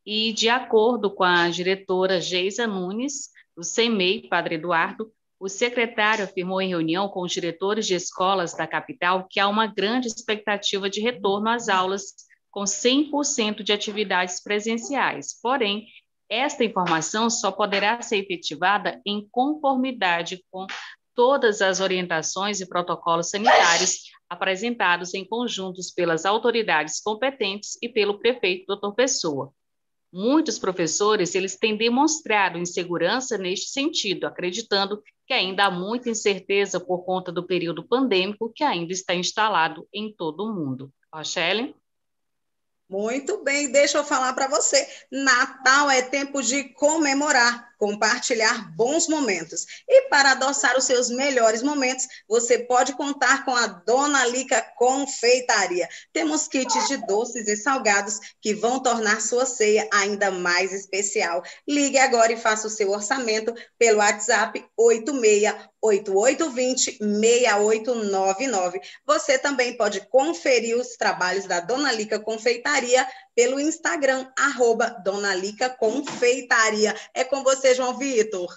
E, 0.07 0.32
de 0.32 0.49
acordo 0.49 1.11
com 1.11 1.24
a 1.24 1.51
diretora 1.51 2.19
Geisa 2.19 2.66
Nunes, 2.66 3.28
do 3.55 3.62
CEMEI, 3.62 4.27
Padre 4.28 4.55
Eduardo, 4.55 5.12
o 5.39 5.51
secretário 5.51 6.24
afirmou 6.24 6.62
em 6.62 6.70
reunião 6.70 7.11
com 7.11 7.23
os 7.23 7.32
diretores 7.32 7.87
de 7.87 7.95
escolas 7.95 8.55
da 8.55 8.66
capital 8.66 9.27
que 9.28 9.39
há 9.39 9.47
uma 9.47 9.66
grande 9.66 10.09
expectativa 10.09 10.89
de 10.89 11.01
retorno 11.03 11.51
às 11.51 11.69
aulas 11.69 12.30
com 12.51 12.62
100% 12.62 13.62
de 13.62 13.72
atividades 13.72 14.43
presenciais. 14.43 15.39
Porém, 15.40 15.86
esta 16.28 16.64
informação 16.64 17.28
só 17.28 17.51
poderá 17.51 18.01
ser 18.02 18.18
efetivada 18.18 19.01
em 19.05 19.27
conformidade 19.31 20.44
com 20.51 20.66
todas 21.14 21.60
as 21.60 21.81
orientações 21.81 22.60
e 22.60 22.68
protocolos 22.68 23.31
sanitários 23.31 24.10
apresentados 24.28 25.12
em 25.12 25.24
conjuntos 25.24 25.90
pelas 25.90 26.24
autoridades 26.24 27.01
competentes 27.01 27.77
e 27.82 27.89
pelo 27.89 28.18
prefeito 28.18 28.77
Dr. 28.77 28.94
Pessoa. 28.94 29.52
Muitos 30.12 30.59
professores 30.59 31.35
eles 31.35 31.56
têm 31.56 31.77
demonstrado 31.77 32.59
insegurança 32.59 33.36
neste 33.36 33.70
sentido, 33.70 34.27
acreditando 34.27 35.02
que 35.27 35.35
ainda 35.35 35.66
há 35.66 35.70
muita 35.70 36.10
incerteza 36.10 36.81
por 36.81 37.05
conta 37.05 37.31
do 37.31 37.47
período 37.47 37.86
pandêmico 37.86 38.52
que 38.52 38.64
ainda 38.64 38.93
está 38.93 39.14
instalado 39.14 39.86
em 39.93 40.12
todo 40.12 40.44
o 40.44 40.52
mundo. 40.52 40.93
Rochelle? 41.12 41.74
Muito 42.91 43.43
bem, 43.45 43.71
deixa 43.71 43.99
eu 43.99 44.05
falar 44.05 44.33
para 44.33 44.49
você. 44.49 44.87
Natal 45.11 45.89
é 45.89 46.03
tempo 46.03 46.43
de 46.43 46.65
comemorar, 46.75 47.69
compartilhar 47.81 48.70
bons 48.77 49.09
momentos. 49.09 49.65
E 49.89 50.02
para 50.11 50.32
adoçar 50.32 50.77
os 50.77 50.85
seus 50.85 51.09
melhores 51.09 51.62
momentos, 51.62 52.07
você 52.28 52.59
pode 52.59 52.93
contar 52.93 53.43
com 53.47 53.57
a 53.57 53.66
Dona 53.66 54.27
Lica 54.27 54.61
Confeitaria. 54.77 55.89
Temos 56.12 56.47
kits 56.47 56.89
de 56.89 56.98
doces 57.07 57.48
e 57.48 57.57
salgados 57.57 58.20
que 58.39 58.52
vão 58.52 58.81
tornar 58.81 59.23
sua 59.23 59.47
ceia 59.47 59.89
ainda 59.90 60.31
mais 60.31 60.74
especial. 60.74 61.43
Ligue 61.66 61.97
agora 61.98 62.35
e 62.35 62.36
faça 62.36 62.66
o 62.66 62.70
seu 62.70 62.90
orçamento 62.90 63.55
pelo 63.78 63.98
WhatsApp 63.98 64.62
86 64.77 65.70
8820 65.82 66.98
6899. 67.01 68.81
Você 69.07 69.39
também 69.39 69.74
pode 69.78 70.02
conferir 70.09 70.77
os 70.77 70.89
trabalhos 70.97 71.47
da 71.47 71.61
Dona 71.61 71.90
Lica 71.93 72.19
Confeitaria 72.19 73.07
pelo 73.35 73.61
Instagram, 73.61 74.31
arroba 74.39 74.90
Dona 75.05 75.35
Lica 75.35 75.70
Confeitaria. 75.70 76.94
É 77.15 77.24
com 77.24 77.43
você, 77.43 77.74
João 77.74 77.97
Vitor. 77.98 78.48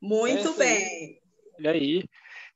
Muito 0.00 0.48
é 0.48 0.56
bem. 0.56 1.20
Olha 1.58 1.72
aí. 1.72 2.04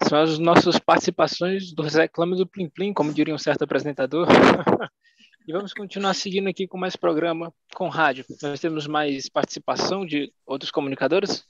São 0.09 0.21
as 0.21 0.39
nossas 0.39 0.79
participações 0.79 1.73
dos 1.73 1.95
reclames 1.95 2.39
do 2.39 2.47
Plim 2.47 2.69
Plim, 2.69 2.93
como 2.93 3.13
diria 3.13 3.35
um 3.35 3.39
certo 3.39 3.63
apresentador. 3.63 4.27
E 5.47 5.53
vamos 5.53 5.75
continuar 5.75 6.15
seguindo 6.15 6.49
aqui 6.49 6.67
com 6.67 6.79
mais 6.79 6.97
programa 6.97 7.53
com 7.75 7.91
rádio. 7.91 8.25
Nós 8.41 8.59
temos 8.61 8.87
mais 8.87 9.29
participação 9.29 10.07
de 10.07 10.33
outros 10.47 10.71
comunicadores? 10.71 11.45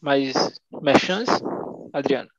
Mais 0.00 0.58
merchans? 0.80 1.28
Adriano. 1.92 2.30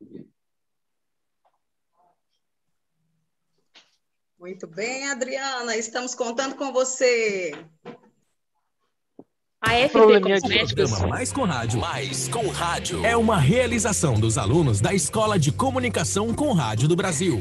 Muito 4.41 4.65
bem, 4.65 5.07
Adriana, 5.07 5.77
estamos 5.77 6.15
contando 6.15 6.55
com 6.55 6.73
você. 6.73 7.51
A 9.61 9.87
FT 9.87 10.19
Cosméticos. 10.19 10.89
Programa 10.89 11.07
Mais 11.15 11.31
com 11.31 11.43
Rádio. 11.43 11.79
Mais 11.79 12.27
com 12.27 12.47
Rádio. 12.47 13.05
É 13.05 13.15
uma 13.15 13.37
realização 13.37 14.19
dos 14.19 14.39
alunos 14.39 14.81
da 14.81 14.95
Escola 14.95 15.37
de 15.37 15.51
Comunicação 15.51 16.33
com 16.33 16.53
Rádio 16.53 16.87
do 16.87 16.95
Brasil. 16.95 17.37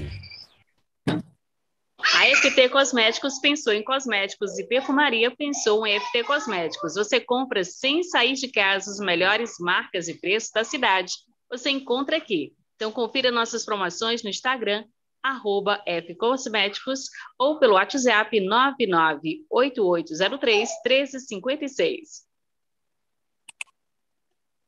A 1.08 2.36
FT 2.36 2.68
Cosméticos 2.68 3.38
pensou 3.38 3.72
em 3.72 3.82
cosméticos 3.82 4.58
e 4.58 4.64
perfumaria 4.64 5.34
pensou 5.34 5.86
em 5.86 5.98
FT 5.98 6.24
Cosméticos. 6.24 6.96
Você 6.96 7.18
compra 7.18 7.64
sem 7.64 8.02
sair 8.02 8.34
de 8.34 8.48
casa 8.48 8.90
as 8.90 8.98
melhores 8.98 9.54
marcas 9.58 10.06
e 10.06 10.20
preços 10.20 10.50
da 10.50 10.64
cidade. 10.64 11.14
Você 11.48 11.70
encontra 11.70 12.18
aqui. 12.18 12.52
Então 12.76 12.92
confira 12.92 13.30
nossas 13.30 13.64
promoções 13.64 14.22
no 14.22 14.28
Instagram 14.28 14.84
arroba 15.22 15.82
fcosméticos 15.86 17.10
ou 17.38 17.58
pelo 17.58 17.74
WhatsApp 17.74 18.40
998803 18.40 20.70
1356. 20.84 22.30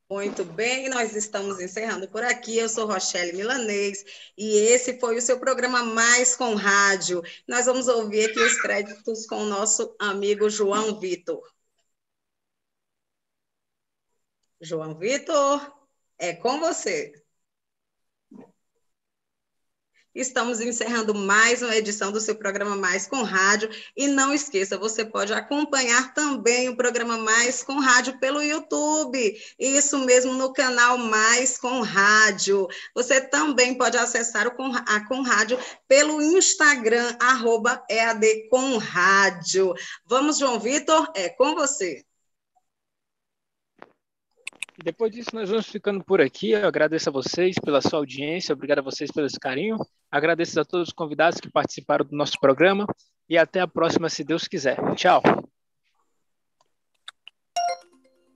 Muito 0.09 0.43
bem, 0.45 0.89
nós 0.89 1.15
estamos 1.15 1.59
encerrando 1.59 2.07
por 2.07 2.23
aqui. 2.23 2.57
Eu 2.57 2.69
sou 2.69 2.85
Rochelle 2.85 3.33
Milanês 3.33 4.05
e 4.37 4.57
esse 4.57 4.99
foi 4.99 5.17
o 5.17 5.21
seu 5.21 5.39
programa 5.39 5.83
Mais 5.83 6.35
com 6.35 6.53
Rádio. 6.53 7.23
Nós 7.47 7.65
vamos 7.65 7.87
ouvir 7.87 8.29
aqui 8.29 8.39
os 8.39 8.61
créditos 8.61 9.25
com 9.25 9.37
o 9.37 9.45
nosso 9.45 9.95
amigo 9.97 10.51
João 10.51 10.99
Vitor. 10.99 11.41
João 14.61 14.93
Vitor, 14.93 15.73
é 16.19 16.33
com 16.33 16.59
você. 16.59 17.22
Estamos 20.15 20.61
encerrando 20.61 21.15
mais 21.15 21.63
uma 21.63 21.75
edição 21.75 22.11
do 22.11 22.21
seu 22.21 22.35
programa 22.35 22.75
Mais 22.75 23.07
com 23.07 23.23
Rádio. 23.23 23.67
E 23.97 24.07
não 24.07 24.31
esqueça, 24.31 24.77
você 24.77 25.03
pode 25.03 25.33
acompanhar 25.33 26.13
também 26.13 26.69
o 26.69 26.77
programa 26.77 27.17
Mais 27.17 27.63
com 27.63 27.79
Rádio 27.79 28.19
pelo 28.19 28.43
YouTube. 28.43 29.35
Isso 29.57 29.97
mesmo, 30.05 30.35
no 30.35 30.53
canal 30.53 30.99
Mais 30.99 31.57
com 31.57 31.81
Rádio. 31.81 32.67
Você 32.93 33.21
também 33.21 33.73
pode 33.73 33.97
acessar 33.97 34.45
o 34.45 34.51
com, 34.51 34.71
a 34.75 35.03
Com 35.07 35.23
Rádio 35.23 35.57
pelo 35.87 36.21
Instagram, 36.21 37.17
arroba 37.19 37.83
EAD 37.89 38.49
Com 38.49 38.77
Rádio. 38.77 39.73
Vamos, 40.05 40.37
João 40.37 40.59
Vitor, 40.59 41.11
é 41.15 41.29
com 41.29 41.55
você. 41.55 42.05
Depois 44.81 45.11
disso, 45.11 45.29
nós 45.33 45.49
vamos 45.49 45.67
ficando 45.67 46.03
por 46.03 46.21
aqui. 46.21 46.51
Eu 46.51 46.67
agradeço 46.67 47.09
a 47.09 47.11
vocês 47.11 47.55
pela 47.59 47.81
sua 47.81 47.99
audiência, 47.99 48.53
obrigado 48.53 48.79
a 48.79 48.83
vocês 48.83 49.11
pelo 49.11 49.27
esse 49.27 49.39
carinho. 49.39 49.77
Agradeço 50.09 50.59
a 50.59 50.65
todos 50.65 50.87
os 50.89 50.93
convidados 50.93 51.39
que 51.39 51.51
participaram 51.51 52.05
do 52.05 52.15
nosso 52.15 52.39
programa 52.39 52.87
e 53.29 53.37
até 53.37 53.59
a 53.59 53.67
próxima, 53.67 54.09
se 54.09 54.23
Deus 54.23 54.47
quiser. 54.47 54.77
Tchau. 54.95 55.21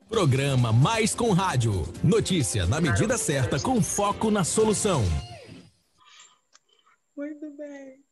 Programa 0.10 0.72
Mais 0.72 1.14
com 1.14 1.32
Rádio. 1.32 1.84
Notícia 2.04 2.66
na 2.66 2.80
medida 2.80 3.18
certa, 3.18 3.60
com 3.60 3.82
foco 3.82 4.32
na 4.32 4.44
solução. 4.44 5.02
Muito 7.16 7.50
bem. 7.58 8.06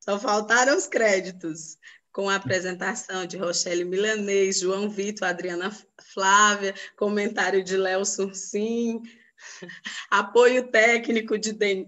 Só 0.00 0.18
faltaram 0.18 0.76
os 0.76 0.88
créditos 0.88 1.78
com 2.12 2.28
a 2.28 2.36
apresentação 2.36 3.26
de 3.26 3.36
Rochelle 3.36 3.84
Milanês, 3.84 4.60
João 4.60 4.88
Vitor, 4.88 5.28
Adriana 5.28 5.70
Flávia, 6.12 6.74
comentário 6.96 7.64
de 7.64 7.76
Léo 7.76 8.04
Sursim, 8.04 9.00
apoio 10.10 10.70
técnico 10.70 11.38
de, 11.38 11.52
de... 11.52 11.86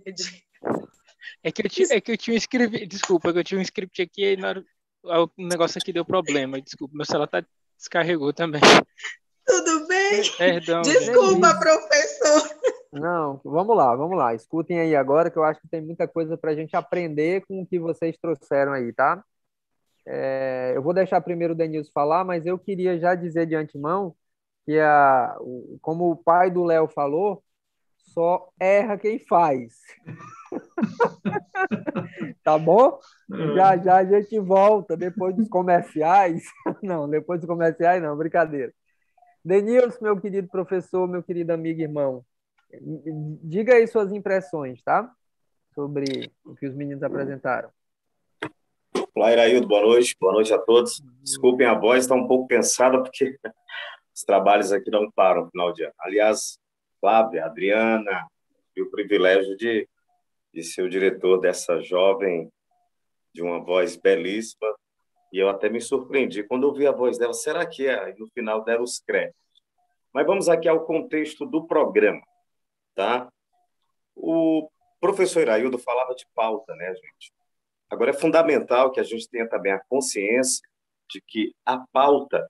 É 1.43 1.53
que 1.53 1.65
eu 1.65 1.69
tinha, 1.69 1.89
é 1.91 2.01
que 2.01 2.13
eu 2.13 2.17
tinha 2.17 2.35
um 2.35 2.39
script, 2.39 2.87
desculpa, 2.87 3.29
é 3.29 3.33
que 3.35 3.39
eu 3.39 3.45
tinha 3.45 3.61
um 3.61 3.63
script 3.63 4.01
aqui 4.01 4.33
e 4.33 4.37
na, 4.37 4.63
o 5.03 5.29
negócio 5.37 5.79
aqui 5.79 5.93
deu 5.93 6.05
problema, 6.05 6.61
desculpa, 6.61 6.97
meu 6.97 7.05
celular 7.05 7.27
tá, 7.27 7.45
descarregou 7.77 8.33
também. 8.33 8.63
Tudo 9.47 9.87
bem? 9.87 10.23
Perdão. 10.39 10.81
Desculpa, 10.81 11.49
gente. 11.49 11.61
professor. 11.61 12.65
Não, 12.91 13.41
vamos 13.45 13.77
lá, 13.77 13.95
vamos 13.95 14.17
lá. 14.17 14.35
Escutem 14.35 14.81
aí 14.81 14.97
agora 14.97 15.31
que 15.31 15.37
eu 15.37 15.45
acho 15.45 15.61
que 15.61 15.69
tem 15.69 15.83
muita 15.83 16.09
coisa 16.09 16.39
para 16.39 16.53
a 16.53 16.55
gente 16.55 16.75
aprender 16.75 17.45
com 17.47 17.61
o 17.61 17.67
que 17.67 17.79
vocês 17.79 18.17
trouxeram 18.17 18.73
aí, 18.73 18.91
tá? 18.93 19.23
É, 20.07 20.73
eu 20.75 20.83
vou 20.83 20.93
deixar 20.93 21.21
primeiro 21.21 21.55
o 21.55 21.57
Denilson 21.57 21.91
falar, 21.93 22.25
mas 22.25 22.45
eu 22.45 22.59
queria 22.59 22.99
já 22.99 23.15
dizer 23.15 23.47
de 23.47 23.55
antemão 23.55 24.15
que, 24.65 24.79
a, 24.79 25.37
como 25.81 26.11
o 26.11 26.17
pai 26.17 26.51
do 26.51 26.65
Léo 26.65 26.89
falou, 26.89 27.43
só 27.97 28.49
erra 28.61 28.99
quem 28.99 29.19
faz. 29.19 29.75
tá 32.45 32.59
bom? 32.59 32.99
Já 33.55 33.77
já 33.79 33.97
a 33.97 34.05
gente 34.05 34.39
volta 34.39 34.97
depois 34.97 35.35
dos 35.35 35.49
comerciais. 35.49 36.43
Não, 36.83 37.09
depois 37.09 37.41
dos 37.41 37.49
comerciais 37.49 38.03
não, 38.03 38.17
brincadeira. 38.17 38.73
Denilson, 39.45 39.99
meu 40.01 40.21
querido 40.21 40.49
professor, 40.49 41.09
meu 41.09 41.23
querido 41.23 41.53
amigo 41.53 41.81
e 41.81 41.85
irmão, 41.85 42.25
diga 43.43 43.75
aí 43.75 43.87
suas 43.87 44.13
impressões, 44.13 44.83
tá? 44.83 45.11
Sobre 45.75 46.31
o 46.45 46.55
que 46.55 46.67
os 46.67 46.75
meninos 46.75 47.03
apresentaram. 47.03 47.71
Olá, 49.17 49.31
Iraildo, 49.31 49.69
boa 49.69 49.81
noite. 49.81 50.17
Boa 50.21 50.33
noite 50.33 50.53
a 50.53 50.59
todos. 50.59 51.01
Desculpem, 51.23 51.65
a 51.69 51.79
voz 51.79 52.03
está 52.03 52.17
um 52.17 52.27
pouco 52.27 52.49
pensada, 52.49 53.01
porque 53.01 53.39
os 54.13 54.25
trabalhos 54.25 54.73
aqui 54.73 54.91
não 54.91 55.09
param 55.09 55.45
no 55.45 55.51
final 55.53 55.73
de 55.73 55.85
ano. 55.85 55.95
Aliás, 56.01 56.59
Flávia, 57.01 57.45
Adriana, 57.45 58.27
e 58.75 58.83
o 58.83 58.91
privilégio 58.91 59.57
de, 59.57 59.89
de 60.53 60.65
ser 60.65 60.83
o 60.83 60.91
diretor 60.91 61.39
dessa 61.39 61.81
jovem, 61.81 62.51
de 63.33 63.41
uma 63.41 63.61
voz 63.63 63.97
belíssima, 63.97 64.75
e 65.33 65.39
eu 65.39 65.49
até 65.49 65.69
me 65.69 65.81
surpreendi 65.81 66.43
quando 66.43 66.65
ouvi 66.65 66.85
a 66.85 66.91
voz 66.91 67.17
dela. 67.17 67.35
Será 67.35 67.65
que 67.65 67.87
é? 67.87 68.13
No 68.19 68.27
final 68.35 68.65
deram 68.65 68.83
os 68.83 68.99
créditos. 68.99 69.41
Mas 70.13 70.27
vamos 70.27 70.49
aqui 70.49 70.69
ao 70.69 70.85
contexto 70.85 71.47
do 71.47 71.65
programa, 71.69 72.21
tá? 72.97 73.29
O 74.17 74.69
professor 75.01 75.43
Iraildo 75.43 75.79
falava 75.79 76.17
de 76.17 76.27
pauta, 76.35 76.75
né, 76.75 76.93
gente? 76.97 77.33
Agora, 77.91 78.11
é 78.11 78.15
fundamental 78.15 78.91
que 78.91 79.01
a 79.01 79.05
gente 79.05 79.29
tenha 79.29 79.49
também 79.49 79.73
a 79.73 79.85
consciência 79.89 80.67
de 81.11 81.21
que 81.27 81.55
a 81.65 81.79
pauta, 81.93 82.49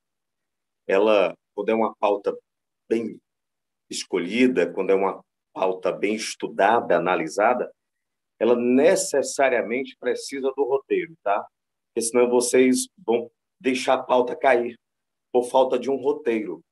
ela, 0.87 1.37
quando 1.55 1.69
é 1.71 1.75
uma 1.75 1.95
pauta 1.97 2.37
bem 2.89 3.21
escolhida, 3.91 4.73
quando 4.73 4.91
é 4.91 4.95
uma 4.95 5.23
pauta 5.53 5.93
bem 5.93 6.15
estudada, 6.15 6.97
analisada, 6.97 7.73
ela 8.39 8.57
necessariamente 8.57 9.97
precisa 9.99 10.53
do 10.57 10.65
roteiro, 10.65 11.15
tá? 11.23 11.47
Porque 11.89 12.09
senão 12.09 12.29
vocês 12.29 12.89
vão 12.99 13.31
deixar 13.61 13.95
a 13.95 14.03
pauta 14.03 14.37
cair 14.37 14.79
por 15.33 15.45
falta 15.45 15.79
de 15.79 15.91
um 15.91 15.97
roteiro. 15.97 16.63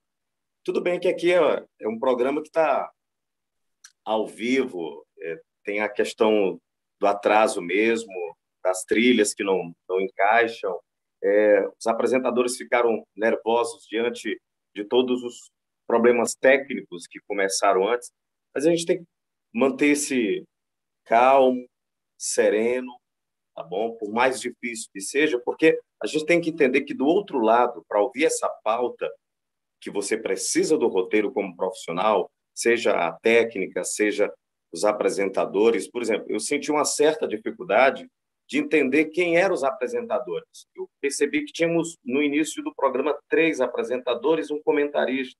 Tudo 0.64 0.80
bem 0.80 0.98
que 0.98 1.08
aqui 1.08 1.32
é, 1.32 1.64
é 1.80 1.88
um 1.88 1.98
programa 1.98 2.42
que 2.42 2.48
está 2.48 2.90
ao 4.04 4.26
vivo, 4.26 5.06
é, 5.20 5.40
tem 5.64 5.80
a 5.80 5.88
questão 5.88 6.60
do 7.00 7.06
atraso 7.06 7.60
mesmo, 7.60 8.12
das 8.62 8.84
trilhas 8.84 9.34
que 9.34 9.44
não, 9.44 9.74
não 9.88 10.00
encaixam. 10.00 10.78
É, 11.22 11.66
os 11.78 11.86
apresentadores 11.86 12.56
ficaram 12.56 13.04
nervosos 13.16 13.84
diante 13.88 14.40
de 14.74 14.84
todos 14.84 15.22
os 15.22 15.50
problemas 15.86 16.34
técnicos 16.34 17.06
que 17.06 17.20
começaram 17.28 17.86
antes, 17.88 18.10
mas 18.54 18.66
a 18.66 18.70
gente 18.70 18.86
tem 18.86 18.98
que 18.98 19.04
manter 19.54 19.88
esse 19.88 20.44
calmo, 21.04 21.66
sereno, 22.18 22.90
tá 23.54 23.62
bom? 23.62 23.96
Por 23.96 24.10
mais 24.10 24.40
difícil 24.40 24.88
que 24.92 25.00
seja, 25.00 25.40
porque 25.44 25.78
a 26.02 26.06
gente 26.06 26.24
tem 26.24 26.40
que 26.40 26.50
entender 26.50 26.82
que 26.82 26.94
do 26.94 27.06
outro 27.06 27.38
lado, 27.38 27.84
para 27.88 28.00
ouvir 28.00 28.24
essa 28.24 28.48
pauta, 28.64 29.10
que 29.80 29.90
você 29.90 30.16
precisa 30.16 30.78
do 30.78 30.88
roteiro 30.88 31.32
como 31.32 31.56
profissional, 31.56 32.30
seja 32.54 32.92
a 32.92 33.12
técnica, 33.12 33.84
seja 33.84 34.32
os 34.72 34.84
apresentadores, 34.84 35.90
por 35.90 36.00
exemplo, 36.00 36.26
eu 36.28 36.40
senti 36.40 36.70
uma 36.70 36.84
certa 36.84 37.28
dificuldade 37.28 38.08
de 38.48 38.58
entender 38.58 39.06
quem 39.06 39.36
eram 39.36 39.54
os 39.54 39.64
apresentadores. 39.64 40.66
Eu 40.74 40.88
percebi 41.00 41.44
que 41.44 41.52
tínhamos, 41.52 41.96
no 42.04 42.22
início 42.22 42.62
do 42.62 42.74
programa, 42.74 43.18
três 43.28 43.60
apresentadores 43.60 44.50
um 44.50 44.62
comentarista. 44.62 45.38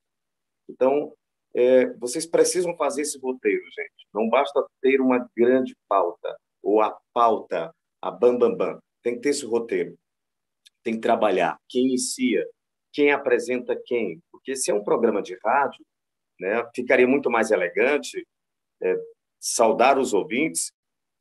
Então, 0.69 1.13
é, 1.55 1.93
vocês 1.97 2.25
precisam 2.25 2.75
fazer 2.75 3.03
esse 3.03 3.19
roteiro, 3.19 3.63
gente. 3.65 4.07
Não 4.13 4.29
basta 4.29 4.65
ter 4.81 4.99
uma 4.99 5.29
grande 5.35 5.75
pauta, 5.87 6.35
ou 6.61 6.81
a 6.81 6.97
pauta, 7.13 7.73
a 8.01 8.09
bam, 8.09 8.37
bam, 8.37 8.55
bam. 8.55 8.79
Tem 9.03 9.15
que 9.15 9.21
ter 9.21 9.29
esse 9.29 9.45
roteiro. 9.45 9.97
Tem 10.81 10.95
que 10.95 11.01
trabalhar. 11.01 11.57
Quem 11.69 11.83
inicia, 11.83 12.47
quem 12.91 13.11
apresenta 13.11 13.79
quem. 13.85 14.19
Porque 14.31 14.55
se 14.55 14.71
é 14.71 14.73
um 14.73 14.83
programa 14.83 15.21
de 15.21 15.37
rádio, 15.43 15.85
né, 16.39 16.67
ficaria 16.75 17.07
muito 17.07 17.29
mais 17.29 17.51
elegante 17.51 18.25
é, 18.81 18.95
saudar 19.39 19.99
os 19.99 20.13
ouvintes 20.13 20.71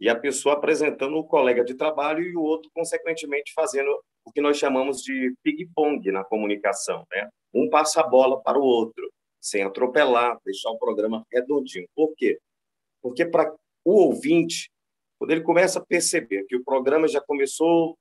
e 0.02 0.08
a 0.08 0.18
pessoa 0.18 0.56
apresentando 0.56 1.16
o 1.16 1.22
colega 1.22 1.64
de 1.64 1.74
trabalho 1.74 2.24
e 2.24 2.36
o 2.36 2.42
outro, 2.42 2.68
consequentemente, 2.74 3.52
fazendo 3.54 3.88
o 4.24 4.32
que 4.32 4.40
nós 4.40 4.56
chamamos 4.58 5.00
de 5.00 5.32
ping-pong 5.44 6.10
na 6.10 6.24
comunicação. 6.24 7.06
Né? 7.08 7.30
Um 7.54 7.70
passa 7.70 8.00
a 8.00 8.08
bola 8.08 8.42
para 8.42 8.58
o 8.58 8.64
outro, 8.64 9.08
sem 9.40 9.62
atropelar, 9.62 10.40
deixar 10.44 10.70
o 10.70 10.78
programa 10.78 11.24
redondinho. 11.32 11.86
Por 11.94 12.12
quê? 12.16 12.36
Porque 13.00 13.24
para 13.24 13.54
o 13.84 13.92
ouvinte, 13.92 14.72
quando 15.20 15.30
ele 15.30 15.42
começa 15.42 15.78
a 15.78 15.86
perceber 15.86 16.46
que 16.48 16.56
o 16.56 16.64
programa 16.64 17.06
já 17.06 17.20
começou 17.20 17.96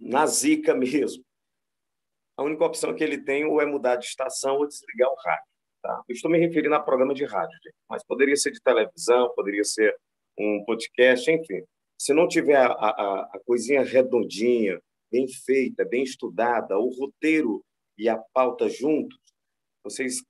na 0.00 0.24
zica 0.26 0.72
mesmo, 0.74 1.22
a 2.34 2.42
única 2.42 2.64
opção 2.64 2.94
que 2.94 3.04
ele 3.04 3.18
tem 3.18 3.44
ou 3.44 3.60
é 3.60 3.66
mudar 3.66 3.96
de 3.96 4.06
estação 4.06 4.56
ou 4.56 4.66
desligar 4.66 5.10
o 5.10 5.16
rádio. 5.16 5.44
Tá? 5.82 6.02
Eu 6.08 6.14
estou 6.14 6.30
me 6.30 6.38
referindo 6.38 6.74
a 6.74 6.80
programa 6.80 7.12
de 7.12 7.26
rádio, 7.26 7.58
mas 7.90 8.02
poderia 8.02 8.36
ser 8.36 8.52
de 8.52 8.62
televisão, 8.62 9.30
poderia 9.34 9.64
ser 9.64 9.94
um 10.38 10.64
podcast, 10.64 11.30
enfim. 11.30 11.62
Se 11.98 12.12
não 12.12 12.26
tiver 12.26 12.56
a, 12.56 12.72
a, 12.72 13.30
a 13.34 13.40
coisinha 13.44 13.82
redondinha, 13.82 14.80
bem 15.10 15.28
feita, 15.28 15.84
bem 15.84 16.02
estudada, 16.02 16.78
o 16.78 16.88
roteiro 16.88 17.64
e 17.98 18.08
a 18.08 18.18
pauta 18.32 18.68
juntos, 18.68 19.18
vocês 19.84 20.22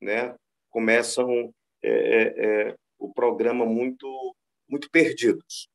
né, 0.00 0.34
começam 0.70 1.54
é, 1.82 1.90
é, 1.90 2.44
é, 2.68 2.76
o 2.98 3.12
programa 3.12 3.64
muito, 3.64 4.36
muito 4.68 4.90
perdidos. 4.90 5.68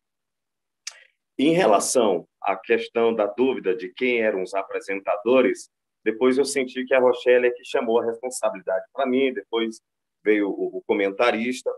Em 1.40 1.54
relação 1.54 2.28
à 2.42 2.56
questão 2.56 3.14
da 3.14 3.28
dúvida 3.28 3.76
de 3.76 3.94
quem 3.94 4.22
eram 4.22 4.42
os 4.42 4.54
apresentadores, 4.54 5.70
depois 6.04 6.38
eu 6.38 6.46
senti 6.46 6.84
que 6.86 6.94
a 6.94 7.00
Rochelle 7.00 7.48
é 7.48 7.52
que 7.52 7.64
chamou 7.64 8.00
a 8.00 8.06
responsabilidade 8.06 8.86
para 8.94 9.06
mim, 9.06 9.34
depois 9.34 9.82
veio 10.24 10.50
o, 10.50 10.82
comentarista. 10.88 11.70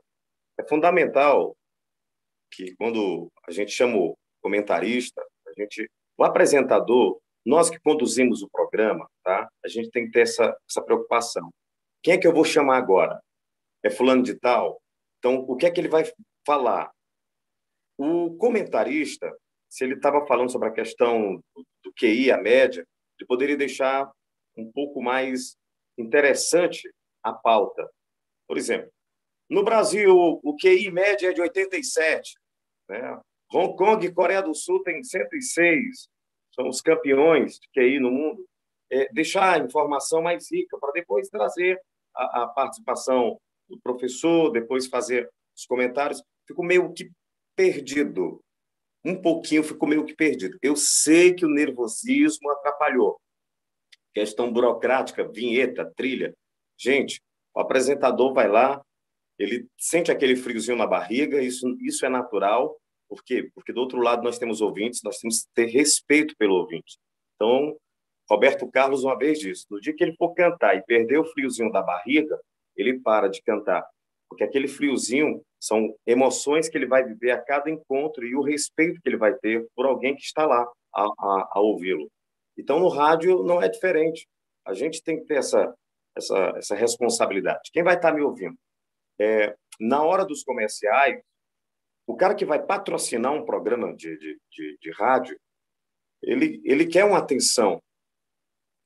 É 0.59 0.67
fundamental 0.67 1.55
que 2.51 2.75
quando 2.75 3.31
a 3.47 3.51
gente 3.51 3.71
chamou 3.71 4.17
comentarista, 4.41 5.25
a 5.47 5.53
gente, 5.61 5.89
o 6.17 6.23
apresentador, 6.25 7.17
nós 7.45 7.69
que 7.69 7.79
conduzimos 7.79 8.41
o 8.41 8.49
programa, 8.49 9.09
tá? 9.23 9.49
A 9.63 9.67
gente 9.69 9.89
tem 9.89 10.05
que 10.05 10.11
ter 10.11 10.21
essa, 10.21 10.53
essa 10.69 10.81
preocupação. 10.81 11.49
Quem 12.03 12.15
é 12.15 12.17
que 12.17 12.27
eu 12.27 12.33
vou 12.33 12.43
chamar 12.43 12.77
agora? 12.77 13.21
É 13.81 13.89
fulano 13.89 14.21
de 14.21 14.35
tal? 14.35 14.81
Então, 15.19 15.45
o 15.47 15.55
que 15.55 15.65
é 15.65 15.71
que 15.71 15.79
ele 15.79 15.87
vai 15.87 16.03
falar? 16.45 16.91
O 17.97 18.35
comentarista, 18.37 19.33
se 19.69 19.85
ele 19.85 19.93
estava 19.93 20.27
falando 20.27 20.51
sobre 20.51 20.67
a 20.67 20.73
questão 20.73 21.41
do, 21.55 21.65
do 21.85 21.93
QI, 21.93 22.31
a 22.31 22.37
média, 22.37 22.85
ele 23.17 23.27
poderia 23.27 23.55
deixar 23.55 24.11
um 24.57 24.69
pouco 24.73 25.01
mais 25.01 25.55
interessante 25.97 26.93
a 27.23 27.31
pauta. 27.31 27.89
Por 28.45 28.57
exemplo, 28.57 28.91
no 29.49 29.63
Brasil, 29.63 30.15
o 30.15 30.55
QI 30.55 30.91
média 30.91 31.29
é 31.29 31.33
de 31.33 31.41
87. 31.41 32.35
Né? 32.87 33.19
Hong 33.51 33.75
Kong 33.75 34.05
e 34.05 34.11
Coreia 34.11 34.41
do 34.41 34.53
Sul 34.53 34.83
tem 34.83 35.03
106. 35.03 36.07
São 36.53 36.67
os 36.67 36.81
campeões 36.81 37.59
de 37.59 37.67
QI 37.73 37.99
no 37.99 38.11
mundo. 38.11 38.45
É, 38.91 39.11
deixar 39.11 39.59
a 39.59 39.63
informação 39.63 40.21
mais 40.21 40.51
rica 40.51 40.77
para 40.77 40.91
depois 40.91 41.29
trazer 41.29 41.81
a, 42.15 42.43
a 42.43 42.47
participação 42.47 43.39
do 43.67 43.79
professor, 43.79 44.51
depois 44.51 44.87
fazer 44.87 45.29
os 45.55 45.65
comentários, 45.65 46.23
fico 46.47 46.63
meio 46.63 46.91
que 46.93 47.11
perdido. 47.55 48.41
Um 49.03 49.19
pouquinho 49.19 49.63
fico 49.63 49.87
meio 49.87 50.05
que 50.05 50.15
perdido. 50.15 50.57
Eu 50.61 50.75
sei 50.75 51.33
que 51.33 51.45
o 51.45 51.49
nervosismo 51.49 52.49
atrapalhou. 52.51 53.19
Questão 54.13 54.51
burocrática, 54.51 55.27
vinheta, 55.27 55.91
trilha. 55.95 56.33
Gente, 56.77 57.21
o 57.55 57.59
apresentador 57.59 58.33
vai 58.33 58.47
lá, 58.47 58.81
ele 59.39 59.67
sente 59.77 60.11
aquele 60.11 60.35
friozinho 60.35 60.77
na 60.77 60.85
barriga, 60.85 61.41
isso, 61.41 61.65
isso 61.79 62.05
é 62.05 62.09
natural. 62.09 62.77
Por 63.07 63.23
quê? 63.23 63.49
Porque 63.55 63.71
do 63.71 63.79
outro 63.79 63.99
lado 63.99 64.21
nós 64.21 64.37
temos 64.37 64.59
ouvintes, 64.59 65.01
nós 65.01 65.17
temos 65.17 65.43
que 65.43 65.47
ter 65.55 65.65
respeito 65.67 66.35
pelo 66.37 66.55
ouvinte. 66.55 66.99
Então, 67.35 67.75
Roberto 68.29 68.69
Carlos 68.69 69.03
uma 69.03 69.17
vez 69.17 69.39
disse: 69.39 69.65
no 69.71 69.79
dia 69.79 69.95
que 69.95 70.03
ele 70.03 70.15
for 70.17 70.33
cantar 70.33 70.75
e 70.75 70.83
perder 70.83 71.17
o 71.17 71.25
friozinho 71.25 71.71
da 71.71 71.81
barriga, 71.81 72.37
ele 72.75 72.99
para 72.99 73.29
de 73.29 73.41
cantar, 73.41 73.87
porque 74.29 74.43
aquele 74.43 74.67
friozinho 74.67 75.41
são 75.59 75.95
emoções 76.05 76.69
que 76.69 76.77
ele 76.77 76.85
vai 76.85 77.03
viver 77.03 77.31
a 77.31 77.41
cada 77.41 77.69
encontro 77.69 78.25
e 78.25 78.35
o 78.35 78.41
respeito 78.41 79.01
que 79.01 79.09
ele 79.09 79.17
vai 79.17 79.33
ter 79.33 79.67
por 79.75 79.85
alguém 79.85 80.15
que 80.15 80.21
está 80.21 80.45
lá 80.45 80.69
a, 80.93 81.03
a, 81.03 81.49
a 81.53 81.59
ouvi-lo. 81.61 82.09
Então, 82.57 82.79
no 82.79 82.89
rádio 82.89 83.41
não 83.43 83.61
é 83.61 83.69
diferente. 83.69 84.27
A 84.65 84.73
gente 84.73 85.01
tem 85.01 85.17
que 85.17 85.25
ter 85.25 85.35
essa, 85.35 85.73
essa, 86.15 86.53
essa 86.57 86.75
responsabilidade. 86.75 87.69
Quem 87.71 87.83
vai 87.83 87.95
estar 87.95 88.13
me 88.13 88.21
ouvindo? 88.21 88.55
É, 89.19 89.55
na 89.79 90.03
hora 90.03 90.25
dos 90.25 90.43
comerciais, 90.43 91.21
o 92.07 92.15
cara 92.15 92.33
que 92.35 92.45
vai 92.45 92.61
patrocinar 92.61 93.33
um 93.33 93.45
programa 93.45 93.95
de, 93.95 94.17
de, 94.17 94.39
de, 94.51 94.77
de 94.81 94.91
rádio, 94.93 95.39
ele, 96.21 96.61
ele 96.65 96.85
quer 96.85 97.05
uma 97.05 97.17
atenção, 97.17 97.81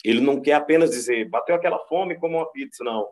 ele 0.04 0.20
não 0.20 0.42
quer 0.42 0.54
apenas 0.54 0.92
dizer, 0.92 1.30
bateu 1.30 1.56
aquela 1.56 1.80
fome 1.88 2.20
como 2.20 2.38
uma 2.38 2.52
pizza, 2.52 2.84
não. 2.84 3.10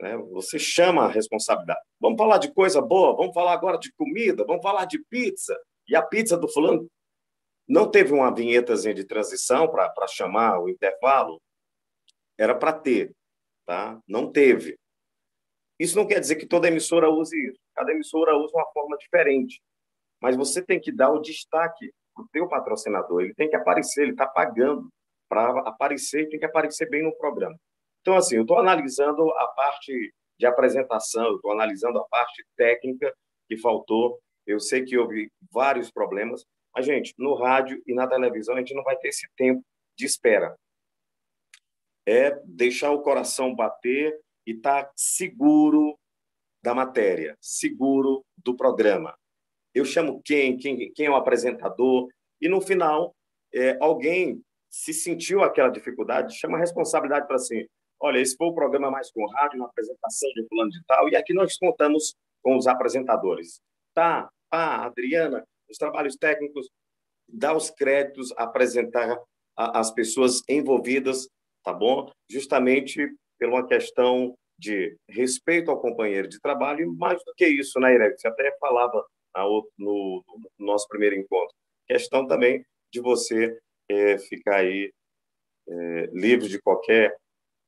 Né? 0.00 0.16
Você 0.32 0.58
chama 0.58 1.04
a 1.04 1.08
responsabilidade. 1.08 1.80
Vamos 2.00 2.18
falar 2.18 2.38
de 2.38 2.52
coisa 2.52 2.80
boa, 2.80 3.16
vamos 3.16 3.34
falar 3.34 3.52
agora 3.52 3.78
de 3.78 3.92
comida, 3.94 4.44
vamos 4.44 4.62
falar 4.62 4.84
de 4.84 4.98
pizza. 5.10 5.58
E 5.88 5.96
a 5.96 6.02
pizza 6.02 6.36
do 6.36 6.48
fulano 6.48 6.88
não 7.68 7.90
teve 7.90 8.12
uma 8.12 8.32
vinhetazinha 8.34 8.94
de 8.94 9.04
transição 9.04 9.68
para 9.68 10.06
chamar 10.06 10.60
o 10.60 10.68
intervalo? 10.68 11.40
Era 12.38 12.54
para 12.54 12.72
ter, 12.72 13.14
tá? 13.66 14.00
Não 14.06 14.30
teve. 14.30 14.78
Isso 15.78 15.96
não 15.96 16.06
quer 16.06 16.20
dizer 16.20 16.36
que 16.36 16.46
toda 16.46 16.68
emissora 16.68 17.10
use 17.10 17.36
isso. 17.48 17.58
Cada 17.74 17.92
emissora 17.92 18.36
usa 18.36 18.54
uma 18.54 18.70
forma 18.72 18.96
diferente. 18.96 19.60
Mas 20.20 20.36
você 20.36 20.62
tem 20.62 20.80
que 20.80 20.92
dar 20.92 21.10
o 21.10 21.20
destaque 21.20 21.92
para 22.14 22.24
o 22.24 22.28
teu 22.32 22.48
patrocinador. 22.48 23.22
Ele 23.22 23.34
tem 23.34 23.48
que 23.48 23.56
aparecer, 23.56 24.02
ele 24.02 24.12
está 24.12 24.26
pagando 24.26 24.88
para 25.28 25.60
aparecer, 25.60 26.28
tem 26.28 26.38
que 26.38 26.44
aparecer 26.44 26.88
bem 26.88 27.02
no 27.02 27.16
programa. 27.16 27.56
Então, 28.00 28.16
assim, 28.16 28.36
eu 28.36 28.42
estou 28.42 28.58
analisando 28.58 29.28
a 29.32 29.46
parte 29.48 30.14
de 30.38 30.46
apresentação, 30.46 31.34
estou 31.34 31.52
analisando 31.52 31.98
a 31.98 32.08
parte 32.08 32.44
técnica 32.56 33.12
que 33.48 33.56
faltou. 33.56 34.20
Eu 34.46 34.60
sei 34.60 34.84
que 34.84 34.96
houve 34.96 35.30
vários 35.50 35.90
problemas, 35.90 36.44
mas, 36.74 36.84
gente, 36.84 37.14
no 37.18 37.34
rádio 37.34 37.82
e 37.86 37.94
na 37.94 38.06
televisão 38.06 38.54
a 38.54 38.58
gente 38.58 38.74
não 38.74 38.82
vai 38.82 38.96
ter 38.96 39.08
esse 39.08 39.26
tempo 39.36 39.64
de 39.96 40.04
espera. 40.04 40.54
É 42.06 42.38
deixar 42.44 42.90
o 42.90 43.00
coração 43.00 43.54
bater 43.54 44.20
e 44.46 44.52
estar 44.52 44.84
tá 44.84 44.92
seguro 44.96 45.98
da 46.62 46.74
matéria, 46.74 47.36
seguro 47.40 48.24
do 48.36 48.56
programa. 48.56 49.16
Eu 49.74 49.84
chamo 49.84 50.22
quem, 50.24 50.56
quem, 50.56 50.92
quem 50.92 51.06
é 51.06 51.10
o 51.10 51.16
apresentador, 51.16 52.08
e 52.40 52.48
no 52.48 52.60
final, 52.60 53.14
é, 53.52 53.76
alguém 53.80 54.42
se 54.70 54.92
sentiu 54.92 55.42
aquela 55.42 55.68
dificuldade, 55.68 56.38
chama 56.38 56.56
a 56.56 56.60
responsabilidade 56.60 57.26
para 57.26 57.36
assim, 57.36 57.66
olha, 58.00 58.18
esse 58.18 58.36
foi 58.36 58.48
o 58.48 58.54
programa 58.54 58.90
mais 58.90 59.10
com 59.10 59.26
rádio, 59.26 59.58
na 59.58 59.66
apresentação 59.66 60.28
de 60.34 60.46
fulano 60.48 60.70
de 60.70 60.82
tal, 60.86 61.08
e 61.08 61.16
aqui 61.16 61.32
nós 61.32 61.56
contamos 61.56 62.14
com 62.42 62.56
os 62.56 62.66
apresentadores. 62.66 63.60
Tá, 63.94 64.28
pá, 64.50 64.84
Adriana, 64.84 65.46
os 65.70 65.78
trabalhos 65.78 66.16
técnicos, 66.16 66.68
dá 67.28 67.56
os 67.56 67.70
créditos, 67.70 68.32
apresentar 68.36 69.16
as 69.56 69.90
pessoas 69.90 70.42
envolvidas, 70.48 71.28
tá 71.62 71.72
bom? 71.72 72.10
Justamente 72.28 73.08
por 73.38 73.48
uma 73.48 73.66
questão 73.66 74.34
de 74.58 74.96
respeito 75.08 75.70
ao 75.70 75.80
companheiro 75.80 76.28
de 76.28 76.40
trabalho, 76.40 76.84
e 76.84 76.96
mais 76.96 77.22
do 77.24 77.34
que 77.36 77.46
isso, 77.46 77.78
né, 77.80 77.94
Irene? 77.94 78.16
Você 78.16 78.28
até 78.28 78.56
falava 78.58 79.04
no, 79.36 79.70
no, 79.78 80.24
no 80.58 80.66
nosso 80.66 80.86
primeiro 80.88 81.16
encontro. 81.16 81.54
Questão 81.86 82.26
também 82.26 82.64
de 82.92 83.00
você 83.00 83.58
é, 83.90 84.18
ficar 84.18 84.56
aí 84.56 84.92
é, 85.68 86.06
livre 86.12 86.48
de 86.48 86.60
qualquer 86.60 87.16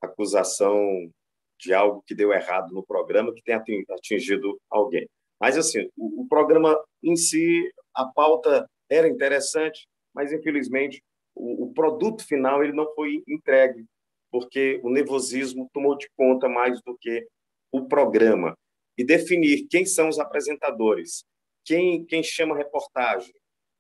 acusação 0.01 1.11
de 1.59 1.73
algo 1.73 2.03
que 2.07 2.15
deu 2.15 2.33
errado 2.33 2.73
no 2.73 2.85
programa 2.85 3.33
que 3.35 3.43
tenha 3.43 3.63
atingido 3.91 4.59
alguém. 4.71 5.09
Mas, 5.41 5.57
assim, 5.57 5.89
o, 5.97 6.23
o 6.23 6.29
programa 6.29 6.79
em 7.03 7.17
si, 7.17 7.71
a 7.95 8.07
pauta 8.07 8.69
era 8.91 9.09
interessante, 9.09 9.87
mas, 10.15 10.33
infelizmente, 10.33 11.03
o, 11.35 11.65
o 11.65 11.75
produto 11.75 12.27
final 12.27 12.63
ele 12.63 12.73
não 12.73 12.93
foi 12.95 13.23
entregue, 13.27 13.85
porque 14.31 14.81
o 14.83 14.91
nervosismo 14.91 15.69
tomou 15.73 15.97
de 15.97 16.09
conta 16.17 16.49
mais 16.49 16.81
do 16.83 16.97
que 16.97 17.27
o 17.73 17.87
programa. 17.87 18.57
E 18.99 19.05
definir 19.05 19.67
quem 19.69 19.85
são 19.85 20.09
os 20.09 20.19
apresentadores, 20.19 21.25
quem, 21.65 22.05
quem 22.05 22.23
chama 22.23 22.57
reportagem, 22.57 23.35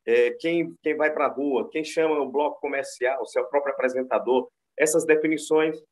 é, 0.05 0.31
quem, 0.32 0.74
quem 0.82 0.97
vai 0.97 1.12
para 1.12 1.27
a 1.27 1.32
rua, 1.32 1.68
quem 1.70 1.82
chama 1.82 2.20
o 2.20 2.31
bloco 2.31 2.60
comercial, 2.60 3.24
se 3.27 3.39
é 3.39 3.43
o 3.43 3.48
próprio 3.48 3.73
apresentador, 3.73 4.48
essas 4.78 5.05
definições 5.05 5.82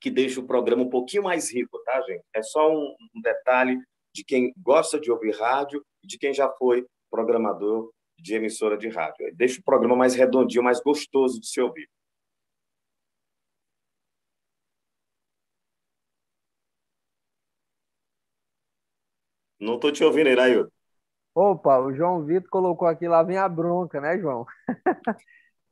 que 0.00 0.10
deixam 0.10 0.44
o 0.44 0.46
programa 0.46 0.82
um 0.82 0.90
pouquinho 0.90 1.24
mais 1.24 1.52
rico, 1.52 1.78
tá, 1.84 2.00
gente? 2.02 2.22
É 2.34 2.42
só 2.42 2.70
um, 2.70 2.94
um 3.14 3.20
detalhe 3.20 3.78
de 4.14 4.24
quem 4.24 4.52
gosta 4.58 5.00
de 5.00 5.10
ouvir 5.10 5.34
rádio 5.34 5.84
e 6.02 6.06
de 6.06 6.18
quem 6.18 6.32
já 6.32 6.48
foi 6.48 6.86
programador 7.10 7.90
de 8.18 8.34
emissora 8.34 8.76
de 8.76 8.88
rádio. 8.88 9.34
Deixa 9.34 9.60
o 9.60 9.64
programa 9.64 9.96
mais 9.96 10.14
redondinho, 10.14 10.62
mais 10.62 10.80
gostoso 10.80 11.40
de 11.40 11.48
se 11.48 11.60
ouvir. 11.60 11.88
Não 19.66 19.74
estou 19.74 19.90
te 19.90 20.04
ouvindo, 20.04 20.30
Iraildo. 20.30 20.72
Opa, 21.34 21.78
o 21.80 21.92
João 21.92 22.24
Vitor 22.24 22.48
colocou 22.48 22.86
aqui, 22.86 23.08
lá 23.08 23.22
vem 23.22 23.36
a 23.36 23.48
bronca, 23.48 24.00
né, 24.00 24.16
João? 24.18 24.46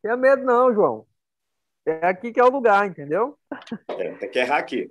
Tenha 0.02 0.16
medo 0.16 0.44
não, 0.44 0.74
João. 0.74 1.06
É 1.86 2.08
aqui 2.08 2.32
que 2.32 2.40
é 2.40 2.44
o 2.44 2.50
lugar, 2.50 2.86
entendeu? 2.86 3.38
É, 3.88 4.14
tem 4.14 4.30
que 4.30 4.38
errar 4.38 4.58
aqui. 4.58 4.90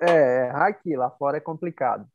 É, 0.00 0.46
errar 0.46 0.68
aqui, 0.68 0.96
lá 0.96 1.10
fora 1.10 1.38
é 1.38 1.40
complicado. 1.40 2.06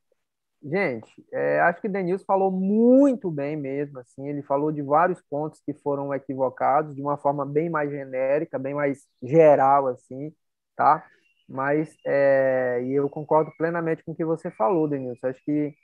Gente, 0.63 1.11
é, 1.33 1.59
acho 1.59 1.81
que 1.81 1.89
Denilson 1.89 2.23
falou 2.23 2.49
muito 2.49 3.29
bem 3.29 3.57
mesmo, 3.57 3.99
assim, 3.99 4.29
ele 4.29 4.41
falou 4.41 4.71
de 4.71 4.81
vários 4.81 5.21
pontos 5.29 5.59
que 5.65 5.73
foram 5.73 6.13
equivocados 6.13 6.95
de 6.95 7.01
uma 7.01 7.17
forma 7.17 7.45
bem 7.45 7.69
mais 7.69 7.91
genérica, 7.91 8.57
bem 8.57 8.73
mais 8.73 9.05
geral, 9.21 9.87
assim, 9.87 10.33
tá? 10.73 11.05
Mas, 11.49 11.93
é, 12.05 12.81
e 12.85 12.93
eu 12.93 13.09
concordo 13.09 13.51
plenamente 13.57 14.03
com 14.05 14.13
o 14.13 14.15
que 14.15 14.23
você 14.23 14.49
falou, 14.49 14.87
Denilson, 14.87 15.27
acho 15.27 15.43
que 15.43 15.75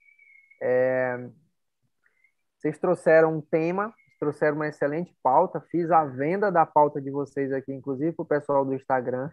é, 0.61 1.29
vocês 2.57 2.77
trouxeram 2.77 3.37
um 3.37 3.41
tema, 3.41 3.93
trouxeram 4.19 4.57
uma 4.57 4.67
excelente 4.67 5.15
pauta, 5.23 5.61
fiz 5.71 5.89
a 5.91 6.03
venda 6.03 6.51
da 6.51 6.65
pauta 6.65 7.01
de 7.01 7.09
vocês 7.09 7.53
aqui, 7.53 7.71
inclusive 7.73 8.11
para 8.11 8.23
o 8.23 8.27
pessoal 8.27 8.65
do 8.65 8.73
Instagram, 8.73 9.29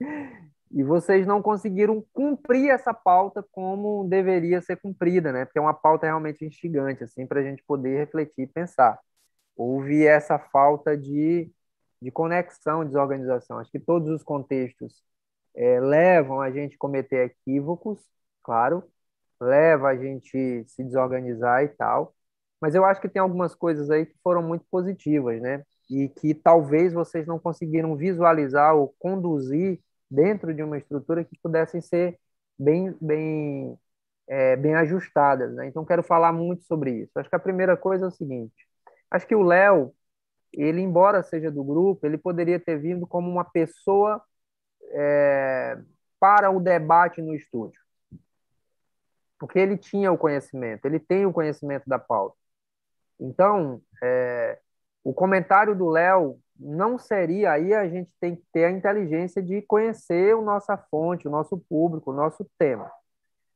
e 0.70 0.84
vocês 0.84 1.26
não 1.26 1.42
conseguiram 1.42 2.04
cumprir 2.12 2.70
essa 2.70 2.94
pauta 2.94 3.44
como 3.50 4.08
deveria 4.08 4.62
ser 4.62 4.76
cumprida, 4.76 5.32
né? 5.32 5.44
Porque 5.44 5.58
é 5.58 5.62
uma 5.62 5.74
pauta 5.74 6.06
realmente 6.06 6.44
instigante, 6.44 7.02
assim, 7.02 7.26
para 7.26 7.40
a 7.40 7.42
gente 7.42 7.62
poder 7.64 7.98
refletir 7.98 8.42
e 8.42 8.46
pensar. 8.46 8.98
Houve 9.56 10.06
essa 10.06 10.38
falta 10.38 10.96
de, 10.96 11.50
de 12.00 12.10
conexão, 12.12 12.84
desorganização. 12.84 13.58
Acho 13.58 13.70
que 13.70 13.80
todos 13.80 14.08
os 14.08 14.22
contextos 14.22 15.02
é, 15.56 15.80
levam 15.80 16.40
a 16.40 16.50
gente 16.52 16.76
a 16.76 16.78
cometer 16.78 17.26
equívocos, 17.26 17.98
claro, 18.42 18.84
leva 19.40 19.88
a 19.88 19.96
gente 19.96 20.64
se 20.66 20.84
desorganizar 20.84 21.64
e 21.64 21.68
tal, 21.68 22.14
mas 22.60 22.74
eu 22.74 22.84
acho 22.84 23.00
que 23.00 23.08
tem 23.08 23.22
algumas 23.22 23.54
coisas 23.54 23.90
aí 23.90 24.06
que 24.06 24.16
foram 24.22 24.42
muito 24.42 24.64
positivas, 24.70 25.40
né? 25.40 25.64
E 25.90 26.08
que 26.08 26.34
talvez 26.34 26.92
vocês 26.92 27.26
não 27.26 27.38
conseguiram 27.38 27.96
visualizar 27.96 28.74
ou 28.76 28.94
conduzir 28.98 29.80
dentro 30.10 30.52
de 30.54 30.62
uma 30.62 30.78
estrutura 30.78 31.24
que 31.24 31.38
pudessem 31.42 31.80
ser 31.80 32.18
bem, 32.58 32.94
bem, 33.00 33.78
é, 34.28 34.56
bem 34.56 34.74
ajustadas. 34.74 35.54
Né? 35.54 35.66
Então, 35.68 35.84
quero 35.84 36.02
falar 36.02 36.32
muito 36.32 36.64
sobre 36.64 36.92
isso. 37.02 37.18
Acho 37.18 37.30
que 37.30 37.36
a 37.36 37.38
primeira 37.40 37.76
coisa 37.76 38.04
é 38.06 38.08
o 38.08 38.10
seguinte: 38.12 38.68
acho 39.10 39.26
que 39.26 39.34
o 39.34 39.42
Léo, 39.42 39.94
ele, 40.52 40.80
embora 40.80 41.22
seja 41.22 41.50
do 41.50 41.64
grupo, 41.64 42.06
ele 42.06 42.18
poderia 42.18 42.60
ter 42.60 42.78
vindo 42.78 43.06
como 43.06 43.30
uma 43.30 43.44
pessoa 43.44 44.22
é, 44.92 45.78
para 46.20 46.50
o 46.50 46.60
debate 46.60 47.22
no 47.22 47.34
estúdio. 47.34 47.80
Porque 49.40 49.58
ele 49.58 49.78
tinha 49.78 50.12
o 50.12 50.18
conhecimento, 50.18 50.84
ele 50.84 51.00
tem 51.00 51.26
o 51.26 51.32
conhecimento 51.32 51.88
da 51.88 51.98
pauta. 51.98 52.36
Então, 53.18 53.82
é, 54.02 54.58
o 55.02 55.14
comentário 55.14 55.74
do 55.74 55.88
Léo 55.88 56.38
não 56.58 56.98
seria 56.98 57.52
aí 57.52 57.72
a 57.72 57.88
gente 57.88 58.12
tem 58.20 58.36
que 58.36 58.44
ter 58.52 58.66
a 58.66 58.70
inteligência 58.70 59.42
de 59.42 59.62
conhecer 59.62 60.36
a 60.36 60.42
nossa 60.42 60.76
fonte, 60.76 61.26
o 61.26 61.30
nosso 61.30 61.58
público, 61.58 62.10
o 62.10 62.14
nosso 62.14 62.46
tema. 62.58 62.92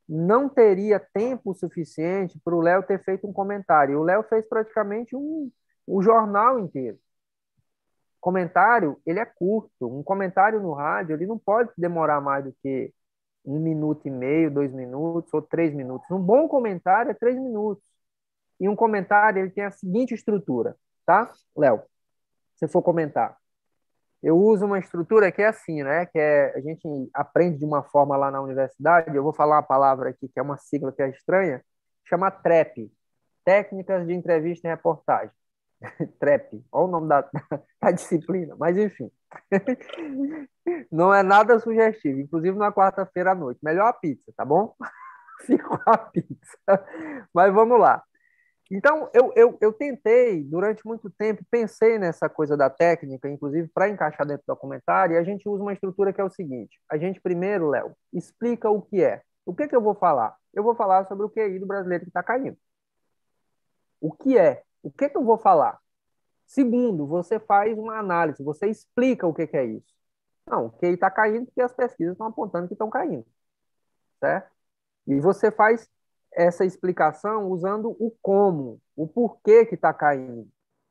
Não 0.09 0.49
teria 0.49 0.99
tempo 0.99 1.55
suficiente 1.55 2.41
para 2.43 2.55
o 2.55 2.63
Léo 2.63 2.83
ter 2.83 3.03
feito 3.05 3.27
um 3.27 3.33
comentário. 3.33 4.01
O 4.01 4.05
Léo 4.05 4.23
fez 4.25 4.47
praticamente 4.49 5.15
um, 5.15 5.51
um 5.87 6.03
jornal 6.03 6.59
inteiro. 6.59 6.99
Comentário, 8.21 8.99
ele 9.05 9.21
é 9.21 9.25
curto. 9.27 9.71
Um 9.83 10.03
comentário 10.03 10.61
no 10.61 10.73
rádio, 10.73 11.15
ele 11.15 11.27
não 11.27 11.39
pode 11.39 11.71
demorar 11.77 12.23
mais 12.23 12.45
do 12.45 12.55
que 12.63 12.93
um 13.45 13.59
minuto 13.59 14.07
e 14.07 14.11
meio, 14.11 14.51
dois 14.51 14.73
minutos 14.73 15.33
ou 15.35 15.43
três 15.43 15.75
minutos. 15.75 16.11
Um 16.11 16.21
bom 16.21 16.49
comentário 16.49 17.11
é 17.11 17.15
três 17.15 17.37
minutos. 17.37 17.85
E 18.61 18.69
um 18.69 18.77
comentário, 18.77 19.43
ele 19.43 19.51
tem 19.51 19.65
a 19.65 19.71
seguinte 19.71 20.15
estrutura, 20.15 20.77
tá, 21.05 21.33
Léo? 21.57 21.83
você 22.55 22.69
for 22.69 22.83
comentar. 22.83 23.37
Eu 24.23 24.39
uso 24.39 24.65
uma 24.65 24.79
estrutura 24.79 25.31
que 25.31 25.43
é 25.43 25.49
assim, 25.49 25.83
né? 25.83 26.07
Que 26.07 26.19
é, 26.19 26.55
a 26.57 26.61
gente 26.61 26.89
aprende 27.13 27.59
de 27.59 27.65
uma 27.65 27.83
forma 27.83 28.17
lá 28.17 28.31
na 28.31 28.41
universidade. 28.41 29.15
Eu 29.15 29.23
vou 29.23 29.35
falar 29.35 29.57
uma 29.57 29.63
palavra 29.63 30.11
aqui 30.11 30.29
que 30.29 30.39
é 30.39 30.43
uma 30.43 30.57
sigla 30.57 30.93
que 30.93 31.03
é 31.03 31.11
estranha, 31.11 31.63
chama 32.09 32.31
TREP, 32.31 32.91
Técnicas 33.45 34.07
de 34.07 34.15
Entrevista 34.15 34.67
e 34.67 34.71
Reportagem. 34.71 35.35
TREP, 36.19 36.65
olha 36.73 36.85
o 36.85 36.91
nome 36.91 37.09
da, 37.09 37.23
da 37.83 37.91
disciplina, 37.91 38.57
mas 38.59 38.77
enfim. 38.77 39.11
Não 40.91 41.13
é 41.13 41.23
nada 41.23 41.59
sugestivo, 41.59 42.21
inclusive 42.21 42.57
na 42.57 42.73
quarta-feira 42.73 43.33
à 43.33 43.35
noite. 43.35 43.61
Melhor 43.63 43.89
a 43.89 43.93
pizza, 43.93 44.33
tá 44.37 44.45
bom? 44.45 44.75
Fico 45.43 45.79
a 45.87 45.99
pizza. 45.99 46.59
Mas 47.35 47.53
vamos 47.53 47.79
lá. 47.79 48.03
Então, 48.71 49.11
eu, 49.13 49.31
eu, 49.37 49.59
eu 49.61 49.73
tentei, 49.73 50.43
durante 50.43 50.87
muito 50.87 51.11
tempo, 51.11 51.45
pensei 51.51 51.99
nessa 51.99 52.29
coisa 52.31 52.57
da 52.57 52.71
técnica, 52.71 53.29
inclusive 53.29 53.69
para 53.69 53.91
encaixar 53.91 54.27
dentro 54.27 54.43
do 54.47 54.55
documentário, 54.55 55.15
e 55.15 55.19
a 55.19 55.23
gente 55.23 55.47
usa 55.49 55.63
uma 55.63 55.73
estrutura 55.73 56.13
que 56.13 56.21
é 56.21 56.25
o 56.25 56.31
seguinte: 56.31 56.81
a 56.91 56.97
gente 56.97 57.21
primeiro, 57.21 57.69
Léo, 57.69 57.95
explica 58.13 58.71
o 58.71 58.81
que 58.81 59.03
é. 59.03 59.23
O 59.45 59.55
que, 59.55 59.69
que 59.69 59.77
eu 59.77 59.83
vou 59.83 59.95
falar? 59.95 60.35
Eu 60.55 60.63
vou 60.63 60.75
falar 60.75 61.07
sobre 61.07 61.27
o 61.27 61.31
QI 61.31 61.59
do 61.59 61.67
brasileiro 61.67 62.05
que 62.05 62.11
está 62.11 62.23
caindo. 62.23 62.57
O 64.01 64.13
que 64.13 64.39
é? 64.39 64.63
O 64.85 64.91
que, 64.91 65.09
que 65.09 65.17
eu 65.17 65.25
vou 65.25 65.39
falar? 65.39 65.81
Segundo, 66.47 67.07
você 67.07 67.41
faz 67.41 67.77
uma 67.79 67.99
análise, 67.99 68.45
você 68.45 68.67
explica 68.67 69.27
o 69.27 69.33
que, 69.33 69.47
que 69.47 69.57
é 69.57 69.65
isso. 69.65 69.95
Não, 70.47 70.67
o 70.67 70.71
QI 70.73 70.89
está 70.89 71.11
caindo 71.11 71.47
porque 71.47 71.63
as 71.63 71.73
pesquisas 71.73 72.13
estão 72.13 72.27
apontando 72.27 72.69
que 72.69 72.75
estão 72.75 72.91
caindo. 72.91 73.27
Certo? 74.21 74.51
E 75.07 75.19
você 75.21 75.51
faz 75.51 75.89
essa 76.31 76.67
explicação 76.67 77.49
usando 77.51 77.97
o 77.99 78.15
como, 78.21 78.79
o 78.95 79.09
porquê 79.09 79.65
que 79.65 79.75
está 79.75 79.93
caindo. 79.95 80.47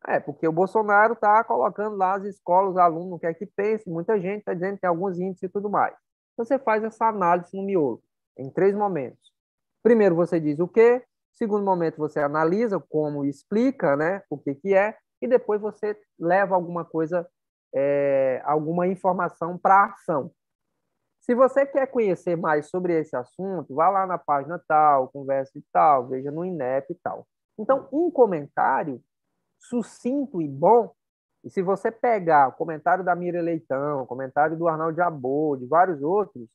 É, 0.07 0.19
porque 0.19 0.47
o 0.47 0.51
Bolsonaro 0.51 1.13
está 1.13 1.43
colocando 1.43 1.95
lá 1.95 2.15
as 2.15 2.23
escolas, 2.23 2.71
os 2.71 2.77
alunos, 2.77 3.13
o 3.13 3.19
que 3.19 3.27
é 3.27 3.33
que 3.33 3.45
pense, 3.45 3.87
muita 3.87 4.19
gente 4.19 4.39
está 4.39 4.53
dizendo 4.55 4.75
que 4.75 4.81
tem 4.81 4.89
alguns 4.89 5.19
índices 5.19 5.43
e 5.43 5.49
tudo 5.49 5.69
mais. 5.69 5.95
Então, 6.33 6.43
você 6.43 6.57
faz 6.57 6.83
essa 6.83 7.05
análise 7.05 7.55
no 7.55 7.63
miolo, 7.63 8.01
em 8.37 8.49
três 8.49 8.75
momentos. 8.75 9.31
Primeiro, 9.83 10.15
você 10.15 10.39
diz 10.39 10.59
o 10.59 10.67
quê, 10.67 11.03
segundo 11.33 11.63
momento, 11.63 11.97
você 11.97 12.19
analisa 12.19 12.79
como 12.79 13.25
explica 13.25 13.95
né, 13.95 14.21
o 14.29 14.37
que, 14.37 14.55
que 14.55 14.73
é, 14.73 14.97
e 15.21 15.27
depois 15.27 15.61
você 15.61 15.97
leva 16.19 16.55
alguma 16.55 16.83
coisa, 16.83 17.27
é, 17.73 18.41
alguma 18.45 18.87
informação 18.87 19.57
para 19.57 19.75
a 19.75 19.85
ação. 19.85 20.31
Se 21.21 21.33
você 21.33 21.65
quer 21.65 21.87
conhecer 21.87 22.35
mais 22.35 22.69
sobre 22.69 22.99
esse 22.99 23.15
assunto, 23.15 23.73
vá 23.73 23.89
lá 23.89 24.05
na 24.05 24.17
página 24.17 24.61
tal, 24.67 25.07
converse 25.07 25.57
e 25.57 25.63
tal, 25.71 26.07
veja 26.09 26.29
no 26.29 26.43
INEP 26.43 26.91
e 26.91 26.95
tal. 26.95 27.25
Então, 27.57 27.87
um 27.93 28.11
comentário 28.11 29.01
sucinto 29.57 30.41
e 30.41 30.47
bom, 30.47 30.93
e 31.43 31.49
se 31.49 31.61
você 31.61 31.91
pegar 31.91 32.49
o 32.49 32.53
comentário 32.53 33.03
da 33.03 33.15
Mira 33.15 33.41
Leitão, 33.41 34.03
o 34.03 34.05
comentário 34.05 34.57
do 34.57 34.67
Arnaldo 34.67 34.97
Jabor, 34.97 35.57
de 35.57 35.65
vários 35.65 36.01
outros, 36.01 36.47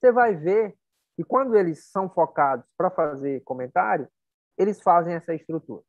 você 0.00 0.10
vai 0.10 0.34
ver 0.34 0.76
que 1.16 1.24
quando 1.24 1.56
eles 1.56 1.90
são 1.90 2.08
focados 2.08 2.66
para 2.76 2.90
fazer 2.90 3.42
comentário, 3.44 4.08
eles 4.56 4.80
fazem 4.80 5.14
essa 5.14 5.34
estrutura, 5.34 5.82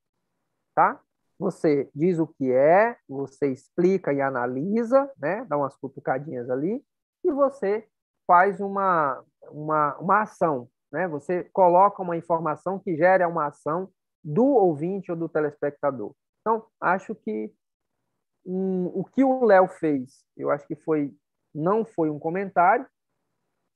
tá? 0.76 1.02
Você 1.40 1.90
diz 1.94 2.18
o 2.18 2.28
que 2.28 2.52
é, 2.52 2.98
você 3.08 3.52
explica 3.52 4.12
e 4.12 4.22
analisa, 4.22 5.12
né? 5.18 5.46
Dá 5.46 5.58
umas 5.58 5.76
cutucadinhas 5.76 6.50
ali, 6.50 6.84
e 7.24 7.32
você 7.32 7.88
faz 8.26 8.60
uma, 8.60 9.24
uma, 9.50 9.98
uma 9.98 10.22
ação, 10.22 10.70
né? 10.92 11.08
Você 11.08 11.44
coloca 11.54 12.02
uma 12.02 12.18
informação 12.18 12.80
que 12.80 12.96
gera 12.96 13.28
uma 13.28 13.48
ação 13.48 13.90
do 14.24 14.46
ouvinte 14.46 15.12
ou 15.12 15.18
do 15.18 15.30
telespectador. 15.30 16.14
Então, 16.42 16.66
acho 16.82 17.14
que 17.14 17.54
o 18.50 19.04
que 19.04 19.24
o 19.24 19.44
Léo 19.44 19.68
fez, 19.68 20.24
eu 20.38 20.50
acho 20.50 20.66
que 20.66 20.76
foi 20.76 21.14
não 21.54 21.84
foi 21.84 22.10
um 22.10 22.20
comentário, 22.20 22.88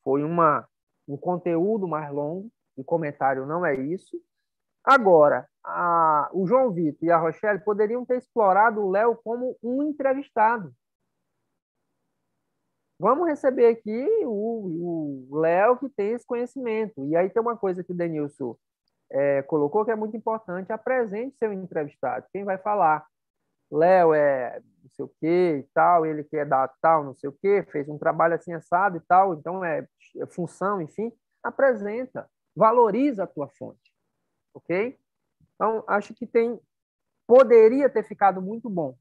foi 0.03 0.23
uma, 0.23 0.67
um 1.07 1.17
conteúdo 1.17 1.87
mais 1.87 2.11
longo, 2.13 2.49
e 2.77 2.83
comentário 2.83 3.45
não 3.45 3.65
é 3.65 3.75
isso. 3.75 4.21
Agora, 4.83 5.47
a, 5.63 6.29
o 6.33 6.47
João 6.47 6.71
Vitor 6.71 7.07
e 7.07 7.11
a 7.11 7.17
Rochelle 7.17 7.59
poderiam 7.59 8.05
ter 8.05 8.17
explorado 8.17 8.81
o 8.81 8.89
Léo 8.89 9.19
como 9.23 9.57
um 9.61 9.83
entrevistado. 9.83 10.73
Vamos 12.99 13.27
receber 13.27 13.67
aqui 13.67 14.07
o 14.25 15.27
Léo, 15.31 15.77
que 15.77 15.89
tem 15.89 16.11
esse 16.11 16.25
conhecimento. 16.25 17.05
E 17.07 17.15
aí 17.15 17.29
tem 17.29 17.41
uma 17.41 17.57
coisa 17.57 17.83
que 17.83 17.91
o 17.91 17.95
Denilson 17.95 18.55
é, 19.11 19.41
colocou 19.43 19.83
que 19.83 19.91
é 19.91 19.95
muito 19.95 20.15
importante: 20.15 20.71
apresente 20.71 21.37
seu 21.37 21.51
entrevistado. 21.51 22.27
Quem 22.31 22.43
vai 22.43 22.57
falar? 22.57 23.05
Léo 23.71 24.13
é 24.13 24.61
não 24.83 24.89
sei 24.89 25.05
o 25.05 25.11
quê 25.19 25.57
e 25.59 25.63
tal, 25.73 26.05
ele 26.05 26.23
quer 26.23 26.45
dar 26.45 26.71
tal, 26.81 27.03
não 27.03 27.15
sei 27.15 27.29
o 27.29 27.33
quê, 27.33 27.63
fez 27.71 27.87
um 27.87 27.97
trabalho 27.97 28.35
assim 28.35 28.53
assado 28.53 28.97
e 28.97 28.99
tal, 29.01 29.33
então 29.33 29.63
é, 29.63 29.87
é 30.17 30.25
função, 30.25 30.81
enfim. 30.81 31.11
Apresenta, 31.43 32.29
valoriza 32.55 33.23
a 33.23 33.27
tua 33.27 33.47
fonte, 33.47 33.90
ok? 34.53 34.97
Então, 35.55 35.83
acho 35.87 36.13
que 36.13 36.25
tem, 36.25 36.59
poderia 37.27 37.89
ter 37.89 38.03
ficado 38.03 38.41
muito 38.41 38.69
bom 38.69 38.97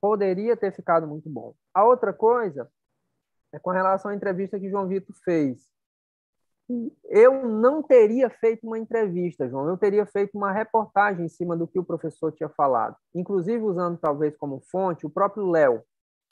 poderia 0.00 0.56
ter 0.56 0.72
ficado 0.72 1.06
muito 1.06 1.28
bom. 1.28 1.54
A 1.74 1.84
outra 1.84 2.12
coisa 2.12 2.70
é 3.52 3.58
com 3.58 3.70
relação 3.70 4.10
à 4.10 4.14
entrevista 4.14 4.58
que 4.58 4.70
João 4.70 4.88
Vitor 4.88 5.14
fez. 5.24 5.68
Eu 7.06 7.48
não 7.48 7.82
teria 7.82 8.28
feito 8.28 8.66
uma 8.66 8.78
entrevista, 8.78 9.48
João, 9.48 9.66
eu 9.66 9.78
teria 9.78 10.04
feito 10.04 10.36
uma 10.36 10.52
reportagem 10.52 11.24
em 11.24 11.28
cima 11.28 11.56
do 11.56 11.66
que 11.66 11.78
o 11.78 11.84
professor 11.84 12.30
tinha 12.30 12.50
falado, 12.50 12.94
inclusive 13.14 13.62
usando 13.62 13.96
talvez 13.96 14.36
como 14.36 14.60
fonte 14.70 15.06
o 15.06 15.10
próprio 15.10 15.50
Léo, 15.50 15.82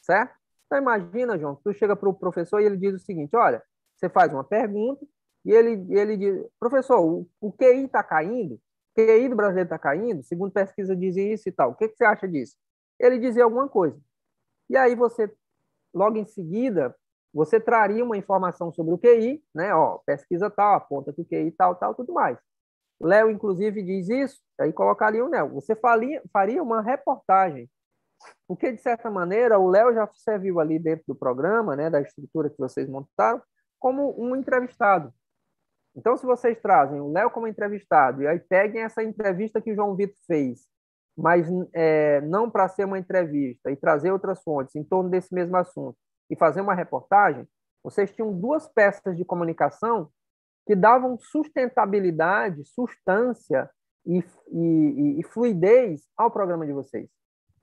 certo? 0.02 0.34
Então 0.66 0.78
imagina, 0.78 1.38
João, 1.38 1.58
tu 1.64 1.72
chega 1.72 1.96
para 1.96 2.08
o 2.08 2.12
professor 2.12 2.60
e 2.60 2.66
ele 2.66 2.76
diz 2.76 2.94
o 2.94 2.98
seguinte: 2.98 3.34
olha, 3.34 3.62
você 3.96 4.10
faz 4.10 4.30
uma 4.30 4.44
pergunta 4.44 5.06
e 5.47 5.52
ele, 5.52 5.86
ele 5.97 6.16
diz, 6.16 6.44
professor, 6.59 7.01
o, 7.01 7.28
o 7.40 7.52
QI 7.52 7.85
está 7.85 8.02
caindo, 8.02 8.56
o 8.56 8.60
QI 8.97 9.28
do 9.28 9.36
brasileiro 9.36 9.68
está 9.68 9.78
caindo, 9.78 10.24
segundo 10.24 10.51
pesquisa 10.51 10.97
dizem 10.97 11.32
isso 11.32 11.48
e 11.48 11.52
tal, 11.52 11.70
o 11.70 11.74
que, 11.77 11.89
que 11.89 11.97
você 11.97 12.05
acha 12.05 12.27
disso? 12.27 12.56
Ele 12.98 13.16
dizia 13.20 13.44
alguma 13.44 13.68
coisa. 13.68 13.97
E 14.68 14.77
aí 14.77 14.97
você, 14.97 15.32
logo 15.94 16.16
em 16.16 16.24
seguida, 16.24 16.93
você 17.32 17.60
traria 17.60 18.05
uma 18.05 18.16
informação 18.16 18.73
sobre 18.73 18.93
o 18.93 18.98
QI, 18.98 19.40
né? 19.55 19.73
Ó, 19.73 19.98
pesquisa 20.05 20.51
tal, 20.51 20.74
aponta 20.74 21.12
que 21.12 21.20
o 21.20 21.24
QI 21.24 21.52
tal, 21.52 21.77
tal, 21.77 21.94
tudo 21.94 22.12
mais. 22.12 22.36
Léo, 23.01 23.31
inclusive, 23.31 23.82
diz 23.85 24.09
isso, 24.09 24.40
aí 24.59 24.73
colocaria 24.73 25.24
o 25.24 25.28
Léo. 25.28 25.51
Você 25.51 25.77
faria, 25.77 26.20
faria 26.32 26.60
uma 26.60 26.81
reportagem, 26.81 27.70
porque, 28.48 28.73
de 28.73 28.81
certa 28.81 29.10
maneira, 29.10 29.60
o 29.60 29.68
Léo 29.68 29.94
já 29.94 30.09
serviu 30.14 30.59
ali 30.59 30.78
dentro 30.78 31.05
do 31.06 31.14
programa, 31.14 31.77
né, 31.77 31.89
da 31.89 32.01
estrutura 32.01 32.51
que 32.51 32.59
vocês 32.59 32.89
montaram, 32.89 33.40
como 33.78 34.20
um 34.20 34.35
entrevistado. 34.35 35.12
Então, 35.97 36.16
se 36.16 36.27
vocês 36.27 36.60
trazem 36.60 37.01
o 37.01 37.10
Léo 37.10 37.31
como 37.31 37.48
entrevistado, 37.48 38.23
e 38.23 38.27
aí 38.27 38.39
peguem 38.39 38.82
essa 38.82 39.02
entrevista 39.02 39.60
que 39.60 39.73
o 39.73 39.74
João 39.74 39.97
Vitor 39.97 40.16
fez, 40.27 40.66
mas 41.16 41.48
é, 41.73 42.20
não 42.20 42.51
para 42.51 42.68
ser 42.68 42.85
uma 42.85 42.98
entrevista, 42.98 43.70
e 43.70 43.77
trazer 43.77 44.12
outras 44.12 44.43
fontes 44.43 44.77
em 44.77 44.85
torno 44.85 45.09
desse 45.09 45.35
mesmo 45.35 45.56
assunto, 45.56 45.97
e 46.31 46.36
fazer 46.36 46.60
uma 46.60 46.74
reportagem, 46.74 47.48
vocês 47.82 48.12
tinham 48.12 48.39
duas 48.39 48.68
peças 48.68 49.16
de 49.16 49.24
comunicação 49.24 50.10
que 50.66 50.74
davam 50.74 51.16
sustentabilidade, 51.18 52.64
substância 52.64 53.70
e, 54.05 54.18
e, 54.52 55.20
e, 55.20 55.23
fluidez 55.23 56.02
ao 56.16 56.31
programa 56.31 56.66
de 56.66 56.73
vocês. 56.73 57.09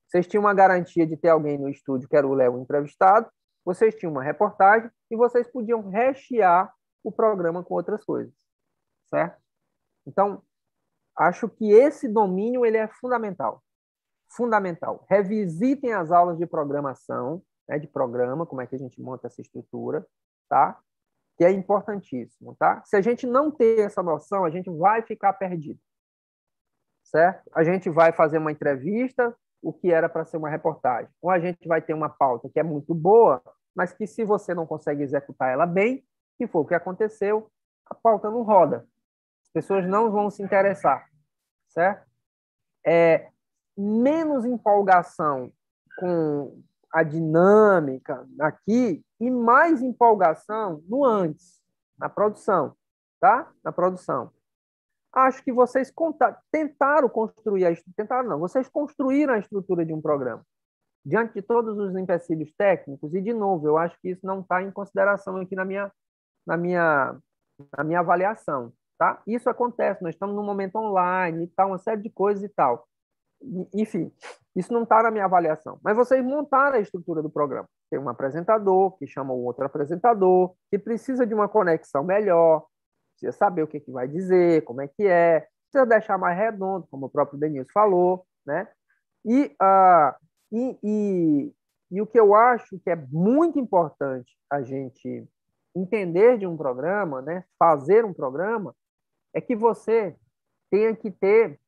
Vocês 0.07 0.25
tinham 0.25 0.43
uma 0.43 0.53
garantia 0.53 1.05
de 1.05 1.17
ter 1.17 1.29
alguém 1.29 1.57
no 1.57 1.69
estúdio, 1.69 2.07
que 2.07 2.15
era 2.15 2.25
o 2.25 2.33
Léo 2.33 2.57
entrevistado, 2.59 3.29
vocês 3.65 3.93
tinham 3.95 4.11
uma 4.11 4.23
reportagem 4.23 4.89
e 5.11 5.15
vocês 5.15 5.47
podiam 5.51 5.89
rechear 5.89 6.73
o 7.03 7.11
programa 7.11 7.63
com 7.63 7.73
outras 7.73 8.03
coisas, 8.03 8.33
certo? 9.09 9.41
Então, 10.05 10.41
acho 11.17 11.49
que 11.49 11.71
esse 11.71 12.07
domínio 12.07 12.65
ele 12.65 12.77
é 12.77 12.87
fundamental. 12.87 13.63
Fundamental. 14.29 15.05
Revisitem 15.09 15.93
as 15.93 16.11
aulas 16.11 16.37
de 16.37 16.45
programação, 16.45 17.43
né, 17.67 17.77
de 17.77 17.87
programa, 17.87 18.45
como 18.45 18.61
é 18.61 18.67
que 18.67 18.75
a 18.75 18.79
gente 18.79 19.01
monta 19.01 19.27
essa 19.27 19.41
estrutura, 19.41 20.05
tá? 20.49 20.79
Que 21.37 21.45
é 21.45 21.51
importantíssimo, 21.51 22.55
tá? 22.55 22.81
Se 22.85 22.95
a 22.95 23.01
gente 23.01 23.27
não 23.27 23.51
ter 23.51 23.79
essa 23.79 24.01
noção, 24.01 24.43
a 24.43 24.49
gente 24.49 24.69
vai 24.69 25.01
ficar 25.01 25.33
perdido, 25.33 25.79
certo? 27.03 27.49
A 27.53 27.63
gente 27.63 27.89
vai 27.89 28.11
fazer 28.11 28.37
uma 28.37 28.51
entrevista, 28.51 29.35
o 29.61 29.71
que 29.71 29.91
era 29.91 30.09
para 30.09 30.25
ser 30.25 30.37
uma 30.37 30.49
reportagem, 30.49 31.11
ou 31.21 31.29
a 31.29 31.39
gente 31.39 31.67
vai 31.67 31.81
ter 31.81 31.93
uma 31.93 32.09
pauta 32.09 32.49
que 32.49 32.59
é 32.59 32.63
muito 32.63 32.93
boa, 32.93 33.41
mas 33.75 33.93
que 33.93 34.05
se 34.05 34.23
você 34.23 34.53
não 34.53 34.67
consegue 34.67 35.03
executar 35.03 35.51
ela 35.51 35.65
bem, 35.65 36.05
que 36.37 36.47
foi 36.47 36.61
o 36.61 36.65
que 36.65 36.75
aconteceu, 36.75 37.49
a 37.85 37.95
pauta 37.95 38.29
não 38.29 38.43
roda. 38.43 38.87
As 39.43 39.49
pessoas 39.51 39.87
não 39.87 40.11
vão 40.11 40.29
se 40.29 40.41
interessar, 40.41 41.07
certo? 41.69 42.09
É, 42.85 43.29
menos 43.77 44.45
empolgação 44.45 45.51
com 45.97 46.61
a 46.91 47.03
dinâmica 47.03 48.27
aqui 48.39 49.03
e 49.19 49.31
mais 49.31 49.81
empolgação 49.81 50.83
no 50.87 51.05
antes, 51.05 51.61
na 51.97 52.09
produção, 52.09 52.75
tá? 53.19 53.51
Na 53.63 53.71
produção. 53.71 54.31
Acho 55.11 55.43
que 55.43 55.51
vocês 55.51 55.93
tentaram 56.51 57.07
construir 57.07 57.65
a 57.65 57.75
tentaram 57.95 58.29
não, 58.29 58.39
vocês 58.39 58.67
construíram 58.67 59.33
a 59.33 59.39
estrutura 59.39 59.85
de 59.85 59.93
um 59.93 60.01
programa 60.01 60.43
diante 61.05 61.33
de 61.33 61.41
todos 61.41 61.77
os 61.77 61.95
empecilhos 61.95 62.51
técnicos 62.53 63.13
e 63.13 63.21
de 63.21 63.33
novo, 63.33 63.67
eu 63.67 63.77
acho 63.77 63.99
que 63.99 64.09
isso 64.09 64.25
não 64.25 64.39
está 64.39 64.63
em 64.63 64.71
consideração 64.71 65.37
aqui 65.37 65.55
na 65.55 65.65
minha 65.65 65.91
na 66.45 66.57
minha 66.57 67.17
na 67.77 67.83
minha 67.83 67.99
avaliação, 67.99 68.73
tá? 68.97 69.21
Isso 69.27 69.49
acontece, 69.49 70.03
nós 70.03 70.15
estamos 70.15 70.35
num 70.35 70.43
momento 70.43 70.75
online 70.77 71.45
e 71.45 71.47
tal, 71.47 71.69
uma 71.69 71.77
série 71.77 72.01
de 72.01 72.09
coisas 72.09 72.43
e 72.43 72.49
tal. 72.49 72.87
Enfim, 73.73 74.11
isso 74.55 74.71
não 74.71 74.83
está 74.83 75.03
na 75.03 75.11
minha 75.11 75.25
avaliação. 75.25 75.79
Mas 75.83 75.95
vocês 75.95 76.23
montaram 76.23 76.77
a 76.77 76.79
estrutura 76.79 77.21
do 77.21 77.29
programa. 77.29 77.67
Tem 77.89 77.99
um 77.99 78.09
apresentador 78.09 78.97
que 78.97 79.05
chama 79.05 79.33
o 79.33 79.43
outro 79.43 79.65
apresentador, 79.65 80.55
que 80.71 80.79
precisa 80.79 81.25
de 81.27 81.33
uma 81.33 81.49
conexão 81.49 82.03
melhor, 82.03 82.65
precisa 83.13 83.37
saber 83.37 83.63
o 83.63 83.67
que, 83.67 83.79
que 83.79 83.91
vai 83.91 84.07
dizer, 84.07 84.63
como 84.63 84.81
é 84.81 84.87
que 84.87 85.05
é, 85.05 85.47
precisa 85.69 85.85
deixar 85.85 86.17
mais 86.17 86.37
redondo, 86.37 86.87
como 86.89 87.07
o 87.07 87.09
próprio 87.09 87.39
Denilson 87.39 87.71
falou, 87.73 88.25
né? 88.45 88.67
E, 89.25 89.55
uh, 89.61 90.13
e, 90.51 90.79
e, 90.83 91.53
e 91.91 92.01
o 92.01 92.07
que 92.07 92.19
eu 92.19 92.33
acho 92.35 92.79
que 92.79 92.89
é 92.89 92.95
muito 92.95 93.59
importante 93.59 94.37
a 94.49 94.61
gente 94.61 95.27
entender 95.75 96.37
de 96.37 96.45
um 96.45 96.55
programa, 96.55 97.21
né, 97.21 97.43
fazer 97.57 98.05
um 98.05 98.13
programa, 98.13 98.75
é 99.33 99.41
que 99.41 99.55
você 99.55 100.15
tenha 100.69 100.95
que 100.95 101.11
ter 101.11 101.59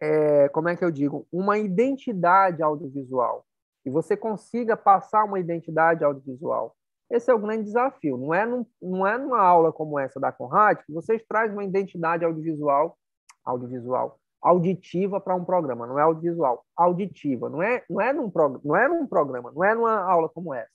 é, 0.00 0.48
como 0.50 0.68
é 0.68 0.76
que 0.76 0.84
eu 0.84 0.90
digo, 0.90 1.26
uma 1.32 1.58
identidade 1.58 2.62
audiovisual. 2.62 3.46
E 3.84 3.90
você 3.90 4.16
consiga 4.16 4.76
passar 4.76 5.24
uma 5.24 5.38
identidade 5.38 6.04
audiovisual. 6.04 6.74
Esse 7.10 7.30
é 7.30 7.34
o 7.34 7.38
grande 7.38 7.64
desafio. 7.64 8.16
Não 8.16 8.32
é, 8.32 8.46
num, 8.46 8.66
não 8.80 9.06
é 9.06 9.18
numa 9.18 9.40
aula 9.40 9.72
como 9.72 9.98
essa 9.98 10.18
da 10.18 10.32
Conrad 10.32 10.78
que 10.84 10.92
vocês 10.92 11.22
trazem 11.28 11.54
uma 11.54 11.64
identidade 11.64 12.24
audiovisual, 12.24 12.98
audiovisual, 13.44 14.18
auditiva 14.42 15.20
para 15.20 15.34
um 15.34 15.44
programa. 15.44 15.86
Não 15.86 15.98
é 15.98 16.02
audiovisual, 16.02 16.64
auditiva. 16.76 17.48
Não 17.48 17.62
é, 17.62 17.84
não 17.88 18.00
é, 18.00 18.12
num, 18.12 18.32
não 18.64 18.76
é 18.76 18.88
num 18.88 19.06
programa, 19.06 19.52
não 19.54 19.62
é 19.62 19.74
numa 19.74 20.00
aula 20.00 20.28
como 20.28 20.54
essa. 20.54 20.70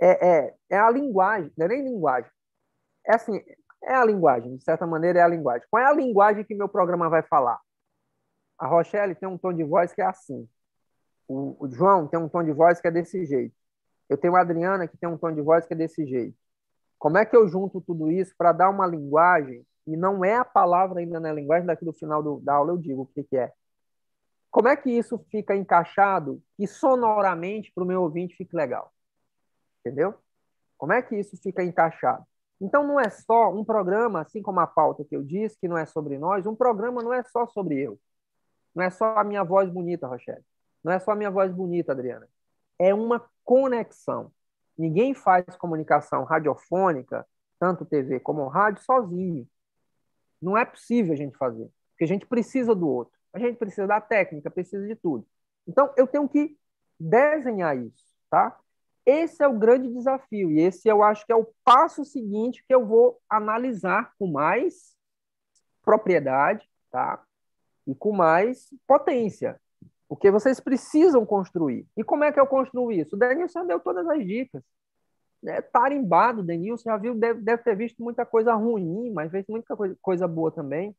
É, 0.00 0.28
é, 0.28 0.54
é 0.70 0.78
a 0.78 0.90
linguagem, 0.90 1.52
não 1.56 1.66
é 1.66 1.68
nem 1.68 1.84
linguagem. 1.84 2.30
É 3.06 3.14
assim, 3.14 3.42
é 3.82 3.94
a 3.94 4.04
linguagem, 4.04 4.56
de 4.56 4.64
certa 4.64 4.86
maneira 4.86 5.18
é 5.20 5.22
a 5.22 5.28
linguagem. 5.28 5.66
Qual 5.70 5.82
é 5.82 5.86
a 5.86 5.92
linguagem 5.92 6.44
que 6.44 6.54
meu 6.54 6.68
programa 6.68 7.08
vai 7.08 7.22
falar? 7.22 7.58
A 8.58 8.66
Rochelle 8.66 9.14
tem 9.14 9.28
um 9.28 9.38
tom 9.38 9.52
de 9.52 9.64
voz 9.64 9.92
que 9.92 10.02
é 10.02 10.06
assim. 10.06 10.48
O, 11.28 11.56
o, 11.64 11.70
João 11.70 12.06
tem 12.08 12.18
um 12.18 12.28
tom 12.28 12.42
de 12.42 12.52
voz 12.52 12.80
que 12.80 12.88
é 12.88 12.90
desse 12.90 13.24
jeito. 13.24 13.54
Eu 14.08 14.16
tenho 14.16 14.34
a 14.36 14.40
Adriana 14.40 14.88
que 14.88 14.96
tem 14.96 15.08
um 15.08 15.18
tom 15.18 15.32
de 15.32 15.42
voz 15.42 15.66
que 15.66 15.74
é 15.74 15.76
desse 15.76 16.06
jeito. 16.06 16.36
Como 16.98 17.18
é 17.18 17.24
que 17.24 17.36
eu 17.36 17.46
junto 17.46 17.80
tudo 17.80 18.10
isso 18.10 18.34
para 18.36 18.52
dar 18.52 18.70
uma 18.70 18.86
linguagem, 18.86 19.64
e 19.86 19.96
não 19.96 20.24
é 20.24 20.36
a 20.36 20.44
palavra 20.44 21.00
ainda 21.00 21.20
na 21.20 21.32
linguagem, 21.32 21.66
daqui 21.66 21.84
do 21.84 21.92
final 21.92 22.22
do, 22.22 22.40
da 22.40 22.54
aula 22.54 22.72
eu 22.72 22.78
digo 22.78 23.02
o 23.02 23.06
que, 23.06 23.22
que 23.22 23.36
é. 23.36 23.52
Como 24.50 24.68
é 24.68 24.76
que 24.76 24.90
isso 24.90 25.18
fica 25.30 25.54
encaixado 25.54 26.42
e 26.58 26.66
sonoramente 26.66 27.70
para 27.72 27.84
o 27.84 27.86
meu 27.86 28.02
ouvinte 28.02 28.34
fique 28.34 28.56
legal? 28.56 28.92
Entendeu? 29.88 30.14
Como 30.76 30.92
é 30.92 31.00
que 31.00 31.16
isso 31.16 31.36
fica 31.38 31.64
encaixado? 31.64 32.24
Então, 32.60 32.86
não 32.86 33.00
é 33.00 33.08
só 33.08 33.50
um 33.50 33.64
programa, 33.64 34.20
assim 34.20 34.42
como 34.42 34.60
a 34.60 34.66
pauta 34.66 35.02
que 35.02 35.16
eu 35.16 35.22
disse, 35.22 35.58
que 35.58 35.66
não 35.66 35.78
é 35.78 35.86
sobre 35.86 36.18
nós, 36.18 36.46
um 36.46 36.54
programa 36.54 37.02
não 37.02 37.14
é 37.14 37.22
só 37.22 37.46
sobre 37.46 37.80
eu. 37.80 37.98
Não 38.74 38.84
é 38.84 38.90
só 38.90 39.16
a 39.16 39.24
minha 39.24 39.42
voz 39.42 39.70
bonita, 39.70 40.06
Rochelle. 40.06 40.44
Não 40.84 40.92
é 40.92 40.98
só 40.98 41.12
a 41.12 41.16
minha 41.16 41.30
voz 41.30 41.50
bonita, 41.52 41.92
Adriana. 41.92 42.28
É 42.78 42.92
uma 42.92 43.24
conexão. 43.44 44.30
Ninguém 44.76 45.14
faz 45.14 45.44
comunicação 45.56 46.24
radiofônica, 46.24 47.26
tanto 47.58 47.86
TV 47.86 48.20
como 48.20 48.46
rádio, 48.46 48.82
sozinho. 48.84 49.48
Não 50.40 50.56
é 50.56 50.64
possível 50.64 51.14
a 51.14 51.16
gente 51.16 51.36
fazer, 51.36 51.68
porque 51.90 52.04
a 52.04 52.08
gente 52.08 52.26
precisa 52.26 52.74
do 52.74 52.88
outro. 52.88 53.14
A 53.32 53.38
gente 53.38 53.56
precisa 53.56 53.86
da 53.86 54.00
técnica, 54.00 54.50
precisa 54.50 54.86
de 54.86 54.94
tudo. 54.94 55.26
Então, 55.66 55.92
eu 55.96 56.06
tenho 56.06 56.28
que 56.28 56.56
desenhar 57.00 57.76
isso, 57.76 58.04
tá? 58.30 58.58
Esse 59.10 59.42
é 59.42 59.48
o 59.48 59.58
grande 59.58 59.88
desafio 59.88 60.50
e 60.50 60.60
esse 60.60 60.86
eu 60.86 61.02
acho 61.02 61.24
que 61.24 61.32
é 61.32 61.36
o 61.36 61.48
passo 61.64 62.04
seguinte 62.04 62.62
que 62.68 62.74
eu 62.74 62.86
vou 62.86 63.18
analisar 63.30 64.12
com 64.18 64.26
mais 64.26 64.94
propriedade, 65.82 66.68
tá? 66.90 67.24
e 67.88 67.94
com 67.94 68.12
mais 68.12 68.68
potência. 68.86 69.58
Porque 70.06 70.30
vocês 70.30 70.60
precisam 70.60 71.24
construir. 71.24 71.86
E 71.96 72.04
como 72.04 72.22
é 72.22 72.30
que 72.30 72.38
eu 72.38 72.46
construo 72.46 72.92
isso? 72.92 73.16
O 73.16 73.18
Denilson 73.18 73.66
deu 73.66 73.80
todas 73.80 74.06
as 74.06 74.24
dicas. 74.26 74.62
É 75.46 75.62
tarimbado, 75.62 76.40
o 76.40 76.44
Denilson 76.44 76.90
já 76.90 76.96
viu, 76.98 77.14
deve, 77.14 77.40
deve 77.40 77.62
ter 77.62 77.74
visto 77.76 78.02
muita 78.02 78.26
coisa 78.26 78.54
ruim, 78.54 79.10
mas 79.10 79.30
fez 79.30 79.46
muita 79.48 79.74
coisa, 79.74 79.96
coisa 80.02 80.28
boa 80.28 80.52
também. 80.52 80.94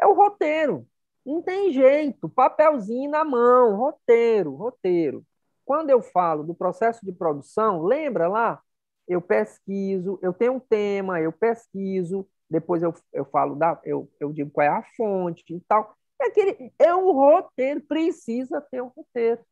É 0.00 0.06
o 0.06 0.14
roteiro. 0.14 0.86
Não 1.26 1.42
tem 1.42 1.72
jeito. 1.72 2.28
Papelzinho 2.28 3.10
na 3.10 3.22
mão, 3.22 3.76
roteiro, 3.76 4.54
roteiro. 4.54 5.26
Quando 5.68 5.90
eu 5.90 6.00
falo 6.00 6.42
do 6.42 6.54
processo 6.54 7.04
de 7.04 7.12
produção, 7.12 7.82
lembra 7.82 8.26
lá? 8.26 8.58
Eu 9.06 9.20
pesquiso, 9.20 10.18
eu 10.22 10.32
tenho 10.32 10.54
um 10.54 10.58
tema, 10.58 11.20
eu 11.20 11.30
pesquiso, 11.30 12.26
depois 12.48 12.82
eu, 12.82 12.94
eu 13.12 13.26
falo 13.26 13.54
da, 13.54 13.78
eu, 13.84 14.10
eu 14.18 14.32
digo 14.32 14.50
qual 14.50 14.66
é 14.66 14.70
a 14.70 14.82
fonte 14.96 15.44
e 15.54 15.60
tal. 15.68 15.94
É, 16.18 16.28
aquele, 16.28 16.72
é 16.78 16.94
um 16.94 17.12
roteiro, 17.12 17.82
precisa 17.82 18.62
ter 18.62 18.82
um 18.82 18.86
roteiro. 18.86 19.42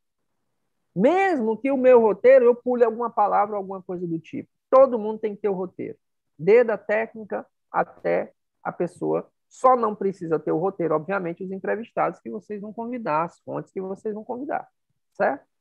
Mesmo 0.95 1.55
que 1.59 1.71
o 1.71 1.77
meu 1.77 2.01
roteiro 2.01 2.47
eu 2.47 2.55
pule 2.55 2.83
alguma 2.83 3.11
palavra, 3.11 3.55
alguma 3.55 3.83
coisa 3.83 4.07
do 4.07 4.19
tipo. 4.19 4.49
Todo 4.71 4.99
mundo 4.99 5.19
tem 5.19 5.37
que 5.37 5.43
ter 5.43 5.51
o 5.51 5.53
roteiro. 5.53 5.99
Desde 6.39 6.73
a 6.73 6.79
técnica 6.79 7.47
até 7.71 8.33
a 8.65 8.73
pessoa. 8.73 9.31
Só 9.51 9.77
não 9.77 9.95
precisa 9.95 10.39
ter 10.39 10.53
o 10.53 10.59
roteiro, 10.59 10.95
obviamente, 10.95 11.45
os 11.45 11.53
entrevistados 11.53 12.21
que 12.21 12.31
vocês 12.31 12.63
vão 12.63 12.73
convidar, 12.73 13.25
as 13.25 13.39
fontes 13.41 13.71
que 13.71 13.83
vocês 13.83 14.15
vão 14.15 14.25
convidar. 14.25 14.67
Certo? 15.13 15.56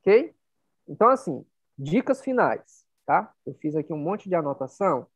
Ok? 0.00 0.34
Então, 0.88 1.08
assim, 1.08 1.44
dicas 1.78 2.20
finais, 2.20 2.84
tá? 3.06 3.32
Eu 3.46 3.54
fiz 3.54 3.76
aqui 3.76 3.92
um 3.92 3.98
monte 3.98 4.28
de 4.28 4.34
anotação. 4.34 5.06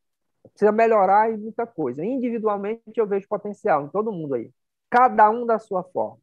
Precisa 0.43 0.71
melhorar 0.71 1.31
em 1.31 1.37
muita 1.37 1.65
coisa. 1.65 2.05
Individualmente, 2.05 2.81
eu 2.95 3.07
vejo 3.07 3.27
potencial 3.27 3.85
em 3.85 3.89
todo 3.89 4.11
mundo 4.11 4.35
aí. 4.35 4.51
Cada 4.89 5.29
um 5.29 5.45
da 5.45 5.59
sua 5.59 5.83
forma. 5.83 6.19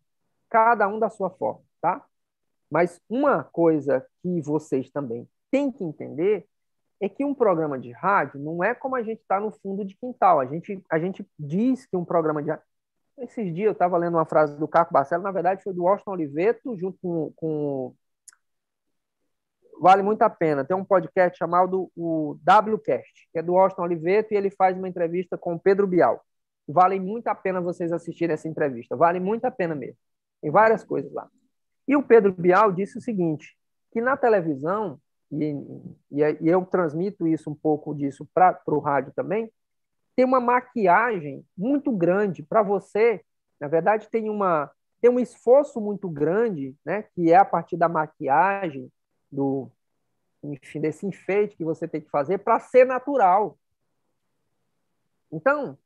Cada 0.48 0.86
um 0.88 0.98
da 0.98 1.10
sua 1.10 1.30
forma, 1.30 1.62
tá? 1.80 2.04
Mas 2.70 3.00
uma 3.08 3.44
coisa 3.44 4.06
que 4.22 4.40
vocês 4.40 4.90
também 4.90 5.28
têm 5.50 5.70
que 5.70 5.84
entender 5.84 6.46
é 7.00 7.08
que 7.08 7.24
um 7.24 7.34
programa 7.34 7.78
de 7.78 7.90
rádio 7.90 8.40
não 8.40 8.62
é 8.62 8.74
como 8.74 8.94
a 8.96 9.02
gente 9.02 9.20
está 9.20 9.40
no 9.40 9.50
fundo 9.50 9.84
de 9.84 9.96
quintal. 9.96 10.40
A 10.40 10.46
gente, 10.46 10.82
a 10.88 10.98
gente 10.98 11.26
diz 11.38 11.84
que 11.84 11.96
um 11.96 12.04
programa 12.04 12.42
de 12.42 12.50
rádio. 12.50 12.64
Esses 13.18 13.52
dias 13.52 13.66
eu 13.66 13.72
estava 13.72 13.98
lendo 13.98 14.14
uma 14.16 14.24
frase 14.24 14.56
do 14.58 14.66
Caco 14.68 14.92
Barcelo, 14.92 15.22
na 15.22 15.30
verdade 15.30 15.62
foi 15.62 15.74
do 15.74 15.82
Washington 15.82 16.12
Oliveto, 16.12 16.76
junto 16.76 16.98
com, 17.02 17.32
com. 17.36 17.94
Vale 19.82 20.00
muito 20.00 20.22
a 20.22 20.30
pena. 20.30 20.64
Tem 20.64 20.76
um 20.76 20.84
podcast 20.84 21.36
chamado 21.36 21.90
o 21.96 22.38
WCast, 22.48 23.28
que 23.32 23.40
é 23.40 23.42
do 23.42 23.54
Washington 23.54 23.82
Oliveto, 23.82 24.32
e 24.32 24.36
ele 24.36 24.48
faz 24.48 24.78
uma 24.78 24.88
entrevista 24.88 25.36
com 25.36 25.54
o 25.54 25.58
Pedro 25.58 25.88
Bial. 25.88 26.24
Vale 26.68 27.00
muito 27.00 27.26
a 27.26 27.34
pena 27.34 27.60
vocês 27.60 27.90
assistirem 27.90 28.32
essa 28.32 28.46
entrevista. 28.46 28.94
Vale 28.94 29.18
muito 29.18 29.44
a 29.44 29.50
pena 29.50 29.74
mesmo. 29.74 29.96
Tem 30.40 30.52
várias 30.52 30.84
coisas 30.84 31.12
lá. 31.12 31.28
E 31.88 31.96
o 31.96 32.02
Pedro 32.04 32.32
Bial 32.32 32.70
disse 32.70 32.96
o 32.96 33.00
seguinte, 33.00 33.56
que 33.90 34.00
na 34.00 34.16
televisão, 34.16 35.00
e, 35.32 35.52
e, 36.12 36.20
e 36.40 36.48
eu 36.48 36.64
transmito 36.64 37.26
isso 37.26 37.50
um 37.50 37.54
pouco 37.56 37.92
disso 37.92 38.24
para 38.32 38.62
o 38.68 38.78
rádio 38.78 39.12
também, 39.16 39.50
tem 40.14 40.24
uma 40.24 40.38
maquiagem 40.38 41.44
muito 41.58 41.90
grande 41.90 42.40
para 42.40 42.62
você. 42.62 43.20
Na 43.60 43.66
verdade, 43.66 44.08
tem 44.08 44.30
uma 44.30 44.70
tem 45.00 45.10
um 45.10 45.18
esforço 45.18 45.80
muito 45.80 46.08
grande, 46.08 46.76
né, 46.86 47.02
que 47.02 47.32
é 47.32 47.36
a 47.36 47.44
partir 47.44 47.76
da 47.76 47.88
maquiagem, 47.88 48.88
do 49.32 49.70
enfim, 50.42 50.80
desse 50.80 51.06
enfeite 51.06 51.56
que 51.56 51.64
você 51.64 51.86
tem 51.86 52.00
que 52.00 52.10
fazer 52.10 52.38
para 52.38 52.58
ser 52.58 52.84
natural. 52.84 53.56
Então, 55.30 55.78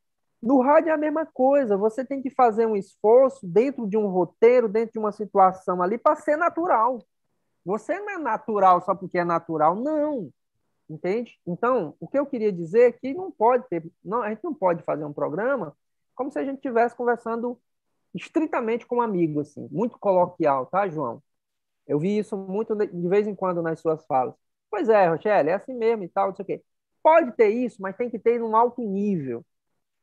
no 0.42 0.60
rádio 0.60 0.90
é 0.90 0.92
a 0.92 0.98
mesma 0.98 1.26
coisa, 1.26 1.76
você 1.76 2.04
tem 2.04 2.22
que 2.22 2.30
fazer 2.30 2.66
um 2.66 2.76
esforço 2.76 3.46
dentro 3.46 3.86
de 3.86 3.96
um 3.96 4.06
roteiro, 4.06 4.68
dentro 4.68 4.94
de 4.94 4.98
uma 4.98 5.12
situação 5.12 5.82
ali, 5.82 5.98
para 5.98 6.16
ser 6.16 6.36
natural. 6.36 6.98
Você 7.64 7.98
não 7.98 8.10
é 8.10 8.18
natural 8.18 8.80
só 8.82 8.94
porque 8.94 9.18
é 9.18 9.24
natural, 9.24 9.74
não. 9.74 10.30
Entende? 10.88 11.38
Então, 11.46 11.94
o 11.98 12.06
que 12.06 12.18
eu 12.18 12.24
queria 12.24 12.52
dizer 12.52 12.88
é 12.88 12.92
que 12.92 13.12
não 13.12 13.30
pode 13.30 13.68
ter, 13.68 13.84
não, 14.04 14.22
a 14.22 14.28
gente 14.30 14.44
não 14.44 14.54
pode 14.54 14.82
fazer 14.84 15.04
um 15.04 15.12
programa 15.12 15.76
como 16.14 16.30
se 16.30 16.38
a 16.38 16.44
gente 16.44 16.56
estivesse 16.56 16.94
conversando 16.96 17.60
estritamente 18.14 18.86
com 18.86 18.96
um 18.96 19.02
amigo, 19.02 19.40
assim, 19.40 19.68
muito 19.70 19.98
coloquial, 19.98 20.64
tá, 20.66 20.88
João? 20.88 21.22
Eu 21.86 21.98
vi 21.98 22.18
isso 22.18 22.36
muito 22.36 22.74
de 22.74 23.08
vez 23.08 23.26
em 23.26 23.34
quando 23.34 23.62
nas 23.62 23.80
suas 23.80 24.04
falas. 24.06 24.34
Pois 24.70 24.88
é, 24.88 25.08
Rochelle, 25.08 25.50
é 25.50 25.54
assim 25.54 25.74
mesmo 25.74 26.04
e 26.04 26.08
tal, 26.08 26.28
não 26.28 26.34
sei 26.36 26.42
o 26.42 26.46
quê. 26.46 26.64
Pode 27.02 27.32
ter 27.32 27.48
isso, 27.48 27.80
mas 27.80 27.96
tem 27.96 28.10
que 28.10 28.18
ter 28.18 28.38
num 28.40 28.56
alto 28.56 28.82
nível. 28.82 29.44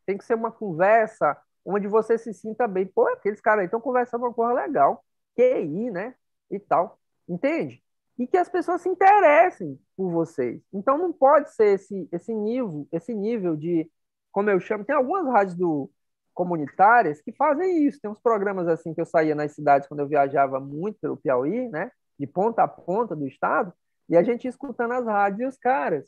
Tem 0.05 0.17
que 0.17 0.25
ser 0.25 0.35
uma 0.35 0.51
conversa 0.51 1.37
onde 1.65 1.87
você 1.87 2.17
se 2.17 2.33
sinta 2.33 2.67
bem. 2.67 2.85
Pô, 2.85 3.07
aqueles 3.07 3.41
caras 3.41 3.61
aí 3.61 3.65
estão 3.65 3.81
conversando 3.81 4.23
uma 4.23 4.33
coisa 4.33 4.53
legal. 4.53 5.03
QI, 5.35 5.91
né? 5.91 6.15
E 6.51 6.59
tal. 6.59 6.99
Entende? 7.27 7.83
E 8.17 8.27
que 8.27 8.37
as 8.37 8.49
pessoas 8.49 8.81
se 8.81 8.89
interessem 8.89 9.79
por 9.97 10.11
vocês. 10.11 10.61
Então 10.73 10.97
não 10.97 11.11
pode 11.11 11.51
ser 11.53 11.75
esse, 11.75 12.07
esse 12.11 12.33
nível, 12.33 12.87
esse 12.91 13.13
nível 13.13 13.55
de, 13.55 13.89
como 14.31 14.49
eu 14.49 14.59
chamo, 14.59 14.85
tem 14.85 14.95
algumas 14.95 15.25
rádios 15.27 15.55
do, 15.55 15.89
comunitárias 16.33 17.21
que 17.21 17.31
fazem 17.31 17.85
isso. 17.85 17.99
Tem 18.01 18.09
uns 18.09 18.19
programas 18.19 18.67
assim 18.67 18.93
que 18.93 19.01
eu 19.01 19.05
saía 19.05 19.35
nas 19.35 19.53
cidades 19.53 19.87
quando 19.87 20.01
eu 20.01 20.07
viajava 20.07 20.59
muito 20.59 20.99
pelo 20.99 21.17
Piauí, 21.17 21.69
né? 21.69 21.91
De 22.19 22.27
ponta 22.27 22.63
a 22.63 22.67
ponta 22.67 23.15
do 23.15 23.27
estado, 23.27 23.73
e 24.09 24.17
a 24.17 24.23
gente 24.23 24.47
escutando 24.47 24.91
as 24.93 25.05
rádios 25.05 25.41
e 25.41 25.45
os 25.45 25.57
caras. 25.57 26.07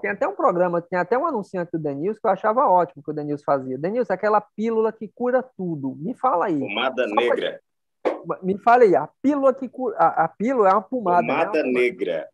Tem 0.00 0.10
até 0.10 0.28
um 0.28 0.34
programa, 0.34 0.80
tem 0.80 0.98
até 0.98 1.18
um 1.18 1.26
anunciante 1.26 1.72
do 1.72 1.78
Denilson 1.78 2.20
que 2.20 2.26
eu 2.26 2.30
achava 2.30 2.68
ótimo 2.68 3.02
que 3.02 3.10
o 3.10 3.14
Denilson 3.14 3.44
fazia. 3.44 3.78
Denilson, 3.78 4.12
aquela 4.12 4.40
pílula 4.40 4.92
que 4.92 5.08
cura 5.08 5.42
tudo. 5.42 5.96
Me 5.96 6.14
fala 6.14 6.46
aí. 6.46 6.58
Pomada 6.58 7.06
negra. 7.06 7.60
Pra... 8.02 8.38
Me 8.42 8.58
fala 8.58 8.84
aí, 8.84 8.94
a 8.94 9.08
pílula 9.22 9.54
que 9.54 9.68
cura. 9.68 9.96
A, 9.96 10.24
a 10.24 10.28
pílula 10.28 10.68
é 10.68 10.72
uma 10.72 10.82
pomada. 10.82 11.26
Pomada 11.26 11.62
né? 11.62 11.62
uma 11.62 11.72
negra. 11.72 12.28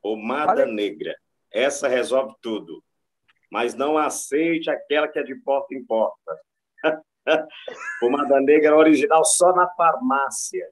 Pomada 0.00 0.66
negra. 0.66 1.16
Essa 1.50 1.88
resolve 1.88 2.34
tudo. 2.40 2.82
Mas 3.50 3.74
não 3.74 3.96
aceite 3.96 4.70
aquela 4.70 5.08
que 5.08 5.18
é 5.18 5.22
de 5.22 5.34
porta 5.36 5.74
em 5.74 5.84
porta. 5.84 6.38
pomada 8.00 8.40
negra 8.40 8.76
original 8.76 9.24
só 9.24 9.54
na 9.54 9.68
farmácia 9.74 10.66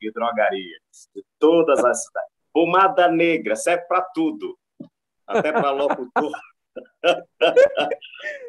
e 0.00 0.10
drogarias 0.12 1.08
de 1.14 1.24
todas 1.38 1.84
as 1.84 2.04
cidades. 2.04 2.30
Pomada 2.52 3.08
negra 3.08 3.56
serve 3.56 3.84
para 3.86 4.02
tudo 4.02 4.58
até 5.26 5.52
para 5.52 5.70
locutor. 5.70 6.32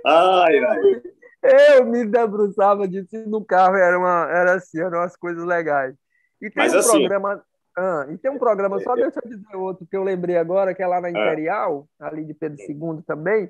ai, 0.05 0.59
ai. 0.59 1.01
Eu 1.41 1.85
me 1.85 2.05
debruçava 2.05 2.87
disso 2.87 3.27
no 3.27 3.43
carro, 3.43 3.75
era, 3.75 3.97
uma, 3.97 4.27
era 4.29 4.55
assim, 4.55 4.79
eram 4.79 4.99
umas 4.99 5.15
coisas 5.15 5.43
legais. 5.43 5.95
E 6.41 6.49
tem 6.49 6.63
Mas 6.63 6.73
um 6.73 6.79
assim, 6.79 6.99
programa. 6.99 7.43
Ah, 7.77 8.07
e 8.09 8.17
tem 8.17 8.31
um 8.31 8.37
programa, 8.39 8.79
só 8.79 8.95
deixa 8.95 9.19
eu 9.23 9.29
dizer 9.29 9.55
outro 9.55 9.85
que 9.85 9.95
eu 9.95 10.03
lembrei 10.03 10.37
agora, 10.37 10.73
que 10.73 10.81
é 10.81 10.87
lá 10.87 10.99
na 10.99 11.07
ah. 11.07 11.11
Imperial, 11.11 11.87
é. 12.01 12.05
ali 12.05 12.25
de 12.25 12.33
Pedro 12.33 12.59
II 12.59 13.01
também, 13.05 13.49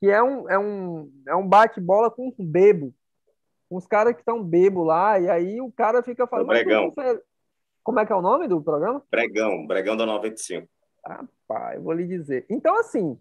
que 0.00 0.10
é 0.10 0.22
um, 0.22 0.48
é 0.48 0.58
um, 0.58 1.12
é 1.28 1.34
um 1.34 1.46
bate-bola 1.46 2.10
com 2.10 2.32
um 2.38 2.46
bebo. 2.46 2.94
Uns 3.70 3.86
caras 3.86 4.14
que 4.14 4.20
estão 4.20 4.42
bebo 4.42 4.84
lá, 4.84 5.18
e 5.18 5.28
aí 5.28 5.60
o 5.60 5.70
cara 5.72 6.02
fica 6.02 6.26
falando. 6.26 6.48
Bregão. 6.48 6.94
Como 7.82 8.00
é 8.00 8.06
que 8.06 8.12
é 8.12 8.16
o 8.16 8.22
nome 8.22 8.48
do 8.48 8.60
programa? 8.60 9.02
Bregão, 9.10 9.66
Bregão 9.66 9.96
da 9.96 10.06
95. 10.06 10.68
Rapaz, 11.04 11.76
eu 11.76 11.82
vou 11.82 11.92
lhe 11.92 12.06
dizer. 12.06 12.44
Então, 12.50 12.76
assim, 12.78 13.16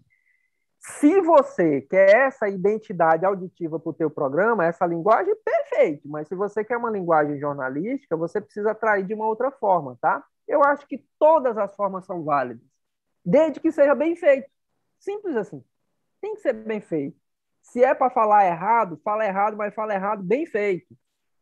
se 0.80 1.22
você 1.22 1.82
quer 1.82 2.28
essa 2.28 2.48
identidade 2.48 3.26
auditiva 3.26 3.80
para 3.80 3.90
o 3.90 3.94
teu 3.94 4.10
programa, 4.10 4.66
essa 4.66 4.86
linguagem, 4.86 5.36
perfeito. 5.36 6.08
Mas 6.08 6.28
se 6.28 6.36
você 6.36 6.64
quer 6.64 6.78
uma 6.78 6.90
linguagem 6.92 7.40
jornalística, 7.40 8.16
você 8.16 8.40
precisa 8.40 8.72
atrair 8.72 9.06
de 9.06 9.14
uma 9.14 9.28
outra 9.28 9.52
forma, 9.52 9.98
tá? 10.02 10.24
Eu 10.48 10.64
acho 10.64 10.88
que 10.88 11.04
todas 11.20 11.58
as 11.58 11.76
formas 11.76 12.06
são 12.06 12.24
válidas, 12.24 12.66
desde 13.24 13.60
que 13.60 13.72
seja 13.72 13.96
bem 13.96 14.16
feito. 14.16 14.50
Simples 15.00 15.36
assim. 15.36 15.64
Tem 16.22 16.36
que 16.36 16.42
ser 16.42 16.54
bem 16.54 16.82
feito. 16.82 17.18
Se 17.62 17.84
é 17.84 17.94
para 17.94 18.12
falar 18.12 18.46
errado, 18.46 19.00
fala 19.04 19.26
errado, 19.26 19.58
mas 19.58 19.74
fala 19.74 19.94
errado 19.94 20.24
bem 20.24 20.46
feito. 20.46 20.96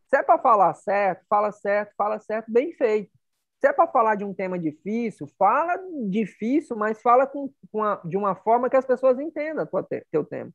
Se 0.08 0.18
é 0.18 0.24
para 0.24 0.40
falar 0.40 0.74
certo, 0.74 1.26
fala 1.28 1.52
certo, 1.52 1.94
fala 1.98 2.20
certo, 2.20 2.52
bem 2.52 2.72
feito. 2.74 3.12
Se 3.60 3.68
é 3.68 3.74
para 3.74 3.88
falar 3.88 4.16
de 4.16 4.26
um 4.26 4.34
tema 4.34 4.60
difícil, 4.60 5.26
fala 5.38 5.78
difícil, 6.10 6.76
mas 6.76 7.02
fala 7.02 7.26
com, 7.26 7.50
com 7.72 7.82
a, 7.82 8.02
de 8.04 8.18
uma 8.18 8.36
forma 8.36 8.70
que 8.70 8.76
as 8.76 8.86
pessoas 8.86 9.20
entendam 9.20 9.68
o 9.72 9.84
teu 10.12 10.26
tema, 10.26 10.52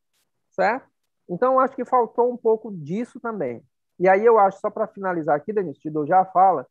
certo? 0.51 0.87
Então, 1.29 1.59
acho 1.59 1.75
que 1.75 1.85
faltou 1.85 2.33
um 2.33 2.37
pouco 2.37 2.71
disso 2.71 3.19
também. 3.19 3.63
E 3.99 4.09
aí 4.09 4.25
eu 4.25 4.39
acho, 4.39 4.61
só 4.61 4.71
para 4.71 4.87
finalizar 4.87 5.37
aqui, 5.37 5.53
Denis, 5.53 5.79
Tidor 5.79 6.07
já 6.07 6.25
fala, 6.27 6.67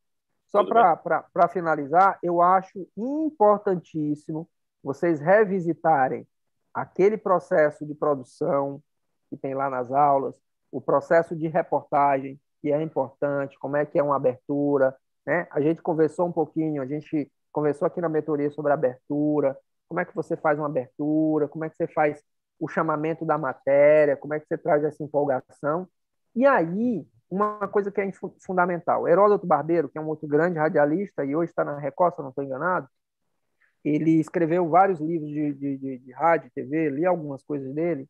só 0.48 0.64
para 0.64 1.48
finalizar, 1.50 2.18
eu 2.24 2.42
acho 2.42 2.88
importantíssimo 2.96 4.50
vocês 4.84 5.20
revisitarem 5.20 6.26
aquele 6.74 7.18
processo 7.18 7.86
de 7.86 7.94
produção 7.94 8.82
que 9.30 9.36
tem 9.36 9.54
lá 9.54 9.70
nas 9.70 9.92
aulas, 9.92 10.40
o 10.72 10.80
processo 10.80 11.36
de 11.36 11.48
reportagem, 11.48 12.40
que 12.62 12.72
é 12.72 12.82
importante, 12.82 13.60
como 13.60 13.76
é 13.76 13.86
que 13.86 14.00
é 14.00 14.04
uma 14.04 14.16
abertura, 14.16 14.96
né? 15.26 15.48
A 15.52 15.60
gente 15.60 15.82
conversou 15.82 16.28
um 16.28 16.32
pouquinho, 16.32 16.82
a 16.82 16.86
gente 16.86 17.30
conversou 17.52 17.86
aqui 17.86 18.00
na 18.00 18.08
mentoria 18.08 18.50
sobre 18.52 18.72
abertura, 18.72 19.58
como 19.88 20.00
é 20.00 20.06
que 20.06 20.16
você 20.16 20.38
faz 20.38 20.58
uma 20.58 20.68
abertura, 20.68 21.48
como 21.48 21.66
é 21.66 21.70
que 21.70 21.76
você 21.76 21.88
faz 21.88 22.24
o 22.60 22.68
chamamento 22.68 23.26
da 23.26 23.38
matéria, 23.38 24.16
como 24.16 24.34
é 24.34 24.40
que 24.40 24.48
você 24.48 24.58
traz 24.58 24.84
essa 24.84 25.04
empolgação. 25.04 25.88
E 26.36 26.46
aí, 26.46 27.06
uma 27.30 27.68
coisa 27.68 27.92
que 27.92 28.00
é 28.00 28.12
fundamental, 28.40 29.08
Heródoto 29.08 29.46
Barbeiro, 29.46 29.90
que 29.90 29.98
é 29.98 30.02
um 30.02 30.08
outro 30.08 30.28
grande 30.28 30.58
radialista 30.58 31.26
e 31.26 31.36
hoje 31.36 31.52
está 31.52 31.64
na 31.64 31.78
Record, 31.78 32.16
se 32.16 32.22
não 32.22 32.30
estou 32.30 32.44
enganado, 32.44 32.88
ele 33.84 34.20
escreveu 34.20 34.68
vários 34.70 35.00
livros 35.00 35.30
de, 35.30 35.54
de, 35.54 35.78
de, 35.78 35.98
de 36.00 36.12
rádio, 36.12 36.52
TV, 36.54 36.90
li 36.90 37.06
algumas 37.06 37.44
coisas 37.44 37.74
dele, 37.74 38.08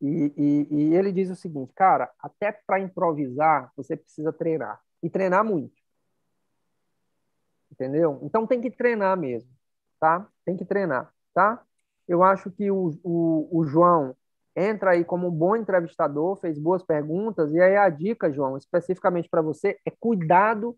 e, 0.00 0.32
e, 0.36 0.66
e 0.70 0.94
ele 0.94 1.10
diz 1.12 1.30
o 1.30 1.36
seguinte, 1.36 1.72
cara, 1.74 2.10
até 2.20 2.52
para 2.52 2.80
improvisar, 2.80 3.72
você 3.76 3.96
precisa 3.96 4.32
treinar, 4.32 4.80
e 5.02 5.10
treinar 5.10 5.44
muito 5.44 5.76
entendeu? 7.76 8.18
Então 8.22 8.46
tem 8.46 8.60
que 8.60 8.70
treinar 8.70 9.16
mesmo, 9.16 9.50
tá? 10.00 10.26
Tem 10.44 10.56
que 10.56 10.64
treinar, 10.64 11.12
tá? 11.34 11.62
Eu 12.08 12.22
acho 12.22 12.50
que 12.50 12.70
o, 12.70 12.98
o, 13.02 13.60
o 13.60 13.66
João 13.66 14.16
entra 14.56 14.92
aí 14.92 15.04
como 15.04 15.28
um 15.28 15.30
bom 15.30 15.54
entrevistador, 15.54 16.36
fez 16.36 16.58
boas 16.58 16.82
perguntas, 16.82 17.52
e 17.52 17.60
aí 17.60 17.76
a 17.76 17.88
dica, 17.88 18.32
João, 18.32 18.56
especificamente 18.56 19.28
para 19.28 19.42
você, 19.42 19.78
é 19.84 19.90
cuidado 19.90 20.76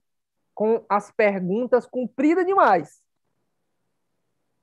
com 0.55 0.85
as 0.89 1.11
perguntas 1.13 1.87
compridas 1.87 2.45
demais. 2.45 3.01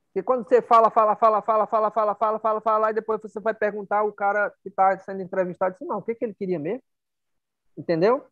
Porque 0.08 0.22
quando 0.22 0.46
você 0.46 0.60
fala, 0.60 0.90
fala, 0.90 1.16
fala, 1.16 1.42
fala, 1.42 1.66
fala, 1.66 1.90
fala, 1.90 2.14
fala, 2.14 2.38
fala, 2.38 2.60
fala, 2.60 2.90
e 2.90 2.94
depois 2.94 3.20
você 3.20 3.40
vai 3.40 3.54
perguntar 3.54 4.02
o 4.02 4.12
cara 4.12 4.52
que 4.62 4.68
está 4.68 4.98
sendo 4.98 5.22
entrevistado, 5.22 5.74
assim, 5.74 5.86
não, 5.86 5.98
o 5.98 6.02
que, 6.02 6.14
que 6.14 6.24
ele 6.24 6.34
queria 6.34 6.58
mesmo? 6.58 6.82
Entendeu? 7.76 8.26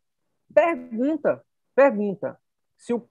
Pergunta, 0.53 1.45
pergunta. 1.75 2.39
Se 2.77 2.93
o 2.93 3.09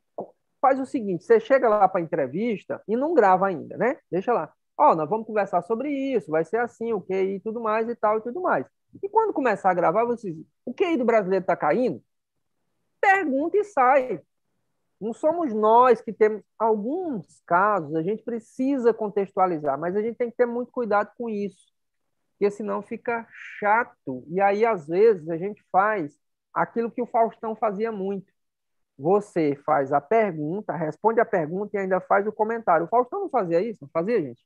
faz 0.63 0.79
o 0.79 0.85
seguinte: 0.85 1.25
você 1.25 1.41
chega 1.41 1.67
lá 1.67 1.89
para 1.89 1.99
a 1.99 2.03
entrevista 2.03 2.81
e 2.87 2.95
não 2.95 3.13
grava 3.13 3.47
ainda, 3.47 3.75
né? 3.75 3.99
Deixa 4.09 4.31
lá. 4.31 4.53
Ó, 4.77 4.91
oh, 4.91 4.95
nós 4.95 5.09
vamos 5.09 5.27
conversar 5.27 5.61
sobre 5.61 5.89
isso, 5.89 6.31
vai 6.31 6.43
ser 6.43 6.57
assim, 6.57 6.93
o 6.93 7.01
QI 7.01 7.35
e 7.35 7.39
tudo 7.39 7.61
mais 7.61 7.87
e 7.87 7.95
tal 7.95 8.17
e 8.17 8.21
tudo 8.21 8.41
mais. 8.41 8.65
E 9.01 9.09
quando 9.09 9.33
começar 9.33 9.71
a 9.71 9.73
gravar, 9.73 10.05
vocês, 10.05 10.35
o 10.65 10.73
QI 10.73 10.97
do 10.97 11.05
brasileiro 11.05 11.43
está 11.43 11.55
caindo? 11.55 12.03
Pergunta 12.99 13.57
e 13.57 13.63
sai. 13.63 14.21
Não 14.99 15.13
somos 15.13 15.53
nós 15.53 16.01
que 16.01 16.13
temos 16.13 16.41
alguns 16.57 17.41
casos, 17.45 17.95
a 17.95 18.01
gente 18.01 18.23
precisa 18.23 18.93
contextualizar, 18.93 19.77
mas 19.77 19.95
a 19.95 20.01
gente 20.01 20.15
tem 20.15 20.31
que 20.31 20.37
ter 20.37 20.45
muito 20.45 20.71
cuidado 20.71 21.11
com 21.17 21.29
isso, 21.29 21.73
porque 22.31 22.49
senão 22.49 22.81
fica 22.81 23.27
chato. 23.59 24.23
E 24.29 24.39
aí, 24.39 24.65
às 24.65 24.87
vezes, 24.87 25.29
a 25.29 25.37
gente 25.37 25.61
faz 25.71 26.17
aquilo 26.53 26.91
que 26.91 27.01
o 27.01 27.05
Faustão 27.05 27.55
fazia 27.55 27.91
muito. 27.91 28.31
Você 28.97 29.55
faz 29.65 29.91
a 29.91 29.99
pergunta, 29.99 30.73
responde 30.75 31.19
a 31.19 31.25
pergunta 31.25 31.75
e 31.75 31.79
ainda 31.79 31.99
faz 31.99 32.25
o 32.27 32.31
comentário. 32.31 32.85
O 32.85 32.89
Faustão 32.89 33.21
não 33.21 33.29
fazia 33.29 33.61
isso? 33.61 33.79
Não 33.83 33.89
fazia, 33.89 34.21
gente? 34.21 34.41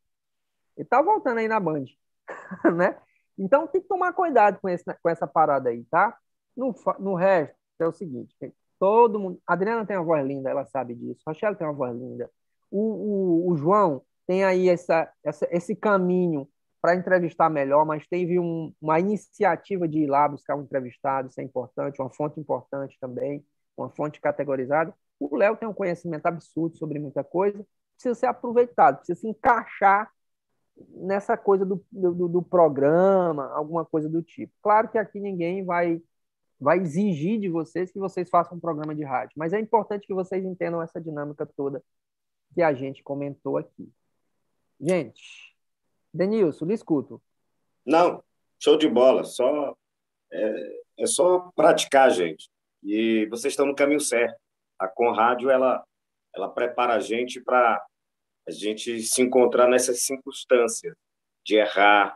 Ele 0.77 0.83
está 0.83 1.01
voltando 1.01 1.39
aí 1.39 1.47
na 1.47 1.59
Band, 1.59 1.85
né? 2.75 2.97
Então 3.37 3.67
tem 3.67 3.81
que 3.81 3.87
tomar 3.87 4.13
cuidado 4.13 4.59
com, 4.61 4.69
esse, 4.69 4.85
com 5.01 5.09
essa 5.09 5.27
parada 5.27 5.69
aí, 5.69 5.83
tá? 5.85 6.17
No, 6.55 6.73
no 6.99 7.15
resto, 7.15 7.55
é 7.79 7.87
o 7.87 7.91
seguinte: 7.91 8.35
todo 8.79 9.19
mundo. 9.19 9.41
A 9.45 9.53
Adriana 9.53 9.85
tem 9.85 9.97
uma 9.97 10.05
voz 10.05 10.25
linda, 10.25 10.49
ela 10.49 10.65
sabe 10.65 10.95
disso. 10.95 11.21
A 11.25 11.31
Rochelle 11.31 11.55
tem 11.55 11.67
uma 11.67 11.73
voz 11.73 11.95
linda. 11.95 12.29
O, 12.71 12.79
o, 12.79 13.51
o 13.51 13.57
João 13.57 14.01
tem 14.25 14.43
aí 14.43 14.69
essa, 14.69 15.11
essa 15.23 15.47
esse 15.51 15.75
caminho 15.75 16.47
para 16.81 16.95
entrevistar 16.95 17.49
melhor, 17.49 17.85
mas 17.85 18.07
teve 18.07 18.39
um, 18.39 18.73
uma 18.81 18.99
iniciativa 18.99 19.87
de 19.87 19.99
ir 19.99 20.07
lá 20.07 20.27
buscar 20.27 20.55
um 20.55 20.61
entrevistado, 20.61 21.27
isso 21.27 21.41
é 21.41 21.43
importante, 21.43 22.01
uma 22.01 22.09
fonte 22.09 22.39
importante 22.39 22.97
também, 22.99 23.45
uma 23.75 23.89
fonte 23.89 24.21
categorizada. 24.21 24.93
O 25.19 25.35
Léo 25.35 25.57
tem 25.57 25.67
um 25.67 25.73
conhecimento 25.73 26.25
absurdo 26.27 26.77
sobre 26.77 26.99
muita 26.99 27.23
coisa, 27.23 27.65
precisa 27.95 28.15
ser 28.15 28.27
aproveitado, 28.27 28.97
precisa 28.97 29.19
se 29.19 29.27
encaixar 29.27 30.11
nessa 30.89 31.37
coisa 31.37 31.65
do, 31.65 31.83
do, 31.91 32.27
do, 32.27 32.41
programa, 32.41 33.51
alguma 33.53 33.85
coisa 33.85 34.09
do 34.09 34.21
tipo. 34.21 34.53
Claro 34.61 34.89
que 34.89 34.97
aqui 34.97 35.19
ninguém 35.19 35.63
vai, 35.63 36.01
vai 36.59 36.79
exigir 36.79 37.39
de 37.39 37.49
vocês 37.49 37.91
que 37.91 37.99
vocês 37.99 38.29
façam 38.29 38.57
um 38.57 38.61
programa 38.61 38.93
de 38.93 39.03
rádio, 39.03 39.33
mas 39.37 39.53
é 39.53 39.59
importante 39.59 40.07
que 40.07 40.13
vocês 40.13 40.43
entendam 40.43 40.81
essa 40.81 40.99
dinâmica 40.99 41.45
toda 41.45 41.83
que 42.53 42.61
a 42.61 42.73
gente 42.73 43.03
comentou 43.03 43.57
aqui. 43.57 43.91
Gente, 44.79 45.55
Denilson, 46.13 46.65
lhe 46.65 46.73
escuto. 46.73 47.21
Não, 47.85 48.23
show 48.59 48.77
de 48.77 48.87
bola. 48.87 49.23
Só 49.23 49.75
é, 50.31 50.81
é 50.99 51.05
só 51.05 51.51
praticar, 51.55 52.09
gente. 52.11 52.49
E 52.83 53.25
vocês 53.27 53.53
estão 53.53 53.65
no 53.65 53.75
caminho 53.75 53.99
certo. 53.99 54.39
A 54.79 54.87
Conrádio 54.87 55.49
ela 55.49 55.83
ela 56.35 56.49
prepara 56.49 56.93
a 56.93 56.99
gente 56.99 57.41
para 57.41 57.83
a 58.47 58.51
gente 58.51 59.01
se 59.01 59.21
encontrar 59.21 59.67
nessas 59.67 60.03
circunstâncias 60.03 60.95
de 61.45 61.55
errar, 61.55 62.15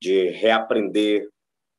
de 0.00 0.28
reaprender, 0.30 1.28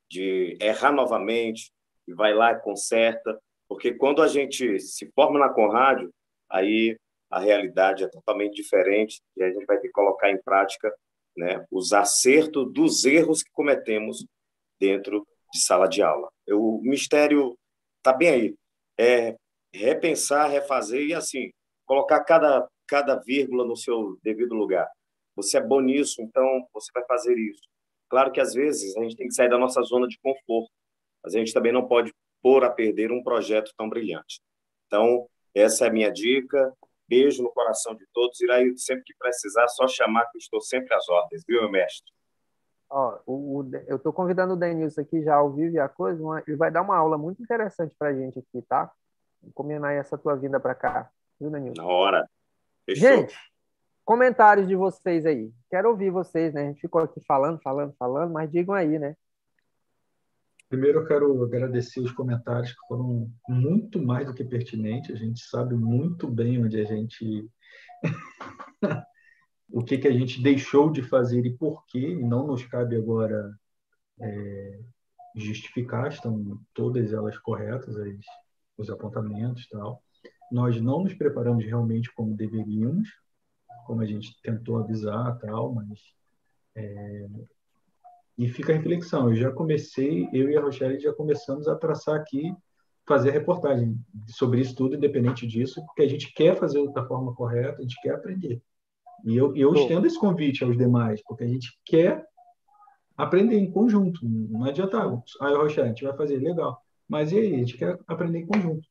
de 0.10 0.58
errar 0.62 0.92
novamente, 0.92 1.72
e 2.08 2.14
vai 2.14 2.34
lá 2.34 2.52
e 2.54 2.62
conserta, 2.62 3.38
porque 3.68 3.94
quando 3.94 4.22
a 4.22 4.28
gente 4.28 4.80
se 4.80 5.12
forma 5.14 5.40
na 5.40 5.50
Conrádio, 5.50 6.10
aí 6.50 6.98
a 7.30 7.40
realidade 7.40 8.04
é 8.04 8.08
totalmente 8.08 8.56
diferente 8.56 9.20
e 9.36 9.44
a 9.44 9.52
gente 9.52 9.66
vai 9.66 9.78
ter 9.78 9.88
que 9.88 9.94
colocar 9.94 10.32
em 10.32 10.42
prática 10.42 10.94
né, 11.36 11.66
os 11.70 11.92
acertos 11.92 12.72
dos 12.72 13.04
erros 13.04 13.44
que 13.44 13.52
cometemos 13.52 14.26
dentro 14.80 15.28
de 15.54 15.60
sala 15.60 15.88
de 15.88 16.02
aula. 16.02 16.30
O 16.50 16.82
mistério 16.82 17.58
está 17.98 18.14
bem 18.14 18.30
aí. 18.30 18.56
É 18.98 19.36
repensar, 19.74 20.48
refazer 20.48 21.02
e, 21.02 21.14
assim, 21.14 21.52
colocar 21.86 22.24
cada 22.24 22.68
cada 22.88 23.16
vírgula 23.16 23.66
no 23.66 23.76
seu 23.76 24.18
devido 24.24 24.56
lugar. 24.56 24.88
Você 25.36 25.58
é 25.58 25.62
bom 25.62 25.82
nisso, 25.82 26.22
então 26.22 26.68
você 26.74 26.92
vai 26.94 27.06
fazer 27.06 27.38
isso. 27.38 27.62
Claro 28.10 28.32
que 28.32 28.40
às 28.40 28.54
vezes 28.54 28.96
a 28.98 29.04
gente 29.04 29.16
tem 29.16 29.28
que 29.28 29.34
sair 29.34 29.50
da 29.50 29.58
nossa 29.58 29.82
zona 29.82 30.08
de 30.08 30.18
conforto, 30.20 30.72
mas 31.24 31.36
a 31.36 31.40
gente 31.40 31.54
também 31.54 31.72
não 31.72 31.88
pode 31.88 32.14
pôr 32.42 32.64
a 32.64 32.70
perder 32.70 33.12
um 33.12 33.22
projeto 33.22 33.72
tão 33.78 33.90
brilhante. 33.90 34.42
Então, 34.88 35.28
essa 35.54 35.86
é 35.86 35.90
a 35.90 35.92
minha 35.92 36.12
dica. 36.12 36.74
Beijo 37.08 37.44
no 37.44 37.52
coração 37.52 37.96
de 37.96 38.06
todos. 38.14 38.40
Iraí, 38.42 38.78
sempre 38.78 39.04
que 39.04 39.14
precisar, 39.18 39.68
só 39.68 39.88
chamar 39.88 40.26
que 40.32 40.38
eu 40.38 40.40
estou 40.40 40.62
sempre 40.62 40.94
às 40.94 41.08
ordens, 41.10 41.44
viu, 41.48 41.62
meu 41.62 41.72
mestre? 41.72 42.12
Ó, 42.90 43.20
o, 43.26 43.60
o, 43.60 43.72
eu 43.88 43.98
estou 43.98 44.14
convidando 44.14 44.54
o 44.54 44.58
Denilson 44.58 45.02
aqui 45.02 45.22
já 45.22 45.36
ao 45.36 45.52
vivo 45.52 45.76
e 45.76 45.80
a 45.80 45.90
coisa, 45.90 46.22
uma, 46.24 46.42
ele 46.48 46.56
vai 46.56 46.72
dar 46.72 46.82
uma 46.82 46.96
aula 46.96 47.18
muito 47.18 47.42
interessante 47.42 47.94
para 48.00 48.10
a 48.10 48.14
gente 48.14 48.40
aqui, 48.40 48.62
tá? 48.62 48.92
Vou 49.42 49.52
combinar 49.54 49.92
essa 49.94 50.18
tua 50.18 50.36
vinda 50.36 50.60
para 50.60 50.74
cá, 50.74 51.12
viu, 51.40 51.50
Denilson? 51.50 51.82
Na 51.82 51.88
hora. 51.88 52.30
Fechou? 52.88 53.10
Gente, 53.10 53.36
comentários 54.06 54.66
de 54.66 54.76
vocês 54.76 55.26
aí. 55.26 55.52
Quero 55.70 55.90
ouvir 55.90 56.10
vocês, 56.10 56.54
né? 56.54 56.62
A 56.62 56.66
gente 56.68 56.80
ficou 56.80 57.02
aqui 57.02 57.20
falando, 57.28 57.60
falando, 57.62 57.94
falando, 58.00 58.32
mas 58.32 58.50
digam 58.50 58.74
aí, 58.74 58.98
né? 58.98 59.14
Primeiro, 60.70 61.00
eu 61.00 61.06
quero 61.06 61.44
agradecer 61.44 62.00
os 62.00 62.12
comentários 62.12 62.72
que 62.72 62.88
foram 62.88 63.30
muito 63.48 64.02
mais 64.02 64.26
do 64.26 64.34
que 64.34 64.44
pertinentes. 64.44 65.14
A 65.14 65.18
gente 65.18 65.42
sabe 65.42 65.76
muito 65.76 66.30
bem 66.30 66.64
onde 66.64 66.80
a 66.80 66.86
gente. 66.86 67.50
o 69.70 69.84
que, 69.84 69.98
que 69.98 70.08
a 70.08 70.14
gente 70.14 70.42
deixou 70.42 70.90
de 70.90 71.02
fazer 71.02 71.46
e 71.46 71.58
por 71.58 71.86
quê, 71.88 72.00
e 72.00 72.24
não 72.24 72.48
nos 72.48 72.66
cabe 72.66 72.96
agora 72.96 73.54
é, 74.22 74.80
justificar, 75.36 76.08
estão 76.08 76.58
todas 76.74 77.12
elas 77.12 77.38
corretas, 77.38 77.98
as, 77.98 78.16
os 78.78 78.90
apontamentos 78.90 79.66
e 79.66 79.70
tal 79.70 80.02
nós 80.52 80.80
não 80.82 81.04
nos 81.04 81.14
preparamos 81.14 81.66
realmente 81.66 82.14
como 82.14 82.36
deveríamos, 82.36 83.10
como 83.86 84.02
a 84.02 84.06
gente 84.06 84.40
tentou 84.42 84.78
avisar 84.78 85.38
tal, 85.40 85.74
mas 85.74 86.00
é... 86.76 87.28
e 88.38 88.48
fica 88.48 88.74
a 88.74 88.76
reflexão. 88.76 89.30
Eu 89.30 89.36
já 89.36 89.52
comecei, 89.52 90.28
eu 90.34 90.50
e 90.50 90.58
a 90.58 90.62
Rochelle 90.62 91.00
já 91.00 91.14
começamos 91.14 91.68
a 91.68 91.76
traçar 91.76 92.16
aqui, 92.16 92.54
fazer 93.08 93.32
reportagem 93.32 93.98
sobre 94.28 94.62
isso 94.62 94.76
tudo, 94.76 94.96
independente 94.96 95.48
disso, 95.48 95.84
porque 95.86 96.02
a 96.02 96.08
gente 96.08 96.34
quer 96.34 96.58
fazer 96.58 96.86
da 96.92 97.06
forma 97.06 97.34
correta, 97.34 97.78
a 97.78 97.82
gente 97.82 98.00
quer 98.02 98.16
aprender. 98.16 98.62
E 99.24 99.36
eu, 99.36 99.56
eu 99.56 99.74
estendo 99.74 100.06
esse 100.06 100.20
convite 100.20 100.64
aos 100.64 100.78
demais, 100.78 101.24
porque 101.24 101.44
a 101.44 101.48
gente 101.48 101.80
quer 101.86 102.26
aprender 103.16 103.58
em 103.58 103.72
conjunto. 103.72 104.20
Não 104.24 104.66
adianta, 104.66 105.00
ah, 105.00 105.50
Rochelle, 105.58 105.88
a 105.88 105.90
gente 105.90 106.04
vai 106.04 106.16
fazer, 106.16 106.38
legal. 106.38 106.82
Mas 107.08 107.32
e 107.32 107.40
aí? 107.40 107.56
A 107.56 107.58
gente 107.58 107.78
quer 107.78 107.98
aprender 108.08 108.40
em 108.40 108.46
conjunto. 108.46 108.88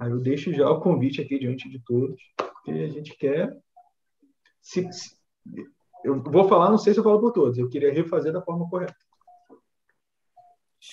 Aí 0.00 0.10
eu 0.10 0.18
deixo 0.18 0.50
já 0.50 0.68
o 0.70 0.80
convite 0.80 1.20
aqui 1.20 1.38
diante 1.38 1.68
de 1.68 1.78
todos, 1.84 2.18
porque 2.34 2.70
a 2.70 2.88
gente 2.88 3.14
quer. 3.18 3.54
Se, 4.62 4.90
se, 4.90 5.14
eu 6.02 6.22
vou 6.22 6.48
falar, 6.48 6.70
não 6.70 6.78
sei 6.78 6.94
se 6.94 7.00
eu 7.00 7.04
falo 7.04 7.20
por 7.20 7.32
todos, 7.32 7.58
eu 7.58 7.68
queria 7.68 7.92
refazer 7.92 8.32
da 8.32 8.40
forma 8.40 8.66
correta. 8.70 8.96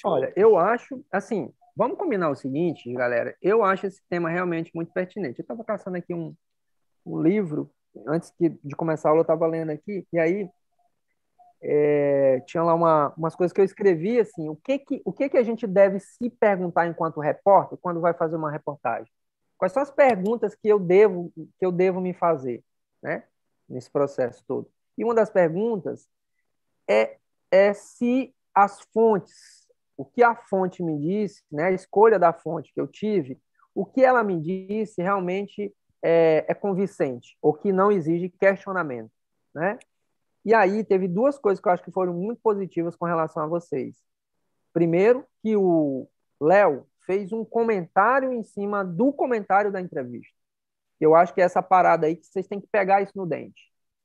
Olha, 0.03 0.33
eu 0.35 0.57
acho, 0.57 1.01
assim, 1.09 1.53
vamos 1.73 1.97
combinar 1.97 2.29
o 2.29 2.35
seguinte, 2.35 2.91
galera. 2.91 3.33
Eu 3.41 3.63
acho 3.63 3.87
esse 3.87 4.01
tema 4.09 4.29
realmente 4.29 4.71
muito 4.75 4.91
pertinente. 4.91 5.39
Eu 5.39 5.43
estava 5.43 5.63
caçando 5.63 5.95
aqui 5.95 6.13
um, 6.13 6.35
um 7.05 7.21
livro, 7.21 7.71
antes 8.05 8.33
de 8.37 8.75
começar 8.75 9.07
a 9.07 9.11
aula, 9.11 9.21
eu 9.21 9.23
estava 9.23 9.47
lendo 9.47 9.69
aqui, 9.69 10.05
e 10.11 10.19
aí 10.19 10.49
é, 11.61 12.39
tinha 12.41 12.63
lá 12.63 12.73
uma, 12.73 13.13
umas 13.17 13.35
coisas 13.35 13.53
que 13.53 13.59
eu 13.59 13.65
escrevi 13.65 14.19
assim, 14.19 14.47
o 14.49 14.55
que 14.55 14.79
que, 14.79 15.01
o 15.03 15.11
que 15.11 15.29
que 15.29 15.37
a 15.37 15.43
gente 15.43 15.65
deve 15.65 15.99
se 15.99 16.29
perguntar 16.29 16.87
enquanto 16.87 17.19
repórter 17.19 17.77
quando 17.79 17.99
vai 17.99 18.13
fazer 18.13 18.35
uma 18.35 18.51
reportagem? 18.51 19.11
Quais 19.57 19.71
são 19.71 19.81
as 19.81 19.91
perguntas 19.91 20.55
que 20.55 20.67
eu 20.67 20.79
devo 20.79 21.31
que 21.35 21.65
eu 21.65 21.71
devo 21.71 21.99
me 21.99 22.13
fazer, 22.13 22.63
né, 23.01 23.23
nesse 23.67 23.89
processo 23.89 24.43
todo? 24.47 24.69
E 24.97 25.03
uma 25.03 25.15
das 25.15 25.29
perguntas 25.29 26.07
é, 26.87 27.17
é 27.51 27.73
se 27.73 28.33
as 28.53 28.81
fontes, 28.93 29.67
o 29.95 30.05
que 30.05 30.23
a 30.23 30.35
fonte 30.35 30.83
me 30.83 30.97
disse, 30.99 31.43
né, 31.51 31.65
a 31.65 31.71
escolha 31.71 32.19
da 32.19 32.33
fonte 32.33 32.71
que 32.73 32.79
eu 32.79 32.87
tive, 32.87 33.39
o 33.73 33.85
que 33.85 34.03
ela 34.03 34.23
me 34.23 34.39
disse 34.39 35.01
realmente 35.01 35.73
é, 36.03 36.45
é 36.47 36.53
convincente, 36.53 37.37
ou 37.41 37.53
que 37.53 37.71
não 37.71 37.91
exige 37.91 38.29
questionamento, 38.29 39.11
né? 39.53 39.77
E 40.47 40.53
aí 40.53 40.81
teve 40.81 41.09
duas 41.09 41.37
coisas 41.37 41.61
que 41.61 41.67
eu 41.67 41.73
acho 41.73 41.83
que 41.83 41.91
foram 41.91 42.13
muito 42.13 42.39
positivas 42.41 42.95
com 42.95 43.03
relação 43.03 43.43
a 43.43 43.47
vocês. 43.47 43.97
Primeiro, 44.71 45.25
que 45.43 45.57
o 45.57 46.07
Léo 46.39 46.87
fez 47.05 47.33
um 47.33 47.43
comentário 47.43 48.31
em 48.31 48.41
cima 48.43 48.81
do 48.81 49.11
comentário 49.11 49.73
da 49.73 49.81
entrevista. 49.81 50.33
Eu 51.01 51.15
acho 51.15 51.33
que 51.33 51.41
é 51.41 51.43
essa 51.43 51.61
parada 51.61 52.07
aí 52.07 52.15
que 52.15 52.25
vocês 52.25 52.47
têm 52.47 52.61
que 52.61 52.67
pegar 52.67 53.01
isso 53.01 53.11
no 53.13 53.25
dente, 53.25 53.61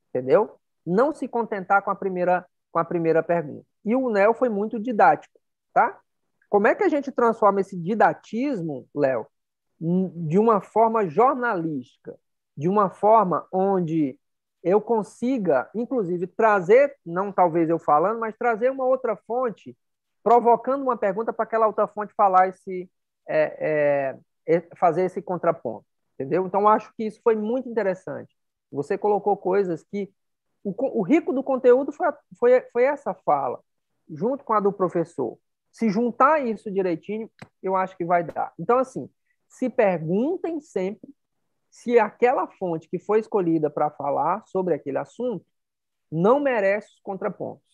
entendeu? 0.09 0.59
Não 0.85 1.15
se 1.15 1.29
contentar 1.29 1.81
com 1.81 1.93
a 1.93 1.95
primeira 1.95 2.45
com 2.73 2.79
a 2.81 2.85
primeira 2.85 3.23
pergunta. 3.23 3.65
E 3.85 3.95
o 3.95 4.09
Léo 4.09 4.35
foi 4.35 4.49
muito 4.49 4.81
didático, 4.81 5.39
tá? 5.73 5.97
Como 6.51 6.67
é 6.67 6.75
que 6.75 6.83
a 6.83 6.89
gente 6.89 7.13
transforma 7.13 7.61
esse 7.61 7.79
didatismo, 7.79 8.89
Léo, 8.93 9.29
de 9.79 10.41
uma 10.41 10.61
forma 10.61 11.07
jornalística, 11.07 12.19
de 12.57 12.69
uma 12.69 12.91
forma 12.91 13.47
onde 13.53 14.19
eu 14.63 14.81
consiga, 14.81 15.69
inclusive, 15.75 16.27
trazer, 16.27 16.97
não 17.05 17.33
talvez 17.33 17.69
eu 17.69 17.79
falando, 17.79 18.21
mas 18.21 18.37
trazer 18.37 18.71
uma 18.71 18.85
outra 18.85 19.17
fonte, 19.17 19.77
provocando 20.23 20.83
uma 20.83 20.97
pergunta 20.97 21.33
para 21.33 21.45
aquela 21.45 21.67
outra 21.67 21.87
fonte 21.87 22.15
falar 22.15 22.49
esse, 22.49 22.89
é, 23.29 24.17
é, 24.47 24.61
fazer 24.77 25.05
esse 25.05 25.21
contraponto, 25.21 25.85
entendeu? 26.15 26.47
Então, 26.47 26.69
acho 26.69 26.93
que 26.95 27.05
isso 27.05 27.21
foi 27.23 27.35
muito 27.35 27.69
interessante. 27.69 28.35
Você 28.71 28.97
colocou 28.97 29.37
coisas 29.37 29.83
que 29.83 30.13
o, 30.63 31.01
o 31.01 31.03
rico 31.03 31.33
do 31.33 31.43
conteúdo 31.43 31.91
foi, 31.91 32.07
foi, 32.39 32.61
foi 32.73 32.85
essa 32.85 33.13
fala, 33.13 33.61
junto 34.09 34.45
com 34.45 34.53
a 34.53 34.61
do 34.61 34.73
professor. 34.73 35.39
Se 35.73 35.91
juntar 35.91 36.47
isso 36.47 36.71
direitinho, 36.71 37.31
eu 37.63 37.75
acho 37.75 37.97
que 37.97 38.05
vai 38.05 38.23
dar. 38.23 38.53
Então, 38.59 38.79
assim, 38.79 39.11
se 39.49 39.69
perguntem 39.69 40.61
sempre 40.61 41.13
se 41.73 41.99
aquela 41.99 42.47
fonte 42.47 42.87
que 42.87 42.99
foi 42.99 43.19
escolhida 43.19 43.71
para 43.71 43.91
falar 43.91 44.45
sobre 44.47 44.75
aquele 44.75 44.99
assunto 44.99 45.45
não 46.11 46.39
merece 46.39 46.89
os 46.95 47.01
contrapontos, 47.01 47.65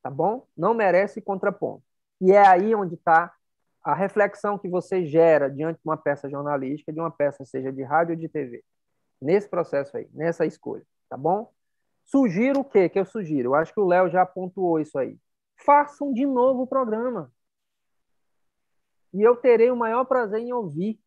tá 0.00 0.08
bom? 0.08 0.46
Não 0.56 0.72
merece 0.72 1.20
contraponto. 1.20 1.82
E 2.20 2.30
é 2.30 2.46
aí 2.46 2.72
onde 2.76 2.94
está 2.94 3.34
a 3.82 3.92
reflexão 3.92 4.56
que 4.56 4.68
você 4.68 5.04
gera 5.04 5.50
diante 5.50 5.78
de 5.78 5.82
uma 5.84 5.96
peça 5.96 6.30
jornalística, 6.30 6.92
de 6.92 7.00
uma 7.00 7.10
peça 7.10 7.44
seja 7.44 7.72
de 7.72 7.82
rádio 7.82 8.14
ou 8.14 8.20
de 8.20 8.28
TV, 8.28 8.62
nesse 9.20 9.48
processo 9.48 9.96
aí, 9.96 10.08
nessa 10.12 10.46
escolha, 10.46 10.86
tá 11.08 11.16
bom? 11.16 11.52
Sugiro 12.04 12.60
o 12.60 12.64
quê 12.64 12.88
que 12.88 13.00
eu 13.00 13.04
sugiro? 13.04 13.50
Eu 13.50 13.54
acho 13.56 13.74
que 13.74 13.80
o 13.80 13.86
Léo 13.86 14.08
já 14.08 14.24
pontuou 14.24 14.78
isso 14.78 14.96
aí. 14.96 15.18
Façam 15.64 16.12
de 16.12 16.24
novo 16.24 16.62
o 16.62 16.66
programa. 16.68 17.32
E 19.12 19.22
eu 19.22 19.34
terei 19.34 19.72
o 19.72 19.76
maior 19.76 20.04
prazer 20.04 20.40
em 20.40 20.52
ouvir. 20.52 21.00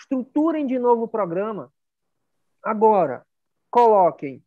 Estruturem 0.00 0.66
de 0.66 0.78
novo 0.78 1.04
o 1.04 1.08
programa. 1.08 1.72
Agora, 2.62 3.26
coloquem 3.70 4.42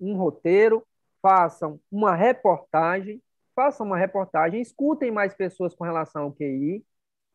um 0.00 0.16
roteiro, 0.16 0.86
façam 1.22 1.80
uma 1.90 2.14
reportagem, 2.14 3.22
façam 3.54 3.86
uma 3.86 3.96
reportagem, 3.96 4.60
escutem 4.60 5.10
mais 5.10 5.34
pessoas 5.34 5.74
com 5.74 5.84
relação 5.84 6.24
ao 6.24 6.32
QI. 6.32 6.84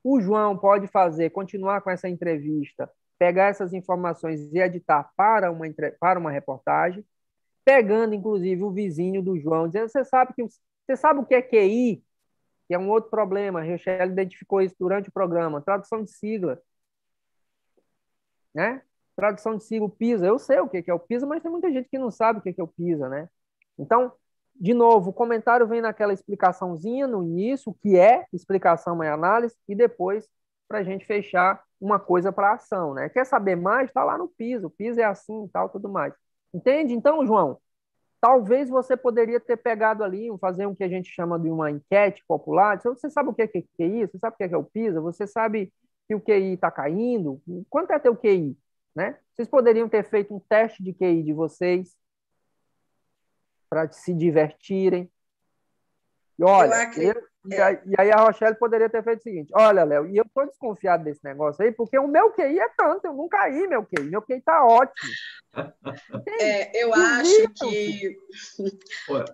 O 0.03 0.21
João 0.21 0.57
pode 0.57 0.87
fazer, 0.87 1.29
continuar 1.31 1.81
com 1.81 1.89
essa 1.89 2.07
entrevista, 2.07 2.89
pegar 3.17 3.45
essas 3.45 3.73
informações 3.73 4.41
e 4.53 4.59
editar 4.59 5.11
para 5.15 5.51
uma, 5.51 5.65
para 5.99 6.19
uma 6.19 6.31
reportagem, 6.31 7.05
pegando 7.65 8.15
inclusive 8.15 8.63
o 8.63 8.71
vizinho 8.71 9.21
do 9.21 9.37
João, 9.37 9.67
dizendo: 9.67 9.89
você 9.89 10.03
sabe 10.05 10.33
que 10.33 10.43
você 10.43 10.95
sabe 10.95 11.19
o 11.19 11.25
que 11.25 11.35
é 11.35 11.41
QI? 11.41 12.03
Que 12.67 12.73
é 12.73 12.79
um 12.79 12.89
outro 12.89 13.11
problema. 13.11 13.61
A 13.61 13.63
Rochelle 13.63 14.11
identificou 14.11 14.61
isso 14.61 14.75
durante 14.79 15.09
o 15.09 15.11
programa. 15.11 15.61
Tradução 15.61 16.03
de 16.03 16.11
sigla. 16.11 16.59
Né? 18.53 18.81
tradução 19.19 19.57
de 19.57 19.63
siglo 19.65 19.89
PISA. 19.89 20.25
Eu 20.25 20.39
sei 20.39 20.59
o 20.59 20.69
que 20.69 20.83
é 20.87 20.93
o 20.93 20.99
PISA, 20.99 21.27
mas 21.27 21.41
tem 21.41 21.51
muita 21.51 21.71
gente 21.71 21.89
que 21.89 21.99
não 21.99 22.09
sabe 22.09 22.39
o 22.39 22.41
que 22.41 22.55
é 22.57 22.63
o 22.63 22.67
PISA, 22.67 23.09
né? 23.09 23.29
Então, 23.77 24.13
de 24.55 24.73
novo, 24.73 25.09
o 25.09 25.13
comentário 25.13 25.67
vem 25.67 25.81
naquela 25.81 26.13
explicaçãozinha 26.13 27.05
no 27.05 27.23
início, 27.23 27.75
que 27.81 27.97
é 27.97 28.25
explicação 28.31 29.03
e 29.03 29.07
análise, 29.07 29.55
e 29.67 29.75
depois 29.75 30.27
para 30.67 30.79
a 30.79 30.83
gente 30.83 31.05
fechar 31.05 31.61
uma 31.81 31.99
coisa 31.99 32.31
para 32.31 32.53
ação, 32.53 32.93
né? 32.93 33.09
Quer 33.09 33.25
saber 33.25 33.55
mais? 33.55 33.89
Está 33.89 34.03
lá 34.03 34.17
no 34.17 34.27
PISA. 34.27 34.67
O 34.67 34.69
PISA 34.69 35.01
é 35.01 35.05
assim 35.05 35.45
e 35.45 35.49
tal, 35.49 35.69
tudo 35.69 35.89
mais. 35.89 36.13
Entende? 36.53 36.93
Então, 36.93 37.25
João, 37.25 37.57
talvez 38.21 38.69
você 38.69 38.95
poderia 38.95 39.39
ter 39.39 39.57
pegado 39.57 40.03
ali, 40.03 40.29
fazer 40.39 40.65
o 40.65 40.75
que 40.75 40.83
a 40.83 40.89
gente 40.89 41.09
chama 41.09 41.39
de 41.39 41.49
uma 41.49 41.71
enquete 41.71 42.23
popular. 42.27 42.79
Você 42.81 43.09
sabe 43.09 43.29
o 43.29 43.33
que 43.33 43.41
é 43.43 43.85
isso? 43.85 44.13
Você 44.13 44.19
sabe 44.19 44.35
o 44.35 44.37
que 44.37 44.53
é 44.53 44.57
o 44.57 44.63
PISA? 44.63 45.01
Você 45.01 45.27
sabe 45.27 45.73
que 46.09 46.15
o 46.15 46.19
QI 46.19 46.55
está 46.55 46.71
caindo? 46.71 47.39
Quanto 47.69 47.93
é 47.93 47.99
teu 47.99 48.15
QI? 48.15 48.57
Né? 48.95 49.15
Vocês 49.31 49.47
poderiam 49.47 49.87
ter 49.87 50.03
feito 50.03 50.35
um 50.35 50.39
teste 50.39 50.81
de 50.81 50.91
QI 50.91 51.21
de 51.21 51.33
vocês 51.33 51.95
para 53.69 53.91
se 53.91 54.11
divertirem. 54.11 55.07
E 56.39 56.43
olha, 56.43 56.91
eu, 56.97 57.13
e, 57.45 57.55
e, 57.55 57.95
aí 57.95 58.11
a 58.11 58.21
Rochelle 58.21 58.55
poderia 58.55 58.89
ter 58.89 59.03
feito 59.03 59.19
o 59.19 59.23
seguinte: 59.23 59.51
olha, 59.53 59.83
Léo, 59.83 60.07
e 60.07 60.17
eu 60.17 60.23
estou 60.23 60.47
desconfiado 60.47 61.03
desse 61.03 61.23
negócio 61.23 61.63
aí, 61.63 61.71
porque 61.71 61.99
o 61.99 62.07
meu 62.07 62.31
QI 62.31 62.59
é 62.59 62.69
tanto, 62.69 63.05
eu 63.05 63.13
não 63.13 63.29
caí 63.29 63.67
meu 63.67 63.85
QI, 63.85 64.03
meu 64.05 64.21
QI 64.23 64.37
está 64.37 64.65
ótimo. 64.65 65.11
É, 66.41 66.83
eu 66.83 66.93
acho 66.93 67.49
que 67.55 68.17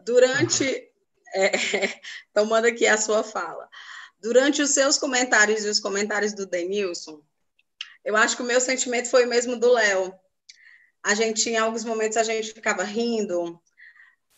durante. 0.05 0.91
É, 1.35 1.51
tomando 2.33 2.65
aqui 2.65 2.87
a 2.87 2.97
sua 2.97 3.23
fala. 3.23 3.69
Durante 4.25 4.59
os 4.59 4.71
seus 4.71 4.97
comentários 4.97 5.63
e 5.63 5.69
os 5.69 5.79
comentários 5.79 6.33
do 6.33 6.47
Denilson, 6.47 7.21
eu 8.03 8.15
acho 8.15 8.35
que 8.35 8.41
o 8.41 8.45
meu 8.45 8.59
sentimento 8.59 9.07
foi 9.07 9.23
o 9.23 9.29
mesmo 9.29 9.55
do 9.55 9.71
Léo. 9.71 10.11
A 11.03 11.13
gente, 11.13 11.47
em 11.47 11.57
alguns 11.57 11.83
momentos, 11.83 12.17
a 12.17 12.23
gente 12.23 12.51
ficava 12.51 12.83
rindo, 12.83 13.61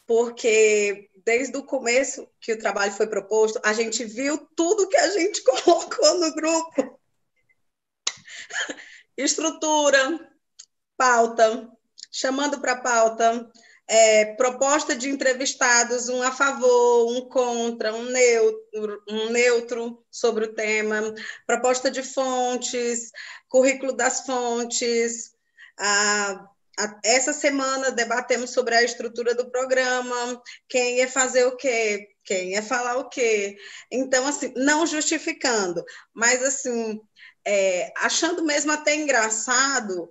porque 0.05 1.09
desde 1.23 1.55
o 1.55 1.63
começo 1.63 2.27
que 2.41 2.51
o 2.51 2.59
trabalho 2.59 2.91
foi 2.91 3.07
proposto, 3.07 3.61
a 3.63 3.71
gente 3.71 4.03
viu 4.03 4.37
tudo 4.57 4.89
que 4.89 4.97
a 4.97 5.09
gente 5.11 5.41
colocou 5.63 6.19
no 6.19 6.35
grupo. 6.35 6.99
Estrutura, 9.15 10.29
pauta, 10.97 11.71
chamando 12.11 12.59
para 12.59 12.75
pauta, 12.75 13.49
é, 13.87 14.25
proposta 14.35 14.95
de 14.95 15.09
entrevistados, 15.09 16.09
um 16.09 16.21
a 16.21 16.31
favor, 16.31 17.09
um 17.09 17.29
contra, 17.29 17.93
um 17.93 18.03
neutro, 18.03 19.03
um 19.07 19.29
neutro 19.29 20.05
sobre 20.11 20.45
o 20.45 20.53
tema, 20.53 21.13
proposta 21.45 21.89
de 21.89 22.03
fontes, 22.03 23.11
currículo 23.47 23.93
das 23.93 24.25
fontes. 24.25 25.33
A, 25.79 26.47
a, 26.77 26.99
essa 27.05 27.31
semana 27.31 27.89
debatemos 27.91 28.51
sobre 28.51 28.75
a 28.75 28.83
estrutura 28.83 29.33
do 29.33 29.49
programa, 29.49 30.41
quem 30.67 30.97
ia 30.97 31.07
fazer 31.07 31.45
o 31.45 31.55
quê, 31.55 32.09
quem 32.25 32.51
ia 32.51 32.63
falar 32.63 32.97
o 32.97 33.07
quê. 33.07 33.57
Então, 33.89 34.27
assim, 34.27 34.53
não 34.57 34.85
justificando, 34.85 35.83
mas 36.13 36.43
assim, 36.43 36.99
é, 37.45 37.93
achando 37.95 38.43
mesmo 38.43 38.73
até 38.73 38.95
engraçado 38.95 40.09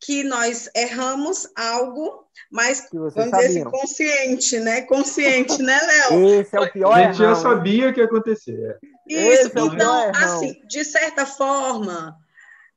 que 0.00 0.22
nós 0.22 0.70
erramos 0.74 1.48
algo, 1.56 2.24
mas 2.50 2.88
vamos 2.92 3.14
sabiam. 3.14 3.30
dizer 3.30 3.46
assim, 3.46 3.64
consciente, 3.64 4.60
né? 4.60 4.82
Consciente, 4.82 5.62
né, 5.62 5.80
Léo? 5.80 6.40
Esse 6.40 6.56
é 6.56 6.60
o 6.60 6.72
pior 6.72 6.92
A 6.92 7.02
gente 7.04 7.18
já 7.18 7.34
sabia 7.34 7.92
que 7.92 8.00
ia 8.00 8.06
acontecer. 8.06 8.78
Isso, 9.06 9.58
é 9.58 9.60
então, 9.60 10.12
assim, 10.14 10.60
de 10.68 10.84
certa 10.84 11.26
forma, 11.26 12.16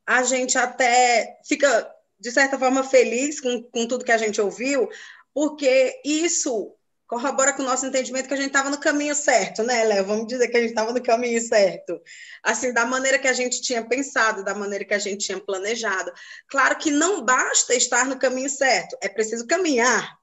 a 0.06 0.23
gente 0.23 0.57
até 0.57 1.38
fica, 1.45 1.89
de 2.19 2.31
certa 2.31 2.57
forma, 2.57 2.84
feliz 2.84 3.39
com, 3.39 3.61
com 3.64 3.88
tudo 3.88 4.06
que 4.06 4.11
a 4.11 4.18
gente 4.18 4.41
ouviu, 4.41 4.89
porque 5.34 6.02
isso 6.03 6.73
corrobora 7.11 7.51
com 7.51 7.61
o 7.61 7.65
nosso 7.65 7.85
entendimento 7.85 8.25
que 8.25 8.33
a 8.33 8.38
gente 8.38 8.47
estava 8.47 8.69
no 8.69 8.79
caminho 8.79 9.13
certo, 9.13 9.63
né, 9.63 9.83
Léo? 9.83 10.05
Vamos 10.05 10.27
dizer 10.27 10.47
que 10.47 10.55
a 10.55 10.61
gente 10.61 10.69
estava 10.69 10.93
no 10.93 11.03
caminho 11.03 11.41
certo. 11.41 12.01
Assim, 12.41 12.71
da 12.71 12.85
maneira 12.85 13.19
que 13.19 13.27
a 13.27 13.33
gente 13.33 13.61
tinha 13.61 13.85
pensado, 13.85 14.45
da 14.45 14.55
maneira 14.55 14.85
que 14.85 14.93
a 14.93 14.97
gente 14.97 15.25
tinha 15.25 15.38
planejado. 15.38 16.09
Claro 16.47 16.77
que 16.77 16.89
não 16.89 17.21
basta 17.21 17.75
estar 17.75 18.05
no 18.05 18.17
caminho 18.17 18.49
certo, 18.49 18.95
é 19.01 19.09
preciso 19.09 19.45
caminhar, 19.45 20.17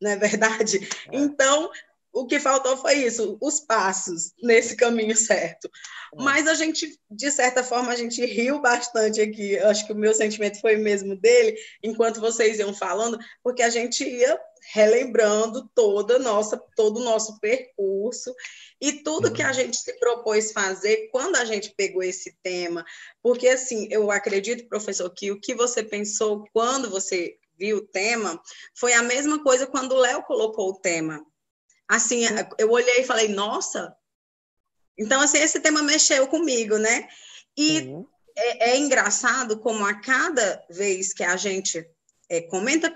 não 0.00 0.10
é 0.10 0.16
verdade? 0.16 0.80
É. 1.12 1.16
Então, 1.16 1.70
o 2.12 2.26
que 2.26 2.40
faltou 2.40 2.76
foi 2.76 2.94
isso, 2.94 3.38
os 3.40 3.60
passos 3.60 4.32
nesse 4.42 4.74
caminho 4.74 5.16
certo. 5.16 5.70
É. 6.12 6.22
Mas 6.24 6.48
a 6.48 6.54
gente, 6.54 6.98
de 7.08 7.30
certa 7.30 7.62
forma, 7.62 7.92
a 7.92 7.96
gente 7.96 8.26
riu 8.26 8.60
bastante 8.60 9.20
aqui. 9.20 9.52
Eu 9.52 9.68
acho 9.68 9.86
que 9.86 9.92
o 9.92 9.96
meu 9.96 10.12
sentimento 10.12 10.60
foi 10.60 10.74
o 10.74 10.82
mesmo 10.82 11.14
dele, 11.14 11.56
enquanto 11.84 12.20
vocês 12.20 12.58
iam 12.58 12.74
falando, 12.74 13.16
porque 13.44 13.62
a 13.62 13.70
gente 13.70 14.02
ia 14.02 14.36
relembrando 14.70 15.68
toda 15.74 16.18
nossa, 16.18 16.56
todo 16.76 16.98
o 16.98 17.04
nosso 17.04 17.38
percurso 17.40 18.34
e 18.80 18.92
tudo 19.02 19.32
que 19.32 19.42
a 19.42 19.48
uhum. 19.48 19.54
gente 19.54 19.76
se 19.76 19.98
propôs 19.98 20.52
fazer 20.52 21.08
quando 21.10 21.36
a 21.36 21.44
gente 21.44 21.74
pegou 21.76 22.02
esse 22.02 22.36
tema. 22.42 22.84
Porque, 23.22 23.48
assim, 23.48 23.88
eu 23.90 24.10
acredito, 24.10 24.68
professor, 24.68 25.10
que 25.10 25.30
o 25.30 25.40
que 25.40 25.54
você 25.54 25.82
pensou 25.82 26.44
quando 26.52 26.90
você 26.90 27.36
viu 27.58 27.78
o 27.78 27.86
tema 27.86 28.40
foi 28.74 28.92
a 28.92 29.02
mesma 29.02 29.42
coisa 29.42 29.66
quando 29.66 29.92
o 29.92 29.98
Léo 29.98 30.22
colocou 30.22 30.70
o 30.70 30.80
tema. 30.80 31.24
Assim, 31.88 32.22
eu 32.58 32.70
olhei 32.70 33.00
e 33.00 33.04
falei, 33.04 33.28
nossa. 33.28 33.94
Então, 34.96 35.20
assim, 35.20 35.38
esse 35.38 35.60
tema 35.60 35.82
mexeu 35.82 36.26
comigo, 36.28 36.78
né? 36.78 37.08
E 37.56 37.80
uhum. 37.80 38.06
é, 38.36 38.70
é, 38.70 38.78
engraçado 38.78 39.58
como 39.58 39.84
a 39.84 39.94
cada 40.00 40.64
vez 40.70 41.12
que 41.12 41.22
a 41.22 41.36
gente 41.36 41.84
é, 42.28 42.40
comenta 42.40 42.94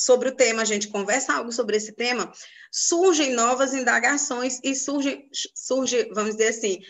sobre 0.00 0.30
o 0.30 0.34
tema, 0.34 0.62
a 0.62 0.64
gente 0.64 0.88
conversa 0.88 1.34
algo 1.34 1.52
sobre 1.52 1.76
esse 1.76 1.92
tema, 1.92 2.32
surgem 2.72 3.34
novas 3.34 3.74
indagações 3.74 4.58
e 4.64 4.74
surge, 4.74 5.28
surge 5.54 6.08
vamos 6.12 6.36
dizer 6.36 6.48
assim, 6.48 6.80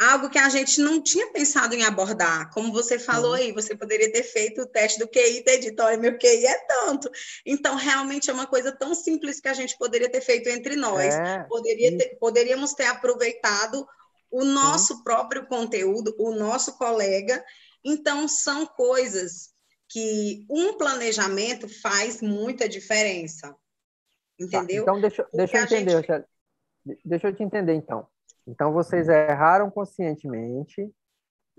algo 0.00 0.30
que 0.30 0.38
a 0.38 0.48
gente 0.48 0.80
não 0.80 1.02
tinha 1.02 1.30
pensado 1.32 1.74
em 1.74 1.84
abordar. 1.84 2.50
Como 2.52 2.72
você 2.72 2.98
falou 2.98 3.32
uhum. 3.32 3.36
aí, 3.36 3.52
você 3.52 3.76
poderia 3.76 4.10
ter 4.10 4.22
feito 4.22 4.62
o 4.62 4.66
teste 4.66 4.98
do 4.98 5.08
QI 5.08 5.38
e 5.38 5.44
ter 5.44 5.58
dito, 5.58 5.82
olha, 5.82 5.98
meu 5.98 6.16
QI 6.16 6.46
é 6.46 6.58
tanto. 6.66 7.10
Então, 7.44 7.74
realmente 7.74 8.30
é 8.30 8.32
uma 8.32 8.46
coisa 8.46 8.72
tão 8.72 8.94
simples 8.94 9.40
que 9.40 9.48
a 9.48 9.52
gente 9.52 9.76
poderia 9.76 10.08
ter 10.08 10.22
feito 10.22 10.48
entre 10.48 10.74
nós. 10.74 11.14
É. 11.14 11.42
Poderia 11.48 11.98
ter, 11.98 12.16
poderíamos 12.18 12.72
ter 12.72 12.86
aproveitado 12.86 13.86
o 14.30 14.44
nosso 14.44 14.94
uhum. 14.94 15.02
próprio 15.02 15.46
conteúdo, 15.46 16.14
o 16.18 16.32
nosso 16.34 16.78
colega. 16.78 17.44
Então, 17.84 18.26
são 18.26 18.64
coisas 18.66 19.49
que 19.90 20.46
um 20.48 20.78
planejamento 20.78 21.68
faz 21.68 22.22
muita 22.22 22.68
diferença. 22.68 23.48
Tá, 23.48 23.56
Entendeu? 24.38 24.84
Tá, 24.84 24.92
então, 24.92 25.00
deixa, 25.00 25.28
deixa 25.34 25.58
eu 25.58 25.62
entender, 25.64 26.06
gente... 26.06 26.98
deixa 27.04 27.28
eu 27.28 27.34
te 27.34 27.42
entender, 27.42 27.74
então. 27.74 28.06
Então, 28.46 28.72
vocês 28.72 29.08
erraram 29.08 29.70
conscientemente, 29.70 30.90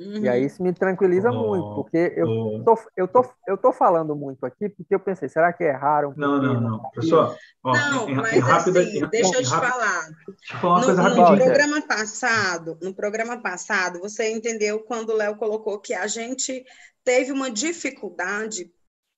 Uhum. 0.02 0.24
E 0.24 0.30
aí 0.30 0.46
isso 0.46 0.64
me 0.64 0.74
tranquiliza 0.74 1.30
oh, 1.30 1.48
muito, 1.48 1.76
porque 1.76 2.14
eu, 2.16 2.28
oh. 2.28 2.64
tô, 2.64 2.76
eu, 2.98 3.08
tô, 3.08 3.26
eu 3.48 3.58
tô 3.58 3.72
falando 3.72 4.16
muito 4.16 4.44
aqui, 4.46 4.68
porque 4.70 4.96
eu 4.96 5.00
pensei, 5.00 5.30
será 5.30 5.54
que 5.54 5.64
erraram? 5.64 6.14
Não, 6.18 6.42
não, 6.42 6.60
não. 6.60 6.90
Pessoal, 6.92 7.36
ó, 7.64 7.72
não, 7.72 8.10
em, 8.10 8.16
mas 8.16 8.34
em 8.34 8.40
rápido, 8.40 8.80
assim, 8.80 8.98
em, 8.98 9.10
deixa 9.10 9.36
eu 9.36 9.44
te 9.44 9.50
falar. 9.50 10.10
Deixa 10.28 10.54
eu 10.56 10.60
falar 10.60 10.74
uma 10.74 10.80
no, 10.80 10.86
coisa 10.86 11.04
no 11.04 11.38
programa 11.38 11.82
passado, 11.88 12.78
no 12.82 12.96
programa 12.96 13.42
passado, 13.42 14.00
você 14.00 14.32
entendeu 14.32 14.80
quando 14.80 15.12
o 15.12 15.16
Léo 15.16 15.36
colocou 15.36 15.80
que 15.80 15.94
a 15.94 16.08
gente 16.08 16.66
teve 17.04 17.32
uma 17.32 17.50
dificuldade 17.50 18.72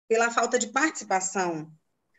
pela 0.07 0.31
falta 0.31 0.59
de 0.59 0.67
participação. 0.67 1.71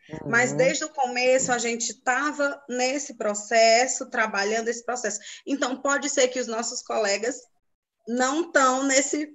Uhum. 0.09 0.29
Mas 0.29 0.53
desde 0.53 0.83
o 0.83 0.89
começo 0.89 1.51
a 1.51 1.57
gente 1.57 1.89
estava 1.91 2.61
nesse 2.69 3.15
processo, 3.15 4.09
trabalhando 4.09 4.67
esse 4.67 4.85
processo. 4.85 5.19
Então, 5.45 5.81
pode 5.81 6.09
ser 6.09 6.27
que 6.27 6.39
os 6.39 6.47
nossos 6.47 6.81
colegas 6.81 7.41
não 8.07 8.41
estão 8.41 8.83
nesse. 8.83 9.29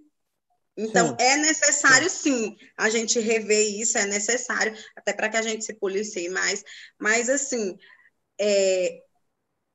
Então, 0.76 1.08
sim. 1.08 1.16
é 1.18 1.36
necessário, 1.36 2.08
sim, 2.08 2.56
a 2.76 2.88
gente 2.88 3.18
rever 3.18 3.80
isso, 3.80 3.98
é 3.98 4.06
necessário, 4.06 4.74
até 4.96 5.12
para 5.12 5.28
que 5.28 5.36
a 5.36 5.42
gente 5.42 5.64
se 5.64 5.74
policie 5.74 6.28
mais. 6.28 6.62
Mas, 6.98 7.28
assim, 7.28 7.76
é, 8.40 9.02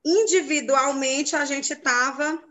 individualmente 0.04 1.36
a 1.36 1.46
gente 1.46 1.74
estava 1.74 2.42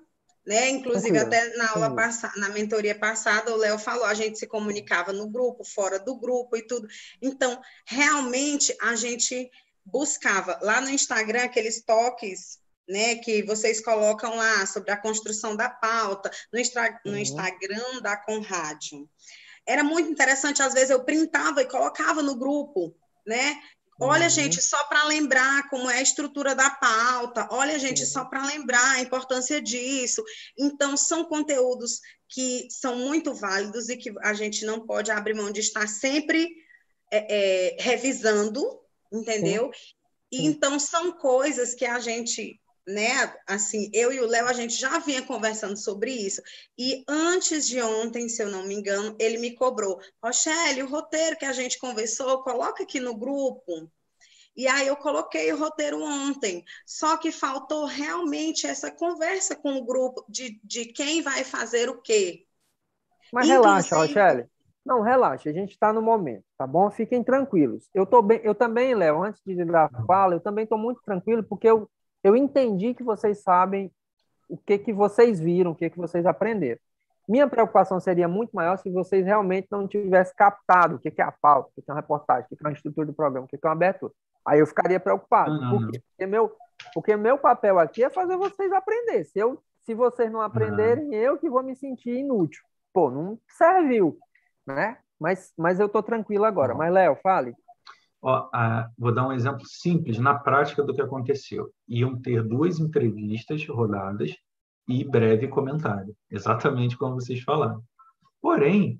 né? 0.46 0.68
Inclusive, 0.68 1.18
até 1.18 1.56
na 1.56 1.70
aula 1.70 1.94
passada, 1.94 2.34
na 2.36 2.48
mentoria 2.50 2.94
passada, 2.94 3.52
o 3.52 3.56
Léo 3.56 3.78
falou, 3.78 4.04
a 4.04 4.14
gente 4.14 4.38
se 4.38 4.46
comunicava 4.46 5.12
no 5.12 5.28
grupo, 5.28 5.64
fora 5.64 5.98
do 5.98 6.16
grupo 6.16 6.56
e 6.56 6.62
tudo. 6.62 6.86
Então, 7.20 7.60
realmente, 7.86 8.76
a 8.80 8.94
gente 8.94 9.50
buscava 9.84 10.58
lá 10.62 10.80
no 10.80 10.90
Instagram 10.90 11.44
aqueles 11.44 11.82
toques 11.82 12.58
né, 12.88 13.16
que 13.16 13.42
vocês 13.42 13.80
colocam 13.80 14.36
lá 14.36 14.66
sobre 14.66 14.90
a 14.90 14.96
construção 14.96 15.56
da 15.56 15.70
pauta, 15.70 16.30
no, 16.52 16.60
no 17.04 17.12
uhum. 17.12 17.18
Instagram 17.18 18.00
da 18.02 18.16
Conrádio. 18.16 19.08
Era 19.66 19.82
muito 19.82 20.10
interessante, 20.10 20.62
às 20.62 20.74
vezes 20.74 20.90
eu 20.90 21.04
printava 21.04 21.62
e 21.62 21.68
colocava 21.68 22.22
no 22.22 22.36
grupo, 22.36 22.94
né? 23.26 23.58
Olha, 24.00 24.24
uhum. 24.24 24.30
gente, 24.30 24.60
só 24.60 24.82
para 24.84 25.04
lembrar 25.04 25.68
como 25.68 25.88
é 25.88 25.98
a 25.98 26.02
estrutura 26.02 26.54
da 26.54 26.70
pauta, 26.70 27.46
olha, 27.50 27.78
gente, 27.78 28.02
uhum. 28.02 28.08
só 28.08 28.24
para 28.24 28.44
lembrar 28.44 28.96
a 28.96 29.00
importância 29.00 29.62
disso. 29.62 30.22
Então, 30.58 30.96
são 30.96 31.24
conteúdos 31.24 32.00
que 32.28 32.66
são 32.70 32.96
muito 32.96 33.32
válidos 33.32 33.88
e 33.88 33.96
que 33.96 34.12
a 34.22 34.34
gente 34.34 34.64
não 34.64 34.84
pode 34.84 35.10
abrir 35.10 35.34
mão 35.34 35.52
de 35.52 35.60
estar 35.60 35.86
sempre 35.86 36.48
é, 37.10 37.76
é, 37.76 37.76
revisando, 37.78 38.62
entendeu? 39.12 39.70
E 40.32 40.44
então, 40.44 40.80
são 40.80 41.12
coisas 41.12 41.74
que 41.74 41.84
a 41.84 42.00
gente 42.00 42.60
né, 42.86 43.34
assim, 43.46 43.90
eu 43.92 44.12
e 44.12 44.20
o 44.20 44.26
Léo, 44.26 44.46
a 44.46 44.52
gente 44.52 44.74
já 44.74 44.98
vinha 44.98 45.22
conversando 45.22 45.76
sobre 45.76 46.10
isso. 46.10 46.42
E 46.78 47.02
antes 47.08 47.66
de 47.66 47.80
ontem, 47.80 48.28
se 48.28 48.42
eu 48.42 48.50
não 48.50 48.64
me 48.64 48.74
engano, 48.74 49.16
ele 49.18 49.38
me 49.38 49.52
cobrou: 49.54 50.00
Rochelle, 50.22 50.82
o 50.82 50.88
roteiro 50.88 51.36
que 51.36 51.44
a 51.44 51.52
gente 51.52 51.78
conversou, 51.78 52.42
coloca 52.42 52.82
aqui 52.82 53.00
no 53.00 53.16
grupo. 53.16 53.90
E 54.56 54.68
aí 54.68 54.86
eu 54.86 54.96
coloquei 54.96 55.52
o 55.52 55.58
roteiro 55.58 56.00
ontem. 56.00 56.64
Só 56.86 57.16
que 57.16 57.32
faltou 57.32 57.86
realmente 57.86 58.66
essa 58.66 58.90
conversa 58.90 59.56
com 59.56 59.74
o 59.74 59.84
grupo 59.84 60.24
de, 60.28 60.60
de 60.62 60.86
quem 60.86 61.22
vai 61.22 61.42
fazer 61.42 61.88
o 61.88 62.00
quê. 62.00 62.46
Mas 63.32 63.48
Inclusive... 63.48 63.66
relaxa, 63.66 63.96
Rochelle. 63.96 64.48
Não, 64.84 65.00
relaxa, 65.00 65.48
a 65.48 65.52
gente 65.52 65.70
está 65.70 65.92
no 65.94 66.02
momento, 66.02 66.44
tá 66.58 66.66
bom? 66.66 66.90
Fiquem 66.90 67.24
tranquilos. 67.24 67.88
Eu 67.94 68.04
tô 68.04 68.20
bem, 68.20 68.38
eu 68.44 68.54
também, 68.54 68.94
Léo, 68.94 69.22
antes 69.22 69.40
de 69.44 69.64
dar 69.64 69.88
a 69.90 70.04
fala, 70.04 70.34
eu 70.34 70.40
também 70.40 70.64
estou 70.64 70.76
muito 70.76 71.00
tranquilo, 71.02 71.42
porque 71.42 71.66
eu 71.66 71.88
eu 72.24 72.34
entendi 72.34 72.94
que 72.94 73.02
vocês 73.02 73.42
sabem 73.42 73.92
o 74.48 74.56
que, 74.56 74.78
que 74.78 74.92
vocês 74.92 75.38
viram, 75.38 75.72
o 75.72 75.74
que, 75.74 75.90
que 75.90 75.98
vocês 75.98 76.24
aprenderam. 76.24 76.80
Minha 77.28 77.48
preocupação 77.48 78.00
seria 78.00 78.26
muito 78.26 78.50
maior 78.52 78.76
se 78.76 78.90
vocês 78.90 79.24
realmente 79.24 79.68
não 79.70 79.86
tivessem 79.86 80.34
captado 80.34 80.96
o 80.96 80.98
que, 80.98 81.10
que 81.10 81.22
é 81.22 81.24
a 81.24 81.32
pauta, 81.32 81.68
o 81.68 81.72
que, 81.74 81.82
que 81.82 81.90
é 81.90 81.94
uma 81.94 82.00
reportagem, 82.00 82.44
o 82.44 82.48
que, 82.48 82.56
que 82.56 82.64
é 82.64 82.68
uma 82.68 82.74
estrutura 82.74 83.06
do 83.06 83.14
programa, 83.14 83.46
o 83.46 83.48
que, 83.48 83.56
que 83.56 83.66
é 83.66 83.68
uma 83.68 83.74
abertura. 83.74 84.12
Aí 84.46 84.58
eu 84.58 84.66
ficaria 84.66 85.00
preocupado. 85.00 85.54
Não, 85.54 85.60
não, 85.60 85.78
Por 85.78 85.90
quê? 85.90 86.02
Porque 86.08 86.26
meu, 86.26 86.56
porque 86.92 87.16
meu 87.16 87.38
papel 87.38 87.78
aqui 87.78 88.04
é 88.04 88.10
fazer 88.10 88.36
vocês 88.36 88.72
aprender. 88.72 89.24
Se, 89.24 89.38
eu, 89.38 89.62
se 89.84 89.94
vocês 89.94 90.30
não 90.30 90.40
aprenderem, 90.40 91.06
não. 91.06 91.14
eu 91.14 91.38
que 91.38 91.48
vou 91.48 91.62
me 91.62 91.74
sentir 91.74 92.18
inútil. 92.18 92.62
Pô, 92.92 93.10
não 93.10 93.38
serviu, 93.48 94.18
né? 94.66 94.98
Mas, 95.18 95.52
mas 95.56 95.80
eu 95.80 95.86
estou 95.86 96.02
tranquilo 96.02 96.44
agora. 96.44 96.74
Mas, 96.74 96.92
Léo, 96.92 97.16
fale. 97.22 97.54
Ó, 98.26 98.48
a, 98.54 98.88
vou 98.96 99.12
dar 99.12 99.28
um 99.28 99.32
exemplo 99.32 99.66
simples, 99.66 100.18
na 100.18 100.34
prática, 100.34 100.82
do 100.82 100.94
que 100.94 101.02
aconteceu. 101.02 101.70
Iam 101.86 102.18
ter 102.18 102.42
duas 102.42 102.80
entrevistas 102.80 103.66
rodadas 103.68 104.34
e 104.88 105.04
breve 105.04 105.46
comentário, 105.46 106.16
exatamente 106.30 106.96
como 106.96 107.16
vocês 107.16 107.42
falaram. 107.42 107.82
Porém, 108.40 108.98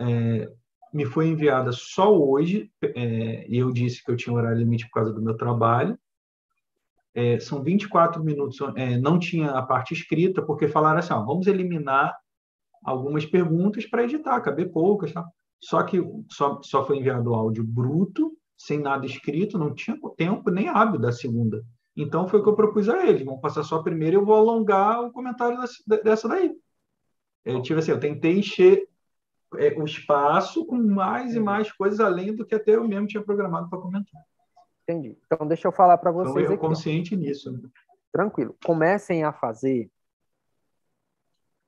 é, 0.00 0.50
me 0.90 1.04
foi 1.04 1.28
enviada 1.28 1.70
só 1.70 2.18
hoje, 2.18 2.72
é, 2.82 3.46
e 3.46 3.58
eu 3.58 3.70
disse 3.70 4.02
que 4.02 4.10
eu 4.10 4.16
tinha 4.16 4.34
horário 4.34 4.58
limite 4.58 4.86
por 4.86 4.94
causa 4.94 5.12
do 5.12 5.20
meu 5.20 5.36
trabalho. 5.36 5.98
É, 7.14 7.38
são 7.40 7.62
24 7.62 8.24
minutos, 8.24 8.58
é, 8.74 8.96
não 8.96 9.18
tinha 9.18 9.50
a 9.50 9.60
parte 9.60 9.92
escrita, 9.92 10.40
porque 10.40 10.66
falaram 10.66 10.98
assim: 10.98 11.12
ó, 11.12 11.22
vamos 11.22 11.46
eliminar 11.46 12.16
algumas 12.82 13.26
perguntas 13.26 13.84
para 13.84 14.04
editar, 14.04 14.40
caber 14.40 14.72
poucas. 14.72 15.12
Tá? 15.12 15.22
Só 15.60 15.82
que 15.82 16.02
só, 16.30 16.58
só 16.62 16.86
foi 16.86 16.96
enviado 16.96 17.32
o 17.32 17.34
áudio 17.34 17.62
bruto 17.62 18.34
sem 18.62 18.78
nada 18.78 19.04
escrito, 19.04 19.58
não 19.58 19.74
tinha 19.74 19.98
tempo 20.16 20.48
nem 20.48 20.68
hábil 20.68 21.00
da 21.00 21.10
segunda. 21.10 21.64
Então 21.96 22.28
foi 22.28 22.38
o 22.38 22.42
que 22.44 22.48
eu 22.48 22.54
propus 22.54 22.88
a 22.88 23.04
eles. 23.04 23.24
Vamos 23.24 23.40
passar 23.40 23.64
só 23.64 23.76
a 23.76 23.82
primeira 23.82 24.14
e 24.14 24.18
eu 24.18 24.24
vou 24.24 24.36
alongar 24.36 25.02
o 25.02 25.10
comentário 25.10 25.58
dessa 26.04 26.28
daí. 26.28 26.54
Eu 27.44 27.60
tive 27.60 27.80
assim, 27.80 27.90
eu 27.90 27.98
tentei 27.98 28.38
encher 28.38 28.88
é, 29.56 29.76
o 29.76 29.84
espaço 29.84 30.64
com 30.64 30.76
mais 30.76 31.34
e 31.34 31.40
mais 31.40 31.72
coisas 31.72 31.98
além 31.98 32.36
do 32.36 32.46
que 32.46 32.54
até 32.54 32.76
eu 32.76 32.86
mesmo 32.86 33.08
tinha 33.08 33.22
programado 33.22 33.68
para 33.68 33.80
comentar. 33.80 34.22
Entendi. 34.84 35.18
Então 35.26 35.46
deixa 35.46 35.66
eu 35.66 35.72
falar 35.72 35.98
para 35.98 36.12
então, 36.12 36.22
vocês. 36.22 36.44
Então, 36.44 36.54
eu 36.54 36.60
consciente 36.60 37.16
nisso. 37.16 37.50
Né? 37.50 37.68
Tranquilo. 38.12 38.56
Comecem 38.64 39.24
a 39.24 39.32
fazer 39.32 39.90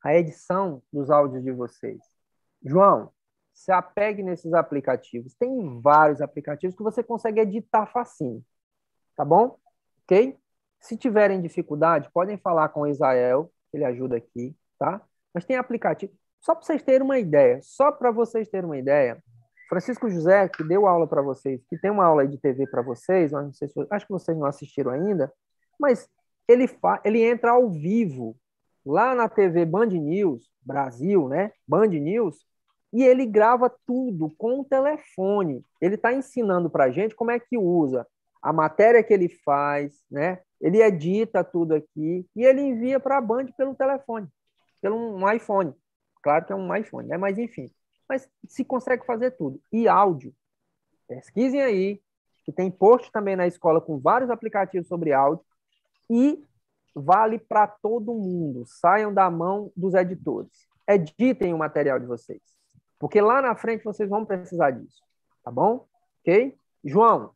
a 0.00 0.14
edição 0.14 0.80
dos 0.92 1.10
áudios 1.10 1.42
de 1.42 1.50
vocês. 1.50 2.00
João, 2.62 3.10
se 3.54 3.70
apegue 3.70 4.22
nesses 4.22 4.52
aplicativos. 4.52 5.34
Tem 5.34 5.80
vários 5.80 6.20
aplicativos 6.20 6.76
que 6.76 6.82
você 6.82 7.02
consegue 7.02 7.40
editar 7.40 7.86
facinho. 7.86 8.44
Tá 9.16 9.24
bom? 9.24 9.56
Ok? 10.02 10.36
Se 10.80 10.96
tiverem 10.96 11.40
dificuldade, 11.40 12.10
podem 12.12 12.36
falar 12.36 12.68
com 12.70 12.80
o 12.80 12.86
Israel, 12.86 13.50
ele 13.72 13.84
ajuda 13.84 14.16
aqui, 14.16 14.54
tá? 14.78 15.00
Mas 15.32 15.44
tem 15.44 15.56
aplicativo. 15.56 16.12
Só 16.40 16.54
para 16.54 16.64
vocês 16.64 16.82
terem 16.82 17.02
uma 17.02 17.18
ideia, 17.18 17.58
só 17.62 17.90
para 17.90 18.10
vocês 18.10 18.48
terem 18.48 18.66
uma 18.66 18.76
ideia, 18.76 19.22
Francisco 19.68 20.10
José, 20.10 20.46
que 20.48 20.62
deu 20.62 20.86
aula 20.86 21.06
para 21.06 21.22
vocês, 21.22 21.64
que 21.70 21.78
tem 21.78 21.90
uma 21.90 22.04
aula 22.04 22.28
de 22.28 22.36
TV 22.36 22.66
para 22.66 22.82
vocês, 22.82 23.32
não 23.32 23.52
sei 23.52 23.68
se, 23.68 23.86
acho 23.90 24.06
que 24.06 24.12
vocês 24.12 24.36
não 24.36 24.46
assistiram 24.46 24.90
ainda, 24.90 25.32
mas 25.80 26.06
ele, 26.46 26.66
fa, 26.66 27.00
ele 27.02 27.22
entra 27.22 27.52
ao 27.52 27.70
vivo 27.70 28.36
lá 28.84 29.14
na 29.14 29.28
TV 29.28 29.64
Band 29.64 29.86
News, 29.86 30.52
Brasil, 30.62 31.28
né? 31.28 31.52
Band 31.66 31.88
News, 31.88 32.44
e 32.94 33.02
ele 33.02 33.26
grava 33.26 33.68
tudo 33.84 34.30
com 34.38 34.60
o 34.60 34.64
telefone. 34.64 35.66
Ele 35.80 35.96
está 35.96 36.12
ensinando 36.12 36.70
para 36.70 36.84
a 36.84 36.90
gente 36.92 37.16
como 37.16 37.32
é 37.32 37.40
que 37.40 37.58
usa 37.58 38.06
a 38.40 38.52
matéria 38.52 39.02
que 39.02 39.12
ele 39.12 39.28
faz, 39.28 40.00
né? 40.08 40.40
Ele 40.60 40.80
edita 40.80 41.42
tudo 41.42 41.74
aqui 41.74 42.24
e 42.36 42.44
ele 42.44 42.60
envia 42.60 43.00
para 43.00 43.18
a 43.18 43.20
Band 43.20 43.46
pelo 43.56 43.74
telefone, 43.74 44.28
pelo 44.80 44.96
um 44.96 45.28
iPhone. 45.28 45.74
Claro 46.22 46.44
que 46.44 46.52
é 46.52 46.56
um 46.56 46.72
iPhone, 46.72 47.08
né? 47.08 47.16
Mas 47.16 47.36
enfim. 47.36 47.68
Mas 48.08 48.28
se 48.46 48.64
consegue 48.64 49.04
fazer 49.04 49.32
tudo. 49.32 49.60
E 49.72 49.88
áudio. 49.88 50.32
Pesquisem 51.08 51.62
aí, 51.62 52.00
que 52.44 52.52
tem 52.52 52.70
post 52.70 53.10
também 53.10 53.34
na 53.34 53.46
escola 53.46 53.80
com 53.80 53.98
vários 53.98 54.30
aplicativos 54.30 54.86
sobre 54.86 55.12
áudio. 55.12 55.44
E 56.08 56.44
vale 56.94 57.40
para 57.40 57.66
todo 57.66 58.14
mundo. 58.14 58.62
Saiam 58.66 59.12
da 59.12 59.28
mão 59.28 59.72
dos 59.76 59.94
editores. 59.94 60.68
Editem 60.88 61.52
o 61.52 61.58
material 61.58 61.98
de 61.98 62.06
vocês. 62.06 62.53
Porque 63.04 63.20
lá 63.20 63.42
na 63.42 63.54
frente 63.54 63.84
vocês 63.84 64.08
vão 64.08 64.24
precisar 64.24 64.70
disso. 64.70 65.02
Tá 65.44 65.50
bom? 65.50 65.86
Ok? 66.22 66.56
João, 66.82 67.32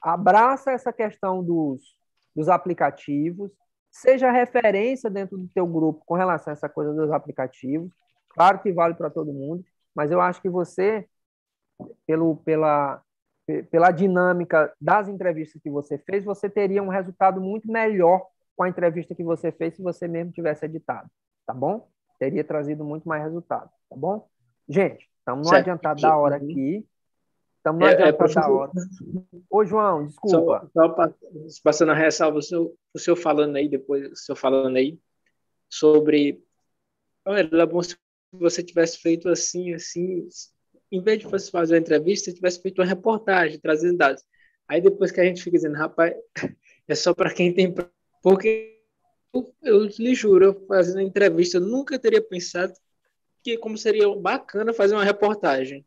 abraça 0.00 0.72
essa 0.72 0.92
questão 0.92 1.44
dos, 1.44 1.96
dos 2.34 2.48
aplicativos. 2.48 3.52
Seja 3.88 4.32
referência 4.32 5.08
dentro 5.08 5.38
do 5.38 5.46
teu 5.46 5.64
grupo 5.64 6.02
com 6.04 6.14
relação 6.14 6.50
a 6.50 6.54
essa 6.54 6.68
coisa 6.68 6.92
dos 6.92 7.12
aplicativos. 7.12 7.88
Claro 8.30 8.58
que 8.58 8.72
vale 8.72 8.94
para 8.94 9.10
todo 9.10 9.32
mundo, 9.32 9.64
mas 9.94 10.10
eu 10.10 10.20
acho 10.20 10.42
que 10.42 10.50
você, 10.50 11.08
pelo, 12.04 12.38
pela, 12.38 13.00
pela 13.70 13.92
dinâmica 13.92 14.74
das 14.80 15.08
entrevistas 15.08 15.62
que 15.62 15.70
você 15.70 15.98
fez, 15.98 16.24
você 16.24 16.50
teria 16.50 16.82
um 16.82 16.88
resultado 16.88 17.40
muito 17.40 17.70
melhor 17.70 18.26
com 18.56 18.64
a 18.64 18.68
entrevista 18.68 19.14
que 19.14 19.22
você 19.22 19.52
fez 19.52 19.76
se 19.76 19.82
você 19.82 20.08
mesmo 20.08 20.32
tivesse 20.32 20.64
editado, 20.64 21.08
tá 21.46 21.54
bom? 21.54 21.88
Teria 22.18 22.42
trazido 22.42 22.84
muito 22.84 23.08
mais 23.08 23.22
resultado, 23.22 23.70
tá 23.88 23.94
bom? 23.96 24.28
Gente, 24.68 25.11
Estamos 25.22 25.48
no 25.48 25.56
adiantado 25.56 26.02
da 26.02 26.16
hora 26.16 26.36
aqui. 26.36 26.84
Estamos 27.58 27.80
no 27.80 27.86
é, 27.86 27.92
adiantado 27.92 28.30
é, 28.30 28.34
da 28.34 28.48
hora. 28.50 28.72
Ô, 29.48 29.64
João, 29.64 30.06
desculpa. 30.08 30.68
Só, 30.74 30.88
só 30.88 31.14
passando 31.62 31.92
a 31.92 31.94
ressalva, 31.94 32.38
o 32.38 32.42
senhor, 32.42 32.74
o 32.92 32.98
senhor 32.98 33.16
falando 33.16 33.54
aí, 33.54 33.68
depois 33.68 34.10
o 34.10 34.16
senhor 34.16 34.36
falando 34.36 34.76
aí, 34.76 34.98
sobre 35.70 36.42
era 37.24 37.64
bom 37.66 37.80
se 37.80 37.96
você 38.32 38.64
tivesse 38.64 38.98
feito 38.98 39.28
assim, 39.28 39.72
assim, 39.74 40.26
em 40.90 41.00
vez 41.00 41.20
de 41.20 41.26
você 41.26 41.50
fazer 41.50 41.74
uma 41.74 41.80
entrevista, 41.80 42.32
tivesse 42.32 42.60
feito 42.60 42.80
uma 42.80 42.88
reportagem, 42.88 43.60
trazendo 43.60 43.98
dados. 43.98 44.24
Aí 44.66 44.80
depois 44.80 45.12
que 45.12 45.20
a 45.20 45.24
gente 45.24 45.42
fica 45.42 45.56
dizendo, 45.56 45.76
rapaz, 45.76 46.14
é 46.88 46.94
só 46.96 47.14
para 47.14 47.32
quem 47.32 47.54
tem. 47.54 47.72
Porque 48.20 48.82
eu, 49.32 49.54
eu 49.62 49.84
lhe 49.84 50.14
juro, 50.16 50.44
eu 50.46 50.66
fazendo 50.66 50.98
a 50.98 51.02
entrevista, 51.02 51.58
eu 51.58 51.60
nunca 51.60 51.96
teria 51.96 52.20
pensado 52.20 52.72
que 53.42 53.58
como 53.58 53.76
seria 53.76 54.08
bacana 54.16 54.72
fazer 54.72 54.94
uma 54.94 55.04
reportagem. 55.04 55.84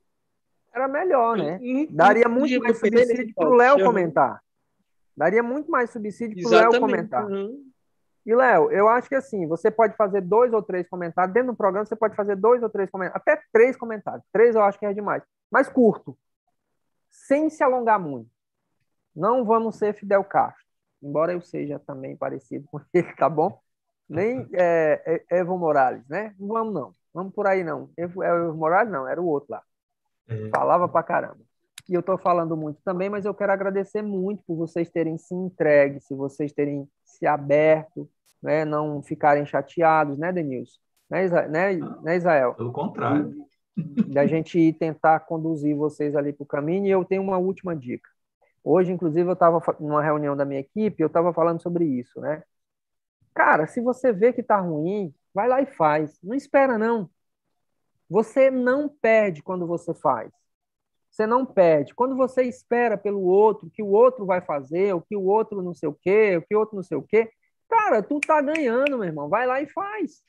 Era 0.73 0.87
melhor, 0.87 1.37
né? 1.37 1.59
Daria 1.89 2.27
muito 2.27 2.59
mais 2.61 2.77
subsídio 2.77 3.33
para 3.33 3.49
o 3.49 3.53
Léo 3.53 3.83
comentar. 3.83 4.43
Daria 5.15 5.41
muito 5.41 5.71
mais 5.71 5.89
subsídio 5.89 6.43
para 6.43 6.57
o 6.57 6.61
Léo 6.71 6.79
comentar. 6.81 7.25
Uhum. 7.25 7.71
E, 8.25 8.33
Léo, 8.33 8.71
eu 8.71 8.89
acho 8.89 9.07
que 9.07 9.15
assim, 9.15 9.47
você 9.47 9.69
pode 9.69 9.95
fazer 9.95 10.19
dois 10.19 10.51
ou 10.51 10.61
três 10.61 10.89
comentários. 10.89 11.33
Dentro 11.33 11.51
do 11.51 11.55
programa, 11.55 11.85
você 11.85 11.95
pode 11.95 12.15
fazer 12.15 12.35
dois 12.35 12.61
ou 12.63 12.69
três 12.69 12.89
comentários. 12.89 13.21
Até 13.21 13.41
três 13.53 13.77
comentários. 13.77 14.25
Três 14.33 14.55
eu 14.55 14.63
acho 14.63 14.79
que 14.79 14.85
é 14.85 14.93
demais. 14.93 15.23
Mas 15.49 15.69
curto. 15.69 16.17
Sem 17.09 17.49
se 17.49 17.63
alongar 17.63 17.99
muito. 17.99 18.29
Não 19.15 19.45
vamos 19.45 19.77
ser 19.77 19.93
Fidel 19.93 20.23
Castro. 20.23 20.65
Embora 21.01 21.33
eu 21.33 21.41
seja 21.41 21.79
também 21.79 22.17
parecido 22.17 22.67
com 22.69 22.81
ele, 22.93 23.13
tá 23.15 23.29
bom? 23.29 23.61
Nem 24.09 24.49
é, 24.53 25.23
é, 25.29 25.37
Evo 25.37 25.57
Morales, 25.57 26.05
né? 26.09 26.35
Não 26.39 26.47
vamos, 26.47 26.73
não. 26.73 26.95
Vamos 27.15 27.33
por 27.33 27.47
aí, 27.47 27.63
não. 27.63 27.89
Evo, 27.95 28.21
Evo 28.21 28.53
Morales, 28.53 28.91
não. 28.91 29.07
Era 29.07 29.21
o 29.21 29.25
outro 29.25 29.53
lá. 29.53 29.63
É. 30.27 30.49
Falava 30.49 30.85
pra 30.89 31.01
caramba. 31.01 31.39
E 31.87 31.93
eu 31.93 32.01
estou 32.01 32.17
falando 32.17 32.57
muito 32.57 32.81
também, 32.83 33.09
mas 33.09 33.23
eu 33.23 33.33
quero 33.33 33.53
agradecer 33.53 34.01
muito 34.01 34.43
por 34.45 34.57
vocês 34.57 34.89
terem 34.89 35.17
se 35.17 35.33
entregue, 35.33 36.01
se 36.01 36.13
vocês 36.13 36.51
terem 36.51 36.89
se 37.05 37.25
aberto, 37.25 38.09
né, 38.41 38.65
não 38.65 39.01
ficarem 39.01 39.45
chateados, 39.45 40.17
né, 40.17 40.33
Denilson? 40.33 40.77
Né, 41.09 41.23
Isa 41.23 41.47
né, 41.47 41.75
né 42.03 42.17
Israel? 42.17 42.53
Pelo 42.55 42.73
contrário. 42.73 43.33
Da 44.07 44.25
gente 44.25 44.73
tentar 44.73 45.21
conduzir 45.21 45.75
vocês 45.75 46.15
ali 46.15 46.33
para 46.33 46.43
o 46.43 46.47
caminho. 46.47 46.85
E 46.85 46.91
eu 46.91 47.05
tenho 47.05 47.21
uma 47.21 47.37
última 47.37 47.75
dica. 47.75 48.09
Hoje, 48.63 48.91
inclusive, 48.91 49.29
eu 49.29 49.33
estava 49.33 49.61
numa 49.79 50.01
reunião 50.01 50.35
da 50.35 50.43
minha 50.43 50.59
equipe, 50.59 51.01
eu 51.01 51.07
estava 51.07 51.31
falando 51.31 51.61
sobre 51.61 51.85
isso, 51.85 52.19
né? 52.19 52.43
Cara, 53.33 53.67
se 53.67 53.79
você 53.79 54.11
vê 54.11 54.33
que 54.33 54.41
está 54.41 54.59
ruim, 54.59 55.13
vai 55.35 55.49
lá 55.49 55.61
e 55.61 55.65
faz. 55.65 56.17
Não 56.23 56.33
espera, 56.33 56.77
não. 56.77 57.09
Você 58.09 58.49
não 58.49 58.87
perde 58.87 59.43
quando 59.43 59.67
você 59.67 59.93
faz. 59.93 60.31
Você 61.11 61.27
não 61.27 61.45
perde. 61.45 61.93
Quando 61.93 62.15
você 62.15 62.43
espera 62.43 62.97
pelo 62.97 63.21
outro, 63.21 63.69
que 63.69 63.83
o 63.83 63.87
outro 63.87 64.25
vai 64.25 64.39
fazer, 64.39 64.93
o 64.93 65.01
que 65.01 65.15
o 65.15 65.23
outro 65.23 65.61
não 65.61 65.73
sei 65.73 65.89
o 65.89 65.93
quê, 65.93 66.37
o 66.37 66.41
que 66.41 66.55
o 66.55 66.59
outro 66.59 66.77
não 66.77 66.83
sei 66.83 66.97
o 66.97 67.03
quê, 67.03 67.29
cara, 67.69 68.01
tu 68.01 68.19
tá 68.21 68.41
ganhando, 68.41 68.97
meu 68.97 69.03
irmão. 69.03 69.27
Vai 69.27 69.45
lá 69.45 69.61
e 69.61 69.67
faz. 69.67 70.23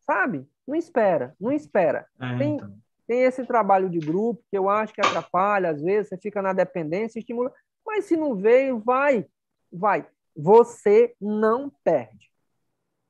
Sabe? 0.00 0.44
Não 0.66 0.74
espera, 0.74 1.36
não 1.40 1.52
espera. 1.52 2.06
É, 2.20 2.38
tem, 2.38 2.54
então. 2.56 2.74
tem 3.06 3.22
esse 3.22 3.46
trabalho 3.46 3.88
de 3.88 4.00
grupo 4.00 4.42
que 4.50 4.58
eu 4.58 4.68
acho 4.68 4.92
que 4.92 5.00
atrapalha, 5.00 5.70
às 5.70 5.80
vezes, 5.80 6.08
você 6.08 6.16
fica 6.16 6.42
na 6.42 6.52
dependência, 6.52 7.20
estimula. 7.20 7.52
Mas 7.86 8.06
se 8.06 8.16
não 8.16 8.34
veio, 8.34 8.80
vai, 8.80 9.24
vai. 9.72 10.04
Você 10.36 11.14
não 11.20 11.70
perde. 11.84 12.31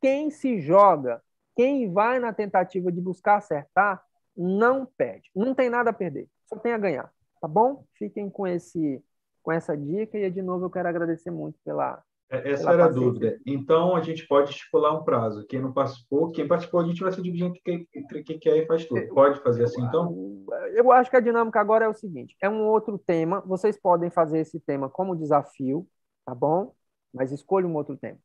Quem 0.03 0.31
se 0.31 0.61
joga 0.61 1.23
quem 1.55 1.93
vai 1.93 2.19
na 2.19 2.33
tentativa 2.33 2.91
de 2.91 3.01
buscar 3.01 3.37
acertar 3.37 4.03
não 4.37 4.87
perde. 4.87 5.31
Não 5.35 5.55
tem 5.55 5.69
nada 5.69 5.91
a 5.91 5.93
perder, 5.93 6.29
só 6.47 6.57
tem 6.57 6.73
a 6.73 6.79
ganhar. 6.79 7.13
Tá 7.41 7.49
bom? 7.49 7.85
Fiquem 7.95 8.31
com 8.31 8.47
esse 8.47 9.03
com 9.43 9.51
essa 9.51 9.77
dica 9.77 10.17
e 10.17 10.31
de 10.31 10.41
novo 10.41 10.67
eu 10.67 10.71
quero 10.71 10.89
agradecer 10.89 11.33
muito 11.33 11.59
pela 11.65 12.01
é, 12.31 12.53
essa 12.53 12.71
era 12.71 12.85
a 12.85 12.89
dúvida. 12.89 13.39
Então, 13.45 13.97
a 13.97 14.01
gente 14.01 14.27
pode 14.27 14.51
estipular 14.51 14.97
um 14.97 15.05
prazo. 15.05 15.45
Quem 15.49 15.61
não 15.61 15.73
participou, 15.73 16.31
quem 16.31 16.47
participou, 16.47 16.81
a 16.81 16.87
gente 16.87 17.03
vai 17.03 17.13
se 17.13 17.21
dividir 17.21 17.45
entre 17.45 18.23
quem 18.23 18.39
quer 18.39 18.57
e 18.57 18.67
faz 18.67 18.87
tudo. 18.87 19.07
Pode 19.09 19.43
fazer 19.43 19.65
assim, 19.65 19.83
então? 19.83 20.47
Eu 20.73 20.91
acho 20.93 21.11
que 21.11 21.17
a 21.17 21.21
dinâmica 21.21 21.61
agora 21.61 21.85
é 21.85 21.89
o 21.89 21.95
seguinte: 21.95 22.37
é 22.41 22.49
um 22.49 22.63
outro 22.69 22.97
tema. 22.97 23.43
Vocês 23.45 23.79
podem 23.79 24.11
fazer 24.11 24.39
esse 24.39 24.61
tema 24.61 24.89
como 24.89 25.17
desafio, 25.17 25.87
tá 26.25 26.35
bom? 26.35 26.73
Mas 27.13 27.33
escolha 27.33 27.67
um 27.67 27.75
outro 27.75 27.97
tema. 27.97 28.19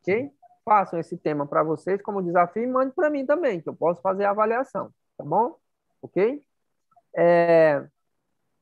Ok? 0.00 0.32
Façam 0.64 0.98
esse 0.98 1.16
tema 1.16 1.46
para 1.46 1.62
vocês 1.62 2.00
como 2.02 2.22
desafio 2.22 2.62
e 2.62 2.66
mande 2.66 2.94
para 2.94 3.10
mim 3.10 3.26
também, 3.26 3.60
que 3.60 3.68
eu 3.68 3.74
posso 3.74 4.00
fazer 4.00 4.24
a 4.24 4.30
avaliação, 4.30 4.90
tá 5.16 5.24
bom? 5.24 5.56
Ok? 6.02 6.42
É, 7.16 7.86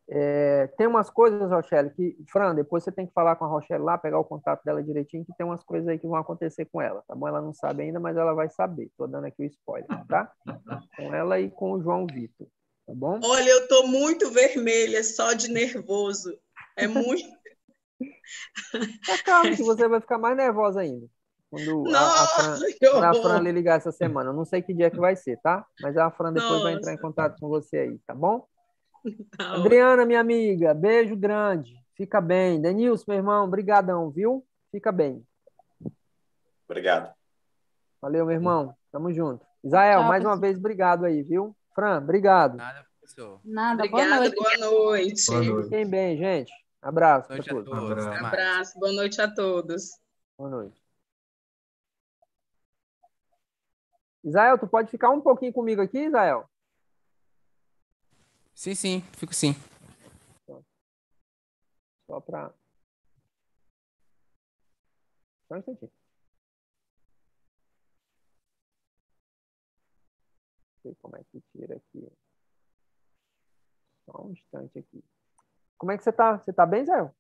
é, 0.08 0.66
tem 0.76 0.86
umas 0.86 1.08
coisas, 1.08 1.50
Rochelle, 1.50 1.90
que, 1.90 2.16
Fran, 2.30 2.54
depois 2.54 2.84
você 2.84 2.92
tem 2.92 3.06
que 3.06 3.12
falar 3.12 3.36
com 3.36 3.44
a 3.44 3.48
Rochelle 3.48 3.82
lá, 3.82 3.96
pegar 3.96 4.18
o 4.18 4.24
contato 4.24 4.62
dela 4.64 4.82
direitinho, 4.82 5.24
que 5.24 5.32
tem 5.36 5.46
umas 5.46 5.64
coisas 5.64 5.88
aí 5.88 5.98
que 5.98 6.06
vão 6.06 6.16
acontecer 6.16 6.66
com 6.66 6.82
ela, 6.82 7.02
tá 7.06 7.14
bom? 7.14 7.28
Ela 7.28 7.40
não 7.40 7.54
sabe 7.54 7.82
ainda, 7.82 7.98
mas 7.98 8.16
ela 8.16 8.34
vai 8.34 8.50
saber. 8.50 8.90
Tô 8.96 9.06
dando 9.06 9.26
aqui 9.26 9.42
o 9.42 9.46
spoiler, 9.46 10.06
tá? 10.06 10.30
Com 10.96 11.14
ela 11.14 11.40
e 11.40 11.50
com 11.50 11.72
o 11.72 11.82
João 11.82 12.06
Vitor, 12.06 12.46
tá 12.86 12.94
bom? 12.94 13.20
Olha, 13.24 13.48
eu 13.48 13.68
tô 13.68 13.86
muito 13.86 14.30
vermelha, 14.30 15.02
só 15.02 15.32
de 15.32 15.48
nervoso. 15.48 16.38
É 16.76 16.86
muito. 16.86 17.24
Tá 19.06 19.22
calma, 19.24 19.54
que 19.54 19.62
você 19.62 19.86
vai 19.86 20.00
ficar 20.00 20.18
mais 20.18 20.36
nervosa 20.36 20.80
ainda. 20.80 21.06
Quando 21.52 21.82
Nossa, 21.82 22.22
a, 22.56 22.90
Fran, 22.90 23.10
a 23.10 23.14
Fran 23.14 23.40
lhe 23.40 23.52
ligar 23.52 23.76
essa 23.76 23.92
semana. 23.92 24.30
Eu 24.30 24.32
não 24.32 24.44
sei 24.46 24.62
que 24.62 24.72
dia 24.72 24.90
que 24.90 24.96
vai 24.96 25.14
ser, 25.14 25.38
tá? 25.42 25.66
Mas 25.82 25.98
a 25.98 26.10
Fran 26.10 26.32
depois 26.32 26.50
Nossa. 26.50 26.64
vai 26.64 26.72
entrar 26.72 26.94
em 26.94 26.98
contato 26.98 27.38
com 27.38 27.46
você 27.46 27.76
aí, 27.76 27.98
tá 28.06 28.14
bom? 28.14 28.46
Tá 29.36 29.56
Adriana, 29.56 30.06
minha 30.06 30.20
amiga, 30.20 30.72
beijo 30.72 31.16
grande. 31.16 31.74
Fica 31.96 32.20
bem. 32.20 32.62
Denilson, 32.62 33.04
meu 33.08 33.16
irmão, 33.16 33.50
brigadão, 33.50 34.08
viu? 34.10 34.46
Fica 34.70 34.92
bem. 34.92 35.26
Obrigado. 36.68 37.12
Valeu, 38.00 38.24
meu 38.24 38.34
irmão. 38.36 38.74
Tamo 38.92 39.12
junto. 39.12 39.44
Israel, 39.62 40.00
Tchau, 40.00 40.08
mais 40.08 40.24
uma 40.24 40.38
vez, 40.38 40.56
obrigado 40.56 41.04
aí, 41.04 41.22
viu? 41.22 41.54
Fran, 41.74 41.98
obrigado. 41.98 42.56
Nada, 42.56 42.86
professor. 43.00 43.40
Nada, 43.44 43.84
Obrigada, 43.84 44.08
boa 44.08 44.20
noite. 44.20 44.36
Boa 44.36 44.56
noite. 44.70 45.26
Boa 45.26 45.42
noite. 45.42 45.64
Fiquem 45.64 45.90
bem, 45.90 46.16
gente. 46.16 46.52
Abraço. 46.80 47.28
Boa 47.28 47.36
noite 47.36 47.50
a 47.50 47.54
todos. 47.54 47.72
Abraço. 47.72 48.24
Abraço. 48.24 48.78
Boa 48.78 48.92
noite 48.92 49.20
a 49.20 49.34
todos. 49.34 49.90
Boa 50.38 50.48
noite. 50.48 50.81
Israel, 54.24 54.58
tu 54.58 54.66
pode 54.68 54.90
ficar 54.90 55.10
um 55.10 55.20
pouquinho 55.20 55.52
comigo 55.52 55.82
aqui, 55.82 55.98
Israel? 55.98 56.48
Sim, 58.54 58.74
sim, 58.74 59.00
fico 59.16 59.34
sim. 59.34 59.54
Só 62.06 62.20
para. 62.20 62.52
Só 65.48 65.54
um 65.54 65.58
instantinho. 65.58 65.90
Não 70.74 70.82
sei 70.82 70.94
como 71.00 71.16
é 71.16 71.24
que 71.24 71.40
tira 71.52 71.76
aqui. 71.76 72.12
Só 74.04 74.22
um 74.22 74.32
instante 74.32 74.78
aqui. 74.78 75.04
Como 75.78 75.90
é 75.90 75.96
que 75.96 76.04
você 76.04 76.12
tá? 76.12 76.38
Você 76.38 76.52
tá 76.52 76.66
bem, 76.66 76.82
Israel? 76.82 77.14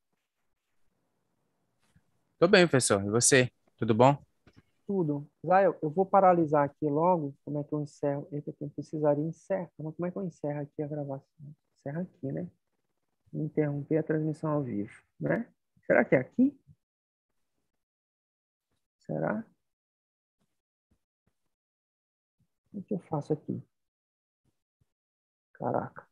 Tô 2.38 2.46
bem, 2.46 2.66
professor. 2.66 3.04
E 3.04 3.08
você? 3.08 3.50
Tudo 3.76 3.94
bom? 3.94 4.22
Tudo. 4.86 5.28
Zael, 5.46 5.76
eu 5.82 5.90
vou 5.90 6.06
paralisar 6.06 6.64
aqui 6.64 6.86
logo. 6.88 7.34
Como 7.44 7.58
é 7.60 7.64
que 7.64 7.72
eu 7.72 7.80
encerro? 7.80 8.28
Eu 8.30 8.70
precisaria 8.70 9.24
encerrar. 9.24 9.70
Como 9.76 10.06
é 10.06 10.10
que 10.10 10.18
eu 10.18 10.24
encerro 10.24 10.60
aqui 10.60 10.82
a 10.82 10.88
gravação? 10.88 11.54
Encerra 11.76 12.02
aqui, 12.02 12.32
né? 12.32 12.48
Interromper 13.32 13.98
a 13.98 14.02
transmissão 14.02 14.50
ao 14.52 14.62
vivo, 14.62 14.92
né? 15.20 15.48
Será 15.86 16.04
que 16.04 16.14
é 16.14 16.18
aqui? 16.20 16.58
Será? 19.06 19.44
O 22.74 22.82
que 22.82 22.94
eu 22.94 22.98
faço 22.98 23.32
aqui? 23.32 23.62
Caraca. 25.54 26.06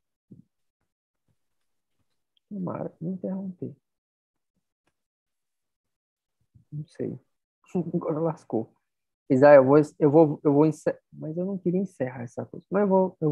Tomara, 2.49 2.93
interromper. 3.01 3.75
Não 6.73 6.85
sei. 6.87 7.19
Agora 7.95 8.21
lascou. 8.21 8.73
Isaia, 9.31 9.57
eu 9.57 9.65
vou, 9.65 9.77
eu 9.99 10.11
vou, 10.11 10.41
eu 10.43 10.53
vou 10.53 10.67
encerrar, 10.67 10.99
mas 11.13 11.37
eu 11.37 11.45
não 11.45 11.57
queria 11.57 11.81
encerrar 11.81 12.23
essa 12.23 12.45
coisa. 12.45 12.67
Mas 12.71 12.83
eu 12.83 12.89
vou, 12.89 13.17
eu 13.21 13.29